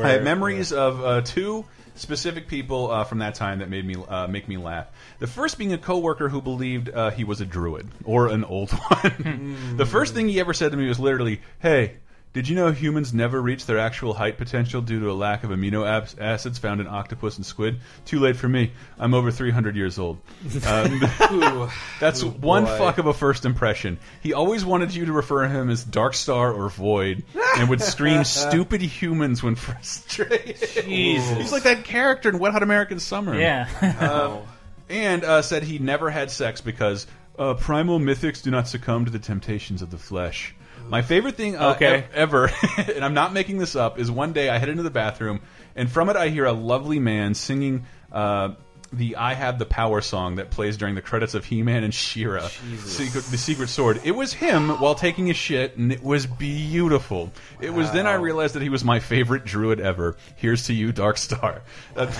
I 0.00 0.10
have 0.10 0.22
memories 0.22 0.72
of 0.72 1.04
uh, 1.04 1.20
two 1.20 1.64
specific 1.94 2.48
people 2.48 2.90
uh, 2.90 3.04
from 3.04 3.18
that 3.18 3.34
time 3.34 3.60
that 3.60 3.70
made 3.70 3.84
me 3.84 3.96
uh, 4.08 4.26
make 4.26 4.48
me 4.48 4.56
laugh. 4.56 4.88
The 5.18 5.26
first 5.26 5.58
being 5.58 5.72
a 5.72 5.78
coworker 5.78 6.28
who 6.28 6.42
believed 6.42 6.90
uh, 6.90 7.10
he 7.10 7.24
was 7.24 7.40
a 7.40 7.46
druid 7.46 7.88
or 8.04 8.28
an 8.28 8.44
old 8.44 8.70
one. 8.72 9.76
the 9.76 9.86
first 9.86 10.14
thing 10.14 10.28
he 10.28 10.40
ever 10.40 10.52
said 10.52 10.72
to 10.72 10.76
me 10.76 10.88
was 10.88 10.98
literally, 11.00 11.40
"Hey." 11.60 11.96
Did 12.36 12.50
you 12.50 12.54
know 12.54 12.70
humans 12.70 13.14
never 13.14 13.40
reach 13.40 13.64
their 13.64 13.78
actual 13.78 14.12
height 14.12 14.36
potential 14.36 14.82
due 14.82 15.00
to 15.00 15.10
a 15.10 15.14
lack 15.14 15.42
of 15.42 15.48
amino 15.48 15.86
acids 16.20 16.58
found 16.58 16.82
in 16.82 16.86
octopus 16.86 17.38
and 17.38 17.46
squid? 17.46 17.80
Too 18.04 18.20
late 18.20 18.36
for 18.36 18.46
me. 18.46 18.72
I'm 18.98 19.14
over 19.14 19.30
300 19.30 19.74
years 19.74 19.98
old. 19.98 20.18
Um, 20.66 21.00
that's 22.00 22.22
Ooh, 22.22 22.28
one 22.28 22.64
boy. 22.64 22.76
fuck 22.76 22.98
of 22.98 23.06
a 23.06 23.14
first 23.14 23.46
impression. 23.46 23.98
He 24.22 24.34
always 24.34 24.66
wanted 24.66 24.94
you 24.94 25.06
to 25.06 25.12
refer 25.12 25.44
to 25.44 25.48
him 25.48 25.70
as 25.70 25.82
Dark 25.82 26.12
Star 26.12 26.52
or 26.52 26.68
Void, 26.68 27.24
and 27.56 27.70
would 27.70 27.80
scream 27.80 28.24
"stupid 28.24 28.82
humans" 28.82 29.42
when 29.42 29.54
frustrated. 29.54 30.84
Jesus. 30.84 31.38
He's 31.38 31.52
like 31.52 31.62
that 31.62 31.84
character 31.84 32.28
in 32.28 32.38
Wet 32.38 32.52
Hot 32.52 32.62
American 32.62 33.00
Summer. 33.00 33.38
Yeah. 33.38 33.68
Um, 34.00 34.42
and 34.90 35.24
uh, 35.24 35.40
said 35.40 35.62
he 35.62 35.78
never 35.78 36.10
had 36.10 36.30
sex 36.30 36.60
because 36.60 37.06
uh, 37.38 37.54
primal 37.54 37.98
mythics 37.98 38.42
do 38.42 38.50
not 38.50 38.68
succumb 38.68 39.04
to 39.04 39.10
the 39.10 39.18
temptations 39.18 39.82
of 39.82 39.90
the 39.90 39.98
flesh. 39.98 40.54
My 40.88 41.02
favorite 41.02 41.36
thing 41.36 41.56
uh, 41.56 41.70
Okay. 41.72 41.86
ev- 41.86 42.04
ever, 42.14 42.50
and 42.94 43.04
I'm 43.04 43.14
not 43.14 43.32
making 43.32 43.58
this 43.58 43.74
up, 43.76 43.98
is 43.98 44.10
one 44.10 44.32
day 44.32 44.48
I 44.48 44.58
head 44.58 44.68
into 44.68 44.82
the 44.82 44.90
bathroom, 44.90 45.40
and 45.74 45.90
from 45.90 46.08
it 46.08 46.16
I 46.16 46.28
hear 46.28 46.44
a 46.44 46.52
lovely 46.52 46.98
man 46.98 47.34
singing 47.34 47.86
uh, 48.12 48.50
the 48.92 49.16
"I 49.16 49.34
Have 49.34 49.58
the 49.58 49.66
Power" 49.66 50.00
song 50.00 50.36
that 50.36 50.50
plays 50.50 50.76
during 50.76 50.94
the 50.94 51.02
credits 51.02 51.34
of 51.34 51.44
He-Man 51.44 51.82
and 51.82 51.92
She-Ra, 51.92 52.46
Secret, 52.78 53.24
the 53.24 53.36
Secret 53.36 53.68
Sword. 53.68 54.00
It 54.04 54.12
was 54.12 54.32
him 54.32 54.68
while 54.70 54.94
taking 54.94 55.28
a 55.28 55.34
shit, 55.34 55.76
and 55.76 55.90
it 55.92 56.02
was 56.04 56.24
beautiful. 56.26 57.32
It 57.60 57.74
was 57.74 57.90
then 57.90 58.06
I 58.06 58.14
realized 58.14 58.54
that 58.54 58.62
he 58.62 58.68
was 58.68 58.84
my 58.84 59.00
favorite 59.00 59.44
druid 59.44 59.80
ever. 59.80 60.16
Here's 60.36 60.66
to 60.66 60.72
you, 60.72 60.92
Dark 60.92 61.18
Star. 61.18 61.62
That's- 61.94 62.16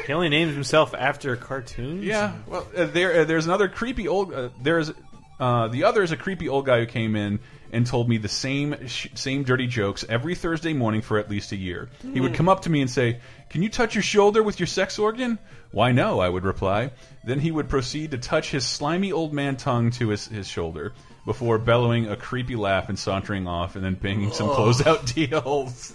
he 0.06 0.12
only 0.12 0.28
names 0.28 0.52
himself 0.52 0.94
after 0.94 1.36
cartoons. 1.36 2.04
yeah, 2.04 2.32
well, 2.48 2.66
uh, 2.76 2.86
there 2.86 3.20
uh, 3.20 3.24
there's 3.24 3.46
another 3.46 3.68
creepy 3.68 4.08
old. 4.08 4.34
Uh, 4.34 4.48
there's 4.60 4.90
uh, 5.38 5.68
the 5.68 5.84
other 5.84 6.02
is 6.02 6.10
a 6.12 6.16
creepy 6.16 6.48
old 6.48 6.66
guy 6.66 6.80
who 6.80 6.86
came 6.86 7.14
in 7.14 7.38
and 7.72 7.86
told 7.86 8.08
me 8.08 8.18
the 8.18 8.28
same 8.28 8.86
sh 8.86 9.08
same 9.14 9.42
dirty 9.44 9.66
jokes 9.66 10.04
every 10.08 10.34
Thursday 10.34 10.72
morning 10.72 11.02
for 11.02 11.18
at 11.18 11.30
least 11.30 11.52
a 11.52 11.56
year. 11.56 11.88
He 12.12 12.20
would 12.20 12.34
come 12.34 12.48
up 12.48 12.62
to 12.62 12.70
me 12.70 12.80
and 12.80 12.90
say, 12.90 13.20
"Can 13.48 13.62
you 13.62 13.68
touch 13.68 13.94
your 13.94 14.02
shoulder 14.02 14.42
with 14.42 14.58
your 14.60 14.66
sex 14.66 14.98
organ?" 14.98 15.38
Why 15.72 15.92
no, 15.92 16.20
I 16.20 16.28
would 16.28 16.44
reply. 16.44 16.90
Then 17.24 17.38
he 17.38 17.50
would 17.50 17.68
proceed 17.68 18.10
to 18.10 18.18
touch 18.18 18.50
his 18.50 18.66
slimy 18.66 19.12
old 19.12 19.32
man 19.32 19.56
tongue 19.56 19.90
to 19.92 20.08
his, 20.08 20.26
his 20.26 20.48
shoulder 20.48 20.92
before 21.24 21.58
bellowing 21.58 22.08
a 22.08 22.16
creepy 22.16 22.56
laugh 22.56 22.88
and 22.88 22.98
sauntering 22.98 23.46
off 23.46 23.76
and 23.76 23.84
then 23.84 23.94
banging 23.94 24.32
some 24.32 24.48
closeout 24.48 25.14
deals. 25.14 25.94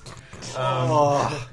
Oh. 0.57 1.47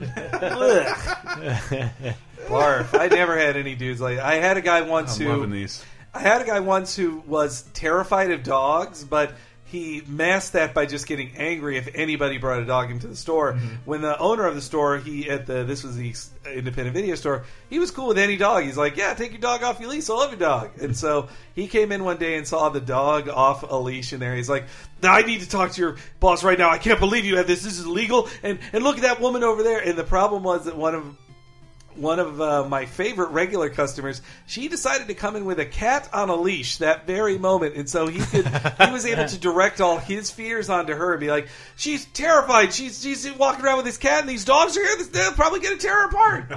Barf. 2.47 2.99
I 2.99 3.09
never 3.09 3.39
had 3.39 3.57
any 3.57 3.75
dudes 3.75 4.01
like 4.01 4.19
I 4.19 4.35
had 4.35 4.57
a 4.57 4.61
guy 4.61 4.83
once 4.83 5.19
I'm 5.19 5.27
who. 5.27 5.69
I 6.15 6.21
had 6.21 6.43
a 6.43 6.45
guy 6.45 6.61
once 6.61 6.95
who 6.95 7.23
was 7.27 7.63
terrified 7.73 8.31
of 8.31 8.43
dogs, 8.43 9.03
but 9.03 9.33
he 9.73 10.03
masked 10.07 10.53
that 10.53 10.75
by 10.75 10.85
just 10.85 11.07
getting 11.07 11.33
angry 11.39 11.79
if 11.79 11.89
anybody 11.95 12.37
brought 12.37 12.61
a 12.61 12.67
dog 12.67 12.91
into 12.91 13.07
the 13.07 13.17
store. 13.17 13.55
Mm-hmm. 13.55 13.67
When 13.87 14.03
the 14.03 14.19
owner 14.19 14.47
of 14.47 14.55
the 14.55 14.61
store, 14.61 14.99
he 14.99 15.31
at 15.31 15.47
the 15.47 15.65
this 15.65 15.83
was 15.83 15.97
the 15.97 16.15
independent 16.47 16.95
video 16.95 17.15
store, 17.15 17.45
he 17.71 17.79
was 17.79 17.91
cool 17.91 18.09
with 18.09 18.19
any 18.19 18.37
dog. 18.37 18.65
He's 18.65 18.77
like, 18.77 18.99
"Yeah, 18.99 19.15
take 19.15 19.31
your 19.31 19.41
dog 19.41 19.63
off 19.63 19.81
your 19.81 19.89
leash. 19.89 20.11
I 20.11 20.13
love 20.13 20.31
your 20.31 20.39
dog." 20.39 20.73
And 20.83 20.95
so 20.95 21.31
he 21.55 21.69
came 21.69 21.91
in 21.91 22.05
one 22.05 22.19
day 22.19 22.37
and 22.37 22.47
saw 22.47 22.69
the 22.69 22.83
dog 22.83 23.31
off 23.31 23.63
a 23.63 23.77
leash 23.77 24.13
in 24.13 24.21
there. 24.21 24.37
He's 24.37 24.51
like, 24.51 24.67
"I 25.03 25.23
need 25.23 25.41
to 25.41 25.49
talk 25.49 25.73
to 25.73 25.81
your 25.81 25.97
boss 26.21 26.45
right 26.45 26.59
now. 26.59 26.69
I 26.69 26.77
can't 26.77 27.01
believe 27.01 27.25
you 27.25 27.39
have 27.39 27.47
this. 27.47 27.63
This 27.63 27.79
is 27.79 27.87
illegal." 27.87 28.29
And 28.43 28.59
and 28.75 28.85
look 28.85 28.97
at 28.97 29.03
that 29.03 29.23
woman 29.23 29.43
over 29.43 29.63
there. 29.63 29.79
And 29.79 29.97
the 29.97 30.05
problem 30.05 30.43
was 30.43 30.67
that 30.67 30.77
one 30.77 30.95
of 30.95 31.17
one 31.97 32.19
of 32.19 32.41
uh, 32.41 32.69
my 32.69 32.87
favorite 32.87 33.31
regular 33.31 33.71
customers, 33.71 34.23
she 34.47 34.69
decided 34.69 35.09
to 35.09 35.15
come 35.15 35.37
in 35.37 35.45
with 35.45 35.59
a 35.59 35.67
cat 35.67 36.09
on 36.13 36.29
a 36.29 36.37
leash 36.37 36.79
that 36.79 37.07
very 37.07 37.39
moment, 37.39 37.77
and 37.77 37.89
so 37.89 38.07
he 38.07 38.19
could 38.19 38.47
he 38.47 38.91
was 38.91 39.07
able 39.07 39.27
to 39.27 39.39
direct 39.39 39.81
all 39.81 39.99
his 39.99 40.31
fears 40.31 40.69
onto 40.69 40.95
her 40.95 41.13
and 41.13 41.21
be 41.21 41.31
like, 41.31 41.49
"She's 41.77 42.05
terrified. 42.07 42.73
She's 42.73 43.03
she's 43.03 43.31
walking 43.33 43.65
around 43.65 43.77
with 43.77 43.87
this 43.87 43.99
cat, 43.99 44.21
and 44.21 44.29
these 44.29 44.45
dogs 44.45 44.77
are 44.77 44.83
here. 44.83 45.05
They'll 45.13 45.33
probably 45.33 45.61
going 45.61 45.79
to 45.79 45.83
tear 45.83 45.95
her 45.95 46.09
apart." 46.09 46.51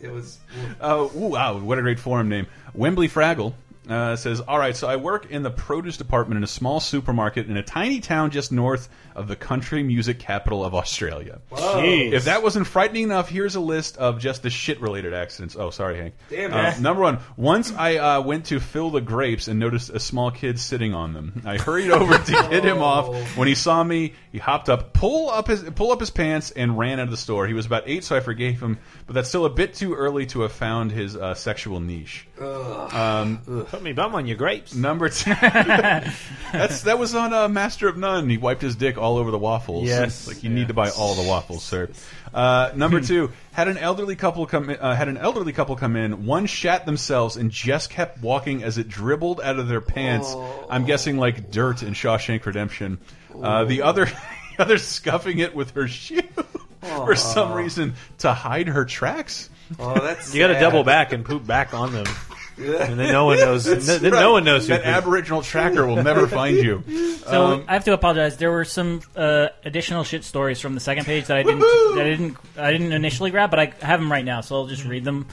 it 0.00 0.12
was 0.12 0.38
ooh, 0.84 1.08
wow, 1.14 1.58
what 1.58 1.78
a 1.78 1.82
great 1.82 1.98
forum 1.98 2.28
name. 2.28 2.46
Wembley 2.74 3.08
Fraggle 3.08 3.54
uh, 3.88 4.16
says, 4.16 4.40
All 4.40 4.58
right, 4.58 4.76
so 4.76 4.88
I 4.88 4.96
work 4.96 5.30
in 5.30 5.42
the 5.42 5.50
produce 5.50 5.96
department 5.96 6.38
in 6.38 6.44
a 6.44 6.48
small 6.48 6.80
supermarket 6.80 7.48
in 7.48 7.56
a 7.56 7.62
tiny 7.62 8.00
town 8.00 8.30
just 8.30 8.52
north 8.52 8.88
of 9.16 9.26
the 9.28 9.34
country 9.36 9.82
music 9.82 10.18
capital 10.20 10.64
of 10.64 10.74
Australia. 10.74 11.40
Jeez. 11.50 12.12
If 12.12 12.24
that 12.26 12.42
wasn't 12.42 12.66
frightening 12.66 13.04
enough, 13.04 13.28
here's 13.28 13.56
a 13.56 13.60
list 13.60 13.96
of 13.96 14.18
just 14.20 14.42
the 14.42 14.50
shit 14.50 14.80
related 14.80 15.14
accidents. 15.14 15.56
Oh, 15.58 15.70
sorry, 15.70 15.96
Hank. 15.96 16.14
Damn 16.30 16.52
Uh, 16.52 16.70
it. 16.70 16.80
number 16.80 17.02
one, 17.02 17.18
once 17.36 17.72
I 17.72 17.96
uh, 17.96 18.20
went 18.20 18.46
to 18.46 18.60
fill 18.60 18.90
the 18.90 19.00
grapes 19.00 19.48
and 19.48 19.58
noticed 19.58 19.90
a 19.90 19.98
small 19.98 20.30
kid 20.30 20.60
sitting 20.60 20.94
on 20.94 21.14
them. 21.14 21.42
I 21.44 21.56
hurried 21.56 21.90
over 21.90 22.16
to 22.16 22.32
get 22.50 22.64
him 22.64 22.78
off. 22.82 23.36
When 23.36 23.48
he 23.48 23.54
saw 23.54 23.82
me, 23.82 24.12
he 24.30 24.38
hopped 24.38 24.68
up, 24.68 24.92
pull 24.92 25.30
up 25.30 25.48
his 25.48 25.62
pull 25.62 25.90
up 25.92 26.00
his 26.00 26.10
pants, 26.10 26.50
and 26.50 26.78
ran 26.78 27.00
out 27.00 27.04
of 27.04 27.10
the 27.10 27.16
store. 27.16 27.46
He 27.46 27.54
was 27.54 27.66
about 27.66 27.84
eight, 27.86 28.04
so 28.04 28.14
I 28.16 28.20
forgave 28.20 28.60
him, 28.62 28.78
but 29.06 29.14
that's 29.14 29.28
still 29.28 29.46
a 29.46 29.50
bit 29.50 29.74
too 29.74 29.94
early 29.94 30.26
to 30.26 30.42
have 30.42 30.52
found 30.52 30.92
his 30.92 31.16
uh, 31.16 31.34
sexual 31.34 31.80
niche. 31.80 32.26
Um, 32.40 33.66
Put 33.70 33.82
me 33.82 33.92
bum 33.92 34.14
on 34.14 34.26
your 34.26 34.36
grapes. 34.36 34.74
Number 34.74 35.08
two. 35.10 35.32
That's 36.52 36.82
that 36.82 36.98
was 36.98 37.14
on 37.14 37.32
uh, 37.32 37.48
Master 37.48 37.88
of 37.88 37.96
None. 37.96 38.28
He 38.28 38.36
wiped 38.36 38.62
his 38.62 38.76
dick 38.76 38.98
all 39.06 39.18
over 39.18 39.30
the 39.30 39.38
waffles. 39.38 39.84
Yes. 39.84 40.26
like 40.26 40.42
you 40.42 40.50
need 40.50 40.68
to 40.68 40.74
buy 40.74 40.90
all 40.90 41.14
the 41.14 41.28
waffles, 41.28 41.62
sir. 41.62 41.88
Uh, 42.34 42.72
number 42.74 43.00
two 43.00 43.30
had 43.52 43.68
an 43.68 43.78
elderly 43.78 44.16
couple 44.16 44.44
come 44.46 44.68
in, 44.68 44.76
uh, 44.78 44.94
had 44.94 45.08
an 45.08 45.16
elderly 45.16 45.52
couple 45.52 45.76
come 45.76 45.96
in. 45.96 46.26
One 46.26 46.46
shat 46.46 46.84
themselves 46.84 47.36
and 47.36 47.50
just 47.50 47.90
kept 47.90 48.20
walking 48.20 48.62
as 48.62 48.78
it 48.78 48.88
dribbled 48.88 49.40
out 49.40 49.58
of 49.58 49.68
their 49.68 49.80
pants. 49.80 50.34
I'm 50.68 50.84
guessing 50.84 51.16
like 51.16 51.50
dirt 51.50 51.82
in 51.82 51.94
Shawshank 51.94 52.44
Redemption. 52.44 52.98
Uh, 53.34 53.64
the 53.64 53.82
other. 53.82 54.06
the 54.56 54.62
other 54.62 54.78
scuffing 54.78 55.38
it 55.38 55.54
with 55.54 55.72
her 55.72 55.86
shoe 55.88 56.22
for 56.80 57.14
some 57.14 57.52
reason 57.52 57.94
to 58.18 58.32
hide 58.32 58.68
her 58.68 58.84
tracks. 58.84 59.50
Oh, 59.78 59.98
that's 60.00 60.34
You 60.34 60.40
got 60.40 60.48
to 60.54 60.60
double 60.60 60.84
back 60.84 61.12
and 61.12 61.24
poop 61.24 61.46
back 61.46 61.74
on 61.74 61.92
them. 61.92 62.06
And 62.58 62.98
then 62.98 63.12
no 63.12 63.26
one 63.26 63.38
knows. 63.38 63.66
No, 63.66 63.74
then 63.98 64.12
right. 64.12 64.20
no 64.20 64.32
one 64.32 64.44
knows 64.44 64.66
who. 64.66 64.74
That 64.74 64.84
Aboriginal 64.84 65.42
tracker 65.42 65.86
will 65.86 66.02
never 66.02 66.26
find 66.26 66.56
you. 66.56 66.82
So 67.26 67.44
Um, 67.46 67.64
I 67.66 67.72
have 67.72 67.84
to 67.86 67.92
apologize. 67.92 68.36
There 68.36 68.52
were 68.52 68.64
some 68.64 69.00
uh, 69.16 69.48
additional 69.64 70.04
shit 70.04 70.22
stories 70.22 70.60
from 70.60 70.74
the 70.74 70.80
second 70.80 71.06
page 71.06 71.26
that 71.26 71.36
I 71.36 71.42
didn't, 71.42 71.58
that 71.60 71.98
I 72.00 72.04
didn't, 72.04 72.36
I 72.56 72.70
didn't 72.70 72.92
initially 72.92 73.32
grab, 73.32 73.50
but 73.50 73.58
I 73.58 73.72
have 73.84 73.98
them 73.98 74.10
right 74.12 74.24
now, 74.24 74.42
so 74.42 74.54
I'll 74.54 74.66
just 74.68 74.84
read 74.84 75.04
them. 75.04 75.26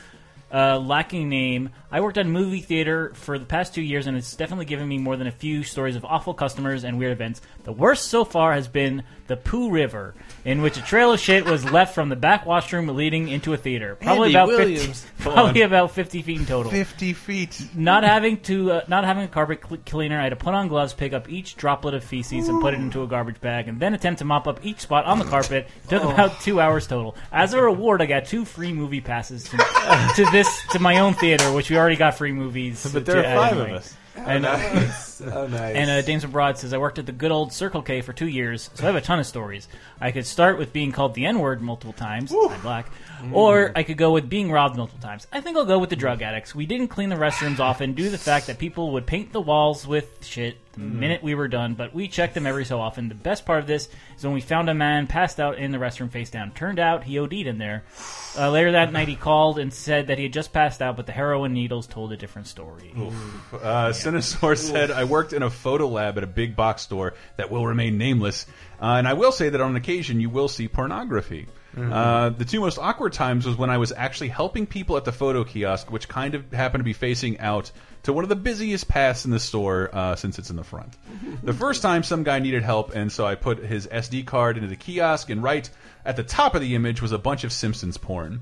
Uh, 0.51 0.79
lacking 0.79 1.29
name. 1.29 1.69
I 1.93 2.01
worked 2.01 2.17
at 2.17 2.25
a 2.25 2.29
movie 2.29 2.59
theater 2.61 3.11
for 3.13 3.37
the 3.37 3.45
past 3.45 3.75
two 3.75 3.81
years, 3.83 4.07
and 4.07 4.17
it's 4.17 4.35
definitely 4.35 4.65
given 4.65 4.87
me 4.87 4.97
more 4.97 5.15
than 5.15 5.27
a 5.27 5.31
few 5.31 5.61
stories 5.63 5.95
of 5.95 6.03
awful 6.03 6.33
customers 6.33 6.83
and 6.83 6.97
weird 6.97 7.11
events. 7.11 7.39
The 7.65 7.71
worst 7.71 8.07
so 8.07 8.25
far 8.25 8.53
has 8.53 8.67
been 8.67 9.03
the 9.27 9.37
Pooh 9.37 9.69
River, 9.69 10.15
in 10.43 10.63
which 10.63 10.75
a 10.77 10.81
trail 10.81 11.13
of 11.13 11.19
shit 11.19 11.45
was 11.45 11.63
left 11.71 11.93
from 11.93 12.09
the 12.09 12.15
back 12.15 12.45
washroom 12.47 12.87
leading 12.87 13.27
into 13.29 13.53
a 13.53 13.57
theater. 13.57 13.95
Probably 14.01 14.35
Andy 14.35 14.35
about 14.35 14.47
Williams. 14.47 15.01
50, 15.17 15.23
Come 15.23 15.33
probably 15.33 15.61
on. 15.61 15.67
about 15.67 15.91
fifty 15.91 16.21
feet 16.23 16.39
in 16.39 16.45
total. 16.47 16.71
50 16.71 17.13
feet. 17.13 17.69
Not 17.75 18.03
having 18.03 18.37
to, 18.41 18.71
uh, 18.71 18.81
not 18.87 19.05
having 19.05 19.23
a 19.23 19.27
carpet 19.27 19.59
cl- 19.65 19.79
cleaner, 19.85 20.19
I 20.19 20.23
had 20.23 20.29
to 20.29 20.35
put 20.35 20.55
on 20.55 20.67
gloves, 20.69 20.93
pick 20.93 21.13
up 21.13 21.29
each 21.29 21.55
droplet 21.57 21.93
of 21.93 22.03
feces, 22.03 22.49
and 22.49 22.59
put 22.59 22.73
it 22.73 22.79
into 22.79 23.03
a 23.03 23.07
garbage 23.07 23.39
bag, 23.39 23.67
and 23.67 23.79
then 23.79 23.93
attempt 23.93 24.17
to 24.19 24.25
mop 24.25 24.47
up 24.47 24.65
each 24.65 24.79
spot 24.79 25.05
on 25.05 25.19
the 25.19 25.25
carpet. 25.25 25.67
It 25.83 25.89
took 25.89 26.03
Oh. 26.03 26.09
about 26.11 26.41
two 26.41 26.59
hours 26.59 26.87
total. 26.87 27.15
As 27.31 27.53
a 27.53 27.61
reward, 27.61 28.01
I 28.01 28.07
got 28.07 28.25
two 28.25 28.45
free 28.45 28.73
movie 28.73 28.99
passes 29.01 29.43
to, 29.45 29.57
to 30.15 30.25
this 30.31 30.49
to 30.71 30.79
my 30.79 30.97
own 30.97 31.13
theater, 31.13 31.51
which 31.53 31.69
we 31.69 31.77
already 31.83 31.97
got 31.97 32.15
free 32.17 32.31
movies. 32.31 32.83
But 32.91 33.05
to 33.05 33.11
there 33.11 33.21
are 33.21 33.25
add 33.25 33.37
five 33.37 33.51
anyway. 33.53 33.71
of 33.71 33.77
us. 33.77 33.95
And, 34.15 34.45
Oh, 34.45 34.49
uh, 34.51 34.57
nice. 34.57 35.21
Oh, 35.21 35.47
nice. 35.47 35.75
and 35.75 35.89
uh, 35.89 36.01
Dames 36.03 36.23
Abroad 36.23 36.57
says, 36.57 36.71
I 36.73 36.77
worked 36.77 36.99
at 36.99 37.05
the 37.05 37.11
good 37.11 37.31
old 37.31 37.51
Circle 37.51 37.81
K 37.81 38.01
for 38.01 38.13
two 38.13 38.27
years, 38.27 38.69
so 38.75 38.83
I 38.83 38.87
have 38.87 38.95
a 38.95 39.01
ton 39.01 39.19
of 39.19 39.25
stories. 39.25 39.67
I 39.99 40.11
could 40.11 40.25
start 40.27 40.57
with 40.57 40.71
being 40.71 40.91
called 40.91 41.13
the 41.15 41.25
N 41.25 41.39
word 41.39 41.61
multiple 41.61 41.93
times, 41.93 42.31
I'm 42.31 42.61
black, 42.61 42.91
or 43.31 43.71
I 43.75 43.83
could 43.83 43.97
go 43.97 44.11
with 44.11 44.29
being 44.29 44.51
robbed 44.51 44.75
multiple 44.75 45.01
times. 45.01 45.27
I 45.31 45.41
think 45.41 45.57
I'll 45.57 45.65
go 45.65 45.79
with 45.79 45.89
the 45.89 45.95
drug 45.95 46.21
addicts. 46.21 46.53
We 46.53 46.65
didn't 46.65 46.89
clean 46.89 47.09
the 47.09 47.15
restrooms 47.15 47.59
often 47.59 47.93
due 47.93 48.05
to 48.05 48.09
the 48.09 48.17
fact 48.17 48.47
that 48.47 48.57
people 48.57 48.91
would 48.93 49.05
paint 49.05 49.31
the 49.31 49.41
walls 49.41 49.87
with 49.87 50.25
shit 50.25 50.57
the 50.73 50.79
minute 50.79 51.21
we 51.21 51.35
were 51.35 51.47
done, 51.47 51.75
but 51.75 51.93
we 51.93 52.07
checked 52.07 52.33
them 52.33 52.47
every 52.47 52.65
so 52.65 52.81
often. 52.81 53.07
The 53.07 53.13
best 53.13 53.45
part 53.45 53.59
of 53.59 53.67
this 53.67 53.89
is 54.17 54.23
when 54.23 54.33
we 54.33 54.41
found 54.41 54.69
a 54.69 54.73
man 54.73 55.05
passed 55.05 55.39
out 55.39 55.59
in 55.59 55.71
the 55.71 55.77
restroom 55.77 56.09
face 56.09 56.31
down. 56.31 56.51
Turned 56.51 56.79
out 56.79 57.03
he 57.03 57.19
OD'd 57.19 57.33
in 57.33 57.59
there. 57.59 57.83
Uh, 58.35 58.49
later 58.49 58.71
that 58.71 58.91
night, 58.91 59.07
he 59.07 59.15
called 59.15 59.59
and 59.59 59.71
said 59.71 60.07
that 60.07 60.17
he 60.17 60.23
had 60.23 60.33
just 60.33 60.51
passed 60.51 60.81
out, 60.81 60.97
but 60.97 61.05
the 61.05 61.11
heroin 61.11 61.53
needles 61.53 61.85
told 61.85 62.11
a 62.11 62.17
different 62.17 62.47
story. 62.47 62.91
Uh, 62.95 63.89
Cinesaur 63.89 64.57
said, 64.57 64.89
I 64.89 65.03
worked 65.03 65.33
in 65.33 65.43
a 65.43 65.49
photo 65.51 65.87
lab 65.87 66.17
at 66.17 66.23
a 66.23 66.27
big 66.27 66.55
box 66.55 66.81
store 66.81 67.13
that 67.37 67.51
will 67.51 67.67
remain 67.67 67.99
nameless. 67.99 68.47
Uh, 68.81 68.95
and 68.97 69.07
I 69.07 69.13
will 69.13 69.31
say 69.31 69.49
that 69.49 69.61
on 69.61 69.75
occasion 69.75 70.19
you 70.19 70.31
will 70.31 70.47
see 70.47 70.67
pornography. 70.67 71.47
Uh, 71.77 72.29
the 72.29 72.45
two 72.45 72.59
most 72.59 72.77
awkward 72.77 73.13
times 73.13 73.45
was 73.45 73.57
when 73.57 73.69
I 73.69 73.77
was 73.77 73.91
actually 73.91 74.29
helping 74.29 74.67
people 74.67 74.97
at 74.97 75.05
the 75.05 75.11
photo 75.11 75.43
kiosk, 75.43 75.91
which 75.91 76.07
kind 76.07 76.35
of 76.35 76.51
happened 76.51 76.81
to 76.81 76.85
be 76.85 76.93
facing 76.93 77.39
out 77.39 77.71
to 78.03 78.13
one 78.13 78.23
of 78.23 78.29
the 78.29 78.35
busiest 78.35 78.87
paths 78.87 79.25
in 79.25 79.31
the 79.31 79.39
store 79.39 79.89
uh, 79.93 80.15
since 80.15 80.37
it's 80.37 80.49
in 80.49 80.55
the 80.55 80.63
front. 80.63 80.95
the 81.43 81.53
first 81.53 81.81
time, 81.81 82.03
some 82.03 82.23
guy 82.23 82.39
needed 82.39 82.63
help, 82.63 82.93
and 82.95 83.11
so 83.11 83.25
I 83.25 83.35
put 83.35 83.59
his 83.59 83.87
SD 83.87 84.25
card 84.25 84.57
into 84.57 84.69
the 84.69 84.75
kiosk, 84.75 85.29
and 85.29 85.41
right 85.41 85.67
at 86.05 86.15
the 86.15 86.23
top 86.23 86.53
of 86.53 86.61
the 86.61 86.75
image 86.75 87.01
was 87.01 87.11
a 87.11 87.17
bunch 87.17 87.43
of 87.43 87.51
Simpsons 87.51 87.97
porn. 87.97 88.41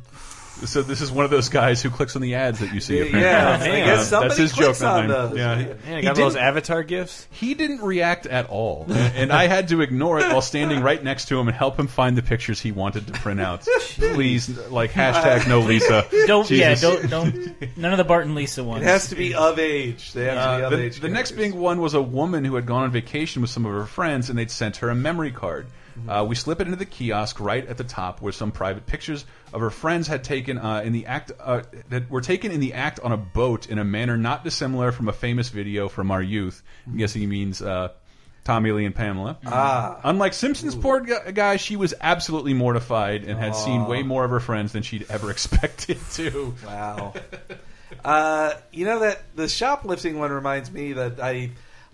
So 0.66 0.82
this 0.84 1.02
is 1.02 1.12
one 1.12 1.26
of 1.26 1.32
those 1.32 1.50
guys 1.50 1.82
who 1.82 1.90
clicks 1.90 2.16
on 2.16 2.22
the 2.22 2.36
ads 2.36 2.60
that 2.60 2.74
you 2.74 2.80
see. 2.80 2.98
Yeah, 2.98 3.04
apparently. 3.56 3.68
yeah, 3.70 3.76
I 3.76 3.82
Uh, 3.82 3.96
guess 3.96 4.10
that's 4.10 4.38
his 4.38 4.52
joke. 4.54 4.66
clicks 4.66 4.82
not 4.82 5.00
on 5.04 5.08
those. 5.08 5.38
Yeah, 5.38 5.54
Yeah. 5.54 5.58
he- 5.60 5.66
Man, 5.66 5.78
I 5.88 5.96
he 5.98 6.02
got 6.04 6.16
those 6.16 6.36
avatar 6.36 6.84
gifts. 6.84 7.28
he 7.32 7.54
didn't 7.56 7.82
react 7.82 8.26
at 8.28 8.48
all, 8.50 8.86
and 8.90 9.16
and 9.16 9.34
I 9.34 9.48
had 9.48 9.70
to 9.70 9.82
ignore 9.82 10.20
it 10.20 10.28
while 10.32 10.42
standing 10.42 10.82
right 10.82 11.04
next 11.04 11.26
to 11.30 11.40
him 11.40 11.48
and 11.48 11.58
help 11.58 11.80
him 11.80 11.88
find 11.88 12.16
the 12.18 12.22
pictures 12.22 12.60
he 12.62 12.72
wanted 12.72 13.08
to 13.08 13.14
print 13.14 13.40
out. 13.40 13.66
Please, 13.98 14.50
like 14.70 14.92
hashtag 14.92 15.48
no 15.48 15.60
Lisa. 15.62 16.06
Don't 16.28 16.50
yeah, 16.52 16.76
don't 16.76 17.10
don't 17.10 17.78
none 17.78 17.92
of 17.92 17.98
the 17.98 18.04
Bart 18.04 18.26
and 18.26 18.36
Lisa 18.36 18.64
ones. 18.64 18.84
It 18.84 18.88
has 18.88 19.08
to 19.10 19.16
be 19.16 19.34
of 19.34 19.58
age. 19.60 20.14
They 20.14 20.26
have 20.26 20.34
to 20.34 20.58
be 20.58 20.64
Uh, 20.64 20.68
of 20.68 20.72
the, 20.72 20.84
age. 20.86 21.00
the 21.00 21.10
next 21.10 21.32
big 21.32 21.54
one 21.54 21.80
was 21.82 21.94
a 21.94 22.02
woman 22.02 22.46
who 22.46 22.56
had 22.56 22.66
gone 22.66 22.84
on 22.84 22.92
vacation 22.92 23.42
with 23.42 23.52
some 23.52 23.66
of 23.66 23.72
her 23.72 23.86
friends, 23.86 24.30
and 24.30 24.38
they'd 24.38 24.52
sent 24.52 24.78
her 24.78 24.90
a 24.90 24.96
memory 24.96 25.32
card. 25.32 25.66
Uh, 26.08 26.26
we 26.28 26.36
slip 26.36 26.62
it 26.62 26.68
into 26.68 26.78
the 26.78 26.86
kiosk 26.86 27.40
right 27.40 27.66
at 27.68 27.78
the 27.78 27.84
top, 27.84 28.22
where 28.22 28.32
some 28.32 28.52
private 28.52 28.86
pictures 28.86 29.26
of 29.54 29.62
her 29.62 29.70
friends 29.70 30.08
had 30.08 30.24
taken 30.24 30.58
uh, 30.58 30.82
in 30.84 30.94
the 30.94 31.06
act 31.06 31.32
uh, 31.40 31.62
that 31.90 32.10
were 32.10 32.22
taken 32.22 32.52
in 32.52 32.60
the 32.60 32.74
act 32.74 33.00
on 33.00 33.12
a 33.12 33.18
boat 33.18 33.70
in 33.70 33.78
a 33.78 33.84
manner 33.84 34.18
not 34.18 34.44
dissimilar 34.44 34.92
from 34.92 35.08
a 35.08 35.14
famous 35.14 35.50
video 35.50 35.90
from 35.90 36.12
our 36.12 36.22
youth. 36.22 36.64
I'm 36.88 36.98
guessing 36.98 37.22
he 37.22 37.28
means 37.28 37.62
uh, 37.62 37.90
Tommy 38.44 38.72
Lee 38.72 38.86
and 38.86 38.96
Pamela. 38.96 39.38
Ah. 39.46 40.00
Unlike 40.04 40.34
Simpsons 40.34 40.76
poor 40.76 41.02
guy, 41.02 41.58
she 41.58 41.76
was 41.76 41.94
absolutely 42.02 42.54
mortified 42.54 43.24
and 43.24 43.40
had 43.40 43.56
seen 43.56 43.86
way 43.86 44.04
more 44.04 44.24
of 44.24 44.32
her 44.32 44.40
friends 44.40 44.72
than 44.72 44.84
she'd 44.84 45.06
ever 45.10 45.30
expected 45.32 46.00
to. 46.14 46.56
Wow. 46.66 47.14
uh, 48.04 48.54
you 48.72 48.86
know 48.86 49.00
that 49.00 49.22
the 49.36 49.48
shoplifting 49.48 50.18
one 50.18 50.32
reminds 50.32 50.72
me 50.72 50.94
that 50.94 51.20
I 51.20 51.52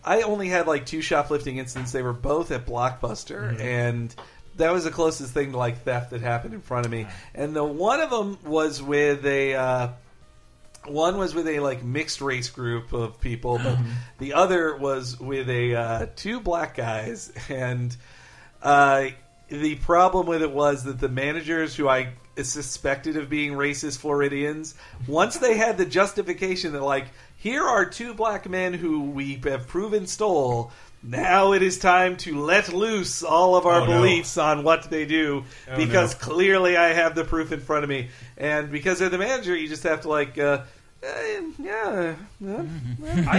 I 0.08 0.22
only 0.22 0.47
had 0.47 0.68
like 0.68 0.86
two 0.86 1.01
shoplifting 1.01 1.58
incidents. 1.58 1.91
They 1.91 2.01
were 2.01 2.14
both 2.14 2.51
at 2.51 2.66
Blockbuster, 2.66 3.51
Mm-hmm. 3.51 3.62
and 3.62 4.16
that 4.55 4.72
was 4.74 4.86
the 4.86 4.91
closest 4.91 5.34
thing 5.34 5.51
to 5.51 5.58
like 5.58 5.84
theft 5.84 6.12
that 6.12 6.22
happened 6.22 6.53
in 6.53 6.62
front 6.62 6.86
of 6.86 6.91
me. 6.91 7.05
And 7.36 7.55
the 7.55 7.64
one 7.64 7.99
of 7.99 8.10
them 8.10 8.38
was 8.45 8.82
with 8.82 9.26
a. 9.26 9.55
Uh, 9.55 9.88
one 10.86 11.18
was 11.18 11.36
with 11.36 11.47
a 11.47 11.60
like 11.60 11.84
mixed 11.84 12.22
race 12.22 12.49
group 12.49 12.93
of 12.93 13.20
people, 13.20 13.58
but 13.62 13.78
the 14.20 14.34
other 14.34 14.76
was 14.78 15.20
with 15.20 15.49
a 15.49 15.76
uh, 15.76 16.05
two 16.16 16.39
black 16.39 16.76
guys, 16.78 17.30
and 17.49 17.95
uh, 18.64 19.08
the 19.49 19.76
problem 19.76 20.28
with 20.28 20.41
it 20.41 20.51
was 20.51 20.86
that 20.86 20.99
the 20.99 21.10
managers 21.10 21.76
who 21.76 21.89
I 21.89 22.14
suspected 22.41 23.18
of 23.18 23.30
being 23.30 23.53
racist 23.53 23.97
Floridians, 23.97 24.76
once 25.08 25.38
they 25.39 25.58
had 25.58 25.78
the 25.78 25.86
justification 25.86 26.72
that 26.74 26.82
like 26.84 27.08
here 27.38 27.64
are 27.64 27.86
two 27.86 28.14
black 28.14 28.50
men 28.50 28.74
who 28.74 29.02
we 29.12 29.40
have 29.46 29.68
proven 29.68 30.08
stole. 30.08 30.72
Now 31.04 31.54
it 31.54 31.62
is 31.62 31.78
time 31.78 32.18
to 32.18 32.42
let 32.42 32.74
loose 32.74 33.22
all 33.24 33.56
of 33.56 33.66
our 33.66 33.82
Oh, 33.82 33.86
no. 33.86 33.92
beliefs 34.02 34.38
on 34.38 34.64
what 34.64 34.90
they 34.90 35.06
do 35.06 35.44
Oh, 35.70 35.78
because 35.78 36.14
no. 36.14 36.20
clearly 36.20 36.76
I 36.76 36.90
have 36.94 37.14
the 37.16 37.24
proof 37.24 37.52
in 37.52 37.60
front 37.60 37.84
of 37.84 37.90
me, 37.90 38.10
and 38.38 38.72
because 38.72 39.00
they're 39.00 39.10
the 39.10 39.18
manager, 39.20 39.56
you 39.56 39.68
just 39.68 39.84
have 39.84 40.02
to 40.02 40.10
like, 40.10 40.38
uh, 40.40 40.64
eh, 41.04 41.42
yeah, 41.60 42.16
yeah, 42.42 42.64
I, 43.28 43.38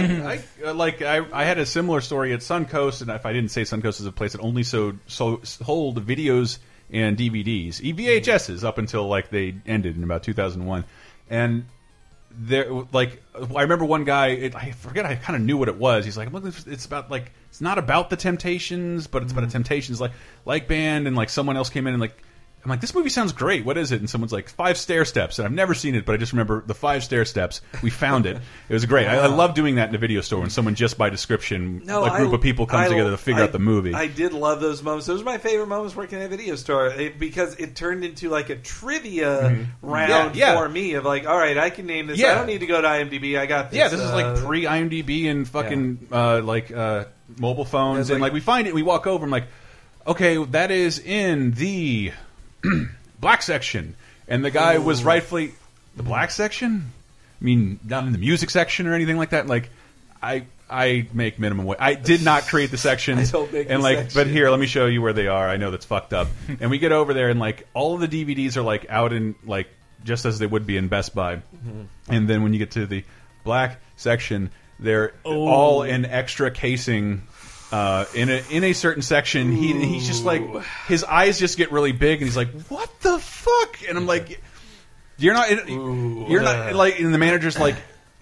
I 0.63 0.67
uh, 0.69 0.73
like 0.73 1.01
I, 1.01 1.25
I 1.33 1.43
had 1.43 1.57
a 1.59 1.65
similar 1.65 1.99
story 1.99 2.31
at 2.33 2.39
Suncoast, 2.39 3.01
and 3.01 3.11
if 3.11 3.25
I 3.25 3.33
didn't 3.33 3.51
say 3.51 3.63
Suncoast 3.63 3.99
is 3.99 4.05
a 4.05 4.11
place 4.13 4.31
that 4.31 4.41
only 4.41 4.63
sold 4.63 4.97
so 5.07 5.41
sold 5.43 6.03
videos 6.07 6.59
and 6.91 7.17
DVDs, 7.17 7.81
E 7.81 7.93
VHSs 7.93 8.63
up 8.63 8.77
until 8.77 9.07
like 9.07 9.29
they 9.29 9.53
ended 9.67 9.97
in 9.97 10.03
about 10.03 10.23
2001, 10.23 10.85
and 11.29 11.65
there 12.41 12.71
like 12.93 13.21
I 13.33 13.61
remember 13.61 13.85
one 13.85 14.05
guy 14.05 14.27
it, 14.27 14.55
I 14.55 14.71
forget 14.71 15.05
I 15.05 15.15
kind 15.15 15.35
of 15.35 15.41
knew 15.41 15.57
what 15.57 15.67
it 15.67 15.75
was. 15.77 16.05
He's 16.05 16.17
like, 16.17 16.31
look, 16.31 16.45
it's- 16.45 16.65
it's 16.67 16.85
about 16.85 17.11
like 17.11 17.31
it's 17.49 17.61
not 17.61 17.77
about 17.77 18.09
the 18.09 18.15
Temptations, 18.15 19.07
but 19.07 19.23
it's 19.23 19.31
about 19.31 19.43
a 19.43 19.47
mm. 19.47 19.51
Temptations 19.51 19.99
like 19.99 20.11
like 20.45 20.67
band, 20.67 21.07
and 21.07 21.15
like 21.15 21.29
someone 21.29 21.57
else 21.57 21.69
came 21.69 21.85
in 21.87 21.93
and 21.93 22.01
like. 22.01 22.17
I'm 22.61 22.69
like, 22.69 22.81
this 22.81 22.93
movie 22.93 23.09
sounds 23.09 23.31
great. 23.31 23.63
What 23.63 23.77
is 23.77 23.93
it? 23.93 24.01
And 24.01 24.09
someone's 24.09 24.33
like, 24.33 24.49
Five 24.49 24.77
Stair 24.77 25.05
Steps. 25.05 25.39
And 25.39 25.45
I've 25.45 25.53
never 25.53 25.73
seen 25.73 25.95
it, 25.95 26.05
but 26.05 26.13
I 26.13 26.17
just 26.17 26.33
remember 26.33 26.61
the 26.67 26.73
Five 26.73 27.05
Stair 27.05 27.23
Steps. 27.23 27.61
We 27.81 27.89
found 27.89 28.25
it. 28.25 28.37
It 28.67 28.73
was 28.73 28.85
great. 28.85 29.07
I, 29.07 29.15
I 29.15 29.27
love 29.27 29.53
doing 29.53 29.75
that 29.75 29.87
in 29.87 29.95
a 29.95 29.97
video 29.97 30.19
store 30.19 30.41
when 30.41 30.49
someone 30.49 30.75
just 30.75 30.97
by 30.97 31.09
description, 31.09 31.83
No, 31.85 32.03
a 32.03 32.09
group 32.17 32.31
I- 32.31 32.35
of 32.35 32.41
people 32.41 32.65
comes 32.65 32.87
I- 32.87 32.89
together 32.89 33.11
to 33.11 33.17
figure 33.17 33.43
out 33.43 33.53
the 33.53 33.59
movie. 33.59 33.93
I 33.93 34.07
did 34.07 34.33
love 34.33 34.59
those 34.59 34.83
moments. 34.83 35.07
Those 35.07 35.19
were 35.19 35.31
my 35.31 35.37
favorite 35.37 35.67
moments 35.67 35.95
working 35.95 36.19
at 36.19 36.25
a 36.25 36.27
video 36.27 36.55
store 36.55 36.87
it, 36.87 37.17
because 37.17 37.55
it 37.55 37.75
turned 37.77 38.03
into 38.03 38.29
like 38.29 38.49
a 38.49 38.55
trivia 38.57 39.65
round 39.81 40.09
Mm-hmm. 40.31 40.37
Yeah, 40.37 40.53
yeah. 40.53 40.57
for 40.59 40.67
me 40.67 40.93
of 40.95 41.05
like, 41.05 41.25
all 41.27 41.37
right, 41.37 41.57
I 41.57 41.69
can 41.69 41.85
name 41.85 42.07
this. 42.07 42.21
I 42.21 42.35
don't 42.35 42.47
need 42.47 42.59
to 42.59 42.67
go 42.67 42.81
to 42.81 42.87
IMDb. 42.87 43.39
I 43.39 43.45
got 43.45 43.71
this. 43.71 43.77
yeah, 43.77 43.87
this 43.87 43.99
is 44.01 44.09
uh, 44.09 44.15
like 44.15 44.43
pre 44.43 44.63
IMDb 44.63 45.29
and 45.31 45.47
fucking 45.47 46.07
uh, 46.11 46.41
like 46.41 46.71
uh, 46.71 47.05
mobile 47.37 47.63
phones, 47.65 48.01
It's 48.01 48.09
and 48.09 48.19
like- 48.19 48.29
like 48.29 48.33
we 48.33 48.41
find 48.41 48.67
it, 48.67 48.73
we 48.73 48.83
walk 48.83 49.07
over, 49.07 49.23
I'm 49.23 49.31
like, 49.31 49.47
okay, 50.05 50.43
that 50.47 50.71
is 50.71 50.99
in 50.99 51.51
the 51.51 52.11
black 53.19 53.41
section, 53.41 53.95
and 54.27 54.43
the 54.43 54.51
guy 54.51 54.77
was 54.77 55.03
rightfully 55.03 55.53
the 55.95 56.03
black 56.03 56.31
section. 56.31 56.91
I 57.39 57.43
mean, 57.43 57.79
not 57.85 58.05
in 58.05 58.11
the 58.11 58.17
music 58.17 58.49
section 58.49 58.87
or 58.87 58.93
anything 58.93 59.17
like 59.17 59.29
that. 59.31 59.47
Like, 59.47 59.69
I 60.21 60.45
I 60.69 61.07
make 61.13 61.39
minimum 61.39 61.65
wage. 61.65 61.79
I 61.81 61.93
did 61.95 62.23
not 62.23 62.43
create 62.43 62.71
the 62.71 62.77
sections, 62.89 63.29
I 63.29 63.31
don't 63.31 63.51
make 63.51 63.69
and 63.69 63.81
like, 63.81 63.97
section. 63.97 64.19
but 64.19 64.27
here, 64.27 64.49
let 64.49 64.59
me 64.59 64.67
show 64.67 64.85
you 64.85 65.01
where 65.01 65.13
they 65.13 65.27
are. 65.27 65.47
I 65.47 65.57
know 65.57 65.71
that's 65.71 65.85
fucked 65.85 66.13
up. 66.13 66.27
and 66.59 66.69
we 66.69 66.77
get 66.77 66.91
over 66.91 67.13
there, 67.13 67.29
and 67.29 67.39
like 67.39 67.67
all 67.73 67.95
of 68.01 68.09
the 68.09 68.25
DVDs 68.25 68.57
are 68.57 68.61
like 68.61 68.89
out 68.89 69.13
in 69.13 69.35
like 69.45 69.67
just 70.03 70.25
as 70.25 70.39
they 70.39 70.47
would 70.47 70.65
be 70.65 70.77
in 70.77 70.87
Best 70.87 71.15
Buy. 71.15 71.37
Mm-hmm. 71.37 71.81
And 72.09 72.29
then 72.29 72.43
when 72.43 72.53
you 72.53 72.59
get 72.59 72.71
to 72.71 72.85
the 72.85 73.03
black 73.43 73.79
section, 73.97 74.51
they're 74.79 75.13
all 75.23 75.83
in 75.83 76.05
extra 76.05 76.51
casing. 76.51 77.23
Uh, 77.71 78.05
in 78.15 78.29
a 78.29 78.43
in 78.49 78.63
a 78.63 78.73
certain 78.73 79.03
section, 79.03 79.51
he 79.51 79.73
he's 79.85 80.07
just 80.07 80.25
like 80.25 80.41
his 80.87 81.03
eyes 81.03 81.37
just 81.37 81.57
get 81.57 81.71
really 81.71 81.91
big, 81.91 82.19
and 82.19 82.27
he's 82.27 82.37
like, 82.37 82.49
"What 82.63 82.89
the 83.01 83.19
fuck?" 83.19 83.77
And 83.87 83.97
I'm 83.97 84.07
like, 84.07 84.41
"You're 85.17 85.35
not, 85.35 85.49
you're 85.69 86.41
not 86.41 86.73
like." 86.73 86.99
And 86.99 87.13
the 87.13 87.19
manager's 87.19 87.59
like, 87.59 87.75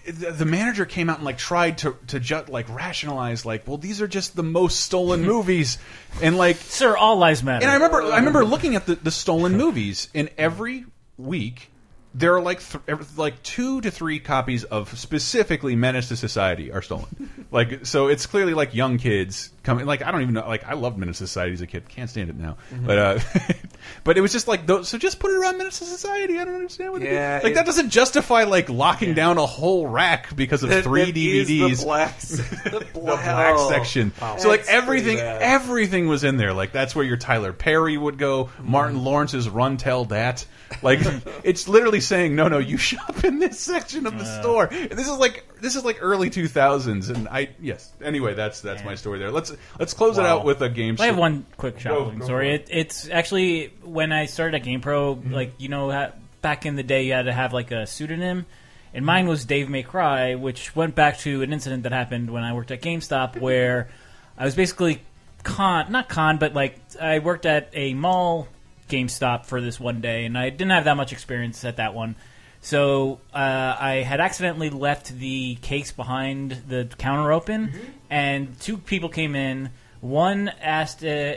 the 0.06 0.32
the 0.32 0.44
manager 0.44 0.84
came 0.84 1.08
out 1.08 1.16
and 1.16 1.24
like 1.24 1.38
tried 1.38 1.78
to 1.78 1.96
to 2.08 2.20
ju 2.20 2.42
like 2.48 2.68
rationalize, 2.68 3.46
like, 3.46 3.66
"Well, 3.66 3.78
these 3.78 4.02
are 4.02 4.08
just 4.08 4.36
the 4.36 4.42
most 4.42 4.80
stolen 4.80 5.22
movies," 5.34 5.78
and 6.22 6.36
like, 6.36 6.56
Sir, 6.56 6.96
all 6.96 7.16
lives 7.16 7.42
matter. 7.42 7.64
and 7.64 7.70
I 7.70 7.74
remember 7.74 8.02
I 8.02 8.16
remember 8.18 8.44
looking 8.44 8.74
at 8.76 8.86
the, 8.86 8.96
the 8.96 9.10
stolen 9.10 9.56
movies, 9.56 10.08
and 10.14 10.28
every 10.36 10.84
week 11.16 11.70
there 12.18 12.34
are 12.34 12.40
like 12.40 12.60
th 12.60 12.80
like 13.16 13.42
two 13.42 13.80
to 13.80 13.90
three 13.90 14.18
copies 14.18 14.64
of 14.64 14.98
specifically 14.98 15.76
Menace 15.76 16.08
to 16.08 16.16
Society 16.16 16.72
are 16.72 16.82
stolen. 16.82 17.46
like 17.50 17.86
so, 17.86 18.08
it's 18.08 18.26
clearly 18.26 18.54
like 18.54 18.74
young 18.74 18.98
kids 18.98 19.50
coming. 19.62 19.86
Like 19.86 20.02
I 20.02 20.10
don't 20.10 20.22
even 20.22 20.34
know. 20.34 20.46
Like 20.46 20.64
I 20.66 20.74
loved 20.74 20.98
Menace 20.98 21.18
to 21.18 21.26
Society 21.26 21.52
as 21.54 21.60
a 21.60 21.66
kid. 21.66 21.88
Can't 21.88 22.10
stand 22.10 22.30
it 22.30 22.36
now. 22.36 22.56
Mhm. 22.74 22.86
But 22.86 22.98
uh, 22.98 23.18
but 24.04 24.18
it 24.18 24.20
was 24.20 24.32
just 24.32 24.48
like 24.48 24.66
those. 24.66 24.88
So 24.88 24.98
just 24.98 25.18
put 25.20 25.30
it 25.30 25.36
around 25.38 25.58
Menace 25.58 25.78
to 25.78 25.84
Society. 25.84 26.38
I 26.38 26.44
don't 26.44 26.54
understand 26.56 26.92
what. 26.92 27.02
Yeah, 27.02 27.36
it 27.36 27.38
is. 27.38 27.44
like 27.44 27.52
it- 27.52 27.54
that 27.54 27.66
doesn't 27.66 27.90
justify 27.90 28.44
like 28.44 28.68
locking 28.68 29.14
down 29.14 29.38
a 29.38 29.46
whole 29.46 29.86
rack 29.86 30.34
because 30.34 30.62
of 30.62 30.70
three 30.82 31.02
is 31.02 31.48
the 31.48 31.60
DVDs. 31.60 31.84
black, 31.84 32.18
the 32.20 32.70
the 32.94 33.00
black 33.00 33.54
Oh, 33.56 33.70
section. 33.70 34.12
wow. 34.20 34.36
So 34.38 34.48
like 34.48 34.64
everything, 34.68 35.18
everything 35.18 36.08
was 36.08 36.24
in 36.24 36.36
there. 36.36 36.52
Like 36.52 36.72
that's 36.72 36.94
where 36.96 37.04
your 37.04 37.16
Tyler 37.16 37.52
Perry 37.52 37.96
would 37.96 38.18
go. 38.18 38.50
Martin 38.60 39.04
Lawrence's 39.04 39.46
Runteldat. 39.46 40.44
Like 40.82 41.00
it's 41.44 41.66
literally 41.68 42.00
saying, 42.08 42.34
no, 42.34 42.48
no, 42.48 42.58
you 42.58 42.76
shop 42.90 43.22
in 43.24 43.38
this 43.38 43.60
section 43.60 44.06
of 44.06 44.18
the 44.18 44.24
Uh. 44.24 44.40
store. 44.40 44.64
And 44.72 44.90
this 44.92 45.06
is 45.08 45.16
like 45.18 45.44
this 45.60 45.76
is 45.76 45.84
like 45.84 45.98
early 46.00 46.30
two 46.30 46.48
thousands. 46.48 47.08
And 47.10 47.28
I 47.28 47.50
yes. 47.60 47.92
Anyway, 48.02 48.34
that's 48.34 48.60
that's 48.60 48.82
my 48.84 48.94
story 48.96 49.18
there. 49.18 49.30
Let's 49.30 49.52
let's 49.78 49.94
close 49.94 50.18
it 50.18 50.24
out 50.24 50.44
with 50.44 50.60
a 50.62 50.68
game. 50.68 50.96
I 50.98 51.06
have 51.06 51.18
one 51.18 51.46
quick 51.56 51.74
Go- 51.76 52.04
shopping 52.04 52.18
go 52.18 52.24
story. 52.24 52.54
It, 52.54 52.68
it's 52.70 53.08
actually 53.08 53.72
when 53.84 54.10
I 54.12 54.26
started 54.26 54.60
at 54.60 54.66
GamePro, 54.66 55.16
Mm-hmm. 55.16 55.32
like 55.34 55.52
you 55.58 55.68
know, 55.68 56.10
back 56.42 56.66
in 56.66 56.74
the 56.76 56.82
day, 56.82 57.04
you 57.04 57.12
had 57.12 57.26
to 57.26 57.32
have 57.32 57.52
like 57.52 57.70
a 57.70 57.86
pseudonym, 57.86 58.46
and 58.94 59.04
mine 59.06 59.26
was 59.28 59.44
Dave 59.44 59.68
May 59.68 59.82
Cry, 59.82 60.34
which 60.34 60.74
went 60.74 60.94
back 60.94 61.18
to 61.18 61.42
an 61.42 61.52
incident 61.52 61.82
that 61.84 61.92
happened 61.92 62.30
when 62.30 62.42
I 62.44 62.52
worked 62.54 62.70
at 62.70 62.80
GameStop, 62.82 63.38
where 63.40 63.88
I 64.36 64.44
was 64.44 64.54
basically 64.54 65.02
con, 65.42 65.90
not 65.92 66.08
con, 66.08 66.38
but 66.38 66.54
like 66.54 66.78
I 67.00 67.18
worked 67.20 67.44
at 67.46 67.70
a 67.72 67.94
mall 67.94 68.48
GameStop 68.88 69.46
for 69.46 69.60
this 69.60 69.78
one 69.78 70.00
day, 70.00 70.24
and 70.24 70.36
I 70.36 70.50
didn't 70.50 70.70
have 70.70 70.84
that 70.84 70.96
much 70.96 71.12
experience 71.12 71.64
at 71.64 71.76
that 71.76 71.94
one. 71.94 72.16
So 72.60 73.20
uh, 73.32 73.76
I 73.78 74.02
had 74.06 74.20
accidentally 74.20 74.70
left 74.70 75.16
the 75.16 75.54
case 75.56 75.92
behind 75.92 76.62
the 76.68 76.88
counter 76.98 77.32
open, 77.32 77.72
and 78.10 78.58
two 78.60 78.78
people 78.78 79.08
came 79.08 79.36
in. 79.36 79.70
One 80.00 80.48
asked 80.60 81.04
uh, 81.04 81.34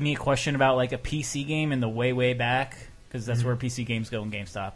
me 0.00 0.14
a 0.14 0.16
question 0.16 0.54
about 0.54 0.76
like 0.76 0.92
a 0.92 0.98
PC 0.98 1.46
game 1.46 1.72
in 1.72 1.80
the 1.80 1.88
way 1.88 2.12
way 2.12 2.34
back 2.34 2.76
because 3.08 3.26
that's 3.26 3.44
where 3.44 3.54
PC 3.56 3.86
games 3.86 4.10
go 4.10 4.22
in 4.22 4.30
GameStop. 4.32 4.72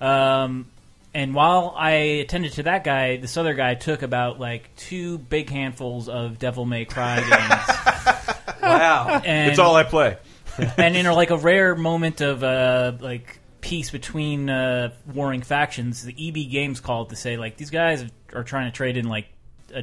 Um, 0.00 0.66
and 1.14 1.34
while 1.34 1.74
I 1.76 1.90
attended 1.92 2.52
to 2.54 2.64
that 2.64 2.84
guy, 2.84 3.16
this 3.16 3.36
other 3.36 3.54
guy 3.54 3.74
took 3.74 4.02
about 4.02 4.38
like 4.40 4.74
two 4.76 5.18
big 5.18 5.48
handfuls 5.50 6.08
of 6.08 6.38
Devil 6.38 6.64
May 6.66 6.84
Cry 6.84 7.16
games. 7.20 8.56
Wow. 8.62 9.20
And- 9.24 9.50
it's 9.50 9.58
all 9.58 9.74
I 9.76 9.84
play. 9.84 10.16
and 10.78 10.96
in 10.96 11.06
a, 11.06 11.14
like 11.14 11.30
a 11.30 11.36
rare 11.36 11.74
moment 11.74 12.20
of 12.20 12.42
uh, 12.42 12.92
like 13.00 13.38
peace 13.60 13.90
between 13.90 14.48
uh, 14.50 14.92
warring 15.12 15.42
factions, 15.42 16.02
the 16.04 16.14
EB 16.28 16.50
Games 16.50 16.80
called 16.80 17.10
to 17.10 17.16
say 17.16 17.36
like 17.36 17.56
these 17.56 17.70
guys 17.70 18.04
are 18.34 18.44
trying 18.44 18.70
to 18.70 18.76
trade 18.76 18.96
in 18.96 19.08
like 19.08 19.26
a 19.74 19.82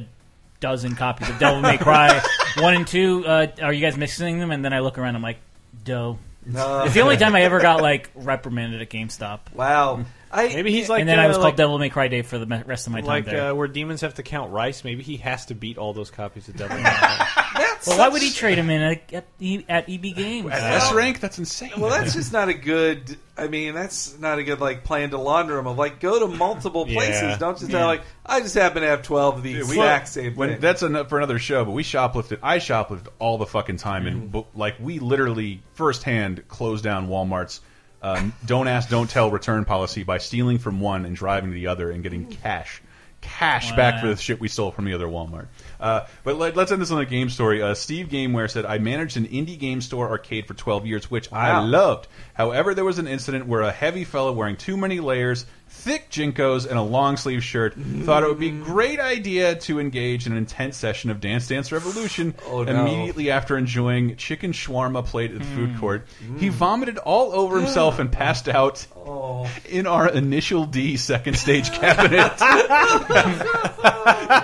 dozen 0.60 0.94
copies 0.96 1.28
of 1.28 1.38
Devil 1.38 1.60
May 1.60 1.76
Cry 1.78 2.22
one 2.58 2.74
and 2.74 2.86
two. 2.86 3.24
Uh, 3.26 3.46
are 3.62 3.72
you 3.72 3.80
guys 3.80 3.96
mixing 3.96 4.38
them? 4.38 4.50
And 4.50 4.64
then 4.64 4.72
I 4.72 4.80
look 4.80 4.98
around, 4.98 5.16
I'm 5.16 5.22
like, 5.22 5.38
dough. 5.84 6.18
No. 6.46 6.84
It's 6.84 6.94
the 6.94 7.00
only 7.00 7.16
time 7.16 7.34
I 7.34 7.42
ever 7.42 7.60
got 7.60 7.80
like 7.80 8.10
reprimanded 8.14 8.82
at 8.82 8.90
GameStop. 8.90 9.40
Wow. 9.54 10.04
I, 10.30 10.48
Maybe 10.48 10.72
he's 10.72 10.88
like 10.88 11.00
and 11.00 11.08
then 11.08 11.18
I 11.18 11.24
uh, 11.24 11.28
was 11.28 11.36
like- 11.38 11.42
called 11.44 11.56
Devil 11.56 11.78
May 11.78 11.88
Cry 11.90 12.08
Dave 12.08 12.26
for 12.26 12.38
the 12.38 12.46
rest 12.66 12.86
of 12.86 12.92
my 12.92 13.00
time 13.00 13.06
like 13.08 13.24
there. 13.26 13.50
uh, 13.50 13.54
where 13.54 13.68
demons 13.68 14.00
have 14.02 14.14
to 14.14 14.22
count 14.22 14.50
rice. 14.52 14.84
Maybe 14.84 15.02
he 15.02 15.16
has 15.18 15.46
to 15.46 15.54
beat 15.54 15.78
all 15.78 15.92
those 15.92 16.10
copies 16.10 16.48
of 16.48 16.56
Devil 16.56 16.76
May 16.76 16.82
Cry. 16.82 17.28
well, 17.86 17.98
why 17.98 18.08
would 18.08 18.22
he 18.22 18.30
trade 18.30 18.58
him 18.58 18.70
in 18.70 18.80
at, 18.82 19.12
at, 19.12 19.26
E- 19.40 19.64
at 19.68 19.88
EB 19.88 20.02
Games? 20.14 20.50
At 20.50 20.62
S 20.62 20.92
rank, 20.92 21.20
that's 21.20 21.38
insane. 21.38 21.72
Well, 21.78 21.90
that's 21.90 22.14
just 22.14 22.32
not 22.32 22.48
a 22.48 22.54
good. 22.54 23.16
I 23.36 23.48
mean, 23.48 23.74
that's 23.74 24.18
not 24.18 24.38
a 24.38 24.44
good 24.44 24.60
like 24.60 24.84
plan 24.84 25.10
to 25.10 25.18
launder 25.18 25.56
them. 25.56 25.66
Of 25.66 25.76
like, 25.76 26.00
go 26.00 26.20
to 26.20 26.26
multiple 26.36 26.86
Yeah. 26.88 26.94
places. 26.96 27.38
Don't 27.38 27.58
just 27.58 27.70
Yeah. 27.70 27.78
have 27.78 27.86
like, 27.88 28.02
I 28.24 28.40
just 28.40 28.54
happen 28.54 28.82
to 28.82 28.88
have 28.88 29.02
twelve 29.02 29.36
of 29.38 29.42
the 29.42 29.52
Dude, 29.54 29.68
we- 29.68 29.76
exact 29.76 30.08
same 30.08 30.34
when 30.34 30.50
thing. 30.50 30.60
that's 30.60 30.82
enough 30.82 31.08
for 31.08 31.18
another 31.18 31.38
show. 31.38 31.64
But 31.64 31.72
we 31.72 31.82
shoplifted. 31.82 32.38
I 32.42 32.58
shoplifted 32.58 33.08
all 33.18 33.38
the 33.38 33.46
fucking 33.46 33.76
time, 33.78 34.04
Mm-hmm. 34.04 34.16
and 34.18 34.32
bu- 34.32 34.44
like 34.54 34.76
we 34.80 34.98
literally 35.00 35.62
firsthand 35.74 36.46
closed 36.48 36.84
down 36.84 37.08
Walmart's 37.08 37.60
um, 38.02 38.34
"Don't 38.44 38.68
Ask, 38.68 38.88
Don't 38.90 39.08
Tell" 39.10 39.30
return 39.30 39.64
policy 39.64 40.02
by 40.02 40.18
stealing 40.18 40.58
from 40.58 40.80
one 40.80 41.04
and 41.06 41.16
driving 41.16 41.50
to 41.50 41.54
the 41.54 41.68
other 41.68 41.90
and 41.90 42.02
getting 42.02 42.26
cash, 42.26 42.82
cash 43.22 43.72
back 43.72 44.00
for 44.00 44.08
Wow. 44.08 44.14
the 44.14 44.20
shit 44.20 44.38
we 44.40 44.48
stole 44.48 44.70
from 44.70 44.84
the 44.84 44.92
other 44.92 45.06
Walmart. 45.06 45.46
Uh, 45.84 46.06
but 46.24 46.36
let, 46.38 46.56
us 46.56 46.72
end 46.72 46.80
this 46.80 46.90
on 46.90 47.00
a 47.00 47.04
game 47.04 47.28
story. 47.28 47.60
Uh, 47.62 47.74
Steve 47.74 48.08
Gameware 48.08 48.50
said, 48.50 48.64
"I 48.64 48.78
managed 48.78 49.18
an 49.18 49.26
indie 49.26 49.58
game 49.58 49.82
store 49.82 50.08
arcade 50.08 50.46
for 50.46 50.54
12 50.54 50.86
years, 50.86 51.10
which 51.10 51.30
I 51.30 51.60
loved. 51.60 52.08
However, 52.32 52.74
there 52.74 52.84
was 52.86 52.98
an 52.98 53.06
incident 53.06 53.46
where 53.46 53.60
a 53.60 53.70
heavy 53.70 54.04
fellow 54.04 54.32
wearing 54.32 54.56
too 54.56 54.76
many 54.78 55.00
layers." 55.00 55.44
Thick 55.76 56.08
JNCOs 56.08 56.68
and 56.68 56.78
a 56.78 56.82
long 56.82 57.16
sleeve 57.16 57.42
shirt. 57.42 57.74
Thought 57.74 58.22
it 58.22 58.28
would 58.28 58.38
be 58.38 58.50
a 58.50 58.52
great 58.62 59.00
idea 59.00 59.56
to 59.56 59.80
engage 59.80 60.24
in 60.24 60.30
an 60.32 60.38
intense 60.38 60.76
session 60.76 61.10
of 61.10 61.20
Dance 61.20 61.48
Dance 61.48 61.72
Revolution 61.72 62.32
Oh, 62.46 62.62
no. 62.62 62.80
immediately 62.86 63.30
after 63.32 63.58
enjoying 63.58 64.14
chicken 64.16 64.52
shawarma 64.52 65.04
plate 65.04 65.32
at 65.32 65.40
the 65.40 65.44
Mm. 65.44 65.54
food 65.56 65.78
court. 65.80 66.06
He 66.38 66.48
vomited 66.48 66.98
all 66.98 67.32
over 67.32 67.58
himself 67.58 67.98
and 67.98 68.10
passed 68.12 68.48
out 68.48 68.86
Oh. 68.96 69.50
in 69.68 69.86
our 69.88 70.08
initial 70.08 70.64
D 70.64 70.96
second 70.96 71.36
stage 71.36 71.72
cabinet. 71.72 72.32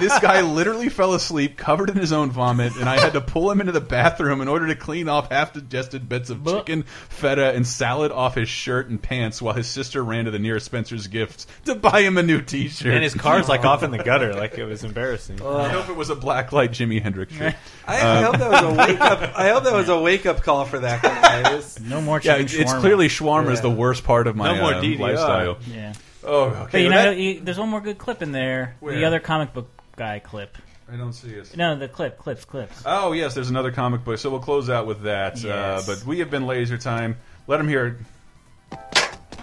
this 0.00 0.18
guy 0.20 0.40
literally 0.42 0.88
fell 0.88 1.14
asleep 1.14 1.56
covered 1.56 1.90
in 1.90 1.96
his 1.96 2.12
own 2.12 2.30
vomit, 2.30 2.74
and 2.76 2.88
I 2.88 2.98
had 3.00 3.12
to 3.14 3.20
pull 3.20 3.50
him 3.50 3.60
into 3.60 3.72
the 3.72 3.80
bathroom 3.80 4.40
in 4.40 4.48
order 4.48 4.66
to 4.68 4.74
clean 4.74 5.08
off 5.08 5.30
half 5.30 5.52
digested 5.52 6.08
bits 6.08 6.30
of 6.30 6.44
chicken, 6.46 6.84
feta, 7.08 7.52
and 7.54 7.66
salad 7.66 8.12
off 8.12 8.34
his 8.34 8.48
shirt 8.48 8.88
and 8.88 9.00
pants 9.02 9.40
while 9.42 9.54
his 9.54 9.66
sister 9.66 10.02
ran 10.02 10.24
to 10.24 10.30
the 10.30 10.38
nearest 10.38 10.66
Spencer's 10.66 11.06
Gifts 11.06 11.46
to 11.64 11.74
buy 11.74 12.02
him 12.02 12.18
a 12.18 12.22
new 12.22 12.40
t 12.40 12.68
shirt. 12.68 12.94
and 12.94 13.02
his 13.02 13.14
car's 13.14 13.48
like 13.48 13.64
off 13.64 13.82
in 13.82 13.90
the 13.90 13.98
gutter. 14.02 14.34
Like 14.34 14.56
it 14.58 14.64
was 14.64 14.84
embarrassing. 14.84 15.40
I 15.42 15.68
hope 15.68 15.88
it 15.88 15.96
was 15.96 16.10
a 16.10 16.16
blacklight 16.16 16.70
Jimi 16.70 17.02
Hendrix 17.02 17.32
shirt. 17.34 17.54
I, 17.86 18.18
I 18.18 18.22
hope 18.22 18.36
that 18.38 18.50
was 18.50 18.62
a 18.62 18.74
wake 18.76 19.00
up. 19.00 19.38
I 19.38 19.48
hope 19.50 19.64
that 19.64 19.74
was 19.74 19.88
a 19.88 19.98
wake 20.00 20.26
up 20.26 20.42
call 20.42 20.64
for 20.64 20.78
that 20.80 21.02
guy. 21.02 21.40
It's- 21.40 21.78
no 21.80 22.00
more 22.00 22.16
Yeah, 22.22 22.32
chicken 22.38 22.44
it's, 22.46 22.54
it's 22.54 22.72
shawarma. 22.72 22.80
clearly 22.80 23.08
shawarma 23.08 23.50
is 23.52 23.60
the 23.60 23.70
worst 23.70 24.04
part 24.04 24.26
of 24.26 24.36
my 24.36 24.52
No 24.54 24.60
more 24.60 24.74
uh, 24.74 24.82
lifestyle. 24.98 25.58
Yeah. 25.72 25.92
Oh, 26.24 26.50
Hey, 26.50 26.56
okay. 26.62 26.82
you 26.84 26.88
well, 26.90 27.04
know, 27.04 27.10
that- 27.10 27.18
you, 27.20 27.40
there's 27.40 27.58
one 27.58 27.68
more 27.68 27.80
good 27.80 27.98
clip 27.98 28.22
in 28.22 28.32
there. 28.32 28.76
Where? 28.80 28.94
The 28.94 29.04
other 29.04 29.20
comic 29.20 29.52
book 29.52 29.68
guy 29.96 30.18
clip. 30.18 30.56
I 30.92 30.96
don't 30.96 31.12
see 31.12 31.30
it. 31.30 31.56
No, 31.56 31.76
the 31.78 31.86
clip, 31.88 32.18
clips, 32.18 32.44
clips. 32.44 32.82
Oh 32.84 33.12
yes, 33.12 33.32
there's 33.34 33.48
another 33.50 33.70
comic 33.70 34.02
book. 34.04 34.18
So 34.18 34.28
we'll 34.28 34.40
close 34.40 34.68
out 34.68 34.86
with 34.86 35.02
that. 35.02 35.40
Yes. 35.40 35.44
Uh, 35.46 35.82
but 35.94 36.04
we 36.04 36.18
have 36.18 36.30
been 36.30 36.46
Laser 36.46 36.76
Time. 36.78 37.16
Let 37.46 37.60
him 37.60 37.68
hear 37.68 37.86
it. 37.86 37.96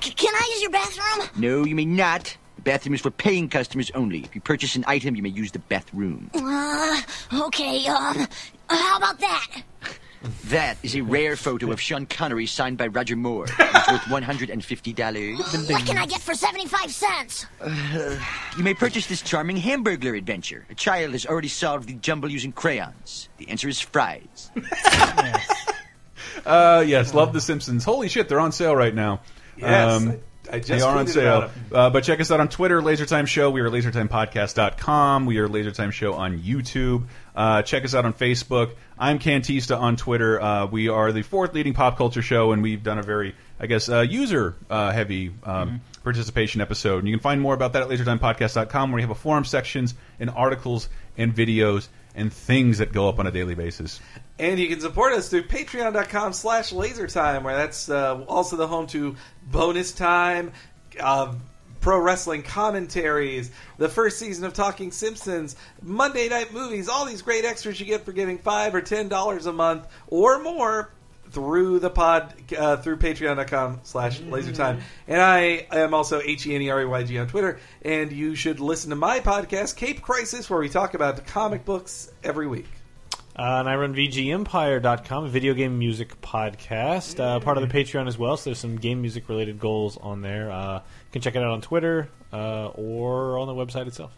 C- 0.04 0.12
Can 0.12 0.34
I 0.36 0.48
use 0.54 0.62
your 0.62 0.72
bathroom? 0.72 1.28
No, 1.38 1.64
you 1.64 1.74
may 1.74 1.86
not. 1.86 2.36
The 2.58 2.62
bathroom 2.64 2.96
is 2.96 3.02
for 3.02 3.12
paying 3.12 3.48
customers 3.48 3.90
only. 3.96 4.20
If 4.26 4.36
you 4.36 4.42
purchase 4.42 4.76
an 4.76 4.84
item, 4.88 5.16
you 5.16 5.24
may 5.24 5.30
use 5.30 5.52
the 5.54 5.60
bathroom. 5.60 6.30
Uh, 6.34 7.02
okay, 7.34 7.86
um, 7.88 8.28
how 8.70 8.98
about 8.98 9.20
that? 9.22 9.48
That 10.46 10.78
is 10.84 10.96
a 10.96 11.02
rare 11.02 11.36
photo 11.36 11.72
of 11.72 11.80
Sean 11.80 12.06
Connery 12.06 12.48
signed 12.48 12.78
by 12.78 12.88
Roger 12.88 13.16
Moore. 13.16 13.46
It's 13.48 13.88
worth 13.92 14.02
$150. 14.02 15.68
What 15.70 15.86
can 15.86 15.98
I 15.98 16.06
get 16.06 16.22
for 16.22 16.34
75 16.34 16.92
cents? 16.92 17.46
You 18.58 18.64
may 18.64 18.74
purchase 18.74 19.06
this 19.08 19.22
charming 19.22 19.58
Hamburglar 19.58 20.18
adventure. 20.18 20.66
A 20.70 20.76
child 20.76 21.12
has 21.14 21.26
already 21.26 21.48
solved 21.50 21.88
the 21.88 21.94
jumble 21.94 22.30
using 22.32 22.52
crayons. 22.52 23.30
The 23.38 23.50
answer 23.50 23.68
is 23.70 23.80
fries. 23.80 24.50
Uh, 26.46 26.84
yes, 26.88 27.14
love 27.14 27.34
The 27.34 27.42
Simpsons. 27.42 27.84
Holy 27.84 28.08
shit, 28.08 28.30
they're 28.30 28.40
on 28.40 28.52
sale 28.52 28.76
right 28.76 28.94
now. 28.94 29.22
Yes, 29.58 29.92
Um, 30.02 30.20
I- 30.52 30.58
just 30.60 30.68
they 30.70 30.82
are 30.82 30.98
on 30.98 31.08
sale. 31.08 31.50
Uh, 31.72 31.90
but 31.90 32.04
check 32.04 32.20
us 32.20 32.32
out 32.32 32.40
on 32.40 32.48
Twitter, 32.50 32.82
LaserTime 32.82 33.28
Show. 33.28 33.50
We 33.50 33.62
are 33.62 33.68
at 33.68 33.74
LaserTimePodcast.com. 33.74 35.26
We 35.26 35.38
are 35.40 35.48
LaserTime 35.48 35.92
Show 35.92 36.14
on 36.14 36.40
YouTube. 36.40 37.06
Uh, 37.36 37.62
check 37.62 37.86
us 37.86 37.94
out 37.94 38.06
on 38.06 38.14
Facebook. 38.14 38.72
I'm 38.98 39.20
Cantista 39.20 39.80
on 39.80 39.96
Twitter. 39.96 40.42
Uh, 40.42 40.66
we 40.66 40.90
are 40.90 41.12
the 41.12 41.22
fourth 41.22 41.54
leading 41.54 41.74
pop 41.74 41.98
culture 41.98 42.22
show, 42.22 42.52
and 42.52 42.64
we've 42.64 42.82
done 42.84 42.98
a 42.98 43.04
very, 43.04 43.36
I 43.60 43.68
guess, 43.68 43.90
uh, 43.90 44.02
user 44.02 44.56
uh, 44.70 44.92
heavy 44.92 45.32
um, 45.44 45.82
participation 46.04 46.62
episode. 46.62 47.00
And 47.00 47.08
you 47.08 47.14
can 47.14 47.22
find 47.22 47.42
more 47.42 47.54
about 47.54 47.74
that 47.74 47.84
at 47.84 47.90
LaserTimePodcast.com, 47.90 48.92
where 48.92 48.96
we 48.96 49.02
have 49.02 49.12
a 49.12 49.16
forum 49.16 49.46
sections 49.46 49.94
and 50.20 50.30
articles 50.30 50.90
and 51.18 51.36
videos 51.36 51.88
and 52.16 52.34
things 52.34 52.80
that 52.80 52.92
go 52.92 53.08
up 53.10 53.20
on 53.20 53.28
a 53.28 53.32
daily 53.32 53.54
basis. 53.54 54.00
And 54.40 54.60
you 54.60 54.68
can 54.68 54.80
support 54.80 55.14
us 55.14 55.30
through 55.30 55.44
patreon.com 55.44 56.34
slash 56.34 56.72
lasertime, 56.72 57.44
where 57.44 57.56
that's 57.56 57.90
uh, 57.90 58.24
also 58.28 58.56
the 58.56 58.68
home 58.68 58.86
to 58.88 59.16
bonus 59.44 59.92
time, 59.92 60.52
uh, 61.00 61.34
pro 61.82 62.00
wrestling 62.00 62.44
commentaries, 62.44 63.52
the 63.78 63.90
first 63.90 64.20
season 64.20 64.44
of 64.44 64.54
Talking 64.54 64.92
Simpsons, 64.92 65.56
Monday 65.82 66.30
night 66.30 66.54
movies, 66.54 66.88
all 66.88 67.06
these 67.06 67.22
great 67.22 67.46
extras 67.46 67.80
you 67.80 67.86
get 67.86 68.06
for 68.06 68.12
giving 68.12 68.38
5 68.38 68.76
or 68.76 68.82
$10 68.82 69.46
a 69.48 69.54
month 69.54 69.88
or 70.08 70.40
more 70.40 70.92
through 71.30 71.80
the 71.80 71.90
pod 71.90 72.34
uh, 72.58 72.78
through 72.78 72.98
patreon.com 72.98 73.82
slash 73.84 74.20
lasertime. 74.22 74.82
And 75.08 75.22
i 75.22 75.66
am 75.72 75.94
also 75.94 76.22
h-e-n-e-r-e-y-g 76.22 77.18
on 77.18 77.28
twitter. 77.28 77.60
And 77.82 78.12
you 78.12 78.36
should 78.36 78.60
listen 78.60 78.92
to 78.92 78.96
my 78.96 79.20
podcast 79.20 79.76
cape 79.76 80.02
crisis 80.02 80.50
where 80.50 80.60
we 80.60 80.70
talk 80.70 80.94
about 80.94 81.26
comic 81.26 81.66
books 81.66 82.12
every 82.24 82.48
week 82.48 82.77
Uh, 83.38 83.60
and 83.60 83.70
I 83.70 83.76
run 83.76 83.94
VGEmpire.com, 83.94 85.26
a 85.26 85.28
video 85.28 85.54
game 85.54 85.78
music 85.78 86.20
podcast, 86.22 87.20
uh, 87.20 87.40
part 87.40 87.58
of 87.58 87.68
the 87.68 87.74
Patreon 87.74 88.08
as 88.08 88.18
well. 88.18 88.36
So 88.36 88.50
there's 88.50 88.58
some 88.58 88.78
game 88.78 89.02
music 89.02 89.30
related 89.30 89.60
goals 89.60 89.96
on 89.98 90.22
there. 90.22 90.52
Uh, 90.52 90.78
you 90.78 91.12
can 91.12 91.22
check 91.22 91.36
it 91.36 91.44
out 91.44 91.52
on 91.52 91.62
Twitter 91.62 92.10
uh, 92.34 92.68
or 92.70 93.38
on 93.38 93.48
the 93.48 93.54
website 93.54 93.86
itself. 93.86 94.12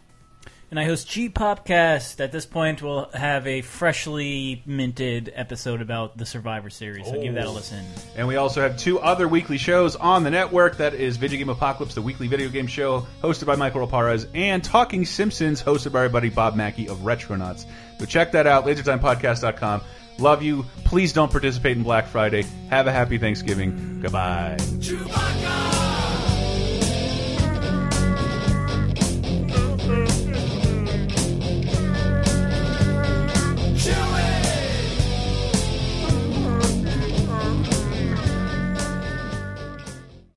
And 0.70 0.78
I 0.78 0.84
host 0.84 1.08
G 1.08 1.28
Popcast. 1.28 2.20
At 2.20 2.30
this 2.30 2.46
point, 2.46 2.80
we'll 2.80 3.10
have 3.12 3.44
a 3.48 3.60
freshly 3.60 4.62
minted 4.64 5.32
episode 5.34 5.82
about 5.82 6.16
the 6.16 6.24
Survivor 6.24 6.70
Series. 6.70 7.06
So 7.06 7.20
give 7.20 7.34
that 7.34 7.46
a 7.46 7.50
listen. 7.50 7.84
And 8.14 8.28
we 8.28 8.36
also 8.36 8.60
have 8.60 8.76
two 8.76 9.00
other 9.00 9.26
weekly 9.26 9.58
shows 9.58 9.96
on 9.96 10.22
the 10.22 10.30
network. 10.30 10.76
That 10.76 10.94
is 10.94 11.16
Video 11.16 11.38
Game 11.38 11.48
Apocalypse, 11.48 11.96
the 11.96 12.02
weekly 12.02 12.28
video 12.28 12.48
game 12.48 12.68
show 12.68 13.04
hosted 13.20 13.46
by 13.46 13.56
Michael 13.56 13.84
Raparez, 13.84 14.28
and 14.32 14.62
Talking 14.62 15.04
Simpsons, 15.04 15.60
hosted 15.60 15.90
by 15.90 16.02
our 16.02 16.08
buddy 16.08 16.30
Bob 16.30 16.54
Mackey 16.54 16.88
of 16.88 16.98
Retronauts. 16.98 17.66
So 18.00 18.06
check 18.06 18.32
that 18.32 18.46
out, 18.46 18.64
lasertimepodcast.com. 18.64 19.82
Love 20.18 20.42
you. 20.42 20.64
Please 20.84 21.12
don't 21.12 21.30
participate 21.30 21.76
in 21.76 21.82
Black 21.82 22.06
Friday. 22.06 22.46
Have 22.70 22.86
a 22.86 22.92
happy 22.92 23.18
Thanksgiving. 23.18 24.00
Goodbye. 24.00 24.56
Chewbacca. 24.58 25.79